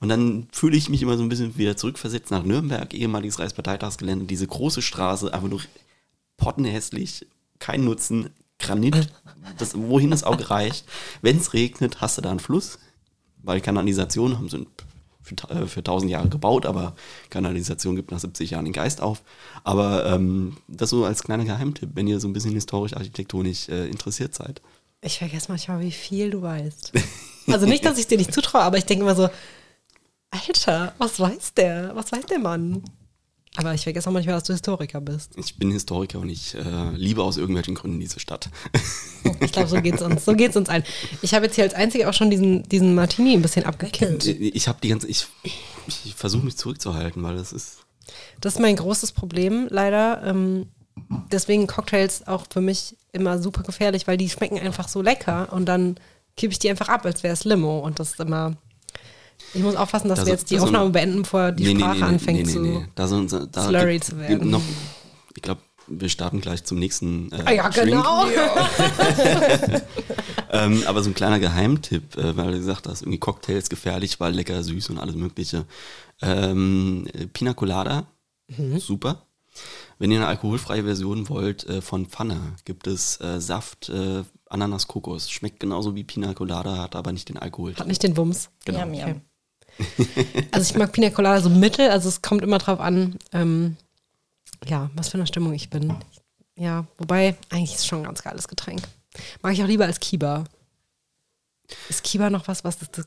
Und 0.00 0.10
dann 0.10 0.48
fühle 0.52 0.76
ich 0.76 0.90
mich 0.90 1.00
immer 1.00 1.16
so 1.16 1.22
ein 1.22 1.30
bisschen 1.30 1.56
wieder 1.56 1.78
zurückversetzt 1.78 2.30
nach 2.30 2.44
Nürnberg, 2.44 2.92
ehemaliges 2.92 3.38
Reichsparteitagsgelände, 3.38 4.26
diese 4.26 4.46
große 4.46 4.82
Straße, 4.82 5.32
einfach 5.32 5.48
nur 5.48 5.62
pottenhässlich, 6.36 7.26
kein 7.58 7.84
Nutzen, 7.84 8.28
Granit, 8.58 9.08
das, 9.56 9.74
wohin 9.76 10.10
das 10.10 10.24
Auge 10.24 10.50
reicht. 10.50 10.84
Wenn 11.22 11.38
es 11.38 11.54
regnet, 11.54 12.02
hast 12.02 12.18
du 12.18 12.22
da 12.22 12.30
einen 12.30 12.40
Fluss, 12.40 12.78
weil 13.42 13.62
Kanalisation 13.62 14.36
haben 14.36 14.50
sie 14.50 14.66
für, 15.28 15.50
äh, 15.50 15.66
für 15.66 15.80
1000 15.80 16.10
Jahre 16.10 16.28
gebaut, 16.28 16.66
aber 16.66 16.94
Kanalisation 17.30 17.96
gibt 17.96 18.10
nach 18.10 18.18
70 18.18 18.50
Jahren 18.50 18.64
den 18.64 18.72
Geist 18.72 19.00
auf. 19.00 19.22
Aber 19.64 20.06
ähm, 20.06 20.56
das 20.66 20.90
so 20.90 21.04
als 21.04 21.22
kleiner 21.22 21.44
Geheimtipp, 21.44 21.90
wenn 21.94 22.06
ihr 22.06 22.20
so 22.20 22.28
ein 22.28 22.32
bisschen 22.32 22.52
historisch-architektonisch 22.54 23.68
äh, 23.68 23.86
interessiert 23.88 24.34
seid. 24.34 24.60
Ich 25.00 25.18
vergesse 25.18 25.50
manchmal, 25.50 25.80
wie 25.80 25.92
viel 25.92 26.30
du 26.30 26.42
weißt. 26.42 26.92
Also 27.50 27.64
nicht, 27.64 27.82
dass 27.86 27.98
ich 27.98 28.06
dir 28.06 28.18
nicht 28.18 28.34
zutraue, 28.34 28.60
aber 28.60 28.76
ich 28.76 28.84
denke 28.84 29.04
immer 29.04 29.14
so, 29.14 29.30
Alter, 30.30 30.92
was 30.98 31.18
weiß 31.18 31.54
der? 31.54 31.92
Was 31.94 32.12
weiß 32.12 32.26
der 32.26 32.38
Mann? 32.38 32.82
Aber 33.56 33.74
ich 33.74 33.82
vergesse 33.82 34.08
auch 34.08 34.12
manchmal, 34.12 34.36
dass 34.36 34.44
du 34.44 34.52
Historiker 34.52 35.00
bist. 35.00 35.32
Ich 35.36 35.56
bin 35.56 35.70
Historiker 35.70 36.20
und 36.20 36.28
ich 36.28 36.54
äh, 36.54 36.90
liebe 36.94 37.22
aus 37.22 37.36
irgendwelchen 37.36 37.74
Gründen 37.74 37.98
diese 37.98 38.20
Stadt. 38.20 38.50
Ich 39.40 39.52
glaube, 39.52 39.68
so 39.68 39.80
geht's 39.80 40.02
uns. 40.02 40.24
So 40.24 40.34
geht's 40.34 40.56
uns 40.56 40.68
ein. 40.68 40.84
Ich 41.22 41.34
habe 41.34 41.46
jetzt 41.46 41.54
hier 41.56 41.64
als 41.64 41.74
Einzige 41.74 42.08
auch 42.08 42.14
schon 42.14 42.30
diesen, 42.30 42.62
diesen 42.64 42.94
Martini 42.94 43.32
ein 43.32 43.42
bisschen 43.42 43.64
abgekippt. 43.64 44.26
ich 44.26 44.68
habe 44.68 44.78
die 44.82 44.88
ganze, 44.88 45.08
ich, 45.08 45.26
ich 45.88 46.14
versuche 46.14 46.44
mich 46.44 46.56
zurückzuhalten, 46.56 47.22
weil 47.22 47.36
das 47.36 47.52
ist, 47.52 47.78
Das 48.40 48.54
ist 48.54 48.60
mein 48.60 48.76
großes 48.76 49.12
Problem, 49.12 49.66
leider. 49.70 50.22
Ähm, 50.24 50.66
deswegen 51.32 51.66
Cocktails 51.66 52.26
auch 52.26 52.46
für 52.50 52.60
mich 52.60 52.96
immer 53.12 53.38
super 53.38 53.62
gefährlich, 53.62 54.06
weil 54.06 54.16
die 54.16 54.28
schmecken 54.28 54.58
einfach 54.58 54.88
so 54.88 55.02
lecker 55.02 55.52
und 55.52 55.66
dann 55.66 55.96
kippe 56.36 56.52
ich 56.52 56.58
die 56.58 56.70
einfach 56.70 56.88
ab, 56.88 57.04
als 57.04 57.22
wäre 57.22 57.34
es 57.34 57.44
Limo. 57.44 57.80
Und 57.80 57.98
das 57.98 58.10
ist 58.12 58.20
immer. 58.20 58.56
Ich 59.54 59.62
muss 59.62 59.76
aufpassen, 59.76 60.08
dass 60.08 60.18
Da 60.20 60.26
wir 60.26 60.30
so- 60.32 60.32
jetzt 60.38 60.50
die 60.50 60.58
so 60.58 60.64
Aufnahme 60.64 60.90
beenden, 60.90 61.22
bevor 61.22 61.52
die 61.52 61.74
Sprache 61.76 62.04
anfängt 62.04 62.50
zu. 62.50 62.84
Da 62.94 63.06
so, 63.08 63.26
so, 63.28 63.46
da 63.46 63.66
slurry 63.68 63.92
gibt- 63.94 64.04
zu 64.04 64.18
werden. 64.18 64.50
Noch, 64.50 64.62
ich 65.34 65.42
glaube, 65.42 65.60
wir 65.86 66.08
starten 66.10 66.40
gleich 66.42 66.64
zum 66.64 66.78
nächsten 66.78 67.32
äh, 67.32 67.42
Ah 67.46 67.52
ja, 67.52 67.68
Drink. 67.70 67.86
genau. 67.88 68.26
Ähm, 70.50 70.82
aber 70.86 71.02
so 71.02 71.10
ein 71.10 71.14
kleiner 71.14 71.38
Geheimtipp, 71.40 72.16
äh, 72.16 72.34
weil 72.36 72.52
du 72.52 72.58
gesagt 72.58 72.88
hast, 72.88 73.02
irgendwie 73.02 73.18
Cocktails 73.18 73.68
gefährlich, 73.68 74.18
weil 74.18 74.32
lecker, 74.34 74.62
süß 74.62 74.88
und 74.88 74.98
alles 74.98 75.14
mögliche. 75.14 75.66
Ähm, 76.22 77.06
äh, 77.12 77.26
Pina 77.26 77.52
Colada, 77.52 78.06
Mhm. 78.56 78.78
super. 78.78 79.26
Wenn 79.98 80.10
ihr 80.10 80.18
eine 80.18 80.26
alkoholfreie 80.26 80.84
Version 80.84 81.28
wollt, 81.28 81.66
äh, 81.68 81.82
von 81.82 82.06
Pfanne 82.06 82.54
gibt 82.64 82.86
es 82.86 83.20
äh, 83.20 83.40
Saft, 83.42 83.90
äh, 83.90 84.22
Ananas, 84.48 84.88
Kokos. 84.88 85.30
Schmeckt 85.30 85.60
genauso 85.60 85.94
wie 85.94 86.04
Pina 86.04 86.32
Colada, 86.32 86.78
hat 86.78 86.96
aber 86.96 87.12
nicht 87.12 87.28
den 87.28 87.36
Alkohol. 87.36 87.74
Hat 87.76 87.86
nicht 87.86 88.02
den 88.02 88.16
Wumms. 88.16 88.48
Genau. 88.64 88.78
Miam, 88.86 88.90
miam. 88.90 89.20
Also 90.52 90.70
ich 90.72 90.76
mag 90.78 90.92
Pina 90.92 91.10
Colada 91.10 91.40
so 91.40 91.48
mittel, 91.50 91.88
also 91.90 92.08
es 92.08 92.22
kommt 92.22 92.42
immer 92.42 92.58
drauf 92.58 92.80
an, 92.80 93.16
ähm, 93.32 93.76
ja, 94.66 94.90
was 94.94 95.08
für 95.08 95.14
eine 95.18 95.26
Stimmung 95.26 95.52
ich 95.54 95.70
bin. 95.70 95.94
Ja, 96.56 96.84
wobei, 96.98 97.36
eigentlich 97.50 97.72
ist 97.74 97.80
es 97.80 97.86
schon 97.86 97.98
ein 98.00 98.04
ganz 98.04 98.22
geiles 98.22 98.48
Getränk. 98.48 98.82
Mag 99.42 99.52
ich 99.52 99.62
auch 99.62 99.66
lieber 99.68 99.84
als 99.84 100.00
Kiba. 100.00 100.44
Ist 101.88 102.02
Kiba 102.02 102.30
noch 102.30 102.48
was, 102.48 102.64
was 102.64 102.78
das, 102.78 102.90
das 102.90 103.06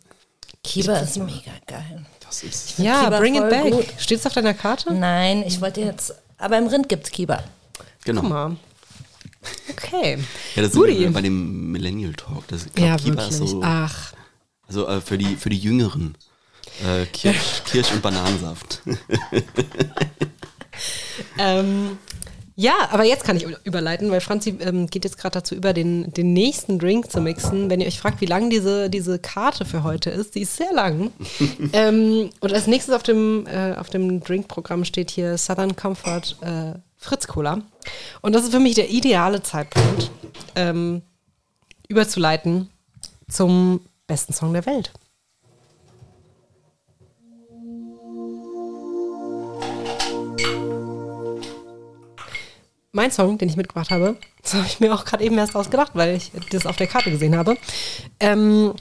Kiba 0.64 0.98
ist 1.00 1.18
mega 1.18 1.52
geil. 1.68 2.06
Das 2.22 2.44
ist, 2.44 2.78
Ja, 2.80 3.06
Kiba 3.06 3.20
bring 3.20 3.36
it 3.36 3.42
voll 3.42 3.50
back. 3.50 3.72
gut. 3.74 3.86
Steht 3.98 4.20
es 4.20 4.26
auf 4.26 4.34
deiner 4.34 4.54
Karte? 4.54 4.94
Nein, 4.94 5.44
ich 5.46 5.60
wollte 5.60 5.82
jetzt, 5.82 6.14
aber 6.38 6.58
im 6.58 6.68
Rind 6.68 6.88
gibt's 6.88 7.10
Kiba. 7.12 7.44
genau. 8.06 8.22
Guck 8.22 8.30
mal. 8.30 8.56
Okay. 9.72 10.20
Ja, 10.56 10.62
das 10.62 10.72
sind 10.74 10.82
Guti. 10.82 11.00
wir 11.00 11.12
bei 11.12 11.22
dem 11.22 11.72
Millennial 11.72 12.14
Talk. 12.14 12.48
Das, 12.50 12.66
glaub, 12.74 12.88
Ja, 12.88 12.96
Kiba 12.98 13.24
ist 13.24 13.34
wirklich. 13.34 13.50
so, 13.50 13.62
Ach, 13.64 14.14
also 14.68 14.88
äh, 14.88 15.02
für 15.02 15.18
die 15.18 15.36
für 15.36 15.50
die 15.50 15.58
Jüngeren. 15.58 16.16
Äh, 16.86 17.06
Kirsch, 17.08 17.64
Kirsch 17.66 17.92
und 17.92 18.02
Bananensaft. 18.02 18.82
Ähm, 21.38 21.98
ja, 22.56 22.90
aber 22.92 23.06
jetzt 23.06 23.24
kann 23.24 23.38
ich 23.38 23.46
überleiten, 23.64 24.12
weil 24.12 24.22
Franzi 24.22 24.58
ähm, 24.60 24.88
geht 24.88 25.04
jetzt 25.04 25.18
gerade 25.18 25.34
dazu 25.34 25.56
über, 25.56 25.74
den, 25.74 26.12
den 26.14 26.34
nächsten 26.34 26.80
Drink 26.80 27.12
zu 27.12 27.22
mixen. 27.22 27.70
Wenn 27.70 27.82
ihr 27.82 27.88
euch 27.88 28.00
fragt, 28.00 28.22
wie 28.22 28.26
lang 28.26 28.50
diese, 28.50 28.90
diese 28.90 29.20
Karte 29.20 29.66
für 29.66 29.84
heute 29.84 30.10
ist, 30.10 30.36
die 30.36 30.42
ist 30.42 30.58
sehr 30.58 30.74
lang. 30.74 31.12
ähm, 31.74 32.30
und 32.40 32.54
als 32.54 32.68
nächstes 32.68 32.94
auf 32.94 33.04
dem, 33.04 33.48
äh, 33.48 33.76
auf 33.76 33.90
dem 33.90 34.22
Drinkprogramm 34.22 34.86
steht 34.86 35.12
hier 35.12 35.38
Southern 35.38 35.76
Comfort 35.76 36.36
äh, 36.42 36.78
Fritz 36.98 37.28
Cola. 37.28 37.62
Und 38.22 38.34
das 38.34 38.44
ist 38.44 38.52
für 38.52 38.60
mich 38.60 38.76
der 38.76 38.90
ideale 38.90 39.42
Zeitpunkt, 39.42 40.12
ähm, 40.56 41.02
überzuleiten 41.88 42.70
zum 43.28 43.82
besten 44.08 44.34
Song 44.34 44.54
der 44.54 44.66
Welt. 44.66 44.92
Mein 52.92 53.12
Song, 53.12 53.38
den 53.38 53.50
ich 53.50 53.56
mitgebracht 53.58 53.92
habe, 53.92 54.18
das 54.42 54.54
habe 54.54 54.66
ich 54.66 54.80
mir 54.80 54.94
auch 54.94 55.06
gerade 55.06 55.24
eben 55.24 55.38
erst 55.38 55.56
ausgedacht, 55.56 55.92
weil 55.96 56.16
ich 56.16 56.32
das 56.52 56.66
auf 56.66 56.76
der 56.76 56.88
Karte 56.88 57.12
gesehen 57.12 57.36
habe, 57.38 57.58
ähm, 58.20 58.74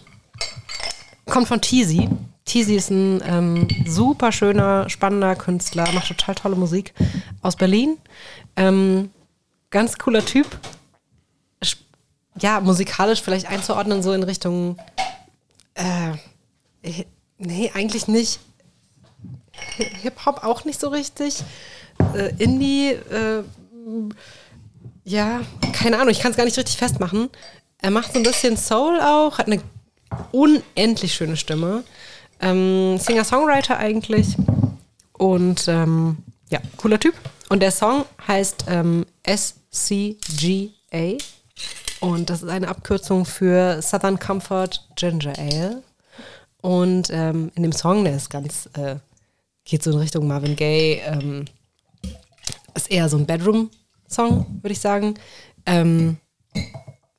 kommt 1.26 1.48
von 1.48 1.60
Teasy. 1.60 2.08
Teasy 2.44 2.74
ist 2.74 2.90
ein 2.90 3.22
ähm, 3.24 3.68
super 3.86 4.32
schöner, 4.32 4.88
spannender 4.90 5.36
Künstler, 5.36 5.90
macht 5.92 6.08
total 6.08 6.34
tolle 6.34 6.56
Musik 6.56 6.92
aus 7.42 7.54
Berlin. 7.54 7.96
Ähm, 8.56 9.10
ganz 9.70 9.96
cooler 9.98 10.24
Typ. 10.24 10.46
Ja, 12.40 12.60
musikalisch 12.60 13.22
vielleicht 13.22 13.46
einzuordnen, 13.48 14.02
so 14.02 14.12
in 14.12 14.22
Richtung. 14.22 14.76
Äh, 15.74 16.12
nee, 17.38 17.70
eigentlich 17.74 18.08
nicht. 18.08 18.40
Hi- 19.78 19.90
Hip-Hop 20.02 20.42
auch 20.42 20.64
nicht 20.64 20.80
so 20.80 20.88
richtig. 20.88 21.42
Äh, 22.14 22.32
Indie, 22.42 22.92
äh, 22.92 23.42
ja, 25.04 25.40
keine 25.72 25.96
Ahnung, 25.98 26.10
ich 26.10 26.20
kann 26.20 26.30
es 26.30 26.36
gar 26.36 26.44
nicht 26.44 26.58
richtig 26.58 26.76
festmachen. 26.76 27.28
Er 27.78 27.90
macht 27.90 28.12
so 28.12 28.18
ein 28.18 28.22
bisschen 28.22 28.56
Soul 28.56 29.00
auch, 29.00 29.38
hat 29.38 29.46
eine 29.46 29.62
unendlich 30.32 31.14
schöne 31.14 31.36
Stimme. 31.36 31.84
Ähm, 32.40 32.98
Singer-Songwriter 32.98 33.78
eigentlich. 33.78 34.36
Und 35.12 35.68
ähm, 35.68 36.18
ja, 36.50 36.60
cooler 36.76 36.98
Typ. 36.98 37.14
Und 37.48 37.60
der 37.60 37.70
Song 37.70 38.04
heißt 38.26 38.64
ähm, 38.68 39.04
SCGA. 39.26 41.16
Und 42.00 42.30
das 42.30 42.42
ist 42.42 42.48
eine 42.48 42.68
Abkürzung 42.68 43.24
für 43.24 43.82
Southern 43.82 44.18
Comfort 44.18 44.70
Ginger 44.96 45.38
Ale. 45.38 45.82
Und 46.62 47.08
ähm, 47.10 47.50
in 47.54 47.62
dem 47.62 47.72
Song, 47.72 48.04
der 48.04 48.16
ist 48.16 48.30
ganz, 48.30 48.68
äh, 48.74 48.96
geht 49.64 49.82
so 49.82 49.90
in 49.90 49.98
Richtung 49.98 50.26
Marvin 50.26 50.56
Gaye, 50.56 51.00
ähm, 51.04 51.44
ist 52.74 52.90
eher 52.90 53.08
so 53.08 53.16
ein 53.16 53.26
Bedroom-Song, 54.10 54.60
würde 54.62 54.72
ich 54.72 54.80
sagen. 54.80 55.14
Ähm, 55.66 56.18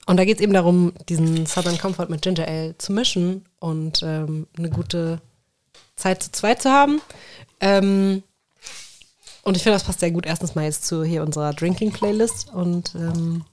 und 0.06 0.18
da 0.18 0.26
geht 0.26 0.38
es 0.38 0.44
eben 0.44 0.54
darum, 0.54 0.94
diesen 1.10 1.46
Southern 1.46 1.78
Comfort 1.78 2.10
mit 2.10 2.22
Ginger 2.22 2.48
Ale 2.48 2.78
zu 2.78 2.92
mischen 2.92 3.46
und 3.60 4.02
ähm, 4.04 4.48
eine 4.58 4.70
gute 4.70 5.22
Zeit 5.96 6.24
zu 6.24 6.32
zweit 6.32 6.62
zu 6.62 6.72
haben. 6.72 7.02
Ähm, 7.60 8.24
und 9.44 9.58
ich 9.58 9.64
finde, 9.64 9.76
das 9.76 9.84
passt 9.84 10.02
sehr 10.02 10.12
gut 10.12 10.26
erstens 10.26 10.56
mal 10.56 10.66
jetzt 10.66 10.86
zu 10.86 11.04
hier 11.04 11.24
unserer 11.24 11.54
Drinking-Playlist. 11.54 12.54
Und 12.54 12.94
ähm, 12.96 13.46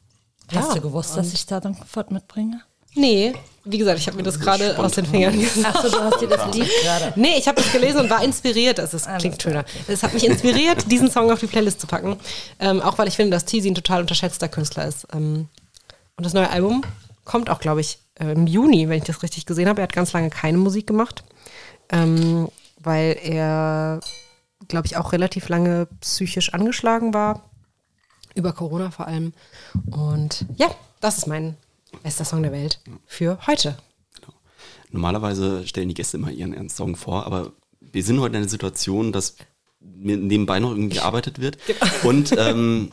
Hast 0.54 0.68
ja, 0.70 0.74
du 0.76 0.80
gewusst, 0.80 1.16
dass 1.16 1.32
ich 1.32 1.40
Southern 1.40 1.76
Comfort 1.76 2.06
mitbringe? 2.10 2.62
Nee, 2.94 3.34
wie 3.70 3.78
gesagt, 3.78 3.98
ich 3.98 4.06
habe 4.06 4.16
mir 4.16 4.22
das 4.22 4.40
gerade 4.40 4.78
aus 4.78 4.92
den 4.92 5.04
Fingern 5.04 5.38
gesagt. 5.38 5.76
Achso, 5.76 5.90
du 5.90 6.02
hast 6.02 6.20
dir 6.20 6.28
das 6.28 6.54
Lied 6.54 6.70
gerade. 6.82 7.12
Nee, 7.16 7.36
ich 7.38 7.46
habe 7.46 7.60
das 7.60 7.70
gelesen 7.70 8.00
und 8.00 8.10
war 8.10 8.24
inspiriert. 8.24 8.78
Das 8.78 8.94
ist, 8.94 9.06
klingt 9.18 9.42
schöner. 9.42 9.64
Es 9.86 10.02
hat 10.02 10.14
mich 10.14 10.24
inspiriert, 10.24 10.90
diesen 10.90 11.10
Song 11.10 11.30
auf 11.30 11.40
die 11.40 11.46
Playlist 11.46 11.80
zu 11.80 11.86
packen. 11.86 12.16
Ähm, 12.58 12.80
auch 12.80 12.96
weil 12.96 13.08
ich 13.08 13.16
finde, 13.16 13.32
dass 13.32 13.44
Teasy 13.44 13.70
ein 13.70 13.74
total 13.74 14.00
unterschätzter 14.00 14.48
Künstler 14.48 14.86
ist. 14.86 15.06
Ähm, 15.12 15.48
und 16.16 16.24
das 16.24 16.32
neue 16.32 16.48
Album 16.48 16.82
kommt 17.24 17.50
auch, 17.50 17.60
glaube 17.60 17.82
ich, 17.82 17.98
äh, 18.14 18.32
im 18.32 18.46
Juni, 18.46 18.88
wenn 18.88 18.98
ich 18.98 19.04
das 19.04 19.22
richtig 19.22 19.44
gesehen 19.44 19.68
habe. 19.68 19.82
Er 19.82 19.84
hat 19.84 19.92
ganz 19.92 20.12
lange 20.14 20.30
keine 20.30 20.56
Musik 20.56 20.86
gemacht, 20.86 21.22
ähm, 21.90 22.48
weil 22.78 23.18
er, 23.22 24.00
glaube 24.68 24.86
ich, 24.86 24.96
auch 24.96 25.12
relativ 25.12 25.48
lange 25.50 25.88
psychisch 26.00 26.54
angeschlagen 26.54 27.12
war. 27.12 27.50
Über 28.34 28.52
Corona 28.52 28.90
vor 28.90 29.06
allem. 29.06 29.34
Und 29.90 30.46
ja, 30.56 30.68
das 31.00 31.18
ist 31.18 31.26
mein 31.26 31.56
bester 32.02 32.24
Song 32.24 32.42
der 32.42 32.52
Welt 32.52 32.80
für 33.06 33.38
heute. 33.46 33.76
Normalerweise 34.90 35.66
stellen 35.66 35.88
die 35.88 35.94
Gäste 35.94 36.16
immer 36.16 36.30
ihren 36.30 36.54
ihren 36.54 36.70
Song 36.70 36.96
vor, 36.96 37.26
aber 37.26 37.52
wir 37.80 38.02
sind 38.02 38.20
heute 38.20 38.36
in 38.36 38.42
einer 38.42 38.48
Situation, 38.48 39.12
dass 39.12 39.36
mir 39.80 40.16
nebenbei 40.16 40.60
noch 40.60 40.70
irgendwie 40.70 40.96
gearbeitet 40.96 41.38
wird. 41.38 41.58
Und 42.02 42.34
ähm, 42.36 42.92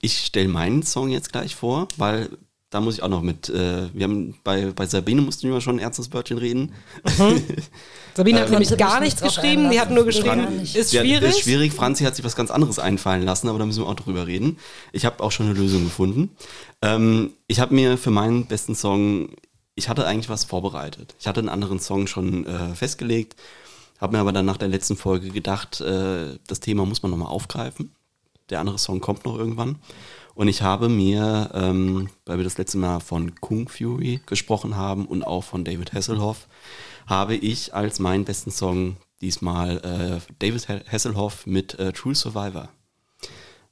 ich 0.00 0.18
stelle 0.18 0.48
meinen 0.48 0.82
Song 0.82 1.10
jetzt 1.10 1.32
gleich 1.32 1.54
vor, 1.54 1.88
weil 1.96 2.30
da 2.70 2.80
muss 2.82 2.94
ich 2.94 3.02
auch 3.02 3.08
noch 3.08 3.22
mit, 3.22 3.48
äh, 3.48 3.88
wir 3.94 4.04
haben 4.04 4.34
bei, 4.44 4.72
bei 4.72 4.84
Sabine 4.84 5.22
mussten 5.22 5.50
wir 5.50 5.60
schon 5.60 5.76
ein 5.76 5.78
ernstes 5.78 6.12
Wörtchen 6.12 6.36
reden. 6.36 6.72
Sabine 8.14 8.40
hat 8.40 8.50
nämlich 8.50 8.68
Konnte 8.68 8.84
gar 8.84 9.00
nichts 9.00 9.22
geschrieben, 9.22 9.70
die 9.70 9.80
hat 9.80 9.90
nur 9.90 10.04
geschrieben, 10.04 10.60
ist 10.60 10.92
Ja, 10.92 11.00
schwierig. 11.00 11.30
Ist 11.30 11.40
schwierig. 11.40 11.72
Franzi 11.72 12.04
hat 12.04 12.14
sich 12.14 12.24
was 12.24 12.36
ganz 12.36 12.50
anderes 12.50 12.78
einfallen 12.78 13.22
lassen, 13.22 13.48
aber 13.48 13.58
da 13.58 13.64
müssen 13.64 13.82
wir 13.82 13.88
auch 13.88 13.94
drüber 13.94 14.26
reden. 14.26 14.58
Ich 14.92 15.06
habe 15.06 15.22
auch 15.22 15.32
schon 15.32 15.46
eine 15.46 15.58
Lösung 15.58 15.84
gefunden. 15.84 16.36
Ähm, 16.82 17.32
ich 17.46 17.58
habe 17.58 17.74
mir 17.74 17.96
für 17.96 18.10
meinen 18.10 18.46
besten 18.46 18.74
Song, 18.74 19.30
ich 19.74 19.88
hatte 19.88 20.06
eigentlich 20.06 20.28
was 20.28 20.44
vorbereitet. 20.44 21.14
Ich 21.18 21.26
hatte 21.26 21.40
einen 21.40 21.48
anderen 21.48 21.80
Song 21.80 22.06
schon 22.06 22.46
äh, 22.46 22.74
festgelegt, 22.74 23.36
habe 23.98 24.16
mir 24.16 24.20
aber 24.20 24.32
dann 24.32 24.44
nach 24.44 24.58
der 24.58 24.68
letzten 24.68 24.96
Folge 24.96 25.30
gedacht, 25.30 25.80
äh, 25.80 26.38
das 26.46 26.60
Thema 26.60 26.84
muss 26.84 27.02
man 27.02 27.10
nochmal 27.10 27.28
aufgreifen. 27.28 27.94
Der 28.50 28.60
andere 28.60 28.78
Song 28.78 29.00
kommt 29.00 29.24
noch 29.24 29.38
irgendwann. 29.38 29.76
Und 30.38 30.46
ich 30.46 30.62
habe 30.62 30.88
mir, 30.88 31.50
ähm, 31.52 32.10
weil 32.24 32.36
wir 32.36 32.44
das 32.44 32.58
letzte 32.58 32.78
Mal 32.78 33.00
von 33.00 33.34
Kung 33.40 33.68
Fury 33.68 34.20
gesprochen 34.24 34.76
haben 34.76 35.04
und 35.04 35.24
auch 35.24 35.42
von 35.42 35.64
David 35.64 35.92
Hasselhoff, 35.92 36.46
habe 37.08 37.34
ich 37.34 37.74
als 37.74 37.98
meinen 37.98 38.24
besten 38.24 38.52
Song 38.52 38.98
diesmal 39.20 39.78
äh, 39.78 40.32
David 40.38 40.68
Ha- 40.68 40.80
Hasselhoff 40.92 41.44
mit 41.44 41.74
äh, 41.80 41.92
True 41.92 42.14
Survivor. 42.14 42.68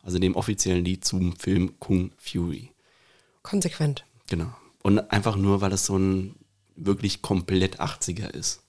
Also 0.03 0.19
dem 0.19 0.35
offiziellen 0.35 0.85
Lied 0.85 1.05
zum 1.05 1.37
Film 1.37 1.79
Kung 1.79 2.11
Fury. 2.19 2.73
Konsequent. 3.45 4.05
Genau. 4.27 4.53
Und 4.83 4.99
einfach 5.13 5.37
nur, 5.37 5.61
weil 5.61 5.73
es 5.73 5.87
so 5.87 5.97
ein 5.97 6.35
wirklich 6.75 7.23
komplett 7.23 7.79
80er 7.81 8.29
ist. 8.31 8.65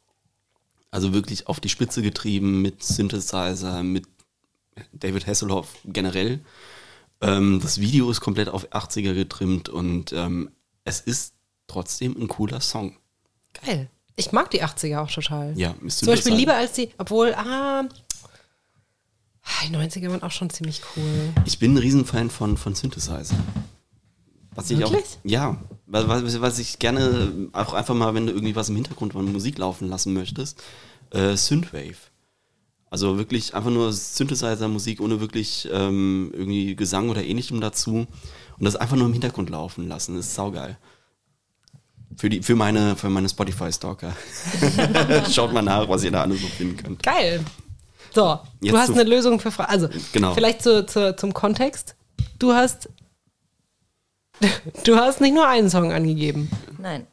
Also 0.92 1.14
wirklich 1.14 1.48
auf 1.48 1.60
die 1.60 1.70
Spitze 1.70 2.04
getrieben 2.04 2.62
mit 2.62 2.84
Synthesizer, 2.84 3.82
mit 3.82 4.06
David 4.94 5.26
Hasselhoff 5.26 5.78
generell. 5.84 6.42
Ähm, 7.22 7.60
das 7.62 7.80
Video 7.80 8.10
ist 8.12 8.22
komplett 8.22 8.50
auf 8.50 8.72
80er 8.72 9.14
getrimmt 9.14 9.70
und 9.70 10.14
ähm, 10.14 10.52
es 10.84 11.02
ist 11.02 11.34
trotzdem 11.68 12.16
ein 12.20 12.28
cooler 12.28 12.62
Song. 12.62 12.96
Geil. 13.66 13.90
Ich 14.16 14.32
mag 14.32 14.50
die 14.52 14.64
80er 14.64 15.00
auch 15.00 15.12
total. 15.12 15.54
Ja, 15.58 15.76
ist 15.86 16.00
Zum 16.00 16.08
Beispiel 16.08 16.34
lieber 16.34 16.56
als 16.56 16.74
die, 16.74 16.90
obwohl, 16.98 17.34
ah, 17.36 17.84
die 19.64 19.76
90er 19.76 20.10
waren 20.10 20.24
auch 20.24 20.32
schon 20.32 20.50
ziemlich 20.50 20.82
cool. 20.96 21.34
Ich 21.46 21.60
bin 21.60 21.74
ein 21.74 21.78
Riesenfan 21.78 22.30
von, 22.30 22.58
von 22.58 22.74
Synthesizer. 22.74 23.36
Was 24.56 24.72
ich 24.72 24.84
auch, 24.84 24.92
Wirklich? 24.92 25.20
ja, 25.24 25.58
was, 25.86 26.08
was, 26.08 26.42
was 26.42 26.60
ich 26.60 26.80
gerne 26.80 27.50
auch 27.54 27.74
einfach 27.74 27.94
mal, 27.94 28.16
wenn 28.16 28.26
du 28.26 28.34
irgendwie 28.34 28.56
was 28.56 28.70
im 28.70 28.76
Hintergrund 28.76 29.14
von 29.14 29.32
Musik 29.32 29.60
laufen 29.60 29.88
lassen 29.88 30.14
möchtest, 30.14 30.64
äh, 31.12 31.36
Synthwave. 31.36 31.98
Also 32.90 33.18
wirklich 33.18 33.54
einfach 33.54 33.70
nur 33.70 33.92
Synthesizer-Musik 33.92 35.02
ohne 35.02 35.20
wirklich 35.20 35.68
ähm, 35.72 36.32
irgendwie 36.34 36.76
Gesang 36.76 37.10
oder 37.10 37.24
ähnlichem 37.24 37.60
dazu. 37.60 38.08
Und 38.58 38.66
das 38.66 38.76
einfach 38.76 38.96
nur 38.96 39.08
im 39.08 39.14
Hintergrund 39.14 39.50
laufen 39.50 39.88
lassen, 39.88 40.16
das 40.16 40.28
ist 40.28 40.36
saugeil. 40.36 40.78
Für, 42.16 42.30
die, 42.30 42.42
für 42.42 42.56
meine, 42.56 42.96
für 42.96 43.10
meine 43.10 43.30
Spotify-Stalker. 43.30 44.16
Schaut 45.32 45.54
mal 45.54 45.62
nach, 45.62 45.88
was 45.90 46.04
ihr 46.04 46.12
da 46.12 46.22
alles 46.24 46.42
so 46.42 46.48
finden 46.48 46.78
könnt. 46.78 47.04
Geil. 47.04 47.44
So, 48.16 48.40
Jetzt 48.62 48.74
du 48.74 48.78
hast 48.80 48.92
eine 48.92 49.04
Lösung 49.04 49.40
für 49.40 49.52
Fra 49.52 49.66
Also, 49.66 49.90
Genau. 50.14 50.34
vielleicht 50.34 50.64
zu, 50.64 50.86
zu, 50.86 51.16
zum 51.16 51.34
Kontext. 51.34 51.96
Du 52.40 52.54
hast, 52.54 52.90
du 54.86 54.96
hast 54.96 55.22
nicht 55.22 55.36
nur 55.36 55.48
einen 55.48 55.70
Song 55.70 55.92
angegeben. 55.92 56.50
Nein. 56.80 57.06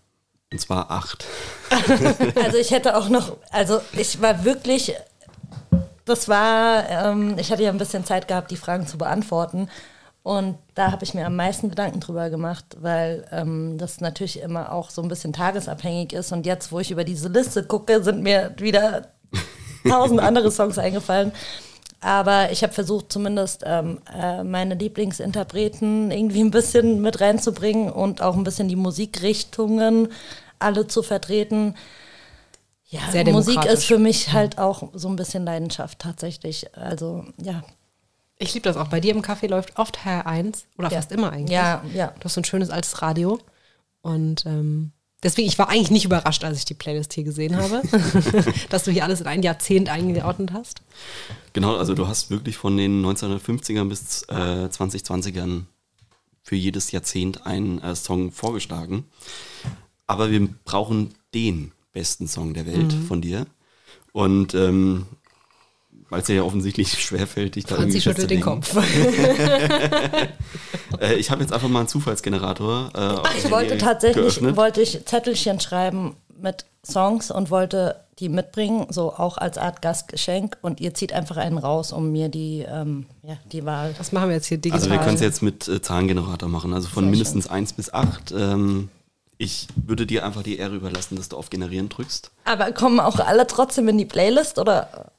Und 0.52 0.60
zwar 0.60 0.90
acht. 0.90 1.26
Also 2.42 2.58
ich 2.58 2.70
hätte 2.70 2.96
auch 2.96 3.08
noch, 3.08 3.36
also 3.50 3.80
ich 3.92 4.20
war 4.22 4.44
wirklich, 4.44 4.92
das 6.04 6.28
war, 6.28 6.88
ähm, 6.88 7.36
ich 7.38 7.50
hatte 7.50 7.62
ja 7.62 7.70
ein 7.70 7.78
bisschen 7.78 8.04
Zeit 8.04 8.28
gehabt, 8.28 8.50
die 8.50 8.56
Fragen 8.56 8.86
zu 8.86 8.98
beantworten. 8.98 9.68
Und 10.22 10.56
da 10.74 10.90
habe 10.90 11.04
ich 11.04 11.12
mir 11.12 11.26
am 11.26 11.36
meisten 11.36 11.68
Gedanken 11.68 12.00
drüber 12.00 12.30
gemacht, 12.30 12.64
weil 12.80 13.26
ähm, 13.30 13.76
das 13.76 14.00
natürlich 14.00 14.40
immer 14.40 14.72
auch 14.72 14.88
so 14.88 15.02
ein 15.02 15.08
bisschen 15.08 15.34
tagesabhängig 15.34 16.14
ist. 16.14 16.32
Und 16.32 16.46
jetzt, 16.46 16.72
wo 16.72 16.80
ich 16.80 16.90
über 16.90 17.04
diese 17.04 17.28
Liste 17.28 17.62
gucke, 17.62 18.02
sind 18.02 18.22
mir 18.22 18.54
wieder 18.56 19.08
tausend 19.88 20.20
andere 20.20 20.50
Songs 20.50 20.78
eingefallen. 20.78 21.32
Aber 22.00 22.50
ich 22.52 22.62
habe 22.62 22.72
versucht, 22.72 23.12
zumindest 23.12 23.64
ähm, 23.66 23.98
äh, 24.14 24.44
meine 24.44 24.74
Lieblingsinterpreten 24.74 26.10
irgendwie 26.10 26.42
ein 26.42 26.50
bisschen 26.50 27.00
mit 27.00 27.20
reinzubringen 27.20 27.90
und 27.90 28.20
auch 28.20 28.36
ein 28.36 28.44
bisschen 28.44 28.68
die 28.68 28.76
Musikrichtungen 28.76 30.08
alle 30.58 30.86
zu 30.86 31.02
vertreten. 31.02 31.74
Ja, 32.94 33.10
Sehr 33.10 33.28
Musik 33.28 33.64
ist 33.64 33.86
für 33.86 33.98
mich 33.98 34.32
halt 34.32 34.58
auch 34.58 34.90
so 34.92 35.08
ein 35.08 35.16
bisschen 35.16 35.44
Leidenschaft 35.44 35.98
tatsächlich. 35.98 36.76
Also 36.76 37.24
ja, 37.42 37.64
Ich 38.38 38.54
liebe 38.54 38.64
das 38.64 38.76
auch. 38.76 38.86
Bei 38.86 39.00
dir 39.00 39.12
im 39.14 39.22
Café 39.22 39.48
läuft 39.48 39.76
oft 39.78 40.04
Herr 40.04 40.26
1 40.28 40.66
oder 40.78 40.90
Ja. 40.90 40.96
fast 40.98 41.10
immer 41.10 41.32
eigentlich. 41.32 41.50
Ja, 41.50 41.82
ja. 41.92 42.14
Du 42.20 42.24
hast 42.24 42.34
so 42.34 42.40
ein 42.40 42.44
schönes 42.44 42.70
altes 42.70 43.02
Radio. 43.02 43.40
Und 44.00 44.46
ähm, 44.46 44.92
deswegen, 45.24 45.48
ich 45.48 45.58
war 45.58 45.68
eigentlich 45.70 45.90
nicht 45.90 46.04
überrascht, 46.04 46.44
als 46.44 46.58
ich 46.58 46.64
die 46.66 46.74
Playlist 46.74 47.12
hier 47.14 47.24
gesehen 47.24 47.56
habe, 47.56 47.82
dass 48.70 48.84
du 48.84 48.92
hier 48.92 49.02
alles 49.02 49.20
in 49.20 49.26
ein 49.26 49.42
Jahrzehnt 49.42 49.88
eingeordnet 49.88 50.52
hast. 50.52 50.82
Genau, 51.52 51.76
also 51.76 51.94
du 51.94 52.06
hast 52.06 52.30
wirklich 52.30 52.56
von 52.56 52.76
den 52.76 53.04
1950ern 53.04 53.88
bis 53.88 54.22
äh, 54.28 54.68
2020ern 54.68 55.64
für 56.42 56.54
jedes 56.56 56.92
Jahrzehnt 56.92 57.44
einen 57.44 57.80
äh, 57.82 57.96
Song 57.96 58.30
vorgeschlagen. 58.30 59.04
Aber 60.06 60.30
wir 60.30 60.46
brauchen 60.64 61.14
den 61.34 61.72
besten 61.94 62.28
Song 62.28 62.52
der 62.52 62.66
Welt 62.66 62.92
Mhm. 62.94 63.06
von 63.06 63.22
dir. 63.22 63.46
Und 64.12 64.52
ähm, 64.54 65.06
weil 66.10 66.20
es 66.20 66.26
dir 66.26 66.36
ja 66.36 66.42
offensichtlich 66.42 66.92
schwerfällt, 67.02 67.54
dich 67.54 67.64
da 67.64 67.76
Franzi 67.76 67.96
irgendwie 67.98 68.00
schüttelt 68.02 68.30
den. 68.30 68.40
Kopf. 68.42 68.76
Äh, 71.00 71.14
ich 71.14 71.30
habe 71.32 71.42
jetzt 71.42 71.52
einfach 71.52 71.68
mal 71.68 71.80
einen 71.80 71.88
Zufallsgenerator. 71.88 72.90
Äh, 72.94 73.38
Ich 73.38 73.50
wollte 73.50 73.78
tatsächlich, 73.78 74.22
geöffnet. 74.34 74.56
wollte 74.56 74.80
ich 74.80 75.04
Zettelchen 75.06 75.58
schreiben 75.58 76.14
mit 76.40 76.66
Songs 76.86 77.32
und 77.32 77.50
wollte 77.50 77.96
die 78.20 78.28
mitbringen, 78.28 78.86
so 78.90 79.12
auch 79.12 79.36
als 79.38 79.58
Art 79.58 79.82
Gastgeschenk 79.82 80.56
und 80.62 80.80
ihr 80.80 80.94
zieht 80.94 81.12
einfach 81.12 81.36
einen 81.36 81.58
raus, 81.58 81.92
um 81.92 82.12
mir 82.12 82.28
die, 82.28 82.64
ähm, 82.68 83.06
ja, 83.24 83.36
die 83.50 83.64
Wahl. 83.64 83.92
Was 83.98 84.12
machen 84.12 84.28
wir 84.28 84.36
jetzt 84.36 84.46
hier 84.46 84.58
digital? 84.58 84.78
Also 84.78 84.90
wir 84.92 84.98
können 85.00 85.16
es 85.16 85.20
jetzt 85.20 85.42
mit 85.42 85.66
äh, 85.66 85.82
Zahlengenerator 85.82 86.48
machen, 86.48 86.72
also 86.72 86.86
von 86.88 87.04
Sehr 87.04 87.10
mindestens 87.10 87.48
1 87.48 87.72
bis 87.72 87.92
8. 87.92 88.32
Ähm, 88.38 88.88
ich 89.38 89.68
würde 89.76 90.06
dir 90.06 90.24
einfach 90.24 90.42
die 90.42 90.58
Ehre 90.58 90.76
überlassen, 90.76 91.16
dass 91.16 91.28
du 91.28 91.36
auf 91.36 91.50
Generieren 91.50 91.88
drückst. 91.88 92.30
Aber 92.44 92.72
kommen 92.72 93.00
auch 93.00 93.18
alle 93.18 93.46
trotzdem 93.46 93.88
in 93.88 93.98
die 93.98 94.04
Playlist 94.04 94.58
oder? 94.58 95.12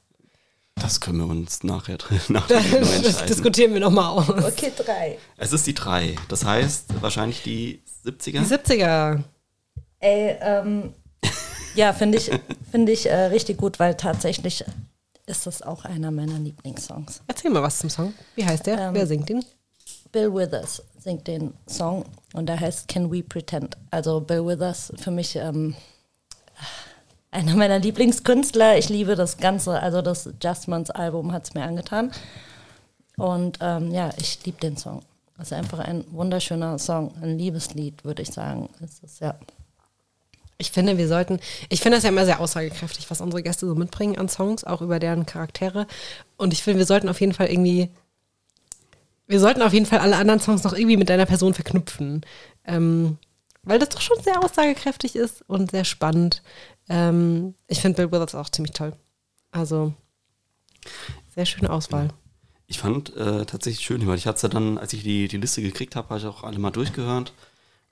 Das 0.74 1.00
können 1.00 1.18
wir 1.18 1.26
uns 1.26 1.62
nachher 1.62 1.96
nach 2.28 2.46
das 2.48 3.24
diskutieren 3.26 3.72
wir 3.72 3.80
nochmal 3.80 4.10
aus. 4.10 4.28
Okay, 4.28 4.72
drei. 4.76 5.18
Es 5.36 5.52
ist 5.52 5.66
die 5.66 5.74
3. 5.74 6.14
Das 6.28 6.44
heißt 6.44 7.00
wahrscheinlich 7.00 7.42
die 7.42 7.82
70er. 8.04 8.32
Die 8.32 8.38
70er. 8.84 9.22
Ey, 10.00 10.36
ähm, 10.40 10.92
ja, 11.74 11.92
finde 11.92 12.18
ich, 12.18 12.30
finde 12.70 12.92
ich 12.92 13.08
äh, 13.08 13.14
richtig 13.26 13.56
gut, 13.56 13.78
weil 13.78 13.96
tatsächlich 13.96 14.64
ist 15.26 15.46
das 15.46 15.62
auch 15.62 15.84
einer 15.84 16.10
meiner 16.10 16.38
Lieblingssongs. 16.38 17.22
Erzähl 17.26 17.50
mal 17.50 17.62
was 17.62 17.78
zum 17.78 17.90
Song. 17.90 18.14
Wie 18.34 18.44
heißt 18.44 18.66
der? 18.66 18.78
Ähm, 18.78 18.94
Wer 18.94 19.06
singt 19.06 19.28
ihn? 19.30 19.44
Bill 20.16 20.32
Withers 20.32 20.82
singt 20.98 21.26
den 21.26 21.52
Song 21.68 22.06
und 22.32 22.46
der 22.46 22.58
heißt 22.58 22.88
Can 22.88 23.12
We 23.12 23.22
Pretend. 23.22 23.76
Also 23.90 24.18
Bill 24.18 24.46
Withers 24.46 24.90
für 24.96 25.10
mich 25.10 25.36
ähm, 25.36 25.74
einer 27.30 27.54
meiner 27.54 27.78
Lieblingskünstler. 27.78 28.78
Ich 28.78 28.88
liebe 28.88 29.14
das 29.14 29.36
Ganze, 29.36 29.78
also 29.78 30.00
das 30.00 30.30
Justmans 30.42 30.88
Album 30.88 31.32
hat 31.32 31.44
es 31.44 31.52
mir 31.52 31.64
angetan. 31.64 32.12
Und 33.18 33.58
ähm, 33.60 33.90
ja, 33.90 34.08
ich 34.16 34.42
liebe 34.46 34.58
den 34.58 34.78
Song. 34.78 35.02
Das 35.36 35.48
ist 35.48 35.52
einfach 35.52 35.80
ein 35.80 36.02
wunderschöner 36.12 36.78
Song, 36.78 37.12
ein 37.20 37.36
Liebeslied, 37.36 38.02
würde 38.06 38.22
ich 38.22 38.30
sagen. 38.30 38.70
Es 38.82 39.00
ist 39.00 39.20
ja. 39.20 39.34
Ich 40.56 40.70
finde, 40.70 40.96
wir 40.96 41.08
sollten, 41.08 41.40
ich 41.68 41.82
finde 41.82 41.98
das 41.98 42.04
ja 42.04 42.08
immer 42.08 42.24
sehr 42.24 42.40
aussagekräftig, 42.40 43.10
was 43.10 43.20
unsere 43.20 43.42
Gäste 43.42 43.66
so 43.66 43.74
mitbringen 43.74 44.16
an 44.16 44.30
Songs, 44.30 44.64
auch 44.64 44.80
über 44.80 44.98
deren 44.98 45.26
Charaktere. 45.26 45.86
Und 46.38 46.54
ich 46.54 46.62
finde, 46.62 46.78
wir 46.78 46.86
sollten 46.86 47.10
auf 47.10 47.20
jeden 47.20 47.34
Fall 47.34 47.48
irgendwie, 47.48 47.90
wir 49.26 49.40
sollten 49.40 49.62
auf 49.62 49.72
jeden 49.72 49.86
Fall 49.86 49.98
alle 49.98 50.16
anderen 50.16 50.40
Songs 50.40 50.64
noch 50.64 50.72
irgendwie 50.72 50.96
mit 50.96 51.08
deiner 51.08 51.26
Person 51.26 51.54
verknüpfen. 51.54 52.24
Ähm, 52.64 53.18
weil 53.62 53.80
das 53.80 53.88
doch 53.90 54.00
schon 54.00 54.22
sehr 54.22 54.42
aussagekräftig 54.42 55.16
ist 55.16 55.42
und 55.48 55.72
sehr 55.72 55.84
spannend. 55.84 56.42
Ähm, 56.88 57.54
ich 57.66 57.80
finde 57.80 57.96
Bill 57.96 58.12
Withers 58.12 58.34
auch 58.36 58.48
ziemlich 58.48 58.72
toll. 58.72 58.92
Also, 59.50 59.92
sehr 61.34 61.46
schöne 61.46 61.70
Auswahl. 61.70 62.08
Ich 62.68 62.78
fand 62.78 63.14
äh, 63.16 63.44
tatsächlich 63.44 63.84
schön, 63.84 64.06
weil 64.06 64.16
ich 64.16 64.26
hatte 64.26 64.46
ja 64.46 64.48
dann, 64.48 64.78
als 64.78 64.92
ich 64.92 65.02
die, 65.02 65.28
die 65.28 65.36
Liste 65.36 65.62
gekriegt 65.62 65.96
habe, 65.96 66.08
habe 66.08 66.18
ich 66.18 66.26
auch 66.26 66.44
alle 66.44 66.58
mal 66.58 66.70
durchgehört. 66.70 67.32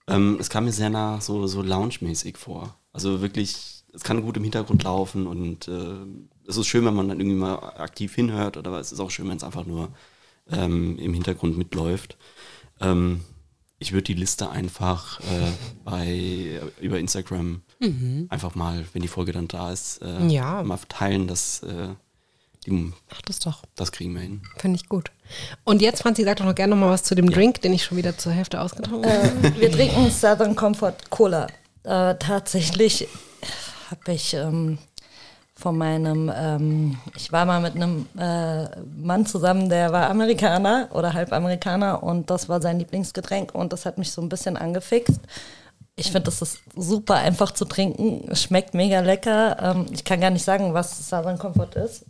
Ähm, 0.06 0.36
es 0.40 0.51
kam 0.51 0.65
mir 0.65 0.73
sehr 0.73 0.90
nah 0.90 1.20
so, 1.20 1.47
so 1.47 1.62
lounge-mäßig 1.62 2.36
vor. 2.36 2.77
Also 2.93 3.20
wirklich, 3.20 3.85
es 3.93 4.02
kann 4.02 4.23
gut 4.23 4.36
im 4.36 4.43
Hintergrund 4.43 4.82
laufen 4.85 5.27
und 5.27 5.66
äh, 5.66 5.97
es 6.47 6.56
ist 6.56 6.66
schön, 6.66 6.85
wenn 6.85 6.94
man 6.94 7.09
dann 7.09 7.19
irgendwie 7.19 7.39
mal 7.39 7.56
aktiv 7.78 8.15
hinhört, 8.15 8.56
oder 8.56 8.78
es 8.78 8.93
ist 8.93 9.01
auch 9.01 9.11
schön, 9.11 9.28
wenn 9.28 9.36
es 9.36 9.44
einfach 9.44 9.65
nur 9.65 9.90
ähm, 10.51 10.99
im 10.99 11.15
Hintergrund 11.15 11.57
mitläuft. 11.59 12.16
Ähm, 12.81 13.23
ich 13.79 13.93
würde 13.93 14.05
die 14.05 14.15
Liste 14.15 14.49
einfach 14.51 15.21
äh, 15.21 15.51
bei 15.85 16.61
über 16.81 16.99
Instagram 16.99 17.62
einfach 18.31 18.55
mal, 18.55 18.87
wenn 18.95 19.03
die 19.03 19.09
Folge 19.09 19.33
dann 19.33 19.47
da 19.47 19.71
ist, 19.71 20.01
äh, 20.01 20.27
Ja. 20.29 20.62
mal 20.62 20.79
teilen, 20.89 21.27
dass 21.27 21.62
äh, 21.65 21.89
die, 22.65 22.71
Mach 22.71 23.21
das 23.27 23.41
doch. 23.41 23.62
das 23.77 23.93
kriegen 23.93 24.15
wir 24.15 24.23
hin. 24.23 24.41
Finde 24.57 24.77
ich 24.83 24.89
gut. 24.89 25.11
Und 25.65 25.83
jetzt, 25.83 26.01
Franzi, 26.01 26.25
sag 26.25 26.39
doch 26.39 26.47
noch 26.47 26.55
gerne 26.55 26.75
noch 26.75 26.81
mal 26.81 26.89
was 26.91 27.03
zu 27.03 27.15
dem 27.15 27.29
Drink, 27.29 27.61
den 27.61 27.75
ich 27.75 27.85
schon 27.85 27.99
wieder 27.99 28.16
zur 28.16 28.33
Hälfte 28.33 28.59
ausgetrunken 28.62 29.11
habe. 29.12 29.49
Äh, 29.49 29.61
wir 29.61 29.71
trinken 29.71 30.11
Southern 30.11 30.57
Comfort 30.57 30.95
Cola. 31.11 31.47
Äh, 31.83 32.15
tatsächlich 32.19 33.07
habe 33.91 34.12
ich 34.15 34.33
ähm, 34.33 34.79
von 35.57 35.79
meinem, 35.79 36.33
ähm, 36.35 36.99
ich 37.17 37.31
war 37.31 37.45
mal 37.45 37.61
mit 37.61 37.77
einem 37.77 38.07
äh, 38.19 38.65
Mann 38.97 39.25
zusammen, 39.25 39.69
der 39.69 39.93
war 39.93 40.11
Amerikaner 40.11 40.89
oder 40.93 41.13
halb 41.13 41.33
Amerikaner 41.33 42.03
und 42.03 42.29
das 42.29 42.49
war 42.49 42.61
sein 42.61 42.79
Lieblingsgetränk 42.81 43.55
und 43.55 43.73
das 43.73 43.87
hat 43.87 43.97
mich 43.97 44.11
so 44.11 44.21
ein 44.21 44.29
bisschen 44.29 44.57
angefixt. 44.57 45.21
Ich 45.97 46.07
finde, 46.07 46.23
das 46.23 46.43
ist 46.43 46.59
super 46.75 47.15
einfach 47.15 47.53
zu 47.53 47.67
trinken. 47.67 48.35
Schmeckt 48.35 48.75
mega 48.75 48.99
lecker. 48.99 49.57
Ähm, 49.63 49.87
ich 49.93 50.03
kann 50.03 50.21
gar 50.21 50.31
nicht 50.31 50.45
sagen, 50.45 50.75
was 50.75 51.09
Southern 51.09 51.39
Comfort 51.39 51.77
ist. 51.77 52.05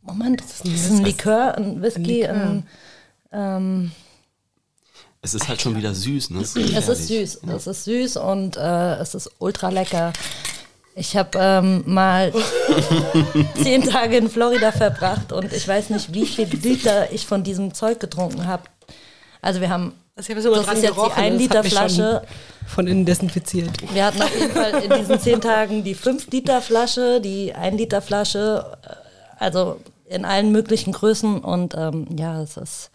Moment, 0.00 0.40
das 0.40 0.52
ist 0.52 0.64
ein, 0.64 0.72
das 0.72 0.84
ist 0.86 0.90
ein 0.92 1.04
Likör, 1.04 1.54
ein 1.58 1.82
Whisky, 1.82 2.22
Likör. 2.22 2.34
ein, 2.34 2.66
ähm, 3.32 3.92
Es 5.20 5.34
ist 5.34 5.46
halt 5.46 5.60
schon 5.60 5.76
wieder 5.76 5.94
süß, 5.94 6.30
ne? 6.30 6.40
es 6.40 6.56
ist 6.56 7.06
süß. 7.08 7.40
Es 7.54 7.66
ist 7.66 7.84
süß 7.84 8.16
und 8.16 8.56
äh, 8.56 8.94
es 8.96 9.14
ist 9.14 9.30
ultra 9.38 9.68
lecker. 9.68 10.14
Ich 10.94 11.16
habe 11.16 11.38
ähm, 11.40 11.82
mal 11.86 12.32
zehn 13.62 13.82
Tage 13.82 14.18
in 14.18 14.28
Florida 14.28 14.72
verbracht 14.72 15.32
und 15.32 15.52
ich 15.52 15.66
weiß 15.66 15.90
nicht, 15.90 16.12
wie 16.12 16.26
viel 16.26 16.46
Liter 16.48 17.10
ich 17.12 17.26
von 17.26 17.42
diesem 17.42 17.72
Zeug 17.72 17.98
getrunken 17.98 18.46
habe. 18.46 18.64
Also 19.40 19.60
wir 19.60 19.70
haben, 19.70 19.94
Das, 20.16 20.26
das 20.26 20.44
dran 20.44 20.76
ist 20.76 20.82
jetzt 20.82 20.82
die 20.82 20.86
gerochen, 20.94 21.22
1 21.22 21.32
das 21.34 21.40
Liter 21.42 21.64
Flasche. 21.64 22.22
Von 22.66 22.86
innen 22.86 23.04
desinfiziert. 23.04 23.70
Wir 23.92 24.04
hatten 24.06 24.22
auf 24.22 24.38
jeden 24.38 24.52
Fall 24.52 24.82
in 24.84 24.90
diesen 24.90 25.18
zehn 25.18 25.40
Tagen 25.40 25.82
die 25.82 25.94
5 25.94 26.30
Liter 26.30 26.60
Flasche, 26.62 27.20
die 27.20 27.54
1 27.54 27.76
Liter 27.76 28.02
Flasche, 28.02 28.64
äh, 28.82 29.42
also 29.42 29.80
in 30.06 30.24
allen 30.26 30.52
möglichen 30.52 30.92
Größen 30.92 31.38
und 31.40 31.74
ähm, 31.74 32.06
ja, 32.18 32.42
es 32.42 32.56
ist 32.58 32.90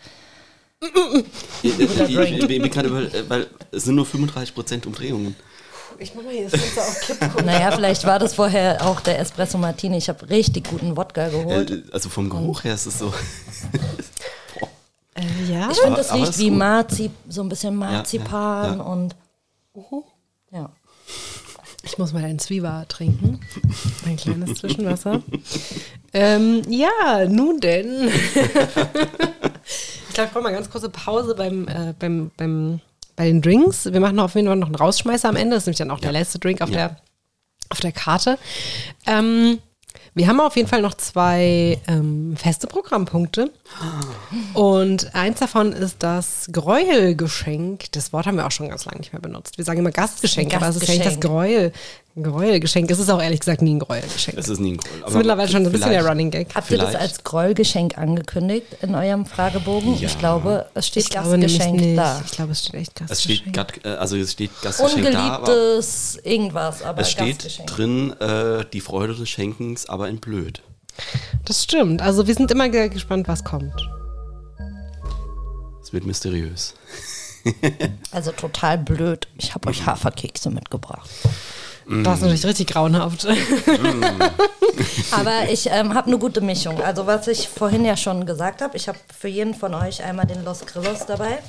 Ich, 1.63 1.79
ich, 1.79 1.99
ich, 1.99 2.17
ich 2.19 2.47
bin 2.47 2.69
gerade 2.69 2.89
über, 2.89 3.01
äh, 3.01 3.27
weil 3.27 3.47
es 3.71 3.85
sind 3.85 3.95
nur 3.95 4.05
35% 4.05 4.85
Umdrehungen. 4.85 5.35
Ich 5.99 6.13
mach 6.15 6.23
mal 6.23 6.33
hier 6.33 6.49
das 6.49 6.59
Fenster 6.59 6.81
auf 6.81 6.99
Kipp. 7.01 7.45
Naja, 7.45 7.71
vielleicht 7.71 8.05
war 8.05 8.19
das 8.19 8.35
vorher 8.35 8.85
auch 8.85 8.99
der 8.99 9.19
Espresso 9.19 9.57
Martini. 9.57 9.97
Ich 9.97 10.09
habe 10.09 10.29
richtig 10.29 10.69
guten 10.69 10.95
Wodka 10.95 11.29
geholt. 11.29 11.71
Äh, 11.71 11.83
Also 11.91 12.09
vom 12.09 12.29
Geruch 12.29 12.63
her 12.63 12.75
ist 12.75 12.85
es 12.85 12.99
so. 12.99 13.11
Äh, 15.15 15.51
ja. 15.51 15.69
Ich 15.71 15.79
finde, 15.79 15.97
das 15.97 16.11
aber 16.11 16.21
riecht 16.21 16.37
wie 16.37 16.49
gut. 16.49 16.57
Marzi, 16.59 17.11
so 17.27 17.41
ein 17.41 17.49
bisschen 17.49 17.75
Marzipan 17.75 18.71
ja, 18.71 18.77
ja. 18.77 18.83
und 18.83 19.15
ja. 20.51 20.69
Ich 21.83 21.97
muss 21.97 22.13
mal 22.13 22.23
ein 22.23 22.37
Zwieber 22.37 22.85
trinken. 22.87 23.39
Ein 24.05 24.17
kleines 24.17 24.59
Zwischenwasser. 24.59 25.23
ähm, 26.13 26.61
ja, 26.69 27.25
nun 27.27 27.59
denn. 27.59 28.09
ich 28.09 30.13
glaube, 30.13 30.27
ich 30.27 30.33
brauche 30.33 30.43
mal 30.43 30.51
ganz 30.51 30.69
kurze 30.69 30.89
Pause 30.89 31.33
beim, 31.35 31.67
äh, 31.67 31.93
beim, 31.97 32.29
beim, 32.35 32.81
bei 33.17 33.25
den 33.25 33.41
Drinks. 33.41 33.91
Wir 33.91 33.99
machen 33.99 34.17
auf 34.19 34.35
jeden 34.35 34.47
Fall 34.47 34.55
noch 34.55 34.67
einen 34.67 34.75
Rausschmeißer 34.75 35.27
am 35.27 35.35
Ende. 35.35 35.55
Das 35.57 35.63
ist 35.63 35.67
nämlich 35.67 35.79
dann 35.79 35.91
auch 35.91 35.99
der 35.99 36.13
letzte 36.13 36.39
Drink 36.39 36.61
auf, 36.61 36.69
Ja. 36.69 36.75
der, 36.75 36.97
auf 37.69 37.81
der 37.81 37.91
Karte. 37.91 38.37
Ähm, 39.05 39.57
wir 40.13 40.27
haben 40.27 40.39
auf 40.39 40.55
jeden 40.55 40.67
Fall 40.69 40.81
noch 40.81 40.93
zwei 40.95 41.79
ähm, 41.87 42.35
feste 42.37 42.67
Programmpunkte. 42.67 43.51
Und 44.53 45.13
eins 45.15 45.39
davon 45.39 45.73
ist 45.73 45.97
das 45.99 46.47
Gräuelgeschenk. 46.51 47.91
Das 47.91 48.13
Wort 48.13 48.25
haben 48.27 48.37
wir 48.37 48.45
auch 48.47 48.51
schon 48.51 48.69
ganz 48.69 48.85
lange 48.85 48.99
nicht 48.99 49.13
mehr 49.13 49.21
benutzt. 49.21 49.57
Wir 49.57 49.65
sagen 49.65 49.79
immer 49.79 49.91
Gastgeschenk, 49.91 50.55
aber 50.55 50.67
es 50.69 50.77
ist 50.77 50.87
ja 50.87 50.93
nicht 50.93 51.05
das 51.05 51.19
Gastgeschenk. 51.19 51.21
Gräuel. 51.33 51.73
Ein 52.17 52.23
Gräuelgeschenk. 52.23 52.89
Es 52.89 52.97
ist 52.97 53.11
auch 53.11 53.21
ehrlich 53.21 53.41
gesagt 53.41 53.61
nie 53.61 53.75
ein 53.75 53.79
Gräuelgeschenk. 53.79 54.39
Es 54.39 54.49
ist 54.49 54.57
nie 54.59 54.71
ein 54.73 54.77
Groll. 54.77 55.01
Das 55.01 55.11
ist 55.11 55.17
mittlerweile 55.17 55.49
schon 55.49 55.63
ein 55.67 55.71
bisschen 55.71 55.91
der 55.91 56.03
Running 56.03 56.31
Gag. 56.31 56.47
Habt 56.55 56.71
ihr 56.71 56.79
das 56.79 56.89
Vielleicht. 56.89 57.01
als 57.11 57.23
Grollgeschenk 57.23 57.95
angekündigt 57.95 58.65
in 58.81 58.95
eurem 58.95 59.27
Fragebogen? 59.27 59.93
Ja. 59.99 60.07
Ich 60.07 60.17
glaube, 60.17 60.65
es 60.73 60.87
steht 60.87 61.03
Ich 61.03 61.09
glaube 61.11 61.29
nämlich 61.29 61.59
Gastgeschenk 61.59 61.79
nicht. 61.79 61.97
da. 61.99 62.21
Ich 62.25 62.31
glaube, 62.31 62.51
es 62.53 62.59
steht 62.65 62.73
echt 62.73 63.01
Es 63.07 63.21
steht, 63.21 63.53
Gastgeschenk. 63.53 63.55
Gat, 63.55 63.85
äh, 63.85 63.97
also 63.99 64.15
es 64.17 64.31
steht 64.31 64.49
Gastgeschenk 64.63 65.11
da, 65.11 65.19
aber 65.19 65.37
Ungeliebtes 65.47 66.19
irgendwas, 66.23 66.81
aber 66.81 67.01
es 67.01 67.11
steht 67.11 67.27
Gastgeschenk. 67.35 67.67
drin 67.69 68.19
äh, 68.19 68.65
die 68.73 68.81
Freude 68.81 69.13
des 69.13 69.29
Schenkens, 69.29 69.87
aber 69.87 70.09
in 70.09 70.17
blöd. 70.19 70.63
Das 71.45 71.63
stimmt. 71.63 72.01
Also 72.01 72.25
wir 72.25 72.33
sind 72.33 72.49
immer 72.49 72.67
ge- 72.69 72.89
gespannt, 72.89 73.27
was 73.27 73.43
kommt. 73.43 73.75
Es 75.83 75.93
wird 75.93 76.07
mysteriös. 76.07 76.73
Also 78.11 78.31
total 78.31 78.79
blöd. 78.79 79.27
Ich 79.37 79.53
habe 79.53 79.69
euch 79.69 79.85
Haferkekse 79.85 80.49
mitgebracht. 80.49 81.07
Das 81.89 82.15
ist 82.15 82.21
natürlich 82.21 82.45
richtig 82.45 82.67
grauenhaft. 82.67 83.25
Aber 85.11 85.49
ich 85.49 85.67
ähm, 85.71 85.93
habe 85.93 86.07
eine 86.07 86.17
gute 86.17 86.41
Mischung. 86.41 86.81
Also 86.81 87.07
was 87.07 87.27
ich 87.27 87.47
vorhin 87.47 87.85
ja 87.85 87.95
schon 87.95 88.25
gesagt 88.25 88.61
habe, 88.61 88.75
ich 88.75 88.89
habe 88.89 88.97
für 89.17 89.29
jeden 89.29 89.53
von 89.53 89.73
euch 89.73 90.03
einmal 90.03 90.25
den 90.25 90.43
Los 90.43 90.65
Grillos 90.65 91.05
dabei. 91.05 91.39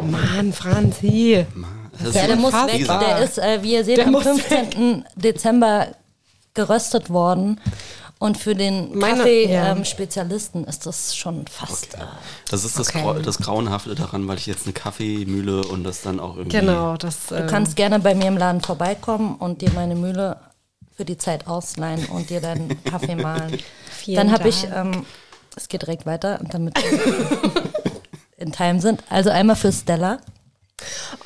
Mann, 0.00 0.52
Franzi. 0.52 1.46
Das 1.92 2.14
Ja, 2.14 2.20
ist 2.22 2.28
der 2.28 2.36
muss 2.36 2.52
weg. 2.52 2.86
Der 2.86 3.18
ist, 3.18 3.38
äh, 3.38 3.62
wie 3.62 3.72
ihr 3.72 3.84
seht, 3.84 3.96
Der 3.98 4.06
am 4.06 4.12
muss 4.12 4.22
15. 4.24 5.04
Dezember 5.16 5.88
geröstet 6.54 7.10
worden. 7.10 7.60
Und 8.18 8.38
für 8.38 8.54
den 8.54 8.98
Kaffee-Spezialisten 8.98 10.62
ja. 10.62 10.68
ist 10.68 10.86
das 10.86 11.14
schon 11.14 11.46
fast. 11.48 11.94
Äh, 11.94 11.98
das, 12.50 12.64
ist 12.64 12.78
das, 12.78 12.88
Okay. 12.88 13.02
Grau, 13.02 13.12
das 13.14 13.38
Grauenhafte 13.38 13.94
daran, 13.94 14.26
weil 14.26 14.38
ich 14.38 14.46
jetzt 14.46 14.64
eine 14.64 14.72
Kaffeemühle 14.72 15.62
und 15.66 15.84
das 15.84 16.00
dann 16.00 16.18
auch 16.18 16.36
irgendwie. 16.36 16.58
Genau, 16.58 16.96
das. 16.96 17.26
du 17.26 17.34
Äh, 17.34 17.46
kannst 17.46 17.76
gerne 17.76 17.98
bei 17.98 18.14
mir 18.14 18.28
im 18.28 18.38
Laden 18.38 18.62
vorbeikommen 18.62 19.36
und 19.36 19.60
dir 19.60 19.70
meine 19.72 19.94
Mühle 19.94 20.38
für 20.96 21.04
die 21.04 21.18
Zeit 21.18 21.46
ausleihen 21.46 22.06
und 22.06 22.30
dir 22.30 22.40
deinen 22.40 22.82
Kaffee 22.84 23.14
mahlen. 23.16 23.58
Vielen 23.90 24.16
Dann 24.16 24.32
habe 24.32 24.48
ich, 24.48 24.64
ähm, 24.64 25.04
es 25.54 25.68
geht 25.68 25.82
direkt 25.82 26.06
weiter, 26.06 26.40
damit 26.50 26.74
wir 26.78 27.52
in 28.38 28.50
Time 28.50 28.80
sind. 28.80 29.02
Also 29.10 29.28
einmal 29.28 29.56
für 29.56 29.72
Stella. 29.72 30.20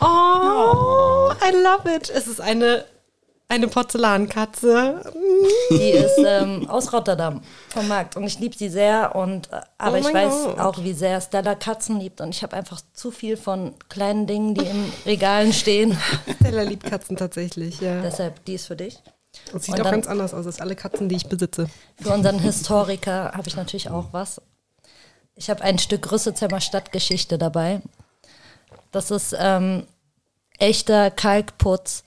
Oh, 0.00 1.30
I 1.40 1.52
love 1.52 1.94
it. 1.94 2.10
Es 2.10 2.26
ist 2.26 2.40
eine 2.40 2.84
Eine 3.50 3.66
Porzellankatze. 3.66 5.02
Die 5.70 5.90
ist 5.90 6.18
ähm, 6.24 6.68
aus 6.70 6.92
Rotterdam 6.92 7.42
vom 7.68 7.88
Markt 7.88 8.16
und 8.16 8.22
ich 8.24 8.38
liebe 8.38 8.56
sie 8.56 8.68
sehr. 8.68 9.16
Und, 9.16 9.52
äh, 9.52 9.60
aber 9.76 9.96
Oh 9.96 10.00
ich 10.00 10.14
weiß 10.14 10.32
Gott. 10.44 10.58
auch, 10.60 10.78
wie 10.84 10.92
sehr 10.92 11.20
Stella 11.20 11.56
Katzen 11.56 11.98
liebt. 11.98 12.20
Und 12.20 12.30
ich 12.30 12.42
habe 12.44 12.56
einfach 12.56 12.80
zu 12.92 13.10
viel 13.10 13.36
von 13.36 13.74
kleinen 13.88 14.28
Dingen, 14.28 14.54
die 14.54 14.64
im 14.64 14.92
Regalen 15.04 15.52
stehen. 15.52 15.98
Stella 16.40 16.62
liebt 16.62 16.84
Katzen 16.84 17.16
tatsächlich, 17.16 17.80
ja. 17.80 18.00
Deshalb, 18.02 18.44
die 18.44 18.54
ist 18.54 18.66
für 18.66 18.76
dich. 18.76 19.00
Das 19.52 19.64
sieht 19.64 19.74
Und 19.74 19.80
auch 19.80 19.84
dann- 19.84 19.92
ganz 19.94 20.06
anders 20.06 20.32
aus 20.32 20.46
als 20.46 20.60
alle 20.60 20.76
Katzen, 20.76 21.08
die 21.08 21.16
ich 21.16 21.28
besitze. 21.28 21.68
Für 22.00 22.10
unseren 22.12 22.38
Historiker 22.38 23.32
habe 23.34 23.48
ich 23.48 23.56
natürlich 23.56 23.90
auch 23.90 24.06
was. 24.12 24.40
Ich 25.34 25.50
habe 25.50 25.62
ein 25.62 25.78
Stück 25.80 26.10
Rüssezimmer 26.12 26.60
Stadtgeschichte 26.60 27.36
dabei. 27.36 27.80
Das 28.92 29.10
ist 29.10 29.34
ähm, 29.36 29.86
echter 30.58 31.10
Kalkputz, 31.10 32.04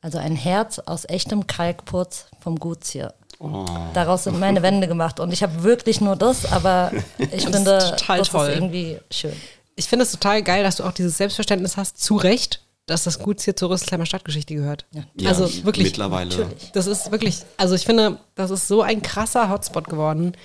also 0.00 0.18
ein 0.18 0.36
Herz 0.36 0.78
aus 0.78 1.04
echtem 1.08 1.46
Kalkputz 1.46 2.26
vom 2.40 2.58
Gutshier. 2.58 3.14
Oh. 3.38 3.64
Daraus 3.94 4.24
sind 4.24 4.38
meine 4.38 4.62
Wände 4.62 4.86
gemacht 4.86 5.18
und 5.18 5.32
ich 5.32 5.42
habe 5.42 5.62
wirklich 5.62 6.00
nur 6.00 6.16
das, 6.16 6.50
aber 6.50 6.92
ich 7.18 7.44
finde, 7.44 7.78
total 7.78 8.18
das 8.18 8.28
toll. 8.28 8.48
ist 8.48 8.56
irgendwie 8.56 8.98
schön. 9.10 9.32
Ich 9.76 9.88
finde 9.88 10.04
es 10.04 10.12
total 10.12 10.42
geil, 10.42 10.62
dass 10.62 10.76
du 10.76 10.84
auch 10.84 10.92
dieses 10.92 11.16
Selbstverständnis 11.16 11.76
hast, 11.78 12.02
zu 12.02 12.16
Recht, 12.16 12.62
dass 12.84 13.04
das 13.04 13.18
Gut 13.18 13.40
hier 13.40 13.56
zur 13.56 13.70
Rüsselheimer 13.70 14.04
Stadtgeschichte 14.04 14.54
gehört. 14.54 14.84
Ja, 14.92 15.30
also 15.30 15.64
wirklich. 15.64 15.86
Mittlerweile. 15.86 16.28
Natürlich. 16.28 16.72
Das 16.72 16.86
ist 16.86 17.10
wirklich, 17.10 17.38
also 17.56 17.74
ich 17.74 17.86
finde, 17.86 18.18
das 18.34 18.50
ist 18.50 18.68
so 18.68 18.82
ein 18.82 19.00
krasser 19.00 19.48
Hotspot 19.48 19.88
geworden. 19.88 20.36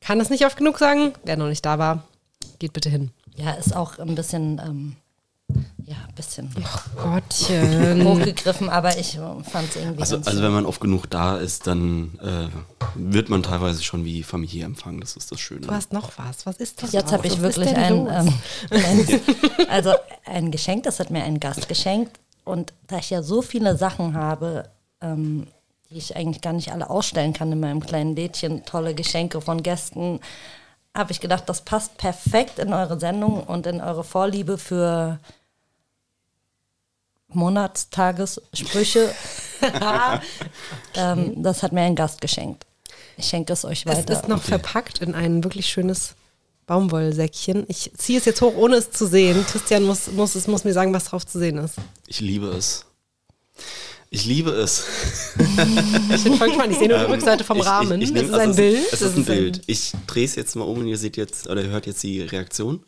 Kann 0.00 0.20
es 0.20 0.30
nicht 0.30 0.46
oft 0.46 0.56
genug 0.56 0.78
sagen. 0.78 1.12
Wer 1.24 1.36
noch 1.36 1.48
nicht 1.48 1.64
da 1.66 1.78
war, 1.78 2.04
geht 2.58 2.72
bitte 2.72 2.88
hin. 2.88 3.10
Ja, 3.36 3.50
ist 3.52 3.74
auch 3.76 3.98
ein 3.98 4.14
bisschen, 4.14 4.60
ähm, 4.64 4.96
ja, 5.84 5.96
ein 6.08 6.14
bisschen 6.14 6.50
Gottchen. 6.96 8.04
hochgegriffen, 8.06 8.68
aber 8.68 8.98
ich 8.98 9.18
fand 9.50 9.68
es 9.68 9.76
irgendwie 9.76 10.00
Also, 10.00 10.16
ganz 10.16 10.28
also 10.28 10.42
wenn 10.42 10.52
man 10.52 10.66
oft 10.66 10.80
genug 10.80 11.06
da 11.10 11.36
ist, 11.36 11.66
dann 11.66 12.18
äh, 12.22 12.48
wird 12.94 13.28
man 13.28 13.42
teilweise 13.42 13.82
schon 13.82 14.04
wie 14.04 14.22
Familie 14.22 14.64
empfangen. 14.64 15.00
Das 15.00 15.16
ist 15.16 15.32
das 15.32 15.40
Schöne. 15.40 15.62
Du 15.62 15.70
hast 15.70 15.92
noch 15.92 16.12
was. 16.18 16.46
Was 16.46 16.56
ist 16.56 16.82
das? 16.82 16.92
Jetzt 16.92 17.12
habe 17.12 17.26
ich 17.26 17.34
Was 17.34 17.56
wirklich 17.56 17.76
ein, 17.76 18.06
ähm, 18.06 18.34
ein, 18.70 19.20
also 19.68 19.94
ein 20.24 20.50
Geschenk, 20.50 20.84
das 20.84 21.00
hat 21.00 21.10
mir 21.10 21.24
ein 21.24 21.40
Gast 21.40 21.68
geschenkt. 21.68 22.18
Und 22.44 22.72
da 22.86 22.98
ich 22.98 23.10
ja 23.10 23.22
so 23.22 23.42
viele 23.42 23.76
Sachen 23.76 24.14
habe, 24.14 24.68
ähm, 25.00 25.46
die 25.90 25.98
ich 25.98 26.16
eigentlich 26.16 26.40
gar 26.40 26.52
nicht 26.52 26.72
alle 26.72 26.90
ausstellen 26.90 27.32
kann 27.32 27.52
in 27.52 27.60
meinem 27.60 27.80
kleinen 27.80 28.16
Lädchen, 28.16 28.64
tolle 28.64 28.94
Geschenke 28.94 29.40
von 29.40 29.62
Gästen, 29.62 30.20
habe 30.94 31.12
ich 31.12 31.20
gedacht, 31.20 31.48
das 31.48 31.62
passt 31.62 31.96
perfekt 31.96 32.58
in 32.58 32.72
eure 32.72 32.98
Sendung 32.98 33.42
und 33.44 33.66
in 33.66 33.80
eure 33.80 34.04
Vorliebe 34.04 34.58
für 34.58 35.18
Monatstagessprüche. 37.34 39.14
ähm, 40.94 41.42
das 41.42 41.62
hat 41.62 41.72
mir 41.72 41.82
ein 41.82 41.94
Gast 41.96 42.20
geschenkt. 42.20 42.66
Ich 43.16 43.26
schenke 43.26 43.52
es 43.52 43.64
euch 43.64 43.84
Es 43.86 43.96
weiter. 43.98 44.12
ist 44.14 44.28
noch 44.28 44.42
verpackt 44.42 45.00
in 45.00 45.14
ein 45.14 45.44
wirklich 45.44 45.66
schönes 45.66 46.14
Baumwollsäckchen. 46.66 47.64
Ich 47.68 47.90
ziehe 47.96 48.18
es 48.18 48.24
jetzt 48.24 48.40
hoch, 48.40 48.54
ohne 48.56 48.76
es 48.76 48.90
zu 48.90 49.06
sehen. 49.06 49.44
Christian 49.46 49.82
muss, 49.84 50.08
muss, 50.12 50.34
es 50.34 50.46
muss 50.46 50.64
mir 50.64 50.72
sagen, 50.72 50.94
was 50.94 51.04
drauf 51.04 51.26
zu 51.26 51.38
sehen 51.38 51.58
ist. 51.58 51.74
Ich 52.06 52.20
liebe 52.20 52.46
es. 52.48 52.86
Ich 54.10 54.24
liebe 54.26 54.50
es. 54.50 54.84
Ich 56.14 56.24
bin 56.24 56.34
voll 56.36 56.48
gespannt. 56.48 56.72
Ich 56.72 56.78
sehe 56.78 56.88
nur 56.88 56.98
die 56.98 57.04
Rückseite 57.04 57.44
vom 57.44 57.56
Ähm, 57.58 57.62
Ich- 57.62 57.66
ich- 57.66 57.72
Rahmen. 57.72 58.02
Ich, 58.02 58.12
das 58.12 58.22
nehm- 58.22 58.26
ist 58.26 58.32
also 58.34 58.42
ein 58.44 58.50
es 58.50 58.56
Bild. 58.56 58.78
Es 58.84 58.90
Das 58.90 59.02
ist 59.02 59.16
ein 59.16 59.24
Bild. 59.24 59.62
Ich 59.66 59.92
drehe 60.06 60.24
es 60.24 60.34
jetzt 60.36 60.54
mal 60.56 60.64
um 60.64 60.78
und 60.78 60.86
ihr 60.86 60.98
seht 60.98 61.16
jetzt, 61.16 61.48
oder 61.48 61.62
ihr 61.62 61.70
hört 61.70 61.86
jetzt 61.86 62.02
die 62.02 62.20
Reaktion. 62.22 62.84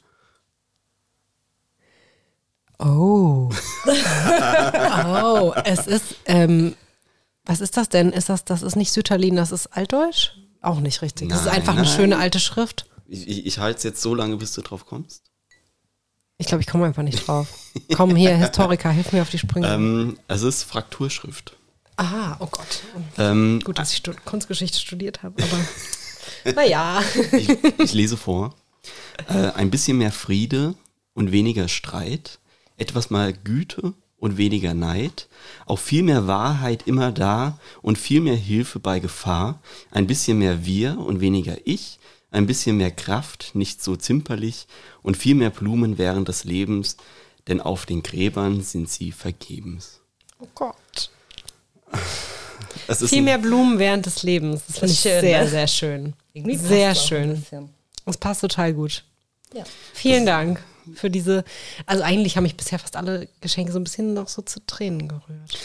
Oh. 2.79 3.51
oh, 5.07 5.53
es 5.65 5.87
ist, 5.87 6.17
ähm, 6.27 6.75
was 7.45 7.61
ist 7.61 7.77
das 7.77 7.89
denn? 7.89 8.11
Ist 8.13 8.29
das, 8.29 8.45
das 8.45 8.63
ist 8.63 8.77
nicht 8.77 8.93
Sütterlin, 8.93 9.37
das 9.37 9.53
ist 9.53 9.69
Altdeutsch? 9.69 10.33
Auch 10.61 10.81
nicht 10.81 11.03
richtig. 11.03 11.29
das 11.29 11.41
ist 11.41 11.47
Nein, 11.47 11.57
einfach 11.57 11.75
eine 11.75 11.83
nein. 11.83 11.97
schöne 11.97 12.19
alte 12.19 12.41
Schrift. 12.41 12.87
Ich, 13.07 13.29
ich, 13.29 13.47
ich 13.47 13.59
halte 13.59 13.79
es 13.79 13.83
jetzt 13.85 14.01
so 14.03 14.15
lange, 14.15 14.37
bis 14.37 14.55
du 14.55 14.63
drauf 14.63 14.87
kommst. 14.87 15.23
Ich 16.39 16.47
glaube, 16.49 16.63
ich 16.63 16.67
komme 16.67 16.87
einfach 16.87 17.03
nicht 17.03 17.27
drauf. 17.27 17.49
Komm 17.95 18.17
hier, 18.17 18.37
Historiker, 18.37 18.91
hilf 18.91 19.13
mir 19.13 19.23
auf 19.23 19.31
die 19.31 19.39
Sprünge. 19.39 19.69
Ähm, 19.69 20.19
es 20.27 20.43
ist 20.43 20.65
Frakturschrift. 20.65 21.57
Aha, 21.97 22.37
oh 22.41 22.49
Gott. 22.51 22.83
Ähm, 23.19 23.61
Gut, 23.63 23.79
dass 23.79 23.93
ich 23.93 23.99
Stu 23.99 24.13
Kunstgeschichte 24.25 24.79
studiert 24.79 25.23
habe, 25.23 25.41
aber 25.43 26.55
naja. 26.55 27.03
ich, 27.33 27.49
ich 27.79 27.93
lese 27.93 28.17
vor. 28.17 28.55
Äh, 29.29 29.53
ein 29.53 29.71
bisschen 29.71 29.99
mehr 29.99 30.11
Friede 30.11 30.75
und 31.13 31.31
weniger 31.31 31.69
Streit, 31.69 32.41
etwas 32.77 33.11
mal 33.11 33.33
Güte 33.33 33.95
und 34.19 34.39
weniger 34.39 34.75
Neid, 34.75 35.29
auch 35.67 35.79
viel 35.79 36.03
mehr 36.03 36.27
Wahrheit 36.27 36.87
immer 36.87 37.13
da 37.13 37.59
und 37.83 37.99
viel 37.99 38.21
mehr 38.21 38.37
Hilfe 38.37 38.79
bei 38.79 38.99
Gefahr, 38.99 39.61
ein 39.91 40.07
bisschen 40.07 40.39
mehr 40.39 40.65
wir 40.65 40.99
und 40.99 41.21
weniger 41.21 41.57
ich, 41.65 41.99
ein 42.31 42.47
bisschen 42.47 42.77
mehr 42.77 42.91
Kraft, 42.91 43.51
nicht 43.55 43.83
so 43.83 43.97
zimperlich 43.97 44.67
und 45.03 45.17
viel 45.17 45.35
mehr 45.35 45.51
Blumen 45.51 45.99
während 45.99 46.29
des 46.29 46.45
Lebens, 46.45 46.97
denn 47.49 47.61
auf 47.61 47.87
den 47.87 48.03
Gräbern 48.03 48.63
sind 48.63 48.89
sie 48.89 49.13
vergebens. 49.13 50.01
Oh 50.41 50.49
Gott. 50.55 51.11
Es 52.89 53.03
ist 53.03 53.11
Viel 53.11 53.23
mehr 53.23 53.39
Blumen 53.39 53.79
während 53.79 54.07
des 54.07 54.23
Lebens. 54.23 54.63
Das 54.67 54.79
finde 54.79 54.93
ich 54.95 55.01
schön, 55.01 55.21
sehr, 55.21 55.45
ne? 55.45 55.49
sehr 55.49 55.69
schön. 55.69 56.13
Irgendwie 56.33 56.57
Sehr 56.57 56.95
schön. 56.95 57.45
Es 58.05 58.17
passt 58.17 58.41
total 58.41 58.73
gut. 58.73 59.05
Ja. 59.53 59.65
Vielen 59.93 60.27
Dank 60.27 60.61
für 60.95 61.11
diese. 61.11 61.45
Also 61.87 62.03
eigentlich 62.03 62.37
haben 62.37 62.45
mich 62.45 62.57
bisher 62.57 62.79
fast 62.79 62.97
alle 62.97 63.29
Geschenke 63.41 63.73
so 63.73 63.79
ein 63.79 63.85
bisschen 63.85 64.15
noch 64.15 64.29
so 64.29 64.43
zu 64.43 64.65
Tränen 64.67 65.09
gerührt. 65.09 65.59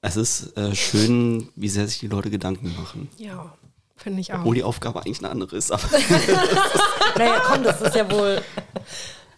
Es 0.00 0.16
ist 0.16 0.56
äh, 0.56 0.74
schön, 0.74 1.48
wie 1.56 1.68
sehr 1.68 1.86
sich 1.88 1.98
die 1.98 2.08
Leute 2.08 2.30
Gedanken 2.30 2.74
machen. 2.76 3.08
Ja, 3.16 3.56
finde 3.96 4.20
ich 4.20 4.32
auch. 4.32 4.40
Obwohl 4.40 4.54
die 4.54 4.62
Aufgabe 4.62 5.00
eigentlich 5.00 5.20
eine 5.20 5.30
andere 5.30 5.56
ist. 5.56 5.70
Aber 5.72 5.82
Naja, 7.16 7.42
komm, 7.46 7.62
das 7.62 7.80
ist 7.80 7.94
ja 7.94 8.10
wohl. 8.10 8.42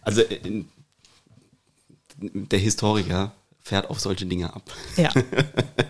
also 0.02 0.22
äh, 0.22 0.64
der 2.18 2.58
Historiker 2.58 3.32
fährt 3.66 3.90
auf 3.90 3.98
solche 3.98 4.26
Dinge 4.26 4.54
ab. 4.54 4.62
Ja. 4.96 5.10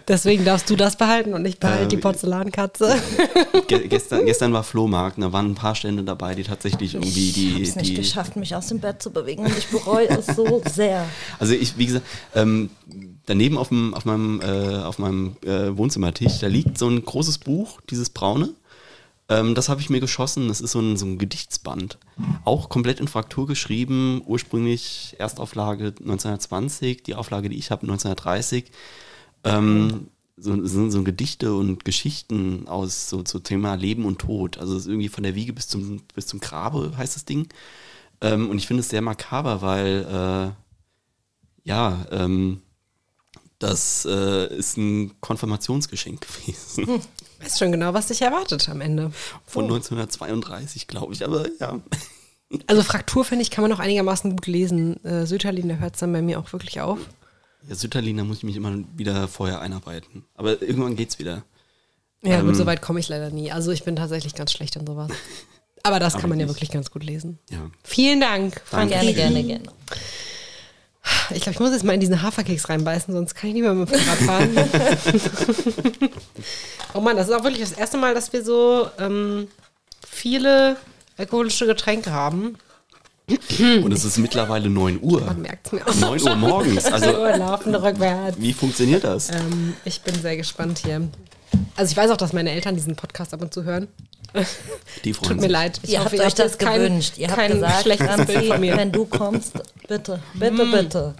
Deswegen 0.09 0.47
darfst 0.47 0.71
du 0.71 0.77
das 0.77 0.97
behalten 0.97 1.35
und 1.35 1.45
ich 1.45 1.61
behalte 1.61 1.83
Ähm, 1.83 1.89
die 1.91 1.97
Porzellankatze. 1.99 2.97
Ge 3.69 3.87
gestern, 3.87 4.25
gestern 4.25 4.55
war 4.55 4.63
Flohmarkt, 4.63 5.21
da 5.21 5.31
waren 5.31 5.51
ein 5.51 5.55
paar 5.55 5.75
Stände 5.75 6.03
dabei, 6.03 6.35
die 6.35 6.43
tatsächlich 6.45 6.95
irgendwie 6.95 7.29
Ich 7.29 7.35
die. 7.35 7.53
habe 7.53 7.63
es 7.65 7.77
nicht 7.77 7.91
die 7.91 7.95
geschafft, 7.97 8.37
mich 8.37 8.55
aus 8.57 8.69
dem 8.69 8.81
Bett 8.81 9.03
zu 9.03 9.11
bewegen 9.11 9.45
und 9.45 9.59
ich 9.59 9.67
bereue 9.67 10.09
es 10.09 10.25
so 10.25 10.63
sehr. 10.73 11.05
also 11.39 11.53
ich, 11.53 11.77
wie 11.77 11.85
gesagt, 11.85 12.07
ähm, 12.35 12.71
daneben 13.27 13.59
auf, 13.59 13.69
dem, 13.69 13.93
auf 13.93 14.07
meinem, 14.07 14.41
äh, 14.41 14.77
auf 14.83 14.99
meinem 14.99 15.37
äh, 15.45 15.77
Wohnzimmertisch, 15.77 16.39
da 16.39 16.47
liegt 16.47 16.79
so 16.79 16.89
ein 16.89 17.05
großes 17.05 17.37
Buch, 17.37 17.83
dieses 17.91 18.09
braune. 18.09 18.55
Ähm, 19.29 19.55
das 19.55 19.69
habe 19.69 19.81
ich 19.81 19.91
mir 19.91 20.01
geschossen. 20.01 20.49
Das 20.49 20.61
ist 20.61 20.73
so 20.73 20.81
ein, 20.81 20.97
so 20.97 21.07
ein 21.07 21.19
Gedichtsband. 21.19 21.99
Auch 22.45 22.69
komplett 22.69 23.01
in 23.01 23.09
Fraktur 23.09 23.47
geschrieben. 23.47 24.23
Ursprünglich 24.25 25.17
Erstauflage 25.19 25.87
1920, 25.87 27.03
die 27.03 27.15
Auflage, 27.15 27.49
die 27.49 27.59
ich 27.59 27.71
habe, 27.71 27.83
1930. 27.83 28.71
Ähm, 29.45 30.09
so, 30.37 30.67
so, 30.67 30.91
so 30.91 31.03
Gedichte 31.03 31.55
und 31.55 31.85
Geschichten 31.85 32.69
aus 32.69 33.09
so 33.09 33.23
zu 33.23 33.41
Thema 33.41 33.75
Leben 33.75 34.05
und 34.05 34.19
Tod. 34.19 34.59
Also 34.59 34.77
irgendwie 34.89 35.09
von 35.09 35.25
der 35.25 35.35
Wiege 35.35 35.53
bis 35.53 35.69
zum, 35.69 36.03
bis 36.15 36.27
zum 36.27 36.41
Grabe 36.41 36.93
heißt 36.97 37.17
das 37.17 37.25
Ding. 37.25 37.49
Ähm, 38.21 38.49
und 38.51 38.59
ich 38.59 38.67
finde 38.67 38.81
es 38.83 38.89
sehr 38.89 39.03
makaber, 39.03 39.63
weil 39.63 40.05
äh, 40.05 41.69
ja, 41.69 42.07
ähm, 42.11 42.63
das 43.59 44.05
äh, 44.05 44.55
ist 44.55 44.77
ein 44.77 45.19
Konfirmationsgeschenk 45.21 46.21
gewesen. 46.21 47.03
Weißt 47.41 47.59
schon 47.59 47.73
genau, 47.73 47.95
was 47.95 48.09
dich 48.09 48.23
erwartet 48.23 48.69
am 48.69 48.81
Ende. 48.81 49.13
Von 49.47 49.65
1932, 49.65 50.87
glaube 50.87 51.13
ich. 51.15 51.25
Aber 51.25 51.47
ja. 51.61 51.81
Also 52.67 52.83
Fraktur, 52.83 53.25
finde 53.25 53.43
ich, 53.43 53.51
kann 53.51 53.63
man 53.63 53.73
auch 53.73 53.79
einigermaßen 53.81 54.31
gut 54.31 54.47
lesen. 54.47 55.03
Äh, 55.05 55.27
Sütterlin, 55.27 55.69
da 55.69 55.75
hört 55.77 55.95
es 55.95 56.01
dann 56.01 56.13
bei 56.13 56.23
mir 56.23 56.39
auch 56.39 56.53
wirklich 56.53 56.81
auf. 56.81 56.99
Ja, 57.69 57.75
Sütterlin, 57.75 58.17
da 58.19 58.25
muss 58.25 58.39
ich 58.39 58.43
mich 58.45 58.57
immer 58.57 58.79
wieder 58.97 59.27
vorher 59.27 59.61
einarbeiten. 59.61 60.25
Aber 60.35 60.63
irgendwann 60.63 60.95
geht's 60.97 61.19
wieder. 61.19 61.43
Ja, 62.23 62.39
Ähm. 62.39 62.47
gut, 62.47 62.57
so 62.57 62.65
weit 62.67 62.81
komme 62.83 63.01
ich 63.01 63.09
leider 63.09 63.31
nie. 63.31 63.51
Also 63.53 63.73
ich 63.73 63.83
bin 63.85 63.97
tatsächlich 63.97 64.35
ganz 64.35 64.53
schlecht 64.53 64.77
in 64.77 64.87
sowas. 64.87 65.11
Aber 65.83 65.99
das 65.99 66.15
Aber 66.15 66.21
kann 66.21 66.31
man 66.31 66.39
ja 66.41 66.47
ich- 66.47 66.53
wirklich 66.53 66.71
ganz 66.71 66.91
gut 66.91 67.03
lesen. 67.05 67.39
Ja. 67.51 67.71
Vielen 67.83 68.21
Dank, 68.21 68.61
Frank. 68.65 68.91
Danke. 68.93 69.13
Gerne, 69.15 69.43
gerne, 69.43 69.45
gerne. 69.45 69.73
Ich 71.31 71.41
glaube, 71.43 71.55
ich 71.55 71.61
muss 71.61 71.73
jetzt 71.73 71.85
mal 71.85 71.93
in 71.93 72.01
diesen 72.01 72.23
Haferkeks 72.23 72.69
reinbeißen, 72.69 73.13
sonst 73.13 73.35
kann 73.35 73.49
ich 73.49 73.55
nicht 73.55 73.63
mehr 73.63 73.75
mit 73.75 73.91
dem 73.91 73.99
Fahrrad 73.99 74.19
fahren. 74.19 74.57
oh 76.95 77.01
Mann, 77.01 77.17
das 77.17 77.29
ist 77.29 77.35
auch 77.35 77.45
wirklich 77.45 77.69
das 77.69 77.73
erste 77.73 77.97
Mal, 77.97 78.15
dass 78.15 78.33
wir 78.33 78.45
so 78.45 78.89
ähm, 78.99 79.49
viele 80.09 80.77
alkoholische 81.17 81.67
Getränke 81.67 82.13
haben. 82.13 82.57
Und 83.83 83.91
es 83.93 84.05
ist 84.05 84.19
mittlerweile 84.19 84.71
9 84.71 85.01
Uhr. 85.03 85.21
Man 85.23 85.43
merkt 85.43 85.67
es 85.67 85.73
mir 85.73 85.87
auch. 85.87 85.95
9 85.95 86.23
Uhr 86.23 86.37
morgens. 86.37 86.85
Also, 86.85 87.13
So, 87.13 87.25
laufende 87.27 87.83
rückwärts. 87.83 88.37
wie 88.39 88.53
funktioniert 88.53 89.03
das? 89.03 89.31
Ähm, 89.31 89.75
ich 89.85 90.01
bin 90.03 90.15
sehr 90.15 90.37
gespannt 90.37 90.79
hier. 90.85 91.09
Also 91.75 91.91
ich 91.91 91.97
weiß 91.97 92.11
auch, 92.11 92.17
dass 92.17 92.33
meine 92.33 92.51
Eltern 92.53 92.77
diesen 92.77 92.95
Podcast 92.95 93.35
ab 93.35 93.43
und 93.43 93.53
zu 93.53 93.65
hören. 93.65 93.89
Die 95.05 95.15
freuen 95.15 95.33
Tut 95.33 95.41
mir 95.41 95.49
leid. 95.49 95.81
Ich 95.83 95.91
Ihr 95.91 96.01
hoffe, 96.05 96.17
habt 96.19 96.27
euch 96.27 96.35
das 96.35 96.59
kein- 96.59 96.81
gewünscht. 96.81 97.15
Ihr 97.19 97.31
habt 97.31 97.49
gesagt, 97.51 97.83
schlechtes 97.83 98.07
Bild 98.17 98.29
Franzi, 98.31 98.47
von 98.49 98.61
mir. 98.61 98.77
wenn 98.77 98.93
du 98.93 99.05
kommst, 99.07 99.53
bitte, 99.89 100.23
bitte, 100.35 100.67
bitte. 100.67 101.15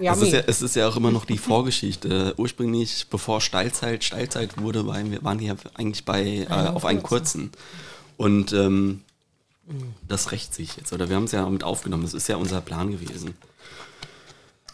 Es 0.00 0.20
ist, 0.22 0.32
ja, 0.32 0.40
es 0.46 0.62
ist 0.62 0.74
ja 0.76 0.88
auch 0.88 0.96
immer 0.96 1.10
noch 1.10 1.24
die 1.26 1.38
Vorgeschichte. 1.38 2.34
Ursprünglich, 2.36 3.06
bevor 3.10 3.40
Steilzeit 3.40 4.02
Steilzeit 4.02 4.58
wurde, 4.60 4.86
waren 4.86 5.10
wir, 5.10 5.22
waren 5.22 5.38
wir 5.38 5.56
eigentlich 5.74 6.04
bei, 6.04 6.46
äh, 6.48 6.48
auf 6.48 6.84
einen 6.84 7.02
kurzen. 7.02 7.52
Und 8.16 8.52
ähm, 8.52 9.02
das 10.08 10.32
rächt 10.32 10.54
sich 10.54 10.76
jetzt. 10.76 10.92
Oder 10.92 11.08
wir 11.08 11.16
haben 11.16 11.24
es 11.24 11.32
ja 11.32 11.48
mit 11.48 11.62
aufgenommen. 11.62 12.02
Das 12.04 12.14
ist 12.14 12.28
ja 12.28 12.36
unser 12.36 12.60
Plan 12.60 12.90
gewesen. 12.90 13.34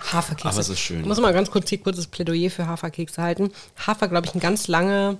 Haferkekse. 0.00 0.48
Aber 0.48 0.60
es 0.60 0.68
ist 0.68 0.78
schön. 0.80 1.00
Ich 1.00 1.06
muss 1.06 1.20
mal 1.20 1.32
ganz 1.32 1.50
kurz 1.50 1.68
hier 1.68 1.78
kurzes 1.80 2.06
Plädoyer 2.06 2.50
für 2.50 2.66
Haferkekse 2.66 3.20
halten. 3.20 3.50
Hafer, 3.86 4.08
glaube 4.08 4.26
ich, 4.28 4.34
ein 4.34 4.40
ganz 4.40 4.68
lange, 4.68 5.18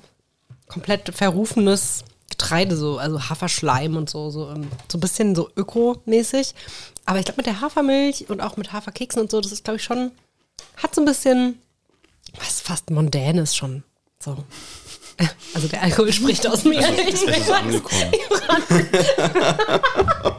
komplett 0.68 1.12
verrufenes 1.14 2.04
Getreide, 2.30 2.76
so, 2.76 2.98
also 2.98 3.28
Haferschleim 3.28 3.96
und 3.96 4.10
so, 4.10 4.30
so, 4.30 4.50
ähm, 4.50 4.70
so 4.90 4.98
ein 4.98 5.00
bisschen 5.00 5.34
so 5.34 5.50
ökomäßig. 5.56 6.54
Aber 7.06 7.18
ich 7.18 7.24
glaube, 7.24 7.38
mit 7.38 7.46
der 7.46 7.60
Hafermilch 7.60 8.28
und 8.28 8.40
auch 8.40 8.56
mit 8.56 8.72
Haferkeksen 8.72 9.22
und 9.22 9.30
so, 9.30 9.40
das 9.40 9.52
ist, 9.52 9.64
glaube 9.64 9.78
ich, 9.78 9.84
schon, 9.84 10.10
hat 10.76 10.94
so 10.94 11.00
ein 11.00 11.06
bisschen, 11.06 11.60
was 12.38 12.60
fast 12.60 12.90
mondänes 12.90 13.56
schon. 13.56 13.82
So. 14.22 14.36
Also 15.52 15.66
der 15.66 15.82
Alkohol 15.82 16.12
spricht 16.12 16.46
aus 16.46 16.62
mir. 16.62 16.78
Ich 16.78 17.14
Es 17.14 17.22
ist 17.24 17.50
angekommen. 17.50 18.12
oh 20.22 20.32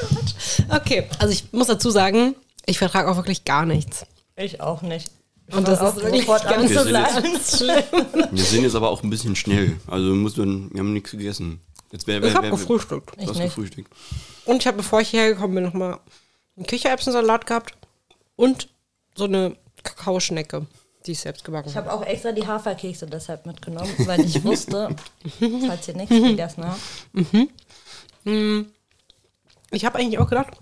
Gott. 0.00 0.34
Okay, 0.68 1.08
also 1.18 1.32
ich 1.32 1.52
muss 1.52 1.66
dazu 1.66 1.90
sagen, 1.90 2.36
ich 2.64 2.78
vertrage 2.78 3.10
auch 3.10 3.16
wirklich 3.16 3.44
gar 3.44 3.66
nichts. 3.66 4.06
Ich 4.36 4.60
auch 4.60 4.82
nicht. 4.82 5.10
Ich 5.48 5.54
Und 5.54 5.66
das 5.68 5.80
ist 5.80 5.84
auch 5.86 5.96
wirklich 5.96 6.26
ganz 6.26 6.42
Wir 6.70 6.78
zu 6.78 6.84
sind 6.84 6.86
jetzt- 6.86 6.90
lachen. 6.90 7.22
Ganz 7.24 7.56
schlimm. 7.58 8.28
Wir 8.30 8.44
sind 8.44 8.62
jetzt 8.62 8.74
aber 8.74 8.88
auch 8.90 9.02
ein 9.02 9.10
bisschen 9.10 9.36
schnell. 9.36 9.78
Also 9.86 10.06
wir, 10.08 10.14
müssen, 10.14 10.70
wir 10.72 10.80
haben 10.80 10.92
nichts 10.92 11.10
gegessen. 11.10 11.60
Jetzt 11.90 12.06
wär, 12.06 12.22
wär, 12.22 12.30
Ich 12.30 12.34
habe 12.34 12.50
gefrühstückt. 12.50 13.12
Du 13.18 13.22
hast 13.26 13.34
nicht. 13.36 13.42
gefrühstückt. 13.54 13.92
Und 14.46 14.58
ich 14.62 14.66
habe, 14.66 14.78
bevor 14.78 15.00
ich 15.00 15.08
hierher 15.10 15.34
gekommen 15.34 15.54
bin, 15.54 15.64
nochmal 15.64 15.98
einen 16.56 16.66
Kichererbsensalat 16.66 17.46
gehabt 17.46 17.74
und 18.36 18.68
so 19.14 19.24
eine 19.24 19.56
Kakaoschnecke, 19.82 20.66
die 21.06 21.12
ich 21.12 21.20
selbst 21.20 21.44
gebacken 21.44 21.68
Ich 21.68 21.76
habe. 21.76 21.90
habe 21.90 22.00
auch 22.02 22.06
extra 22.06 22.32
die 22.32 22.46
Haferkekse 22.46 23.06
deshalb 23.06 23.44
mitgenommen, 23.44 23.90
weil 24.06 24.20
ich 24.20 24.42
wusste, 24.44 24.94
falls 25.66 25.88
ihr 25.88 25.96
nichts 25.96 26.14
gegessen 26.14 26.64
habt. 26.64 26.80
Ich 29.70 29.84
habe 29.84 29.98
eigentlich 29.98 30.18
auch 30.18 30.28
gedacht, 30.28 30.52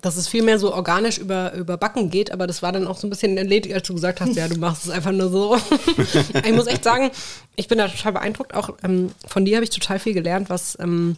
dass 0.00 0.16
es 0.16 0.28
viel 0.28 0.42
mehr 0.42 0.58
so 0.58 0.72
organisch 0.72 1.18
über, 1.18 1.52
über 1.54 1.76
Backen 1.76 2.10
geht, 2.10 2.32
aber 2.32 2.46
das 2.46 2.62
war 2.62 2.72
dann 2.72 2.86
auch 2.86 2.96
so 2.96 3.06
ein 3.06 3.10
bisschen 3.10 3.36
erledigt, 3.36 3.74
als 3.74 3.86
du 3.86 3.94
gesagt 3.94 4.20
hast, 4.20 4.34
ja, 4.34 4.48
du 4.48 4.58
machst 4.58 4.84
es 4.84 4.90
einfach 4.90 5.12
nur 5.12 5.30
so. 5.30 5.56
ich 6.44 6.52
muss 6.52 6.66
echt 6.66 6.84
sagen, 6.84 7.10
ich 7.56 7.68
bin 7.68 7.78
da 7.78 7.88
total 7.88 8.12
beeindruckt. 8.12 8.54
Auch 8.54 8.70
ähm, 8.82 9.10
von 9.26 9.44
dir 9.44 9.56
habe 9.56 9.64
ich 9.64 9.70
total 9.70 9.98
viel 9.98 10.14
gelernt, 10.14 10.50
was 10.50 10.78
ähm, 10.80 11.16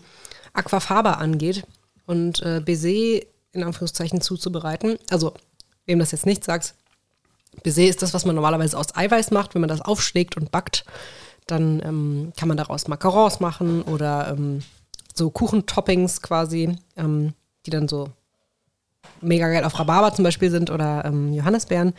Aquafaba 0.53 1.13
angeht 1.13 1.65
und 2.07 2.43
äh, 2.43 2.61
Baiser 2.65 3.23
in 3.53 3.63
Anführungszeichen 3.63 4.21
zuzubereiten. 4.21 4.99
Also, 5.11 5.35
wem 5.87 5.99
das 5.99 6.13
jetzt 6.13 6.27
nicht 6.27 6.45
sagt, 6.45 6.75
Baiser 7.63 7.85
ist 7.85 8.03
das, 8.03 8.15
was 8.15 8.25
man 8.25 8.35
normalerweise 8.35 8.79
aus 8.79 8.97
Eiweiß 8.97 9.31
macht. 9.31 9.55
Wenn 9.55 9.61
man 9.61 9.69
das 9.69 9.83
aufschlägt 9.83 10.37
und 10.37 10.51
backt, 10.51 10.85
dann 11.47 11.83
ähm, 11.85 12.33
kann 12.37 12.49
man 12.49 12.57
daraus 12.57 12.89
Macarons 12.89 13.41
machen 13.41 13.83
oder 13.83 14.29
ähm, 14.31 14.63
so 15.15 15.31
Kuchentoppings 15.31 16.23
quasi, 16.23 16.77
ähm, 16.97 17.35
die 17.67 17.71
dann 17.71 17.89
so 17.89 18.09
mega 19.21 19.49
geil 19.49 19.65
auf 19.65 19.79
Rhabarber 19.79 20.15
zum 20.15 20.25
Beispiel 20.25 20.51
sind 20.51 20.71
oder 20.71 21.05
ähm, 21.05 21.33
Johannisbeeren. 21.33 21.95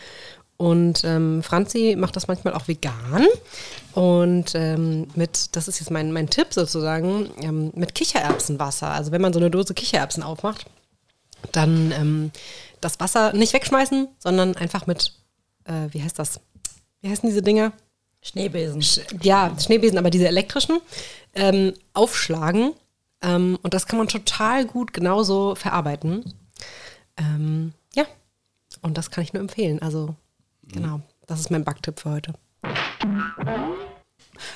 Und 0.57 1.03
ähm, 1.03 1.41
Franzi 1.41 1.95
macht 1.97 2.15
das 2.15 2.27
manchmal 2.27 2.53
auch 2.53 2.67
vegan. 2.67 3.25
Und 3.93 4.53
ähm, 4.55 5.07
mit, 5.15 5.55
das 5.55 5.67
ist 5.67 5.79
jetzt 5.79 5.91
mein, 5.91 6.11
mein 6.11 6.29
Tipp 6.29 6.53
sozusagen, 6.53 7.31
ähm, 7.41 7.71
mit 7.75 7.95
Kichererbsenwasser. 7.95 8.89
Also 8.89 9.11
wenn 9.11 9.21
man 9.21 9.33
so 9.33 9.39
eine 9.39 9.49
Dose 9.49 9.73
Kichererbsen 9.73 10.23
aufmacht, 10.23 10.65
dann 11.51 11.91
ähm, 11.91 12.31
das 12.81 12.99
Wasser 12.99 13.33
nicht 13.33 13.53
wegschmeißen, 13.53 14.07
sondern 14.19 14.55
einfach 14.55 14.87
mit, 14.87 15.13
äh, 15.65 15.87
wie 15.91 16.01
heißt 16.01 16.19
das? 16.19 16.39
Wie 17.01 17.09
heißen 17.09 17.27
diese 17.27 17.41
Dinger? 17.41 17.73
Schneebesen. 18.21 18.81
ja, 19.21 19.53
Schneebesen, 19.59 19.97
aber 19.97 20.09
diese 20.09 20.29
elektrischen, 20.29 20.79
ähm, 21.33 21.73
aufschlagen. 21.93 22.73
Und 23.25 23.73
das 23.73 23.87
kann 23.87 23.99
man 23.99 24.09
total 24.09 24.65
gut 24.65 24.91
genauso 24.91 25.55
verarbeiten. 25.55 26.25
Ähm, 27.17 27.73
ja, 27.95 28.05
und 28.81 28.97
das 28.97 29.11
kann 29.11 29.23
ich 29.23 29.33
nur 29.33 29.41
empfehlen. 29.41 29.81
Also, 29.81 30.15
genau, 30.67 31.01
das 31.27 31.39
ist 31.39 31.51
mein 31.51 31.63
Backtipp 31.63 31.99
für 31.99 32.11
heute. 32.11 32.33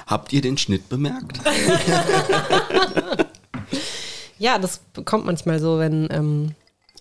Habt 0.06 0.34
ihr 0.34 0.42
den 0.42 0.58
Schnitt 0.58 0.90
bemerkt? 0.90 1.40
Ja, 4.40 4.60
das 4.60 4.82
kommt 5.06 5.26
manchmal 5.26 5.60
so, 5.60 5.80
wenn, 5.80 6.08
ähm, 6.12 6.52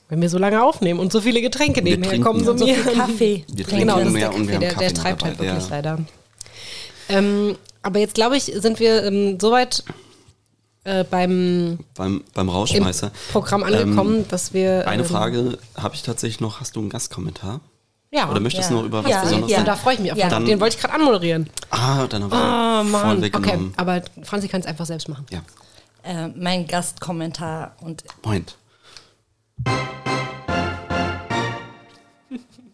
wenn 0.09 0.21
wir 0.21 0.31
so 0.31 0.39
lange 0.39 0.63
aufnehmen 0.63 1.01
und 1.01 1.13
so 1.13 1.21
viele 1.21 1.41
Getränke 1.41 1.85
Wir 1.85 1.93
nebenher 1.93 2.11
trinken 2.11 2.27
kommen. 2.27 2.45
So 2.45 2.57
viel 2.57 2.77
Kaffee. 2.77 3.45
Wir 3.53 3.65
trinken 3.65 3.81
Genau, 3.81 3.99
das 3.99 4.09
ist 4.09 4.17
der 4.17 4.35
und 4.35 4.49
wir 4.49 4.55
Kaffee, 4.55 4.55
haben 4.55 4.61
der, 4.61 4.71
Kaffee 4.71 4.85
der 4.85 4.95
treibt 4.95 5.25
halt 5.25 5.35
dabei, 5.35 5.47
wirklich 5.49 5.69
ja. 5.69 5.77
leider. 5.77 5.99
Ähm, 7.09 7.57
aber 7.83 7.99
jetzt 7.99 8.15
glaube 8.15 8.37
ich, 8.37 8.45
sind 8.45 8.81
wir 8.81 9.05
ähm, 9.05 9.39
soweit 9.41 9.85
äh, 10.87 11.05
beim 11.05 11.79
Beim, 11.95 12.25
beim 12.35 12.47
im 12.47 12.55
Rauschmeißer. 12.55 13.11
Programm 13.33 13.63
angekommen, 13.65 14.27
dass 14.29 14.53
wir. 14.55 14.87
Eine 14.89 15.03
ähm, 15.03 15.09
Frage 15.09 15.59
habe 15.77 15.95
ich 15.95 16.03
tatsächlich 16.03 16.41
noch. 16.41 16.61
Hast 16.61 16.77
du 16.77 16.81
einen 16.81 16.89
Gastkommentar? 16.91 17.61
Ja. 18.13 18.31
Oder 18.31 18.39
möchtest 18.41 18.71
Ja. 18.71 18.77
du 18.77 18.83
noch 18.83 18.87
über 18.87 19.03
was 19.05 19.11
Ja, 19.11 19.23
Besonderes 19.23 19.51
ja. 19.53 19.65
Da 19.65 19.75
freue 19.77 19.95
ich 19.95 20.01
mich 20.01 20.13
auf. 20.13 20.19
Ja. 20.19 20.29
den. 20.29 20.47
Den 20.47 20.61
wollte 20.61 20.77
ich 20.77 20.83
gerade 20.83 20.95
anmoderieren. 20.95 21.51
Ah, 21.71 22.07
dann 22.07 22.23
haben 22.23 22.31
wir 22.31 22.39
Oh 22.39 22.83
voll 22.85 22.91
Mann. 22.93 23.17
Okay, 23.19 23.23
weggenommen. 23.23 23.75
aber 23.77 24.03
Franzi 24.23 24.47
kann 24.49 24.61
es 24.61 24.67
einfach 24.67 24.87
selbst 24.87 25.09
machen. 25.09 25.27
Ja, 25.31 25.41
Äh, 26.05 26.29
mein 26.29 26.67
Gastkommentar 26.69 27.75
und 27.81 28.05
Moment. 28.25 28.57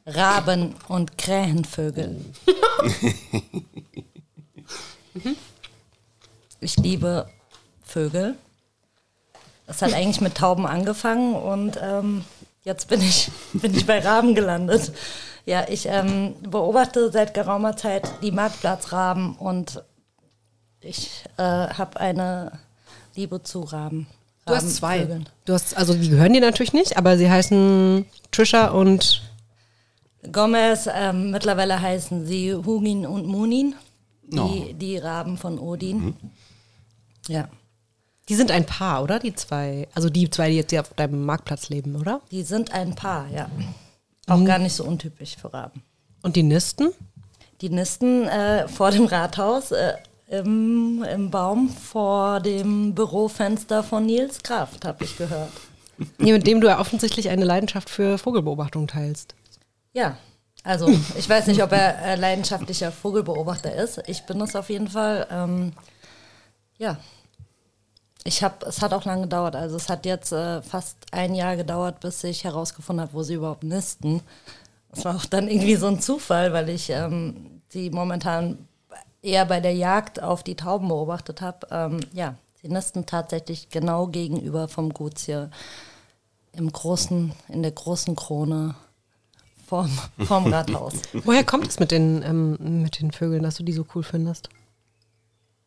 Raben 0.05 0.75
und 0.89 1.17
Krähenvögel. 1.17 2.21
ich 6.61 6.77
liebe 6.77 7.27
Vögel. 7.93 8.35
Das 9.66 9.82
hat 9.82 9.93
eigentlich 9.93 10.20
mit 10.20 10.35
Tauben 10.35 10.66
angefangen 10.66 11.35
und 11.35 11.78
ähm, 11.82 12.24
jetzt 12.64 12.89
bin 12.89 13.01
ich, 13.01 13.31
bin 13.52 13.74
ich 13.74 13.86
bei 13.86 14.01
Raben 14.01 14.35
gelandet. 14.35 14.93
Ja, 15.44 15.66
ich 15.69 15.86
ähm, 15.86 16.35
beobachte 16.43 17.10
seit 17.12 17.35
geraumer 17.35 17.77
Zeit 17.77 18.09
die 18.23 18.32
Marktplatzraben 18.32 19.35
und 19.36 19.82
ich 20.81 21.24
äh, 21.36 21.43
habe 21.43 22.01
eine 22.01 22.52
Liebe 23.14 23.43
zu 23.43 23.60
Raben. 23.60 24.06
Du 24.47 24.55
hast 24.55 24.77
zwei. 24.77 25.20
Du 25.44 25.52
hast, 25.52 25.77
also 25.77 25.94
die 25.94 26.09
gehören 26.09 26.32
dir 26.32 26.40
natürlich 26.40 26.73
nicht, 26.73 26.97
aber 26.97 27.16
sie 27.16 27.31
heißen 27.31 28.05
Trisha 28.32 28.69
und 28.69 29.23
Gomez, 30.32 30.89
ähm, 30.93 31.31
mittlerweile 31.31 31.81
heißen 31.81 32.27
sie 32.27 32.55
Hugin 32.55 33.06
und 33.06 33.27
Munin, 33.27 33.74
die, 34.23 34.39
Oh. 34.39 34.73
die 34.73 34.97
Raben 34.98 35.36
von 35.36 35.59
Odin. 35.59 36.14
Ja, 37.28 37.48
die 38.33 38.37
sind 38.37 38.51
ein 38.51 38.65
Paar, 38.65 39.03
oder? 39.03 39.19
Die 39.19 39.35
zwei. 39.35 39.89
Also 39.95 40.09
die 40.09 40.31
zwei, 40.31 40.49
die 40.49 40.57
jetzt 40.57 40.71
hier 40.71 40.81
auf 40.81 40.95
deinem 40.95 41.27
Marktplatz 41.27 41.69
leben, 41.69 41.97
oder? 41.97 42.23
die 42.31 42.45
sind 42.45 42.73
ein 42.73 42.95
Paar, 42.95 43.29
ja. 43.29 43.47
Auch 44.27 44.43
gar 44.43 44.59
nicht 44.59 44.73
so 44.73 44.85
untypisch 44.85 45.37
für 45.37 45.53
Raben. 45.53 45.83
Und 46.23 46.35
die 46.35 46.43
nisten? 46.43 46.93
Die 47.61 47.69
nisten 47.69 48.27
äh, 48.29 48.69
vor 48.69 48.91
dem 48.91 49.05
Rathaus 49.05 49.73
äh, 49.73 49.97
im, 50.31 51.05
im 51.05 51.31
Baum 51.31 51.69
vor 51.69 52.41
dem 52.41 52.95
Bürofenster 52.95 53.83
von 53.83 54.07
Nils 54.07 54.43
Kraft, 54.43 54.87
habe 54.87 55.05
ich 55.05 55.19
gehört. 55.19 55.51
Nee, 56.17 56.33
mit 56.33 56.47
dem 56.47 56.63
du 56.63 56.69
ja 56.69 56.81
offensichtlich 56.81 57.29
eine 57.29 57.45
Leidenschaft 57.45 57.91
für 57.91 58.17
Vogelbeobachtung 58.17 58.87
teilst. 58.87 59.35
Ja, 59.93 60.17
also 60.65 60.89
ich 61.19 61.29
weiß 61.29 61.49
nicht, 61.49 61.63
ob 61.63 61.71
er 61.73 61.99
äh, 61.99 62.15
leidenschaftlicher 62.17 62.93
Vogelbeobachter 62.93 63.75
ist. 63.75 64.03
Ich 64.07 64.23
bin 64.23 64.41
es 64.41 64.57
auf 64.57 64.71
jeden 64.71 64.89
Fall. 64.89 65.27
Ähm, 65.31 65.75
ja, 66.79 66.97
ich 68.24 68.43
habe, 68.43 68.66
es 68.66 68.81
hat 68.82 68.93
auch 68.93 69.05
lange 69.05 69.23
gedauert. 69.23 69.57
Also 69.57 69.77
es 69.77 69.89
hat 69.89 70.07
jetzt 70.07 70.32
äh, 70.32 70.62
fast 70.62 70.97
ein 71.11 71.35
Jahr 71.35 71.57
gedauert, 71.57 72.01
bis 72.01 72.23
ich 72.24 72.44
herausgefunden 72.44 73.03
habe, 73.03 73.15
wo 73.15 73.23
sie 73.23 73.35
überhaupt 73.35 73.65
nisten. 73.65 74.23
Das 74.90 75.05
war 75.05 75.16
auch 75.16 75.24
dann 75.24 75.49
irgendwie 75.49 75.77
so 75.77 75.86
ein 75.86 76.01
Zufall, 76.01 76.53
weil 76.53 76.69
ich 76.69 76.90
ähm, 76.90 77.62
sie 77.69 77.90
momentan 77.90 78.69
eher 79.23 79.47
bei 79.47 79.61
der 79.61 79.74
Jagd 79.74 80.23
auf 80.23 80.43
die 80.43 80.57
Tauben 80.57 80.89
beobachtet 80.89 81.40
habe. 81.40 81.66
Ähm, 81.70 82.01
ja, 82.12 82.35
sie 82.61 82.69
nisten 82.69 83.07
tatsächlich 83.07 83.70
genau 83.70 84.07
gegenüber 84.07 84.69
vom 84.69 84.93
Gutsje 84.93 85.51
im 86.53 86.70
großen, 86.70 87.32
in 87.49 87.62
der 87.62 87.73
großen 87.73 88.15
Krone 88.15 88.74
vorm, 89.66 89.90
vorm 90.19 90.47
Rathaus. 90.53 90.94
Woher 91.24 91.44
kommt 91.44 91.69
es 91.69 91.81
mit 91.81 91.90
den, 91.90 92.23
ähm, 92.23 92.82
mit 92.82 93.01
den 93.01 93.11
Vögeln, 93.11 93.43
dass 93.43 93.57
du 93.57 93.62
die 93.62 93.73
so 93.73 93.86
cool 93.94 94.03
findest? 94.03 94.51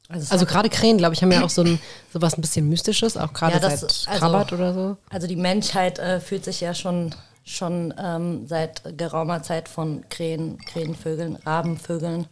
Also 0.10 0.41
hat- 0.41 0.48
gerade 0.48 0.69
Krähen, 0.69 0.98
glaube 0.98 1.14
ich, 1.15 1.22
haben 1.22 1.32
ja 1.32 1.44
auch 1.44 1.49
so 1.49 1.64
ein 1.64 1.80
sowas 2.14 2.38
ein 2.38 2.41
bisschen 2.41 2.69
Mystisches, 2.69 3.18
auch 3.18 3.34
gerade 3.34 3.53
Ja, 3.56 3.60
das- 3.60 3.82
seit 3.82 4.07
also- 4.07 4.19
Krabat 4.19 4.53
oder 4.53 4.73
so. 4.73 4.98
Also 5.10 5.27
die 5.27 5.36
Menschheit 5.36 5.98
äh, 5.99 6.19
fühlt 6.19 6.45
sich 6.45 6.61
ja 6.61 6.73
schon, 6.73 7.14
schon 7.44 7.94
ähm, 7.98 8.48
seit 8.48 8.98
geraumer 8.98 9.41
Zeit 9.44 9.68
von 9.69 10.07
Krähen, 10.10 10.57
Krähenvögeln, 10.65 11.36
Rabenvögeln, 11.38 12.27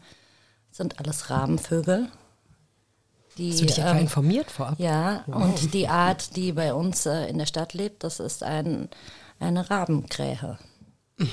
sind 0.71 0.99
alles 0.99 1.29
Rabenvögel. 1.29 2.07
Die, 3.39 3.49
Hast 3.51 3.61
du 3.61 3.65
dich 3.65 3.79
ähm, 3.79 3.97
informiert 3.97 4.51
vorab? 4.51 4.75
Ja, 4.79 5.23
und 5.25 5.73
die 5.73 5.87
Art, 5.87 6.35
die 6.35 6.51
bei 6.51 6.71
uns 6.73 7.07
äh, 7.07 7.25
in 7.27 7.39
der 7.39 7.47
Stadt 7.47 7.73
lebt, 7.73 8.03
das 8.03 8.19
ist 8.19 8.43
ein, 8.43 8.89
eine 9.39 9.67
Rabenkrähe. 9.71 10.59
Das 11.17 11.27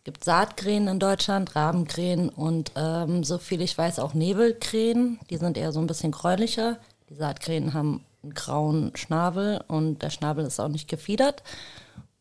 Es 0.00 0.04
gibt 0.04 0.24
Saatkrähen 0.24 0.88
in 0.88 0.98
Deutschland, 0.98 1.54
Rabenkrähen 1.54 2.30
und 2.30 2.72
ähm, 2.74 3.22
so 3.22 3.36
viel 3.36 3.60
ich 3.60 3.76
weiß 3.76 3.98
auch 3.98 4.14
Nebelkrähen. 4.14 5.20
Die 5.28 5.36
sind 5.36 5.58
eher 5.58 5.72
so 5.72 5.80
ein 5.80 5.86
bisschen 5.86 6.10
gräulicher. 6.10 6.78
Die 7.10 7.16
Saatkrähen 7.16 7.74
haben 7.74 8.02
einen 8.22 8.32
grauen 8.32 8.92
Schnabel 8.94 9.62
und 9.68 10.00
der 10.00 10.08
Schnabel 10.08 10.46
ist 10.46 10.58
auch 10.58 10.68
nicht 10.68 10.88
gefiedert. 10.88 11.42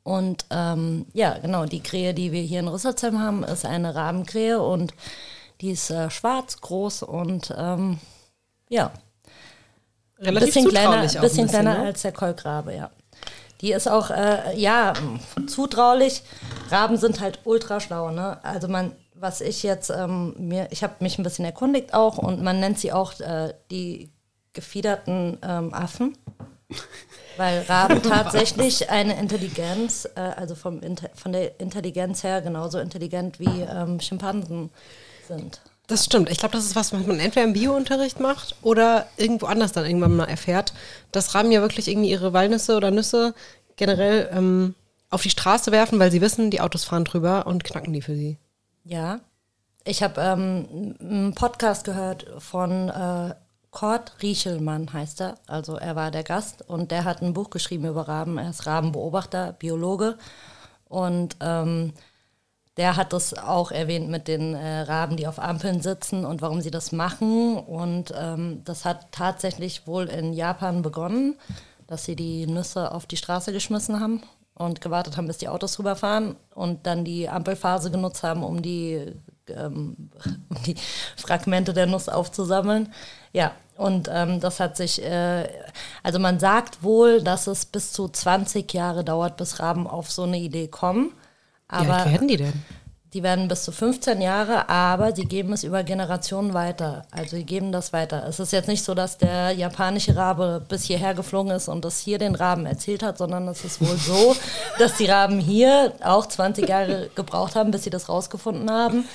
Und 0.04 0.46
ähm, 0.50 1.06
ja, 1.14 1.38
genau, 1.38 1.64
die 1.68 1.82
Krähe, 1.82 2.14
die 2.14 2.34
wir 2.34 2.42
hier 2.42 2.60
in 2.60 2.68
Rüsselsheim 2.68 3.18
haben, 3.18 3.46
ist 3.46 3.66
eine 3.66 3.96
Rabenkrähe 3.96 4.62
und 4.62 4.94
die 5.62 5.72
ist 5.72 5.90
äh, 5.90 6.10
schwarz, 6.10 6.60
groß 6.60 7.04
und 7.04 7.54
ähm, 7.58 7.98
ja, 8.68 8.92
Relativ 10.20 10.54
bisschen 10.54 10.68
kleiner, 10.68 11.08
bisschen 11.08 11.46
ein 11.46 11.50
kleiner 11.50 11.78
ne? 11.78 11.86
als 11.86 12.02
der 12.02 12.12
Kolkrabe, 12.12 12.76
ja. 12.76 12.92
Die 13.62 13.74
ist 13.74 13.88
auch, 13.88 14.10
äh, 14.10 14.58
ja, 14.58 14.94
zutraulich. 15.48 16.24
Raben 16.70 16.98
sind 16.98 17.20
halt 17.20 17.40
ultra 17.44 17.80
schlau, 17.80 18.12
ne? 18.12 18.44
Also 18.44 18.68
man, 18.68 18.94
was 19.16 19.42
ich 19.42 19.64
jetzt, 19.64 19.90
ähm, 19.90 20.34
mir, 20.38 20.68
ich 20.72 20.84
habe 20.84 20.96
mich 21.00 21.18
ein 21.18 21.24
bisschen 21.24 21.46
erkundigt 21.46 21.94
auch 21.94 22.18
und 22.18 22.42
man 22.42 22.60
nennt 22.60 22.80
sie 22.80 22.94
auch 22.94 23.20
äh, 23.20 23.54
die 23.70 24.12
gefiederten 24.54 25.38
ähm, 25.44 25.74
Affen. 25.74 26.18
Weil 27.38 27.62
Raben 27.64 28.02
tatsächlich 28.04 28.90
eine 28.90 29.20
Intelligenz, 29.20 30.08
äh, 30.16 30.20
also 30.20 30.56
vom 30.56 30.82
Inte 30.82 31.10
von 31.16 31.32
der 31.32 31.60
Intelligenz 31.60 32.24
her 32.24 32.42
genauso 32.42 32.80
intelligent 32.80 33.40
wie 33.40 33.62
ähm, 33.62 34.00
Schimpansen 34.00 34.70
sind. 35.28 35.62
Das 35.90 36.06
stimmt. 36.06 36.30
Ich 36.30 36.38
glaube, 36.38 36.54
das 36.56 36.66
ist 36.66 36.76
was, 36.76 36.94
was 36.94 37.08
man 37.08 37.20
entweder 37.20 37.48
im 37.48 37.54
Biounterricht 37.54 38.20
macht 38.20 38.56
oder 38.62 39.08
irgendwo 39.18 39.48
anders 39.48 39.72
dann 39.72 39.86
irgendwann 39.86 40.16
mal 40.16 40.30
erfährt, 40.30 40.72
dass 41.12 41.34
Raben 41.34 41.52
ja 41.52 41.62
wirklich 41.62 41.88
irgendwie 41.88 42.12
ihre 42.12 42.32
Walnüsse 42.32 42.78
oder 42.78 42.92
Nüsse 42.92 43.34
generell 43.76 44.30
ähm, 44.32 44.76
auf 45.10 45.24
die 45.24 45.32
Straße 45.32 45.72
werfen, 45.72 45.98
weil 45.98 46.12
sie 46.12 46.22
wissen, 46.22 46.52
die 46.52 46.62
Autos 46.62 46.84
fahren 46.84 47.06
drüber 47.06 47.48
und 47.48 47.64
knacken 47.64 47.92
die 47.92 48.04
für 48.04 48.16
sie. 48.16 48.38
Ja. 48.84 49.22
Ich 49.84 50.04
habe 50.04 50.22
ähm, 50.22 50.96
einen 51.02 51.34
Podcast 51.34 51.86
gehört 51.86 52.28
von 52.38 52.90
äh, 52.90 53.34
Kurt 53.72 54.14
Riechelmann, 54.22 54.94
heißt 54.94 55.22
er. 55.22 55.40
Also 55.48 55.76
er 55.76 55.96
war 55.96 56.12
der 56.12 56.24
Gast 56.24 56.70
und 56.70 56.92
der 56.92 57.04
hat 57.04 57.24
ein 57.24 57.34
Buch 57.34 57.50
geschrieben 57.50 57.86
über 57.86 58.08
Raben. 58.08 58.38
Er 58.38 58.52
ist 58.52 58.68
Rabenbeobachter, 58.68 59.54
Biologe. 59.54 60.20
Und 60.88 61.36
ähm, 61.40 61.94
der 62.80 62.96
hat 62.96 63.12
das 63.12 63.34
auch 63.34 63.72
erwähnt 63.72 64.10
mit 64.10 64.30
den 64.30 64.56
äh, 64.56 64.80
Raben, 64.84 65.18
die 65.18 65.28
auf 65.28 65.38
Ampeln 65.38 65.82
sitzen 65.82 66.24
und 66.24 66.42
warum 66.42 66.62
sie 66.62 66.72
das 66.72 66.94
machen. 66.94 67.58
Und 67.58 68.14
ähm, 68.18 68.62
das 68.64 68.86
hat 68.86 69.12
tatsächlich 69.12 69.86
wohl 69.86 70.06
in 70.06 70.32
Japan 70.32 70.82
begonnen, 70.82 71.36
dass 71.88 72.06
sie 72.06 72.16
die 72.16 72.48
Nüsse 72.48 72.94
auf 72.94 73.06
die 73.06 73.18
Straße 73.18 73.52
geschmissen 73.52 74.00
haben 74.00 74.24
und 74.56 74.80
gewartet 74.80 75.18
haben, 75.18 75.28
bis 75.28 75.40
die 75.40 75.50
Autos 75.50 75.78
rüberfahren 75.78 76.38
und 76.56 76.88
dann 76.88 77.04
die 77.04 77.28
Ampelphase 77.28 77.92
genutzt 77.92 78.24
haben, 78.24 78.44
um 78.44 78.62
die, 78.62 79.14
ähm, 79.50 80.12
um 80.50 80.64
die 80.66 80.76
Fragmente 81.18 81.74
der 81.74 81.86
Nuss 81.86 82.08
aufzusammeln. 82.08 82.94
Ja, 83.34 83.52
und 83.76 84.10
ähm, 84.10 84.40
das 84.40 84.62
hat 84.62 84.78
sich, 84.78 85.04
äh, 85.04 85.50
also 86.02 86.18
man 86.18 86.40
sagt 86.40 86.82
wohl, 86.82 87.22
dass 87.22 87.48
es 87.48 87.66
bis 87.66 87.92
zu 87.92 88.08
20 88.08 88.74
Jahre 88.74 89.04
dauert, 89.04 89.36
bis 89.36 89.60
Raben 89.60 89.86
auf 89.86 90.10
so 90.10 90.24
eine 90.24 90.40
Idee 90.40 90.70
kommen. 90.70 91.12
Aber 91.70 92.06
werden 92.06 92.28
die 92.28 92.38
denn? 92.38 92.54
die 93.14 93.24
werden 93.24 93.48
bis 93.48 93.64
zu 93.64 93.72
15 93.72 94.22
Jahre, 94.22 94.70
aber 94.70 95.16
sie 95.16 95.26
geben 95.26 95.54
es 95.54 95.64
über 95.64 95.84
Generationen 95.84 96.54
weiter. 96.54 97.06
Also 97.10 97.38
sie 97.38 97.44
geben 97.44 97.72
das 97.72 97.92
weiter. 97.92 98.26
Es 98.28 98.40
ist 98.40 98.54
jetzt 98.54 98.68
nicht 98.68 98.84
so, 98.84 98.94
dass 98.94 99.18
der 99.18 99.52
japanische 99.52 100.16
Rabe 100.16 100.64
bis 100.68 100.84
hierher 100.84 101.16
geflogen 101.16 101.52
ist 101.52 101.70
und 101.70 101.86
das 101.86 102.00
hier 102.00 102.20
den 102.20 102.36
Raben 102.36 102.68
erzählt 102.68 103.02
hat, 103.02 103.18
sondern 103.18 103.48
es 103.48 103.66
ist 103.66 103.82
wohl 103.82 103.98
so, 103.98 104.36
dass 104.80 104.98
die 104.98 105.08
Raben 105.08 105.40
hier 105.40 105.94
auch 106.04 106.28
20 106.28 106.70
Jahre 106.70 107.10
gebraucht 107.16 107.56
haben, 107.56 107.72
bis 107.72 107.84
sie 107.84 107.90
das 107.90 108.10
rausgefunden 108.10 108.70
haben. 108.70 109.06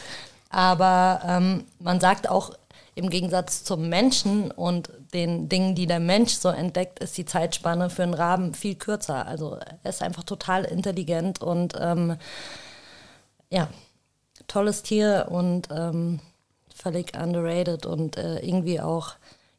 Aber 0.50 1.20
ähm, 1.26 1.64
man 1.78 2.00
sagt 2.00 2.28
auch, 2.28 2.50
im 2.96 3.10
Gegensatz 3.10 3.64
zum 3.64 3.88
Menschen 3.88 4.52
und 4.52 4.88
den 5.14 5.48
Dingen, 5.48 5.74
die 5.74 5.86
der 5.86 6.00
Mensch 6.00 6.34
so 6.34 6.48
entdeckt, 6.48 6.98
ist 6.98 7.16
die 7.16 7.24
Zeitspanne 7.24 7.88
für 7.88 8.02
einen 8.02 8.14
Raben 8.14 8.54
viel 8.54 8.74
kürzer. 8.74 9.26
Also 9.26 9.58
er 9.82 9.90
ist 9.90 10.02
einfach 10.02 10.24
total 10.24 10.64
intelligent 10.64 11.40
und 11.40 11.74
ähm, 11.80 12.16
ja, 13.50 13.68
tolles 14.48 14.82
Tier 14.82 15.28
und 15.30 15.68
ähm, 15.70 16.20
völlig 16.74 17.16
underrated 17.16 17.86
und 17.86 18.16
äh, 18.16 18.40
irgendwie 18.40 18.80
auch 18.80 19.14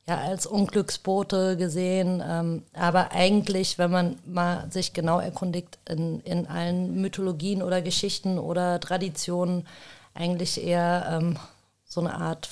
ja, 0.07 0.17
als 0.19 0.45
Unglücksbote 0.45 1.57
gesehen. 1.57 2.21
Ähm, 2.25 2.63
aber 2.73 3.11
eigentlich, 3.11 3.77
wenn 3.77 3.91
man 3.91 4.19
mal 4.25 4.69
sich 4.71 4.93
genau 4.93 5.19
erkundigt, 5.19 5.79
in, 5.89 6.19
in 6.21 6.47
allen 6.47 7.01
Mythologien 7.01 7.63
oder 7.63 7.81
Geschichten 7.81 8.37
oder 8.37 8.79
Traditionen 8.79 9.65
eigentlich 10.13 10.63
eher 10.63 11.07
ähm, 11.09 11.37
so 11.85 12.01
eine 12.01 12.13
Art 12.13 12.45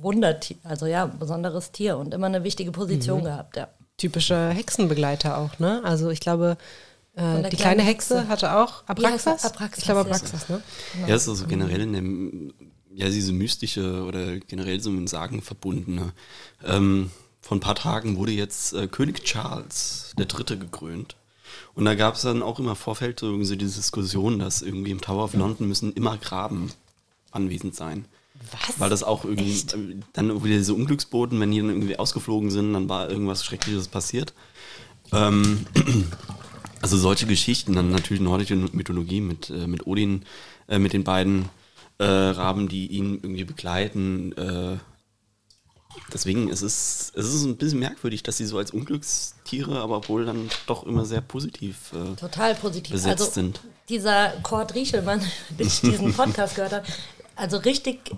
Wundertier, 0.00 0.56
also 0.64 0.86
ja, 0.86 1.06
besonderes 1.06 1.72
Tier 1.72 1.96
und 1.98 2.14
immer 2.14 2.26
eine 2.26 2.44
wichtige 2.44 2.70
Position 2.70 3.24
gehabt, 3.24 3.56
ja. 3.56 3.68
Typische 3.96 4.50
Hexenbegleiter 4.50 5.38
auch, 5.38 5.58
ne? 5.58 5.82
Also 5.84 6.10
ich 6.10 6.20
glaube, 6.20 6.56
äh, 7.16 7.48
die 7.50 7.56
kleine 7.56 7.82
Hexe, 7.82 8.18
Hexe. 8.18 8.28
hatte 8.28 8.56
auch 8.56 8.84
Abraxas. 8.86 9.44
Abraxas, 9.44 9.78
ich 9.78 9.84
glaube 9.84 10.00
ja. 10.00 10.06
Abraxas, 10.06 10.48
ne? 10.48 10.62
Ja, 11.06 11.14
es 11.16 11.22
ist 11.22 11.28
also 11.28 11.46
generell 11.46 11.80
in 11.80 11.92
dem, 11.92 12.54
ja, 12.94 13.08
diese 13.08 13.32
mystische 13.32 14.04
oder 14.04 14.38
generell 14.38 14.80
so 14.80 14.90
mit 14.90 15.08
Sagen 15.08 15.42
verbundene. 15.42 16.12
Ähm, 16.64 17.10
vor 17.40 17.56
ein 17.56 17.60
paar 17.60 17.74
Tagen 17.74 18.16
wurde 18.16 18.32
jetzt 18.32 18.72
äh, 18.72 18.86
König 18.86 19.24
Charles 19.24 20.12
der 20.16 20.26
Dritte 20.26 20.58
gekrönt. 20.58 21.16
Und 21.74 21.84
da 21.86 21.94
gab 21.94 22.14
es 22.14 22.22
dann 22.22 22.42
auch 22.42 22.58
immer 22.58 22.70
im 22.70 22.76
Vorfeld 22.76 23.20
so 23.20 23.36
diese 23.36 23.56
Diskussion, 23.56 24.38
dass 24.38 24.62
irgendwie 24.62 24.90
im 24.90 25.00
Tower 25.00 25.24
of 25.24 25.34
London 25.34 25.66
müssen 25.66 25.92
immer 25.92 26.16
Graben 26.18 26.72
anwesend 27.30 27.74
sein. 27.74 28.04
Was? 28.52 28.80
Weil 28.80 28.90
das 28.90 29.02
auch 29.02 29.24
irgendwie, 29.24 29.52
äh, 29.52 29.96
dann 30.12 30.44
wieder 30.44 30.56
diese 30.56 30.74
Unglücksboten, 30.74 31.38
wenn 31.40 31.50
die 31.50 31.58
dann 31.58 31.70
irgendwie 31.70 31.98
ausgeflogen 31.98 32.50
sind, 32.50 32.72
dann 32.72 32.88
war 32.88 33.10
irgendwas 33.10 33.44
Schreckliches 33.44 33.88
passiert. 33.88 34.32
Ähm, 35.12 35.66
also 36.80 36.96
solche 36.96 37.26
Geschichten, 37.26 37.74
dann 37.74 37.90
natürlich 37.90 38.22
nordische 38.22 38.56
Mythologie 38.56 39.20
mit, 39.20 39.50
äh, 39.50 39.66
mit 39.66 39.86
Odin, 39.86 40.24
äh, 40.68 40.78
mit 40.78 40.92
den 40.92 41.04
beiden 41.04 41.48
äh, 41.98 42.04
Raben, 42.04 42.68
die 42.68 42.86
ihn 42.86 43.14
irgendwie 43.22 43.44
begleiten. 43.44 44.32
Äh, 44.32 44.76
deswegen 46.12 46.48
ist 46.48 46.62
es, 46.62 47.12
es 47.14 47.34
ist 47.34 47.44
ein 47.44 47.56
bisschen 47.56 47.80
merkwürdig, 47.80 48.22
dass 48.22 48.36
sie 48.36 48.46
so 48.46 48.58
als 48.58 48.70
Unglückstiere, 48.70 49.80
aber 49.80 50.08
wohl 50.08 50.26
dann 50.26 50.48
doch 50.66 50.84
immer 50.86 51.04
sehr 51.04 51.20
positiv 51.20 51.90
Total 52.18 52.54
positiv. 52.54 52.92
besetzt 52.92 53.20
also 53.20 53.32
sind. 53.32 53.60
dieser 53.88 54.30
Kurt 54.42 54.74
Riechelmann, 54.74 55.20
den 55.58 55.66
ich 55.66 55.80
diesen 55.80 56.12
Podcast 56.14 56.54
gehört 56.54 56.72
habe, 56.72 56.86
also 57.38 57.58
richtig 57.58 58.12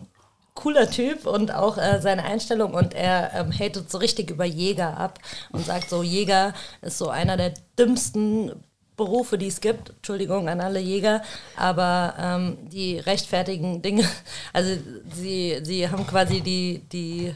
cooler 0.55 0.91
Typ 0.91 1.27
und 1.27 1.53
auch 1.53 1.79
äh, 1.79 2.01
seine 2.01 2.25
Einstellung 2.25 2.75
und 2.75 2.95
er 2.95 3.33
ähm, 3.35 3.53
hatet 3.53 3.91
so 3.91 3.99
richtig 3.99 4.31
über 4.31 4.45
Jäger 4.45 4.97
ab 4.99 5.19
und 5.53 5.65
sagt 5.65 5.89
so, 5.89 6.03
Jäger 6.03 6.53
ist 6.83 6.99
so 6.99 7.09
einer 7.09 7.37
der 7.37 7.55
dümmsten 7.79 8.53
Berufe, 8.97 9.39
die 9.39 9.47
es 9.47 9.63
gibt. 9.63 9.91
Entschuldigung 9.91 10.49
an 10.49 10.61
alle 10.61 10.81
Jäger, 10.81 11.23
aber 11.57 12.15
ähm, 12.19 12.59
die 12.69 12.99
rechtfertigen 12.99 13.81
Dinge, 13.81 14.05
also 14.53 14.77
sie, 15.15 15.61
sie 15.63 15.89
haben 15.89 16.07
quasi 16.07 16.41
die, 16.41 16.83
die 16.93 17.35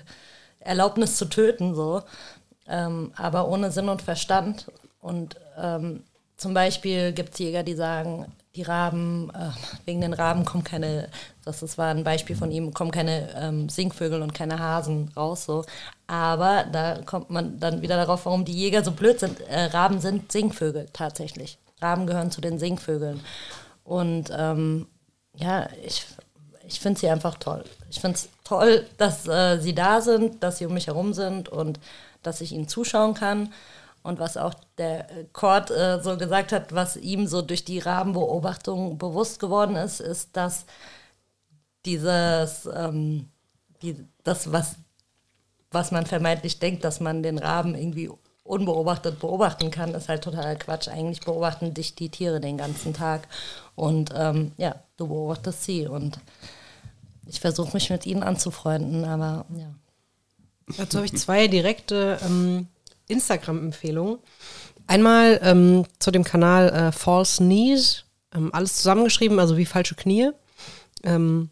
Erlaubnis 0.61 1.17
zu 1.17 1.27
töten, 1.27 1.75
so, 1.75 2.03
ähm, 2.69 3.13
aber 3.17 3.49
ohne 3.49 3.71
Sinn 3.71 3.89
und 3.89 4.03
Verstand. 4.03 4.71
Und 5.01 5.37
ähm, 5.57 6.03
zum 6.37 6.53
Beispiel 6.53 7.13
gibt 7.13 7.33
es 7.33 7.39
Jäger, 7.39 7.63
die 7.63 7.75
sagen, 7.75 8.27
die 8.57 8.63
Raben, 8.63 9.31
äh, 9.31 9.51
wegen 9.85 10.01
den 10.01 10.13
Raben 10.13 10.45
kommen 10.45 10.63
keine, 10.63 11.09
das 11.45 11.63
ist, 11.63 11.77
war 11.77 11.89
ein 11.89 12.05
Beispiel 12.05 12.37
von 12.37 12.53
ihm, 12.53 12.73
kommen 12.73 12.93
keine 12.93 13.35
ähm, 13.37 13.69
Singvögel 13.69 14.23
und 14.23 14.33
keine 14.33 14.59
Hasen 14.59 15.11
raus. 15.17 15.45
So. 15.45 15.65
Aber 16.07 16.65
da 16.71 17.01
kommt 17.05 17.31
man 17.31 17.59
dann 17.59 17.83
wieder 17.83 17.97
darauf, 17.97 18.27
warum 18.27 18.45
die 18.45 18.53
Jäger 18.53 18.85
so 18.85 18.93
blöd 18.93 19.19
sind. 19.19 19.41
Äh, 19.49 19.65
Raben 19.67 20.01
sind 20.01 20.31
Singvögel 20.31 20.87
tatsächlich. 20.93 21.59
Raben 21.81 22.07
gehören 22.07 22.31
zu 22.31 22.41
den 22.41 22.59
Singvögeln. 22.59 23.21
Und 23.83 24.31
ähm, 24.37 24.87
ja, 25.35 25.69
ich, 25.85 26.07
ich 26.67 26.79
finde 26.79 27.01
sie 27.01 27.09
einfach 27.09 27.37
toll. 27.37 27.65
Ich 27.91 28.01
finde 28.01 28.17
es 28.17 28.29
toll, 28.45 28.87
dass 28.99 29.27
äh, 29.27 29.59
sie 29.59 29.75
da 29.75 30.01
sind, 30.01 30.43
dass 30.45 30.59
sie 30.59 30.67
um 30.67 30.75
mich 30.75 30.87
herum 30.87 31.13
sind 31.13 31.49
und 31.49 31.81
dass 32.23 32.41
ich 32.41 32.53
ihnen 32.53 32.69
zuschauen 32.69 33.15
kann. 33.15 33.53
Und 34.05 34.19
was 34.19 34.37
auch 34.37 34.53
der 34.77 35.07
Kurt 35.33 35.71
äh, 35.71 35.99
so 36.03 36.19
gesagt 36.19 36.53
hat, 36.53 36.75
was 36.75 36.97
ihm 36.97 37.27
so 37.27 37.41
durch 37.41 37.65
die 37.65 37.79
Rabenbeobachtung 37.79 38.99
bewusst 38.99 39.41
geworden 39.41 39.77
ist, 39.77 40.01
ist, 40.01 40.37
dass 40.37 40.67
dieses, 41.87 42.69
ähm, 42.77 43.31
die, 43.81 43.97
das, 44.23 44.53
was, 44.53 44.77
was 45.71 45.91
man 45.91 46.05
vermeintlich 46.05 46.59
denkt, 46.59 46.85
dass 46.85 47.01
man 47.01 47.23
den 47.23 47.39
Raben 47.39 47.75
irgendwie 47.75 48.11
unbeobachtet 48.43 49.21
beobachten 49.21 49.71
kann, 49.71 49.95
ist 49.95 50.11
halt 50.11 50.23
totaler 50.23 50.57
Quatsch. 50.57 50.89
Eigentlich 50.89 51.21
beobachten 51.21 51.73
dich 51.73 51.95
die 51.95 52.11
Tiere 52.11 52.41
den 52.41 52.59
ganzen 52.59 52.93
Tag. 52.93 53.27
Und 53.75 54.11
ähm, 54.15 54.53
ja, 54.59 54.75
du 54.99 55.09
beobachtest 55.09 55.65
sie. 55.65 55.87
Und 55.87 56.21
ich 57.27 57.41
versuche 57.41 57.73
mich 57.73 57.89
mit 57.89 58.05
ihnen 58.05 58.23
anzufreunden, 58.23 59.07
aber 59.07 59.47
ja. 59.57 59.75
Dazu 60.77 60.99
habe 60.99 61.07
ich 61.07 61.17
zwei 61.17 61.49
direkte 61.49 62.19
ähm, 62.23 62.69
Instagram-Empfehlungen. 63.09 64.19
Einmal 64.87 65.41
ähm, 65.43 65.85
zu 65.99 66.11
dem 66.11 66.25
Kanal 66.25 66.69
äh, 66.69 66.93
False 66.93 67.43
Knees. 67.43 68.05
Ähm, 68.35 68.51
alles 68.53 68.77
zusammengeschrieben, 68.77 69.39
also 69.39 69.57
wie 69.57 69.67
falsche 69.67 69.95
Knie. 69.95 70.31
Ähm, 71.03 71.51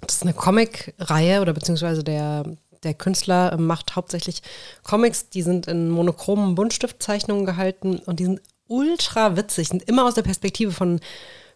das 0.00 0.16
ist 0.16 0.22
eine 0.22 0.34
Comic-Reihe 0.34 1.40
oder 1.40 1.52
beziehungsweise 1.52 2.02
der, 2.02 2.44
der 2.82 2.94
Künstler 2.94 3.52
ähm, 3.52 3.66
macht 3.66 3.96
hauptsächlich 3.96 4.42
Comics, 4.82 5.28
die 5.28 5.42
sind 5.42 5.66
in 5.66 5.90
monochromen 5.90 6.54
Buntstiftzeichnungen 6.54 7.44
gehalten 7.44 7.98
und 7.98 8.18
die 8.20 8.24
sind 8.24 8.40
ultra 8.66 9.36
witzig, 9.36 9.68
sind 9.68 9.88
immer 9.88 10.04
aus 10.04 10.14
der 10.14 10.22
Perspektive 10.22 10.72
von 10.72 11.00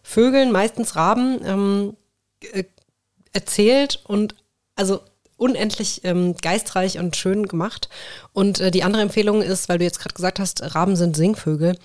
Vögeln, 0.03 0.51
meistens 0.51 0.95
Raben, 0.95 1.39
ähm, 1.43 1.97
äh, 2.51 2.65
erzählt 3.33 4.01
und 4.05 4.35
also 4.75 5.01
unendlich 5.37 6.01
ähm, 6.03 6.35
geistreich 6.37 6.99
und 6.99 7.15
schön 7.15 7.47
gemacht. 7.47 7.89
Und 8.33 8.59
äh, 8.59 8.71
die 8.71 8.83
andere 8.83 9.01
Empfehlung 9.01 9.41
ist, 9.41 9.69
weil 9.69 9.77
du 9.77 9.83
jetzt 9.83 9.99
gerade 9.99 10.15
gesagt 10.15 10.39
hast, 10.39 10.75
Raben 10.75 10.95
sind 10.95 11.15
Singvögel. 11.15 11.77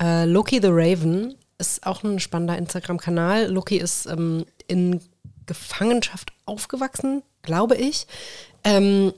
Äh, 0.00 0.24
Loki 0.24 0.60
the 0.60 0.68
Raven 0.70 1.34
ist 1.58 1.86
auch 1.86 2.02
ein 2.02 2.20
spannender 2.20 2.58
Instagram-Kanal. 2.58 3.46
Loki 3.46 3.76
ist 3.76 4.06
ähm, 4.06 4.44
in 4.66 5.00
Gefangenschaft 5.46 6.32
aufgewachsen, 6.44 7.22
glaube 7.42 7.76
ich. 7.76 8.06
Ähm, 8.64 9.12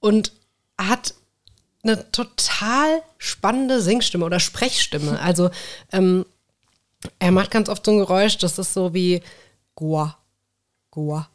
und 0.00 0.32
hat 0.78 1.14
eine 1.82 2.10
total 2.10 3.02
spannende 3.18 3.80
Singstimme 3.80 4.24
oder 4.24 4.40
Sprechstimme. 4.40 5.20
Also 5.20 5.50
ähm, 5.92 6.26
er 7.18 7.30
macht 7.30 7.50
ganz 7.50 7.68
oft 7.68 7.84
so 7.84 7.92
ein 7.92 7.98
Geräusch, 7.98 8.38
das 8.38 8.58
ist 8.58 8.74
so 8.74 8.94
wie 8.94 9.22
Goa, 9.74 10.16
Goa. 10.90 11.28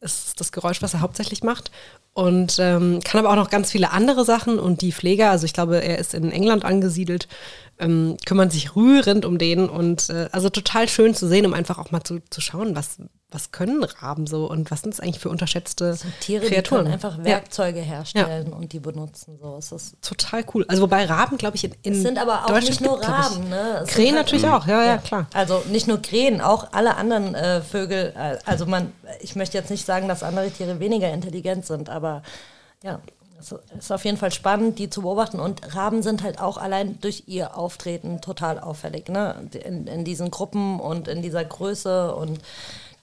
Ist 0.00 0.40
das 0.40 0.50
Geräusch, 0.52 0.80
was 0.82 0.94
er 0.94 1.00
hauptsächlich 1.00 1.42
macht. 1.42 1.70
Und 2.12 2.56
ähm, 2.58 3.00
kann 3.04 3.18
aber 3.18 3.30
auch 3.30 3.36
noch 3.36 3.50
ganz 3.50 3.70
viele 3.70 3.90
andere 3.90 4.24
Sachen. 4.24 4.58
Und 4.58 4.80
die 4.80 4.92
Pfleger, 4.92 5.30
also 5.30 5.44
ich 5.44 5.52
glaube, 5.52 5.82
er 5.82 5.98
ist 5.98 6.14
in 6.14 6.32
England 6.32 6.64
angesiedelt, 6.64 7.28
ähm, 7.80 8.16
kümmern 8.26 8.50
sich 8.50 8.76
rührend 8.76 9.24
um 9.24 9.38
den. 9.38 9.68
Und 9.68 10.10
äh, 10.10 10.28
also 10.32 10.48
total 10.50 10.88
schön 10.88 11.14
zu 11.14 11.26
sehen, 11.26 11.46
um 11.46 11.54
einfach 11.54 11.78
auch 11.78 11.90
mal 11.90 12.02
zu, 12.04 12.20
zu 12.30 12.40
schauen, 12.40 12.76
was, 12.76 12.98
was 13.30 13.52
können 13.52 13.82
Raben 13.84 14.26
so 14.26 14.50
und 14.50 14.70
was 14.70 14.82
sind 14.82 14.92
es 14.94 15.00
eigentlich 15.00 15.18
für 15.20 15.28
unterschätzte 15.30 15.94
sind 15.94 16.12
Tiere, 16.20 16.46
Kreaturen. 16.46 16.84
die 16.86 16.90
können 16.90 16.92
einfach 16.94 17.24
Werkzeuge 17.24 17.80
herstellen 17.80 18.52
und 18.52 18.72
die 18.72 18.80
benutzen. 18.80 19.38
So 19.40 19.56
es 19.58 19.72
ist 19.72 19.96
Total 20.02 20.44
cool. 20.54 20.64
Also 20.68 20.82
wobei 20.82 21.04
Raben, 21.06 21.36
glaube 21.38 21.56
ich, 21.56 21.64
in, 21.64 21.72
in 21.82 21.92
es 21.94 22.02
sind 22.02 22.18
aber 22.18 22.44
auch 22.44 22.46
Deutschland 22.46 22.68
nicht 22.68 22.80
nur. 22.80 23.02
Raben. 23.02 23.48
Ne? 23.48 23.80
Es 23.82 23.88
Krähen 23.90 24.16
halt- 24.16 24.26
natürlich 24.26 24.46
auch, 24.46 24.66
ja, 24.66 24.84
ja, 24.84 24.98
klar. 24.98 25.26
Also 25.32 25.62
nicht 25.70 25.86
nur 25.88 26.02
Krähen, 26.02 26.40
auch 26.40 26.68
alle 26.72 26.96
anderen 26.96 27.34
äh, 27.34 27.60
Vögel. 27.62 28.12
äh, 28.16 28.36
Also 28.44 28.66
man, 28.66 28.92
ich 29.20 29.36
möchte 29.36 29.56
jetzt 29.56 29.70
nicht 29.70 29.86
sagen, 29.86 30.08
dass 30.08 30.22
andere 30.22 30.50
Tiere 30.50 30.80
weniger 30.80 31.12
intelligent 31.12 31.66
sind, 31.66 31.88
aber 31.88 32.22
ja, 32.82 33.00
es 33.40 33.54
ist 33.78 33.92
auf 33.92 34.04
jeden 34.04 34.16
Fall 34.16 34.32
spannend, 34.32 34.78
die 34.78 34.90
zu 34.90 35.02
beobachten. 35.02 35.40
Und 35.40 35.74
Raben 35.74 36.02
sind 36.02 36.22
halt 36.22 36.40
auch 36.40 36.58
allein 36.58 37.00
durch 37.00 37.24
ihr 37.26 37.56
Auftreten 37.56 38.20
total 38.20 38.58
auffällig. 38.60 39.08
Ne? 39.08 39.48
In, 39.64 39.86
in 39.86 40.04
diesen 40.04 40.30
Gruppen 40.30 40.80
und 40.80 41.08
in 41.08 41.22
dieser 41.22 41.44
Größe 41.44 42.14
und 42.14 42.40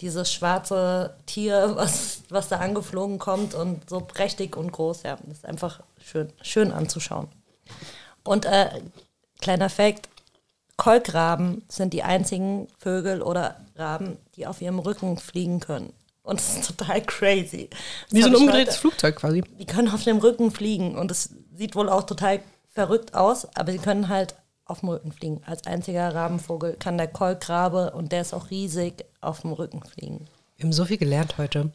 dieses 0.01 0.31
schwarze 0.31 1.15
Tier, 1.25 1.71
was, 1.75 2.21
was 2.29 2.47
da 2.47 2.57
angeflogen 2.57 3.19
kommt 3.19 3.53
und 3.55 3.89
so 3.89 3.99
prächtig 3.99 4.55
und 4.55 4.71
groß. 4.71 5.03
Ja, 5.03 5.17
das 5.25 5.39
ist 5.39 5.45
einfach 5.45 5.81
schön, 5.99 6.31
schön 6.41 6.71
anzuschauen. 6.71 7.27
Und 8.23 8.45
äh, 8.45 8.69
kleiner 9.41 9.69
Fact, 9.69 10.09
Kolkraben 10.77 11.63
sind 11.69 11.93
die 11.93 12.03
einzigen 12.03 12.67
Vögel 12.77 13.21
oder 13.23 13.55
Raben, 13.75 14.17
die 14.35 14.45
auf 14.45 14.61
ihrem 14.61 14.79
Rücken 14.79 15.17
fliegen 15.17 15.59
können. 15.59 15.91
Und 16.27 16.39
das 16.39 16.57
ist 16.57 16.67
total 16.77 17.01
crazy. 17.03 17.69
Das 18.09 18.11
Wie 18.11 18.21
so 18.21 18.27
ein 18.27 18.35
umgedrehtes 18.35 18.75
heute- 18.75 18.81
Flugzeug 18.81 19.15
quasi. 19.15 19.43
Die 19.59 19.65
können 19.65 19.87
auf 19.89 20.03
dem 20.03 20.17
Rücken 20.17 20.51
fliegen 20.51 20.95
und 20.97 21.09
es 21.09 21.29
sieht 21.55 21.75
wohl 21.75 21.89
auch 21.89 22.03
total 22.03 22.41
verrückt 22.69 23.13
aus, 23.15 23.47
aber 23.55 23.71
sie 23.71 23.77
können 23.79 24.09
halt 24.09 24.35
auf 24.65 24.81
dem 24.81 24.89
Rücken 24.89 25.11
fliegen. 25.13 25.41
Als 25.45 25.65
einziger 25.65 26.13
Rabenvogel 26.13 26.75
kann 26.77 26.97
der 26.97 27.07
Kolkrabe, 27.07 27.91
und 27.91 28.11
der 28.11 28.21
ist 28.21 28.33
auch 28.33 28.49
riesig, 28.51 29.05
auf 29.21 29.41
dem 29.41 29.53
Rücken 29.53 29.81
fliegen. 29.83 30.27
Wir 30.57 30.65
haben 30.65 30.73
so 30.73 30.83
viel 30.85 30.97
gelernt 30.97 31.37
heute. 31.37 31.71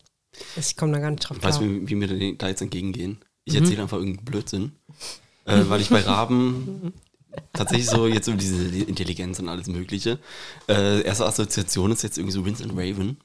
Ich 0.57 0.77
komme 0.77 0.93
da 0.93 0.99
gar 0.99 1.11
nicht 1.11 1.29
drauf 1.29 1.39
Ich 1.39 1.43
weiß, 1.43 1.59
klar. 1.59 1.71
wie, 1.71 2.01
wir 2.01 2.35
da- 2.37 2.49
jetzt 2.49 2.61
entgegengehen. 2.63 3.19
Ich 3.45 3.55
erzähle 3.57 3.83
einfach 3.83 3.97
irgendeinen 3.97 4.25
Blödsinn. 4.27 4.73
Äh, 5.47 5.63
weil 5.69 5.81
ich 5.81 5.89
bei 5.89 6.01
Raben 6.03 6.93
tatsächlich 7.55 7.89
so 7.89 8.07
jetzt 8.07 8.27
so 8.27 8.33
diese 8.35 8.63
Intelligenz 8.85 9.39
und 9.41 9.49
alles 9.49 9.67
Mögliche. 9.67 10.19
Äh, 10.69 11.03
erste 11.03 11.25
Assoziation 11.27 11.91
ist 11.91 12.03
jetzt 12.03 12.19
irgendwie 12.19 12.35
so 12.35 12.45
Vincent 12.45 12.73
Raven. 12.77 13.17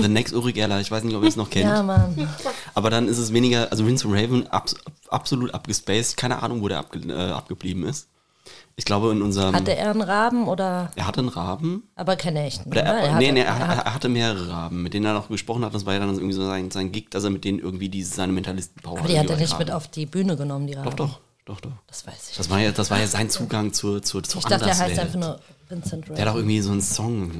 The 0.00 0.08
Next 0.08 0.34
Uri 0.34 0.52
Geller, 0.52 0.80
ich 0.80 0.90
weiß 0.90 1.02
nicht, 1.04 1.14
ob 1.16 1.22
ihr 1.22 1.28
es 1.28 1.36
noch 1.36 1.50
kennt. 1.50 1.64
Ja, 1.66 1.82
Mann. 1.82 2.28
Aber 2.74 2.90
dann 2.90 3.08
ist 3.08 3.18
es 3.18 3.32
weniger, 3.32 3.70
also 3.70 3.86
Vincent 3.86 4.12
Raven 4.14 4.46
abs 4.48 4.76
absolut 5.10 5.52
abgespaced, 5.54 6.16
keine 6.16 6.42
Ahnung, 6.42 6.62
wo 6.62 6.68
der 6.68 6.78
abge 6.78 7.00
äh, 7.08 7.30
abgeblieben 7.32 7.84
ist. 7.84 8.08
Ich 8.76 8.84
glaube 8.84 9.10
in 9.10 9.22
unserem. 9.22 9.54
Hatte 9.56 9.74
er 9.76 9.90
einen 9.90 10.02
Raben 10.02 10.46
oder, 10.46 10.90
er 10.94 11.06
hatte 11.08 11.18
einen 11.20 11.28
Raben. 11.30 11.82
aber 11.96 12.14
keine 12.14 12.44
echten? 12.44 12.70
Oder 12.70 12.82
er, 12.84 12.94
Er 12.94 13.08
hatte- 13.14 13.18
nee, 13.18 13.32
nee, 13.32 13.40
er, 13.40 13.46
er 13.46 13.68
hat- 13.78 13.94
hatte 13.94 14.08
mehrere 14.08 14.48
Raben, 14.50 14.82
mit 14.84 14.94
denen 14.94 15.04
er 15.06 15.14
noch 15.14 15.28
gesprochen 15.28 15.64
hat. 15.64 15.74
Das 15.74 15.84
war 15.84 15.94
ja 15.94 15.98
dann 16.00 16.10
irgendwie 16.14 16.32
so 16.34 16.46
sein, 16.46 16.70
sein 16.70 16.92
Gig, 16.92 17.10
dass 17.10 17.24
er 17.24 17.30
mit 17.30 17.44
denen 17.44 17.58
irgendwie 17.58 17.88
diese, 17.88 18.14
seine 18.14 18.32
Mentalisten-Power 18.32 19.00
aber 19.00 19.08
die 19.08 19.18
hat 19.18 19.28
er 19.28 19.36
nicht 19.36 19.40
mit 19.58 19.68
übertragen. 19.68 19.72
auf 19.72 19.88
die 19.88 20.06
Bühne 20.06 20.36
genommen, 20.36 20.68
die 20.68 20.74
Raben. 20.74 20.90
Doch, 20.90 20.94
doch, 20.94 21.20
doch, 21.44 21.60
doch. 21.60 21.72
Das 21.88 22.06
weiß 22.06 22.30
ich. 22.30 22.36
Das 22.36 22.48
war 22.50 22.60
ja, 22.60 22.70
das 22.70 22.90
war 22.90 23.00
ja 23.00 23.06
sein 23.08 23.28
Zugang 23.30 23.72
zur, 23.72 24.00
zur, 24.02 24.22
zur 24.22 24.38
ich 24.40 24.46
dachte, 24.46 24.66
er 24.68 24.78
heißt 24.78 24.98
einfach 24.98 25.18
nur 25.18 25.40
Vincent 25.68 26.04
Raven. 26.04 26.16
Der 26.16 26.24
hat 26.24 26.32
auch 26.32 26.36
irgendwie 26.36 26.60
so 26.60 26.72
einen 26.72 26.82
Song. 26.82 27.32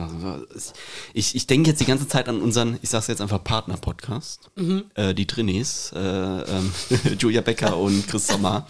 Ich, 1.14 1.34
ich 1.34 1.46
denke 1.46 1.70
jetzt 1.70 1.80
die 1.80 1.86
ganze 1.86 2.08
Zeit 2.08 2.28
an 2.28 2.40
unseren, 2.40 2.78
ich 2.82 2.90
sag's 2.90 3.06
jetzt 3.06 3.20
einfach 3.20 3.42
Partner-Podcast. 3.42 4.50
Mhm. 4.56 4.84
Äh, 4.94 5.14
die 5.14 5.26
Trinis, 5.26 5.92
äh, 5.94 5.98
ähm, 5.98 6.72
Julia 7.18 7.40
Becker 7.40 7.76
und 7.76 8.06
Chris 8.08 8.26
Sommer. 8.26 8.66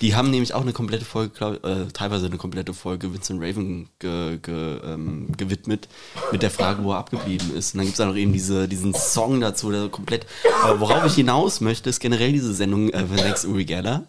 Die 0.00 0.14
haben 0.14 0.30
nämlich 0.30 0.52
auch 0.52 0.60
eine 0.60 0.72
komplette 0.72 1.04
Folge, 1.04 1.32
glaub, 1.34 1.64
äh, 1.64 1.86
teilweise 1.92 2.26
eine 2.26 2.36
komplette 2.36 2.74
Folge 2.74 3.12
Vincent 3.12 3.40
Raven 3.42 3.88
ge, 3.98 4.38
ge, 4.38 4.78
ähm, 4.84 5.28
gewidmet 5.36 5.88
mit 6.32 6.42
der 6.42 6.50
Frage, 6.50 6.84
wo 6.84 6.92
er 6.92 6.98
abgeblieben 6.98 7.54
ist. 7.56 7.74
Und 7.74 7.78
dann 7.78 7.86
gibt's 7.86 7.98
da 7.98 8.06
noch 8.06 8.16
eben 8.16 8.32
diese, 8.32 8.68
diesen 8.68 8.94
Song 8.94 9.40
dazu, 9.40 9.70
der 9.70 9.82
so 9.82 9.88
komplett, 9.88 10.24
äh, 10.24 10.78
worauf 10.78 11.06
ich 11.06 11.14
hinaus 11.14 11.60
möchte, 11.60 11.88
ist 11.88 12.00
generell 12.00 12.32
diese 12.32 12.52
Sendung 12.52 12.90
äh, 12.90 13.04
The 13.06 13.22
Next 13.22 13.46
Uri 13.46 13.64
Geller. 13.64 14.06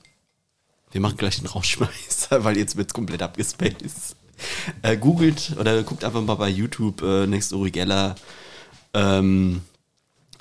Wir 0.92 1.02
machen 1.02 1.18
gleich 1.18 1.38
den 1.38 1.48
Rausschmeißer, 1.48 2.44
weil 2.44 2.58
jetzt 2.58 2.76
wird 2.76 2.94
komplett 2.94 3.22
abgespaced. 3.22 4.16
Äh, 4.82 4.98
googelt 4.98 5.56
oder 5.60 5.84
guckt 5.84 6.04
einfach 6.04 6.22
mal 6.22 6.36
bei 6.36 6.50
YouTube 6.50 7.02
äh, 7.02 7.28
Next 7.28 7.54
Uri 7.54 7.72
Geller 7.72 8.16
ähm, 8.94 9.62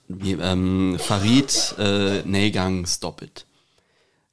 ähm, 0.08 0.98
Farid 0.98 1.74
äh, 1.78 2.22
Nähgang 2.22 2.86
Stop 2.86 3.22
It. 3.22 3.46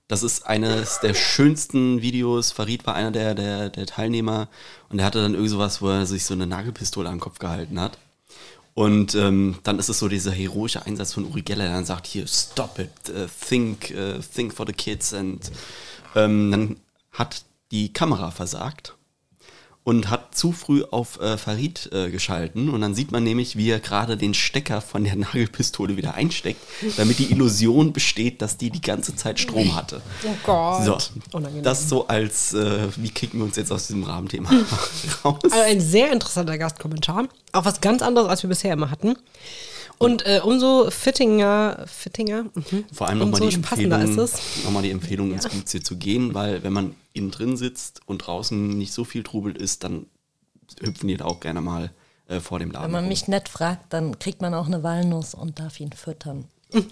Das 0.08 0.22
ist 0.22 0.46
eines 0.46 1.00
der 1.00 1.14
schönsten 1.14 2.02
Videos. 2.02 2.52
Farid 2.52 2.86
war 2.86 2.96
einer 2.96 3.12
der, 3.12 3.34
der, 3.34 3.70
der 3.70 3.86
Teilnehmer 3.86 4.48
und 4.90 5.00
er 5.00 5.06
hatte 5.06 5.22
dann 5.22 5.34
irgend 5.34 5.50
sowas, 5.50 5.82
wo 5.82 5.90
er 5.90 6.06
sich 6.06 6.26
so 6.26 6.34
eine 6.34 6.46
Nagelpistole 6.46 7.10
am 7.10 7.20
Kopf 7.20 7.40
gehalten 7.40 7.80
hat. 7.80 7.98
Und 8.76 9.16
ähm, 9.16 9.60
dann 9.64 9.80
ist 9.80 9.90
es 9.90 10.00
so 10.00 10.08
dieser 10.08 10.32
heroische 10.32 10.86
Einsatz 10.86 11.14
von 11.14 11.26
Uri 11.26 11.44
Geller, 11.44 11.66
der 11.66 11.74
dann 11.74 11.86
sagt, 11.86 12.08
hier, 12.08 12.28
stop 12.28 12.80
it, 12.80 12.90
uh, 13.10 13.28
think, 13.48 13.94
uh, 13.96 14.20
think 14.20 14.54
for 14.54 14.66
the 14.66 14.74
kids. 14.74 15.14
Und 15.14 15.52
ähm, 16.16 16.52
dann 16.52 16.78
hat 17.12 17.44
die 17.72 17.94
Kamera 17.94 18.32
versagt 18.32 18.96
und 19.84 20.10
hat 20.10 20.36
zu 20.36 20.54
früh 20.54 20.84
auf 20.84 21.20
äh, 21.20 21.38
Farid 21.38 21.90
äh, 21.92 22.10
geschalten. 22.10 22.70
Und 22.70 22.82
dann 22.82 22.96
sieht 22.96 23.12
man 23.12 23.24
nämlich, 23.24 23.58
wie 23.58 23.70
er 23.70 23.80
gerade 23.80 24.16
den 24.16 24.34
Stecker 24.34 24.82
von 24.82 25.04
der 25.04 25.16
Nagelpistole 25.18 25.98
wieder 25.98 26.14
einsteckt, 26.16 26.62
damit 26.98 27.20
die 27.20 27.32
Illusion 27.32 27.92
besteht, 27.92 28.42
dass 28.42 28.58
die 28.58 28.70
die 28.70 28.82
ganze 28.82 29.16
Zeit 29.16 29.40
Strom 29.40 29.76
hatte. 29.76 30.02
Oh 30.24 30.30
Gott. 30.46 30.84
So, 30.86 30.98
Unangenehm. 31.38 31.64
das 31.64 31.90
so 31.90 32.08
als, 32.08 32.54
äh, 32.54 32.88
wie 32.96 33.10
kicken 33.10 33.40
wir 33.40 33.46
uns 33.46 33.58
jetzt 33.58 33.72
aus 33.72 33.88
diesem 33.88 34.04
Rahmenthema 34.04 34.50
raus? 35.26 35.40
Also 35.44 35.60
ein 35.60 35.82
sehr 35.82 36.12
interessanter 36.12 36.58
Gastkommentar. 36.58 37.28
Auch 37.52 37.66
was 37.66 37.82
ganz 37.82 38.02
anderes, 38.02 38.30
als 38.30 38.44
wir 38.44 38.50
bisher 38.50 38.74
immer 38.74 38.90
hatten. 38.90 39.16
Und 40.04 40.26
äh, 40.26 40.42
umso 40.44 40.90
fittinger, 40.90 41.86
fittinger, 41.88 42.44
mhm. 42.44 42.86
Vor 42.92 43.08
allem 43.08 43.20
nochmal 43.20 43.42
die 43.42 43.56
Empfehlung, 43.56 44.16
noch 44.16 44.72
mal 44.72 44.84
die 44.84 44.92
Empfehlung 44.92 45.32
ins 45.32 45.50
Gutziel 45.50 45.84
zu 45.84 45.98
gehen, 45.98 46.34
weil 46.34 46.64
wenn 46.64 46.74
man 46.74 46.96
innen 47.14 47.32
drin 47.32 47.58
sitzt 47.58 48.02
und 48.06 48.20
draußen 48.20 48.78
nicht 48.78 48.94
so 48.94 49.04
viel 49.04 49.24
Trubel 49.24 49.56
ist, 49.56 49.84
dann 49.84 50.08
hüpfen 50.82 51.08
die 51.08 51.18
da 51.18 51.26
auch 51.26 51.40
gerne 51.40 51.62
mal 51.62 51.92
äh, 52.28 52.40
vor 52.40 52.60
dem 52.60 52.72
Laden. 52.72 52.86
Wenn 52.86 52.92
man 52.92 53.04
rum. 53.04 53.10
mich 53.10 53.28
nett 53.28 53.50
fragt, 53.50 53.94
dann 53.94 54.20
kriegt 54.20 54.42
man 54.42 54.54
auch 54.54 54.68
eine 54.68 54.84
Walnuss 54.84 55.34
und 55.34 55.60
darf 55.60 55.80
ihn 55.80 55.92
füttern. 55.92 56.46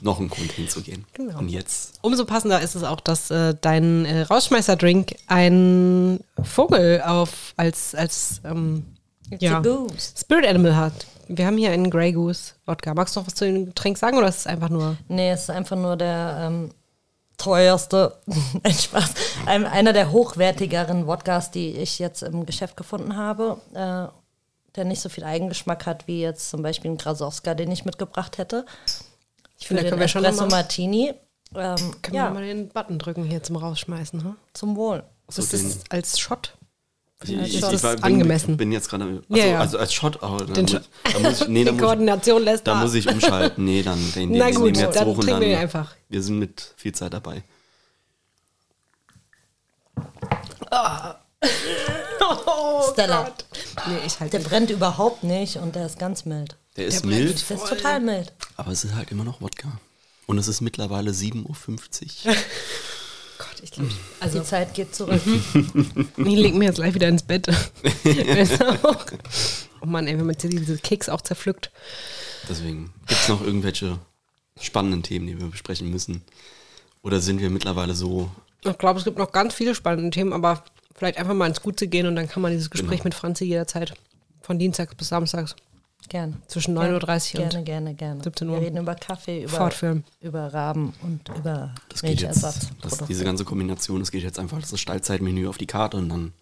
noch 0.00 0.18
einen 0.18 0.28
Grund 0.28 0.52
hinzugehen. 0.52 1.04
Genau. 1.12 1.38
Und 1.38 1.48
jetzt 1.48 1.98
Umso 2.02 2.24
passender 2.24 2.60
ist 2.60 2.74
es 2.74 2.82
auch, 2.82 3.00
dass 3.00 3.30
äh, 3.30 3.54
dein 3.60 4.04
äh, 4.04 4.22
Rausschmeißer-Drink 4.22 5.16
ein 5.26 6.20
Vogel 6.42 7.02
auf 7.02 7.54
als, 7.56 7.94
als 7.94 8.40
ähm, 8.44 8.84
ja. 9.38 9.62
Spirit 9.98 10.46
Animal 10.46 10.76
hat. 10.76 11.06
Wir 11.28 11.46
haben 11.46 11.56
hier 11.56 11.70
einen 11.70 11.90
Grey 11.90 12.12
Goose 12.12 12.52
Wodka. 12.66 12.94
Magst 12.94 13.16
du 13.16 13.20
noch 13.20 13.26
was 13.26 13.34
zu 13.34 13.44
dem 13.44 13.66
Getränk 13.66 13.98
sagen 13.98 14.18
oder 14.18 14.28
ist 14.28 14.38
es 14.40 14.46
einfach 14.46 14.68
nur. 14.68 14.96
Nee, 15.08 15.30
es 15.30 15.42
ist 15.42 15.50
einfach 15.50 15.76
nur 15.76 15.96
der 15.96 16.38
ähm, 16.40 16.70
teuerste, 17.36 18.16
ein 18.62 18.72
Spaß, 18.72 19.14
ein, 19.46 19.66
einer 19.66 19.92
der 19.92 20.12
hochwertigeren 20.12 21.06
Wodkas, 21.06 21.50
die 21.50 21.70
ich 21.70 21.98
jetzt 21.98 22.22
im 22.22 22.46
Geschäft 22.46 22.76
gefunden 22.76 23.16
habe, 23.16 23.58
äh, 23.72 24.08
der 24.76 24.84
nicht 24.84 25.00
so 25.00 25.08
viel 25.08 25.24
Eigengeschmack 25.24 25.86
hat 25.86 26.06
wie 26.06 26.20
jetzt 26.20 26.50
zum 26.50 26.62
Beispiel 26.62 26.90
ein 26.90 26.98
Grasowska, 26.98 27.54
den 27.54 27.70
ich 27.70 27.84
mitgebracht 27.84 28.38
hätte. 28.38 28.66
Ich 29.58 29.68
finde, 29.68 29.82
da 29.82 29.86
den 29.86 29.90
können 29.90 30.00
wir 30.00 30.08
schon 30.08 30.24
Espresso 30.24 30.50
Martini. 30.50 31.14
Ähm, 31.54 31.76
können 32.02 32.16
ja, 32.16 32.24
wir 32.28 32.30
mal 32.34 32.44
den 32.44 32.68
Button 32.68 32.98
drücken 32.98 33.24
hier 33.24 33.42
zum 33.42 33.56
Rausschmeißen. 33.56 34.24
Hm? 34.24 34.36
zum 34.52 34.76
Wohl. 34.76 35.04
Das 35.28 35.48
den- 35.48 35.66
ist 35.66 35.90
als 35.92 36.18
Shot. 36.18 36.56
Ich, 37.24 37.30
Ist 37.32 37.54
ich, 37.54 37.60
das 37.60 37.72
ich 37.74 37.82
war- 37.82 37.94
bin, 37.96 38.04
angemessen? 38.04 38.56
bin 38.56 38.70
jetzt 38.72 38.88
gerade. 38.90 39.04
Also, 39.04 39.22
Ja, 39.28 39.46
ja. 39.46 39.60
also 39.60 39.78
als 39.78 39.92
Shot. 39.94 40.22
Oh, 40.22 40.36
da, 40.38 40.44
Den 40.44 40.62
muss, 40.62 40.70
Shot. 40.72 40.82
da 41.12 41.18
muss 41.18 41.40
ich. 41.40 41.48
Nee, 41.48 41.64
da 41.64 41.70
Die 41.70 41.74
muss 41.76 41.80
ich, 41.82 41.86
Koordination 41.86 42.42
lässt 42.42 42.66
da 42.66 42.74
nach. 42.74 42.82
muss 42.82 42.94
ich 42.94 43.08
umschalten. 43.08 43.64
Nee, 43.64 43.82
dann 43.82 43.98
den, 44.14 44.30
den 44.32 44.38
Na 44.38 44.46
den 44.46 44.54
gut, 44.56 44.64
nehmen 44.64 44.76
wir 44.76 44.82
jetzt 44.84 44.96
dann 44.96 45.06
hoch 45.06 45.12
und 45.16 45.20
trinken 45.22 45.40
dann. 45.40 45.40
wir 45.40 45.48
den 45.56 45.58
einfach. 45.58 45.94
Wir 46.08 46.22
sind 46.22 46.38
mit 46.38 46.74
viel 46.76 46.92
Zeit 46.92 47.12
dabei. 47.14 47.42
Stella. 52.92 53.30
Nee, 53.86 53.98
ich 54.06 54.20
halte 54.20 54.38
Der 54.38 54.44
brennt 54.48 54.70
überhaupt 54.70 55.24
nicht 55.24 55.56
und 55.56 55.74
der 55.74 55.86
ist 55.86 55.98
ganz 55.98 56.24
mild. 56.24 56.56
Der 56.76 56.86
ist 56.86 57.02
Der 57.04 57.08
brennt. 57.08 57.24
mild, 57.24 57.50
Der 57.50 57.56
ist 57.56 57.66
total 57.68 58.00
mild. 58.00 58.32
aber 58.56 58.72
es 58.72 58.84
ist 58.84 58.94
halt 58.94 59.10
immer 59.10 59.24
noch 59.24 59.40
Wodka. 59.40 59.68
Und 60.26 60.38
es 60.38 60.48
ist 60.48 60.60
mittlerweile 60.62 61.10
7.50 61.10 62.26
Uhr. 62.26 62.34
Ich 63.64 63.70
glaube, 63.70 63.88
also 64.20 64.40
Die 64.40 64.44
Zeit 64.44 64.74
geht 64.74 64.94
zurück. 64.94 65.22
ich 65.24 66.16
leg 66.18 66.54
mir 66.54 66.66
jetzt 66.66 66.76
gleich 66.76 66.92
wieder 66.94 67.08
ins 67.08 67.22
Bett. 67.22 67.46
Oh 69.80 69.86
Mann, 69.86 70.06
ey, 70.06 70.16
wenn 70.18 70.24
man 70.24 70.36
diese 70.38 70.78
Keks 70.78 71.10
auch 71.10 71.20
zerpflückt. 71.20 71.70
Deswegen. 72.48 72.90
Gibt 73.06 73.20
es 73.20 73.28
noch 73.28 73.42
irgendwelche 73.44 73.98
spannenden 74.58 75.02
Themen, 75.02 75.26
die 75.26 75.38
wir 75.38 75.48
besprechen 75.48 75.90
müssen? 75.90 76.22
Oder 77.02 77.20
sind 77.20 77.38
wir 77.40 77.50
mittlerweile 77.50 77.94
so. 77.94 78.30
Ich 78.64 78.78
glaube, 78.78 78.98
es 78.98 79.04
gibt 79.04 79.18
noch 79.18 79.30
ganz 79.32 79.52
viele 79.52 79.74
spannende 79.74 80.08
Themen, 80.10 80.32
aber 80.32 80.64
vielleicht 80.94 81.18
einfach 81.18 81.34
mal 81.34 81.46
ins 81.48 81.60
Gute 81.60 81.86
gehen 81.86 82.06
und 82.06 82.16
dann 82.16 82.28
kann 82.28 82.40
man 82.42 82.52
dieses 82.52 82.70
Gespräch 82.70 82.98
Genau. 83.00 83.04
mit 83.04 83.14
Franzi 83.14 83.44
jederzeit 83.44 83.92
von 84.40 84.58
Dienstags 84.58 84.94
bis 84.94 85.08
Samstags 85.08 85.54
Gerne. 86.08 86.34
zwischen 86.48 86.74
Gerne, 86.74 86.98
9.30 86.98 87.36
Uhr 87.38 87.42
und 87.44 87.50
Gerne, 87.50 87.64
gerne, 87.64 87.94
gerne. 87.94 88.22
17 88.22 88.48
Uhr. 88.48 88.56
Wir 88.60 88.66
reden 88.66 88.76
über 88.78 88.94
Kaffee, 88.94 89.42
über, 89.44 89.48
Fortführen. 89.56 90.04
über 90.20 90.52
Raben 90.52 90.92
und 91.02 91.28
über 91.30 91.74
Das 91.88 92.02
geht 92.02 92.20
jetzt. 92.20 92.42
Das, 92.42 92.68
diese 93.08 93.24
ganze 93.24 93.44
Kombination, 93.44 94.00
das 94.00 94.10
geht 94.10 94.22
jetzt 94.22 94.38
einfach 94.38 94.60
das 94.60 94.78
Stallzeitmenü 94.78 95.46
auf 95.48 95.58
die 95.58 95.66
Karte 95.66 95.96
und 95.96 96.08
dann 96.08 96.32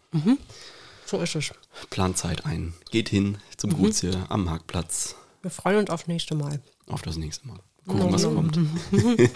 so 1.06 1.18
ist 1.20 1.34
es. 1.36 1.52
Planzeit 1.90 2.44
ein. 2.46 2.74
Geht 2.90 3.08
hin 3.08 3.38
zum 3.56 3.76
Gutsje 3.76 4.12
am 4.28 4.44
Marktplatz 4.44 5.14
Wir 5.42 5.50
freuen 5.50 5.78
uns 5.78 5.90
auf 5.90 6.06
nächste 6.06 6.34
Mal. 6.34 6.60
auf 6.88 7.02
das 7.02 7.16
nächste 7.16 7.46
Mal. 7.48 7.58
Gucken, 7.86 8.12
was 8.12 8.22
No, 8.22 8.30
no. 8.30 8.36
kommt. 8.36 8.58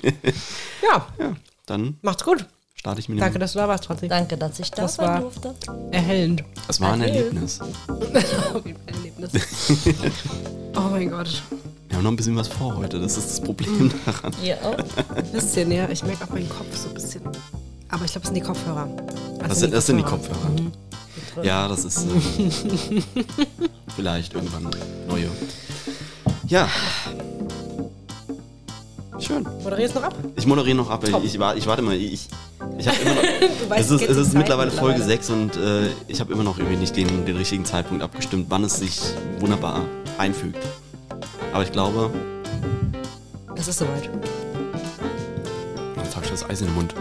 Ja, 0.82 1.06
Ja, 1.18 1.36
dann 1.66 1.98
macht's 2.02 2.24
gut. 2.24 2.46
Starte 2.78 3.00
ich 3.00 3.08
mit 3.08 3.20
Danke, 3.20 3.38
dass 3.38 3.52
du 3.52 3.58
da 3.58 3.68
warst, 3.68 3.86
Franzi. 3.86 4.08
Danke, 4.08 4.36
dass 4.36 4.58
ich 4.60 4.70
da 4.70 4.82
Das 4.82 4.94
sein 4.96 5.06
war- 5.08 5.20
durfte. 5.20 5.54
Erhellend. 5.90 6.44
Das 6.66 6.80
war 6.80 6.92
ein. 6.92 7.00
Erlebnis. 7.02 7.60
Auf 7.88 8.66
jeden 8.66 8.78
Fall 8.78 8.82
ein 8.86 8.94
Erlebnis. 8.94 9.30
oh 10.76 10.80
mein 10.90 11.10
Gott. 11.10 11.42
Wir 11.88 11.96
haben 11.96 12.04
noch 12.04 12.10
ein 12.10 12.16
bisschen 12.16 12.36
was 12.36 12.48
vor 12.48 12.76
heute. 12.76 12.98
Das 13.00 13.16
ist 13.16 13.30
das 13.30 13.40
Problem 13.40 13.90
daran. 14.04 14.32
Ihr 14.44 14.58
auch? 14.64 14.76
Ein 15.16 15.32
bisschen, 15.32 15.70
ja. 15.72 15.88
Ich 15.88 16.02
merke 16.04 16.24
auch 16.24 16.28
meinen 16.30 16.48
Kopf 16.48 16.76
so 16.76 16.88
ein 16.88 16.94
bisschen. 16.94 17.22
Aber 17.88 18.04
ich 18.04 18.12
glaube, 18.12 18.24
es 18.24 18.26
sind 18.26 18.34
die 18.34 18.40
Kopfhörer. 18.40 18.88
Das 19.48 19.58
sind, 19.60 19.72
das 19.72 19.86
sind 19.86 19.96
die 19.98 20.02
Kopfhörer. 20.02 20.50
Ja, 21.42 21.68
das 21.68 21.84
ist 21.84 21.98
äh, 22.06 23.00
vielleicht 23.94 24.34
irgendwann 24.34 24.68
neue. 25.08 25.28
Ja. 26.48 26.68
Schön. 29.18 29.46
Moderierst 29.62 29.94
noch 29.94 30.02
ab? 30.02 30.14
Ich 30.34 30.46
moderiere 30.46 30.76
noch 30.76 30.90
ab. 30.90 31.04
Ich, 31.24 31.38
wa- 31.38 31.54
ich 31.54 31.66
warte 31.66 31.82
mal. 31.82 31.94
Ich, 31.94 32.28
ich 32.78 32.88
habe 32.88 32.98
immer 32.98 33.14
noch. 33.14 33.22
Weißt, 33.70 33.90
es 33.90 34.02
ist, 34.02 34.08
es 34.08 34.16
ist 34.16 34.34
mittlerweile 34.34 34.70
Folge 34.70 35.02
6 35.02 35.30
und 35.30 35.56
äh, 35.56 35.88
ich 36.08 36.20
habe 36.20 36.32
immer 36.32 36.44
noch 36.44 36.58
irgendwie 36.58 36.76
nicht 36.76 36.96
den, 36.96 37.24
den 37.26 37.36
richtigen 37.36 37.64
Zeitpunkt 37.64 38.02
abgestimmt, 38.02 38.46
wann 38.48 38.64
es 38.64 38.78
sich 38.78 39.00
wunderbar 39.40 39.84
einfügt. 40.18 40.58
Aber 41.52 41.62
ich 41.64 41.72
glaube, 41.72 42.10
Es 43.56 43.66
ist 43.68 43.78
soweit. 43.78 44.08
Jetzt 46.02 46.14
habe 46.14 46.24
ich 46.24 46.30
das 46.30 46.48
Eis 46.48 46.60
in 46.60 46.66
den 46.68 46.74
Mund. 46.74 46.94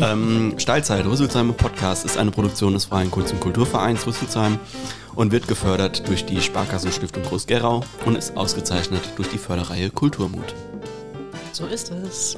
Ähm, 0.00 0.54
Steilzeit, 0.58 1.04
Rüsselsheim 1.04 1.52
Podcast 1.54 2.04
ist 2.04 2.16
eine 2.16 2.30
Produktion 2.30 2.74
des 2.74 2.84
Freien 2.86 3.10
Kunst- 3.10 3.32
und 3.32 3.40
Kulturvereins 3.40 4.06
Rüsselsheim 4.06 4.58
und 5.14 5.32
wird 5.32 5.48
gefördert 5.48 6.06
durch 6.08 6.24
die 6.24 6.40
Sparkassenstiftung 6.40 7.22
Groß-Gerau 7.24 7.82
und 8.06 8.16
ist 8.16 8.36
ausgezeichnet 8.36 9.02
durch 9.16 9.28
die 9.28 9.38
Förderreihe 9.38 9.90
Kulturmut. 9.90 10.54
So 11.52 11.66
ist 11.66 11.90
es. 11.90 12.36